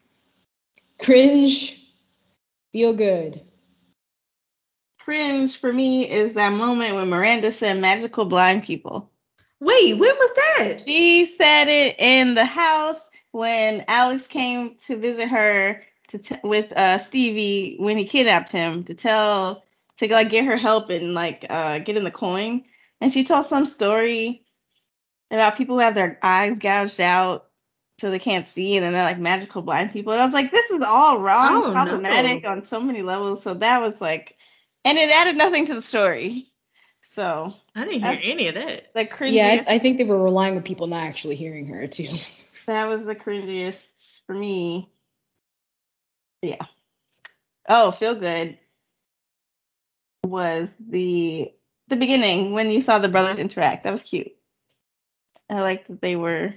Cringe, 0.99 1.79
feel 2.71 2.93
good. 2.93 3.41
Cringe 5.05 5.55
for 5.57 5.71
me 5.71 6.09
is 6.09 6.33
that 6.33 6.53
moment 6.53 6.95
when 6.95 7.09
Miranda 7.09 7.51
said 7.51 7.77
magical 7.79 8.25
blind 8.25 8.63
people. 8.63 9.11
Wait, 9.59 9.93
when 9.99 10.15
was 10.15 10.31
that? 10.35 10.81
She 10.83 11.27
said 11.27 11.67
it 11.67 11.95
in 11.99 12.33
the 12.33 12.43
house 12.45 12.99
when 13.31 13.85
Alex 13.87 14.25
came 14.25 14.75
to 14.87 14.97
visit 14.97 15.27
her 15.29 15.83
to 16.09 16.17
t- 16.17 16.35
with 16.43 16.71
uh 16.71 16.97
Stevie 16.97 17.75
when 17.79 17.97
he 17.97 18.05
kidnapped 18.05 18.49
him 18.49 18.83
to 18.85 18.95
tell 18.95 19.63
to 19.97 20.11
like 20.11 20.29
get 20.29 20.45
her 20.45 20.57
help 20.57 20.89
and 20.89 21.13
like 21.13 21.45
uh 21.51 21.77
get 21.79 21.97
in 21.97 22.03
the 22.03 22.11
coin. 22.11 22.63
And 22.99 23.13
she 23.13 23.23
told 23.23 23.45
some 23.45 23.67
story 23.67 24.43
about 25.29 25.55
people 25.55 25.75
who 25.75 25.81
have 25.81 25.95
their 25.95 26.17
eyes 26.23 26.57
gouged 26.57 26.99
out 26.99 27.45
so 28.01 28.09
they 28.11 28.19
can't 28.19 28.47
see 28.47 28.75
and 28.75 28.83
then 28.83 28.93
they're 28.93 29.03
like 29.03 29.19
magical 29.19 29.61
blind 29.61 29.91
people. 29.91 30.13
And 30.13 30.21
I 30.21 30.25
was 30.25 30.33
like, 30.33 30.51
this 30.51 30.69
is 30.71 30.81
all 30.83 31.21
wrong, 31.21 31.63
Oh, 31.63 31.69
no. 31.69 31.73
problematic 31.73 32.45
on 32.45 32.65
so 32.65 32.79
many 32.79 33.03
levels. 33.03 33.43
So 33.43 33.53
that 33.53 33.81
was 33.81 34.01
like 34.01 34.34
and 34.85 34.97
it 34.97 35.09
added 35.09 35.35
nothing 35.37 35.65
to 35.65 35.73
the 35.73 35.81
story. 35.81 36.47
So 37.01 37.53
I 37.75 37.85
didn't 37.85 38.03
hear 38.03 38.19
any 38.23 38.47
of 38.47 38.55
that. 38.55 38.93
the 38.93 39.05
cringiest 39.05 39.33
Yeah, 39.33 39.63
I, 39.67 39.75
I 39.75 39.79
think 39.79 39.97
they 39.97 40.03
were 40.03 40.21
relying 40.21 40.55
on 40.55 40.63
people 40.63 40.87
not 40.87 41.03
actually 41.03 41.35
hearing 41.35 41.67
her 41.67 41.87
too. 41.87 42.09
That 42.67 42.87
was 42.87 43.05
the 43.05 43.15
cringiest 43.15 44.21
for 44.25 44.33
me. 44.33 44.89
Yeah. 46.41 46.65
Oh, 47.67 47.91
feel 47.91 48.15
good 48.15 48.57
was 50.25 50.69
the 50.79 51.51
the 51.87 51.95
beginning 51.95 52.53
when 52.53 52.71
you 52.71 52.81
saw 52.81 52.99
the 52.99 53.09
brothers 53.09 53.39
interact. 53.39 53.83
That 53.83 53.91
was 53.91 54.01
cute. 54.01 54.31
I 55.49 55.61
like 55.61 55.87
that 55.87 56.01
they 56.01 56.15
were. 56.15 56.49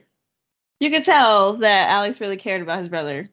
You 0.80 0.90
could 0.90 1.04
tell 1.04 1.58
that 1.58 1.90
Alex 1.90 2.20
really 2.20 2.36
cared 2.36 2.62
about 2.62 2.78
his 2.78 2.88
brother, 2.88 3.28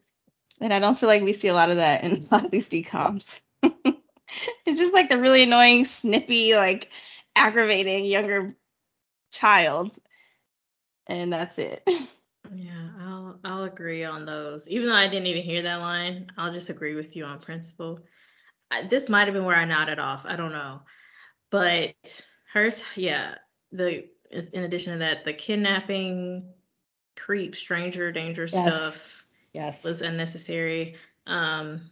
and 0.60 0.72
I 0.72 0.78
don't 0.78 0.98
feel 0.98 1.08
like 1.08 1.22
we 1.22 1.32
see 1.32 1.48
a 1.48 1.54
lot 1.54 1.70
of 1.70 1.76
that 1.76 2.04
in 2.04 2.12
a 2.12 2.34
lot 2.34 2.44
of 2.44 2.50
these 2.50 2.68
decoms. 2.68 3.40
it's 4.66 4.78
just 4.78 4.92
like 4.94 5.08
the 5.10 5.18
really 5.20 5.42
annoying, 5.42 5.84
snippy, 5.84 6.54
like 6.54 6.90
aggravating 7.36 8.04
younger 8.04 8.50
child, 9.32 9.92
and 11.06 11.32
that's 11.32 11.58
it. 11.58 11.86
Yeah, 12.52 12.90
I'll 13.00 13.40
I'll 13.44 13.64
agree 13.64 14.04
on 14.04 14.24
those. 14.24 14.68
Even 14.68 14.88
though 14.88 14.94
I 14.94 15.08
didn't 15.08 15.26
even 15.26 15.42
hear 15.42 15.62
that 15.62 15.80
line, 15.80 16.28
I'll 16.36 16.52
just 16.52 16.68
agree 16.70 16.94
with 16.94 17.16
you 17.16 17.24
on 17.24 17.40
principle. 17.40 18.00
I, 18.70 18.82
this 18.82 19.08
might 19.08 19.26
have 19.26 19.34
been 19.34 19.44
where 19.44 19.56
I 19.56 19.64
nodded 19.64 19.98
off. 19.98 20.24
I 20.26 20.36
don't 20.36 20.52
know, 20.52 20.80
but 21.50 21.94
hers, 22.52 22.82
yeah. 22.96 23.36
The 23.72 24.08
in 24.52 24.64
addition 24.64 24.92
to 24.94 24.98
that, 25.00 25.24
the 25.24 25.32
kidnapping, 25.32 26.48
creep, 27.16 27.54
stranger 27.56 28.12
danger 28.12 28.48
Yes. 28.52 28.94
stuff 28.94 29.24
Yes. 29.52 29.84
was 29.84 30.02
unnecessary. 30.02 30.96
Um, 31.26 31.90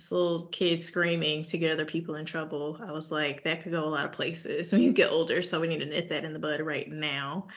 this 0.00 0.10
little 0.10 0.46
kid 0.46 0.80
screaming 0.80 1.44
to 1.44 1.58
get 1.58 1.72
other 1.72 1.84
people 1.84 2.14
in 2.14 2.24
trouble. 2.24 2.80
I 2.82 2.90
was 2.90 3.10
like, 3.10 3.44
that 3.44 3.62
could 3.62 3.72
go 3.72 3.84
a 3.84 3.90
lot 3.90 4.06
of 4.06 4.12
places 4.12 4.72
when 4.72 4.82
you 4.82 4.92
get 4.92 5.10
older. 5.10 5.42
So 5.42 5.60
we 5.60 5.68
need 5.68 5.80
to 5.80 5.86
nip 5.86 6.08
that 6.08 6.24
in 6.24 6.32
the 6.32 6.38
bud 6.38 6.60
right 6.60 6.90
now. 6.90 7.48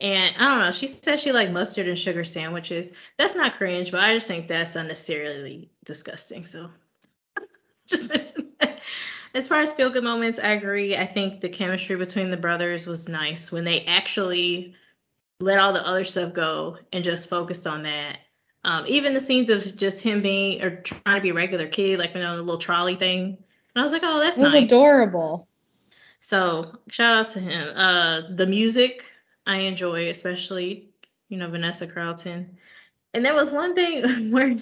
And 0.00 0.34
I 0.36 0.44
don't 0.44 0.60
know. 0.60 0.70
She 0.70 0.86
said 0.86 1.18
she 1.18 1.32
liked 1.32 1.50
mustard 1.50 1.88
and 1.88 1.98
sugar 1.98 2.24
sandwiches. 2.24 2.90
That's 3.16 3.34
not 3.34 3.56
cringe, 3.56 3.90
but 3.90 4.00
I 4.00 4.14
just 4.14 4.28
think 4.28 4.46
that's 4.46 4.76
unnecessarily 4.76 5.70
disgusting. 5.84 6.44
So 6.44 6.70
just. 7.86 8.12
As 9.34 9.46
far 9.46 9.60
as 9.60 9.72
feel 9.72 9.90
good 9.90 10.04
moments, 10.04 10.38
I 10.38 10.52
agree. 10.52 10.96
I 10.96 11.04
think 11.04 11.40
the 11.40 11.50
chemistry 11.50 11.96
between 11.96 12.30
the 12.30 12.36
brothers 12.36 12.86
was 12.86 13.08
nice 13.08 13.52
when 13.52 13.62
they 13.62 13.84
actually 13.84 14.74
let 15.38 15.60
all 15.60 15.74
the 15.74 15.86
other 15.86 16.02
stuff 16.04 16.32
go 16.32 16.78
and 16.94 17.04
just 17.04 17.28
focused 17.28 17.66
on 17.66 17.82
that. 17.82 18.18
Um, 18.68 18.84
even 18.86 19.14
the 19.14 19.20
scenes 19.20 19.48
of 19.48 19.74
just 19.76 20.02
him 20.02 20.20
being 20.20 20.60
or 20.62 20.82
trying 20.82 21.16
to 21.16 21.20
be 21.22 21.30
a 21.30 21.34
regular 21.34 21.66
kid, 21.66 21.98
like 21.98 22.14
you 22.14 22.20
know, 22.20 22.36
the 22.36 22.42
little 22.42 22.60
trolley 22.60 22.96
thing. 22.96 23.38
And 23.74 23.80
I 23.80 23.82
was 23.82 23.92
like, 23.92 24.02
oh, 24.04 24.20
that's 24.20 24.36
It 24.36 24.42
was 24.42 24.52
nice. 24.52 24.64
adorable. 24.64 25.48
So 26.20 26.72
shout 26.88 27.16
out 27.16 27.28
to 27.28 27.40
him. 27.40 27.74
Uh, 27.74 28.22
the 28.36 28.46
music 28.46 29.06
I 29.46 29.60
enjoy, 29.60 30.10
especially 30.10 30.90
you 31.30 31.38
know 31.38 31.48
Vanessa 31.48 31.86
Carlton. 31.86 32.58
And 33.14 33.24
there 33.24 33.34
was 33.34 33.50
one 33.50 33.74
thing 33.74 34.30
where 34.32 34.58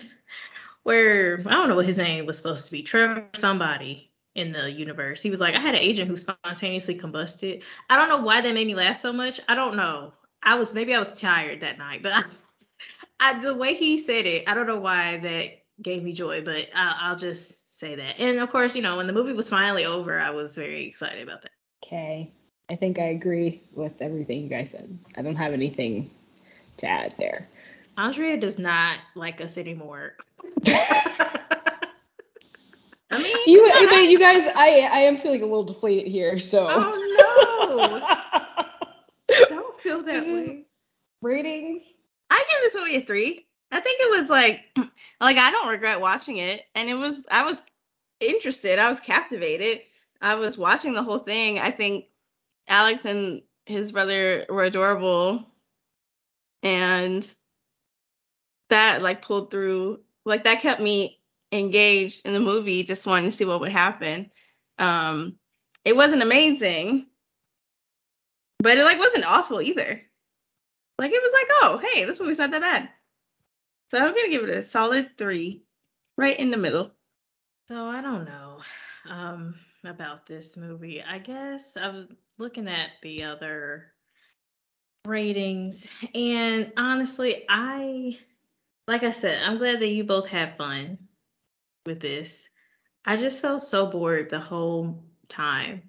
where 0.85 1.43
I 1.45 1.51
don't 1.51 1.69
know 1.69 1.75
what 1.75 1.87
his 1.87 1.99
name 1.99 2.27
was 2.27 2.37
supposed 2.37 2.67
to 2.67 2.73
be, 2.73 2.85
Trevor 2.85 3.27
somebody 3.35 4.13
in 4.37 4.53
the 4.53 4.71
universe. 4.71 5.21
He 5.21 5.31
was 5.31 5.41
like, 5.41 5.57
I 5.57 5.59
had 5.59 5.75
an 5.75 5.81
agent 5.81 6.09
who 6.09 6.17
spontaneously 6.17 6.95
combusted. 6.95 7.63
I 7.91 7.97
don't 7.97 8.09
know 8.09 8.25
why 8.25 8.41
that 8.41 8.55
made 8.55 8.69
me 8.69 8.77
laugh 8.77 8.99
so 8.99 9.13
much. 9.13 9.41
I 9.49 9.57
don't 9.57 9.75
know. 9.75 10.13
I 10.45 10.55
was 10.55 10.75
maybe 10.75 10.95
I 10.95 11.01
was 11.01 11.13
tired 11.13 11.63
that 11.63 11.79
night, 11.79 12.05
but 12.05 12.13
I, 12.13 12.23
I 13.21 13.39
the 13.39 13.55
way 13.55 13.75
he 13.75 13.99
said 13.99 14.27
it, 14.27 14.49
I 14.49 14.55
don't 14.55 14.67
know 14.67 14.79
why 14.79 15.19
that 15.19 15.63
gave 15.83 16.03
me 16.03 16.13
joy, 16.13 16.43
but 16.43 16.69
I, 16.75 16.97
I'll 17.03 17.17
just 17.17 17.79
say 17.79 17.95
that. 17.95 18.19
And 18.19 18.39
of 18.39 18.51
course, 18.51 18.75
you 18.77 18.83
know, 18.83 18.97
when 18.97 19.07
the 19.07 19.13
movie 19.13 19.33
was 19.33 19.49
finally 19.49 19.85
over, 19.85 20.21
I 20.21 20.31
was 20.31 20.55
very 20.55 20.85
excited 20.87 21.23
about 21.23 21.43
that. 21.43 21.51
Okay. 21.85 22.33
I 22.69 22.77
think 22.77 22.99
I 22.99 23.07
agree 23.07 23.63
with 23.73 24.01
everything 24.01 24.43
you 24.43 24.49
guys 24.49 24.71
said. 24.71 24.99
I 25.17 25.23
don't 25.23 25.37
have 25.37 25.53
anything 25.53 26.11
to 26.79 26.87
add 26.87 27.15
there. 27.19 27.49
Andrea 27.97 28.37
does 28.37 28.59
not 28.59 28.99
like 29.15 29.41
us 29.41 29.57
anymore. 29.57 30.17
I 30.67 31.39
mean, 33.19 33.37
You, 33.47 33.65
it's 33.67 33.77
I 33.77 33.87
mean, 33.87 34.11
you 34.11 34.19
guys, 34.19 34.51
I, 34.57 34.89
I 34.93 34.99
am 35.01 35.17
feeling 35.17 35.43
a 35.43 35.47
little 35.47 35.63
deflated 35.65 36.11
here. 36.11 36.39
So. 36.41 36.67
Oh 36.69 38.01
no! 39.29 39.37
Don't 39.49 39.81
feel 39.81 40.03
that 40.03 40.25
This 40.25 40.27
is- 40.27 40.49
way. 40.49 40.63
Ratings. 41.23 41.83
I 42.37 42.45
give 42.51 42.61
this 42.61 42.75
movie 42.75 42.97
a 42.97 43.01
three. 43.01 43.47
I 43.73 43.81
think 43.81 44.01
it 44.01 44.21
was 44.21 44.29
like, 44.29 44.65
like 45.21 45.39
I 45.39 45.51
don't 45.51 45.69
regret 45.69 46.01
watching 46.01 46.37
it, 46.37 46.63
and 46.75 46.89
it 46.89 46.95
was 46.95 47.25
I 47.31 47.45
was 47.45 47.63
interested. 48.21 48.79
I 48.79 48.91
was 48.91 49.01
captivated. 49.01 49.81
I 50.21 50.35
was 50.35 50.59
watching 50.59 50.93
the 50.93 51.03
whole 51.03 51.19
thing. 51.19 51.59
I 51.59 51.71
think 51.71 52.07
Alex 52.69 53.05
and 53.05 53.43
his 53.65 53.91
brother 53.93 54.45
were 54.49 54.65
adorable, 54.65 55.47
and 56.63 57.35
that 58.69 59.03
like 59.03 59.23
pulled 59.23 59.51
through. 59.51 60.01
Like 60.27 60.45
that 60.45 60.61
kept 60.61 60.81
me 60.81 61.21
engaged 61.53 62.27
in 62.27 62.35
the 62.35 62.41
movie, 62.41 62.83
just 62.83 63.07
wanting 63.07 63.31
to 63.31 63.37
see 63.37 63.45
what 63.47 63.61
would 63.61 63.73
happen. 63.73 64.31
Um, 64.79 65.37
it 65.85 65.97
wasn't 65.97 66.23
amazing, 66.23 67.07
but 68.59 68.77
it 68.77 68.85
like 68.85 68.99
wasn't 68.99 69.25
awful 69.25 69.63
either. 69.63 70.03
Like 70.99 71.13
it 71.13 71.23
was 71.23 71.33
like, 71.33 71.47
oh, 71.63 71.79
hey, 71.79 72.05
this 72.05 72.21
movie's 72.21 72.39
not 72.39 72.51
that 72.51 72.63
bad. 72.63 72.89
So 73.91 73.99
I'm 73.99 74.15
gonna 74.15 74.31
give 74.31 74.45
it 74.45 74.51
a 74.51 74.63
solid 74.63 75.17
three, 75.19 75.63
right 76.17 76.39
in 76.39 76.51
the 76.51 76.57
middle. 76.57 76.91
So 77.69 77.87
I 77.87 78.01
don't 78.01 78.25
know 78.25 78.59
um, 79.09 79.55
about 79.85 80.27
this 80.27 80.57
movie. 80.57 81.03
I 81.03 81.19
guess 81.19 81.77
I'm 81.77 82.17
looking 82.39 82.69
at 82.69 82.91
the 83.03 83.25
other 83.25 83.93
ratings, 85.05 85.89
and 86.15 86.73
honestly, 86.77 87.45
I 87.49 88.19
like 88.89 89.03
I 89.03 89.13
said, 89.13 89.43
I'm 89.43 89.59
glad 89.59 89.81
that 89.81 89.89
you 89.89 90.05
both 90.05 90.29
had 90.29 90.57
fun 90.57 90.99
with 91.85 92.01
this. 92.01 92.49
I 93.05 93.17
just 93.17 93.43
felt 93.43 93.63
so 93.63 93.87
bored 93.87 94.31
the 94.31 94.41
whole 94.41 95.05
time, 95.29 95.83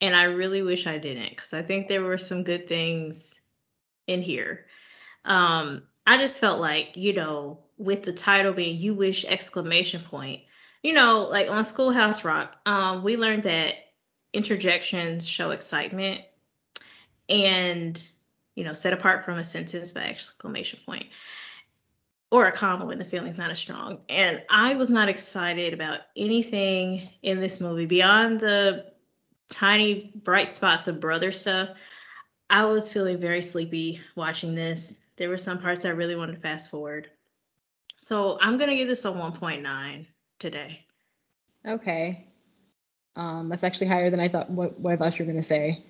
and 0.00 0.14
I 0.14 0.24
really 0.24 0.62
wish 0.62 0.86
I 0.86 0.98
didn't 0.98 1.30
because 1.30 1.54
I 1.54 1.62
think 1.62 1.88
there 1.88 2.02
were 2.02 2.18
some 2.18 2.44
good 2.44 2.68
things 2.68 3.39
in 4.10 4.22
here. 4.22 4.66
Um, 5.24 5.82
I 6.06 6.18
just 6.18 6.38
felt 6.38 6.60
like, 6.60 6.96
you 6.96 7.12
know, 7.12 7.60
with 7.78 8.02
the 8.02 8.12
title 8.12 8.52
being 8.52 8.78
"You 8.78 8.94
Wish!" 8.94 9.24
exclamation 9.24 10.02
point. 10.02 10.42
You 10.82 10.94
know, 10.94 11.26
like 11.30 11.50
on 11.50 11.62
Schoolhouse 11.62 12.24
Rock, 12.24 12.56
um, 12.66 13.02
we 13.02 13.16
learned 13.16 13.44
that 13.44 13.74
interjections 14.32 15.26
show 15.28 15.50
excitement, 15.50 16.22
and 17.28 18.02
you 18.56 18.64
know, 18.64 18.72
set 18.72 18.92
apart 18.92 19.24
from 19.24 19.38
a 19.38 19.44
sentence 19.44 19.92
by 19.92 20.02
exclamation 20.02 20.80
point 20.84 21.06
or 22.30 22.46
a 22.46 22.52
comma 22.52 22.84
when 22.86 22.98
the 22.98 23.04
feeling's 23.04 23.38
not 23.38 23.50
as 23.50 23.58
strong. 23.58 23.98
And 24.08 24.42
I 24.50 24.74
was 24.74 24.88
not 24.88 25.08
excited 25.08 25.74
about 25.74 26.00
anything 26.16 27.08
in 27.22 27.40
this 27.40 27.60
movie 27.60 27.86
beyond 27.86 28.40
the 28.40 28.86
tiny 29.50 30.12
bright 30.14 30.52
spots 30.52 30.86
of 30.86 31.00
brother 31.00 31.32
stuff. 31.32 31.70
I 32.50 32.64
was 32.64 32.92
feeling 32.92 33.18
very 33.18 33.40
sleepy 33.40 34.00
watching 34.16 34.54
this. 34.54 34.96
There 35.16 35.28
were 35.28 35.38
some 35.38 35.60
parts 35.60 35.84
I 35.84 35.90
really 35.90 36.16
wanted 36.16 36.34
to 36.34 36.40
fast 36.40 36.70
forward. 36.70 37.08
So 37.96 38.38
I'm 38.40 38.58
gonna 38.58 38.74
give 38.74 38.88
this 38.88 39.04
a 39.04 39.08
1.9 39.08 40.06
today. 40.38 40.84
Okay. 41.66 42.26
Um, 43.14 43.48
that's 43.48 43.64
actually 43.64 43.86
higher 43.86 44.10
than 44.10 44.20
I 44.20 44.28
thought 44.28 44.50
what, 44.50 44.78
what 44.80 44.92
I 44.92 44.96
thought 44.96 45.18
you 45.18 45.24
were 45.24 45.30
gonna 45.32 45.42
say. 45.42 45.84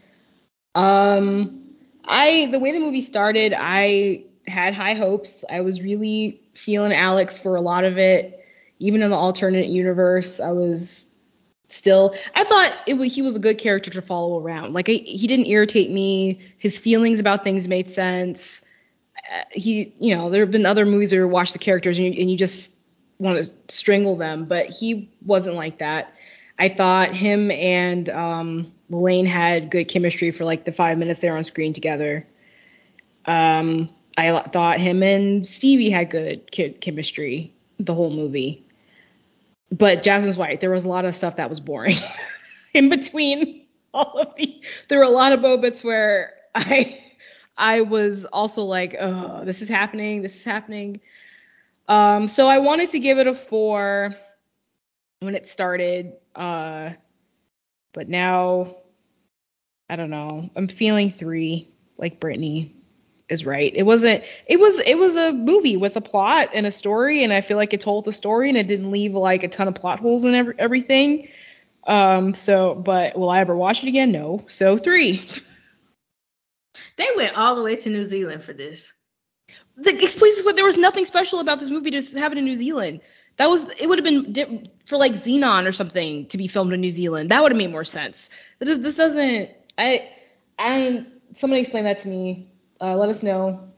Um, 0.74 1.62
I 2.04 2.48
the 2.50 2.58
way 2.58 2.72
the 2.72 2.80
movie 2.80 3.02
started, 3.02 3.54
I 3.56 4.24
had 4.46 4.74
high 4.74 4.94
hopes. 4.94 5.44
I 5.48 5.60
was 5.62 5.80
really 5.80 6.42
feeling 6.54 6.92
Alex 6.92 7.38
for 7.38 7.56
a 7.56 7.60
lot 7.60 7.84
of 7.84 7.96
it. 7.98 8.36
Even 8.80 9.02
in 9.02 9.10
the 9.10 9.16
alternate 9.16 9.68
universe, 9.68 10.40
I 10.40 10.50
was 10.52 11.04
still 11.70 12.14
I 12.34 12.44
thought 12.44 12.72
it 12.86 13.00
he 13.06 13.22
was 13.22 13.36
a 13.36 13.38
good 13.38 13.58
character 13.58 13.90
to 13.90 14.02
follow 14.02 14.40
around. 14.40 14.74
Like 14.74 14.88
I, 14.88 14.92
he 14.92 15.26
didn't 15.26 15.46
irritate 15.46 15.90
me. 15.90 16.40
His 16.58 16.78
feelings 16.78 17.20
about 17.20 17.44
things 17.44 17.68
made 17.68 17.92
sense. 17.94 18.62
Uh, 19.32 19.42
he, 19.52 19.92
you 19.98 20.14
know, 20.14 20.30
there 20.30 20.42
have 20.42 20.50
been 20.50 20.66
other 20.66 20.86
movies 20.86 21.12
where 21.12 21.22
you 21.22 21.28
watch 21.28 21.52
the 21.52 21.58
characters 21.58 21.98
and 21.98 22.14
you, 22.14 22.20
and 22.20 22.30
you 22.30 22.36
just 22.36 22.72
want 23.18 23.44
to 23.44 23.52
strangle 23.68 24.16
them, 24.16 24.44
but 24.46 24.66
he 24.66 25.08
wasn't 25.24 25.54
like 25.54 25.78
that. 25.78 26.14
I 26.58 26.68
thought 26.68 27.14
him 27.14 27.50
and 27.50 28.08
um, 28.10 28.72
Lane 28.90 29.26
had 29.26 29.70
good 29.70 29.84
chemistry 29.88 30.30
for 30.30 30.44
like 30.44 30.64
the 30.64 30.72
five 30.72 30.98
minutes 30.98 31.20
they're 31.20 31.36
on 31.36 31.44
screen 31.44 31.72
together. 31.72 32.26
Um, 33.26 33.88
I 34.18 34.40
thought 34.48 34.80
him 34.80 35.02
and 35.02 35.46
Stevie 35.46 35.90
had 35.90 36.10
good 36.10 36.50
chemistry 36.80 37.52
the 37.78 37.94
whole 37.94 38.10
movie. 38.10 38.62
But 39.70 40.02
Jasmine's 40.02 40.36
White, 40.36 40.60
there 40.60 40.70
was 40.70 40.84
a 40.84 40.88
lot 40.88 41.04
of 41.04 41.14
stuff 41.14 41.36
that 41.36 41.48
was 41.48 41.60
boring 41.60 41.96
in 42.74 42.88
between 42.88 43.66
all 43.94 44.18
of 44.18 44.34
the. 44.36 44.60
There 44.88 44.98
were 44.98 45.04
a 45.04 45.10
lot 45.10 45.32
of 45.32 45.40
moments 45.40 45.84
where 45.84 46.34
I 46.54 47.00
I 47.56 47.82
was 47.82 48.24
also 48.24 48.62
like, 48.62 48.96
oh, 48.98 49.44
this 49.44 49.62
is 49.62 49.68
happening, 49.68 50.22
this 50.22 50.36
is 50.36 50.44
happening. 50.44 51.00
Um, 51.88 52.26
so 52.26 52.48
I 52.48 52.58
wanted 52.58 52.90
to 52.90 52.98
give 52.98 53.18
it 53.18 53.26
a 53.26 53.34
four 53.34 54.14
when 55.20 55.34
it 55.34 55.48
started. 55.48 56.14
Uh, 56.34 56.90
but 57.92 58.08
now 58.08 58.76
I 59.88 59.96
don't 59.96 60.10
know. 60.10 60.50
I'm 60.56 60.68
feeling 60.68 61.12
three, 61.12 61.68
like 61.96 62.20
Brittany 62.20 62.79
is 63.30 63.46
right. 63.46 63.72
It 63.74 63.84
wasn't 63.84 64.22
it 64.46 64.58
was 64.60 64.80
it 64.80 64.98
was 64.98 65.16
a 65.16 65.32
movie 65.32 65.76
with 65.76 65.96
a 65.96 66.00
plot 66.00 66.50
and 66.52 66.66
a 66.66 66.70
story 66.70 67.22
and 67.24 67.32
I 67.32 67.40
feel 67.40 67.56
like 67.56 67.72
it 67.72 67.80
told 67.80 68.04
the 68.04 68.12
story 68.12 68.48
and 68.48 68.58
it 68.58 68.66
didn't 68.66 68.90
leave 68.90 69.14
like 69.14 69.42
a 69.42 69.48
ton 69.48 69.68
of 69.68 69.74
plot 69.74 70.00
holes 70.00 70.24
and 70.24 70.34
every, 70.34 70.54
everything. 70.58 71.28
Um 71.86 72.34
so 72.34 72.74
but 72.74 73.16
will 73.18 73.30
I 73.30 73.40
ever 73.40 73.56
watch 73.56 73.82
it 73.82 73.88
again? 73.88 74.12
No. 74.12 74.44
So 74.48 74.76
3. 74.76 75.22
They 76.96 77.08
went 77.16 77.36
all 77.36 77.54
the 77.54 77.62
way 77.62 77.76
to 77.76 77.90
New 77.90 78.04
Zealand 78.04 78.42
for 78.42 78.52
this. 78.52 78.92
The 79.76 80.02
explains 80.02 80.44
what 80.44 80.56
there 80.56 80.64
was 80.64 80.76
nothing 80.76 81.06
special 81.06 81.40
about 81.40 81.58
this 81.58 81.70
movie 81.70 81.90
just 81.90 82.12
happened 82.12 82.38
in 82.38 82.44
New 82.44 82.54
Zealand. 82.54 83.00
That 83.36 83.48
was 83.48 83.66
it 83.78 83.88
would 83.88 83.98
have 83.98 84.04
been 84.04 84.32
di- 84.32 84.70
for 84.84 84.98
like 84.98 85.14
Zenon 85.14 85.66
or 85.66 85.72
something 85.72 86.26
to 86.26 86.36
be 86.36 86.46
filmed 86.46 86.72
in 86.72 86.80
New 86.80 86.90
Zealand. 86.90 87.30
That 87.30 87.42
would 87.42 87.52
have 87.52 87.56
made 87.58 87.70
more 87.70 87.84
sense. 87.84 88.28
This 88.58 88.78
this 88.78 88.96
doesn't 88.96 89.50
I 89.78 90.08
I 90.58 91.06
somebody 91.32 91.62
explain 91.62 91.84
that 91.84 91.98
to 91.98 92.08
me 92.08 92.50
uh, 92.80 92.96
let 92.96 93.08
us 93.08 93.22
know. 93.22 93.68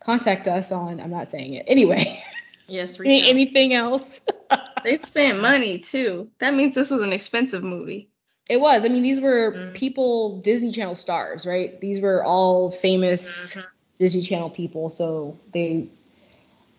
Contact 0.00 0.48
us 0.48 0.72
on. 0.72 1.00
I'm 1.00 1.10
not 1.10 1.30
saying 1.30 1.54
it 1.54 1.64
anyway. 1.68 2.22
Yes. 2.66 2.98
Any, 3.04 3.28
anything 3.28 3.74
else? 3.74 4.20
they 4.84 4.96
spent 4.98 5.40
money 5.40 5.78
too. 5.78 6.30
That 6.38 6.54
means 6.54 6.74
this 6.74 6.90
was 6.90 7.02
an 7.02 7.12
expensive 7.12 7.62
movie. 7.62 8.08
It 8.48 8.60
was. 8.60 8.84
I 8.84 8.88
mean, 8.88 9.02
these 9.02 9.20
were 9.20 9.52
mm. 9.52 9.74
people 9.74 10.40
Disney 10.40 10.72
Channel 10.72 10.94
stars, 10.94 11.46
right? 11.46 11.80
These 11.80 12.00
were 12.00 12.24
all 12.24 12.70
famous 12.70 13.54
mm-hmm. 13.54 13.60
Disney 13.98 14.22
Channel 14.22 14.50
people. 14.50 14.90
So 14.90 15.38
they. 15.52 15.90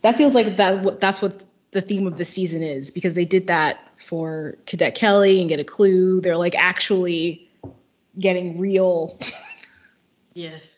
That 0.02 0.18
feels 0.18 0.34
like 0.34 0.58
that. 0.58 1.00
That's 1.00 1.22
what 1.22 1.44
the 1.72 1.82
theme 1.82 2.08
of 2.08 2.18
the 2.18 2.26
season 2.26 2.62
is 2.62 2.92
because 2.92 3.14
they 3.14 3.26
did 3.26 3.48
that 3.48 3.80
for 3.98 4.58
Cadet 4.66 4.96
Kelly 4.96 5.40
and 5.40 5.48
Get 5.48 5.60
a 5.60 5.64
Clue. 5.64 6.20
They're 6.22 6.38
like 6.38 6.56
actually 6.56 7.50
getting 8.20 8.60
real. 8.60 9.20
Yes. 10.34 10.78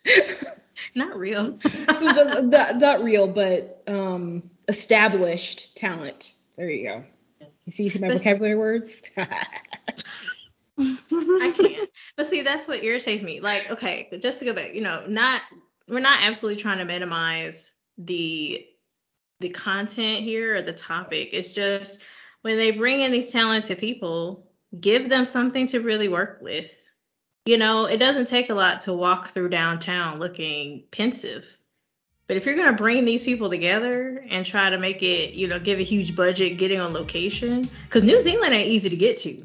not 0.94 1.18
real. 1.18 1.58
not, 1.88 2.76
not 2.76 3.02
real, 3.02 3.26
but 3.26 3.82
um, 3.86 4.50
established 4.68 5.76
talent. 5.76 6.34
There 6.56 6.70
you 6.70 6.88
go. 6.88 7.04
You 7.64 7.72
see 7.72 7.98
my 7.98 8.08
but 8.08 8.18
vocabulary 8.18 8.56
words? 8.56 9.00
I 9.16 9.46
can't. 11.56 11.90
But 12.16 12.26
see, 12.26 12.42
that's 12.42 12.68
what 12.68 12.82
irritates 12.82 13.22
me. 13.22 13.40
Like, 13.40 13.70
okay, 13.70 14.08
just 14.20 14.38
to 14.40 14.44
go 14.44 14.54
back, 14.54 14.74
you 14.74 14.82
know, 14.82 15.04
not 15.06 15.42
we're 15.88 16.00
not 16.00 16.22
absolutely 16.22 16.60
trying 16.60 16.78
to 16.78 16.84
minimize 16.84 17.70
the 17.98 18.66
the 19.40 19.48
content 19.50 20.22
here 20.22 20.56
or 20.56 20.62
the 20.62 20.72
topic. 20.72 21.30
It's 21.32 21.50
just 21.50 22.00
when 22.42 22.56
they 22.56 22.70
bring 22.70 23.00
in 23.00 23.12
these 23.12 23.32
talented 23.32 23.78
people, 23.78 24.46
give 24.80 25.08
them 25.08 25.24
something 25.24 25.66
to 25.68 25.80
really 25.80 26.08
work 26.08 26.38
with. 26.40 26.80
You 27.46 27.58
know, 27.58 27.84
it 27.84 27.98
doesn't 27.98 28.26
take 28.26 28.48
a 28.48 28.54
lot 28.54 28.80
to 28.82 28.94
walk 28.94 29.28
through 29.28 29.50
downtown 29.50 30.18
looking 30.18 30.82
pensive. 30.92 31.44
But 32.26 32.38
if 32.38 32.46
you're 32.46 32.54
going 32.56 32.70
to 32.70 32.76
bring 32.76 33.04
these 33.04 33.22
people 33.22 33.50
together 33.50 34.24
and 34.30 34.46
try 34.46 34.70
to 34.70 34.78
make 34.78 35.02
it, 35.02 35.34
you 35.34 35.46
know, 35.46 35.58
give 35.58 35.78
a 35.78 35.82
huge 35.82 36.16
budget 36.16 36.56
getting 36.56 36.80
on 36.80 36.94
location, 36.94 37.68
because 37.84 38.02
New 38.02 38.18
Zealand 38.18 38.54
ain't 38.54 38.68
easy 38.68 38.88
to 38.88 38.96
get 38.96 39.18
to. 39.18 39.38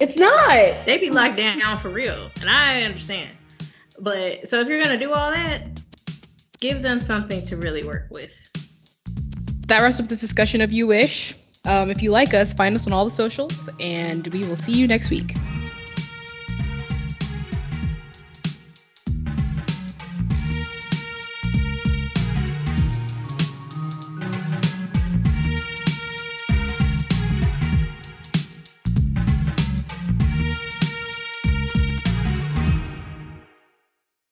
It's 0.00 0.16
not. 0.16 0.84
They 0.84 0.98
be 0.98 1.10
locked 1.10 1.36
down 1.36 1.76
for 1.76 1.90
real. 1.90 2.28
And 2.40 2.50
I 2.50 2.82
understand. 2.82 3.32
But 4.00 4.48
so 4.48 4.58
if 4.58 4.66
you're 4.66 4.82
going 4.82 4.98
to 4.98 5.04
do 5.04 5.12
all 5.12 5.30
that, 5.30 5.62
give 6.58 6.82
them 6.82 6.98
something 6.98 7.44
to 7.44 7.56
really 7.56 7.84
work 7.84 8.08
with. 8.10 8.36
That 9.68 9.80
wraps 9.80 10.00
up 10.00 10.08
this 10.08 10.20
discussion 10.20 10.60
of 10.60 10.72
You 10.72 10.88
Wish. 10.88 11.34
Um, 11.66 11.88
if 11.88 12.02
you 12.02 12.10
like 12.10 12.34
us, 12.34 12.52
find 12.52 12.74
us 12.74 12.84
on 12.88 12.92
all 12.92 13.04
the 13.04 13.12
socials, 13.12 13.68
and 13.78 14.26
we 14.26 14.40
will 14.40 14.56
see 14.56 14.72
you 14.72 14.88
next 14.88 15.08
week. 15.08 15.36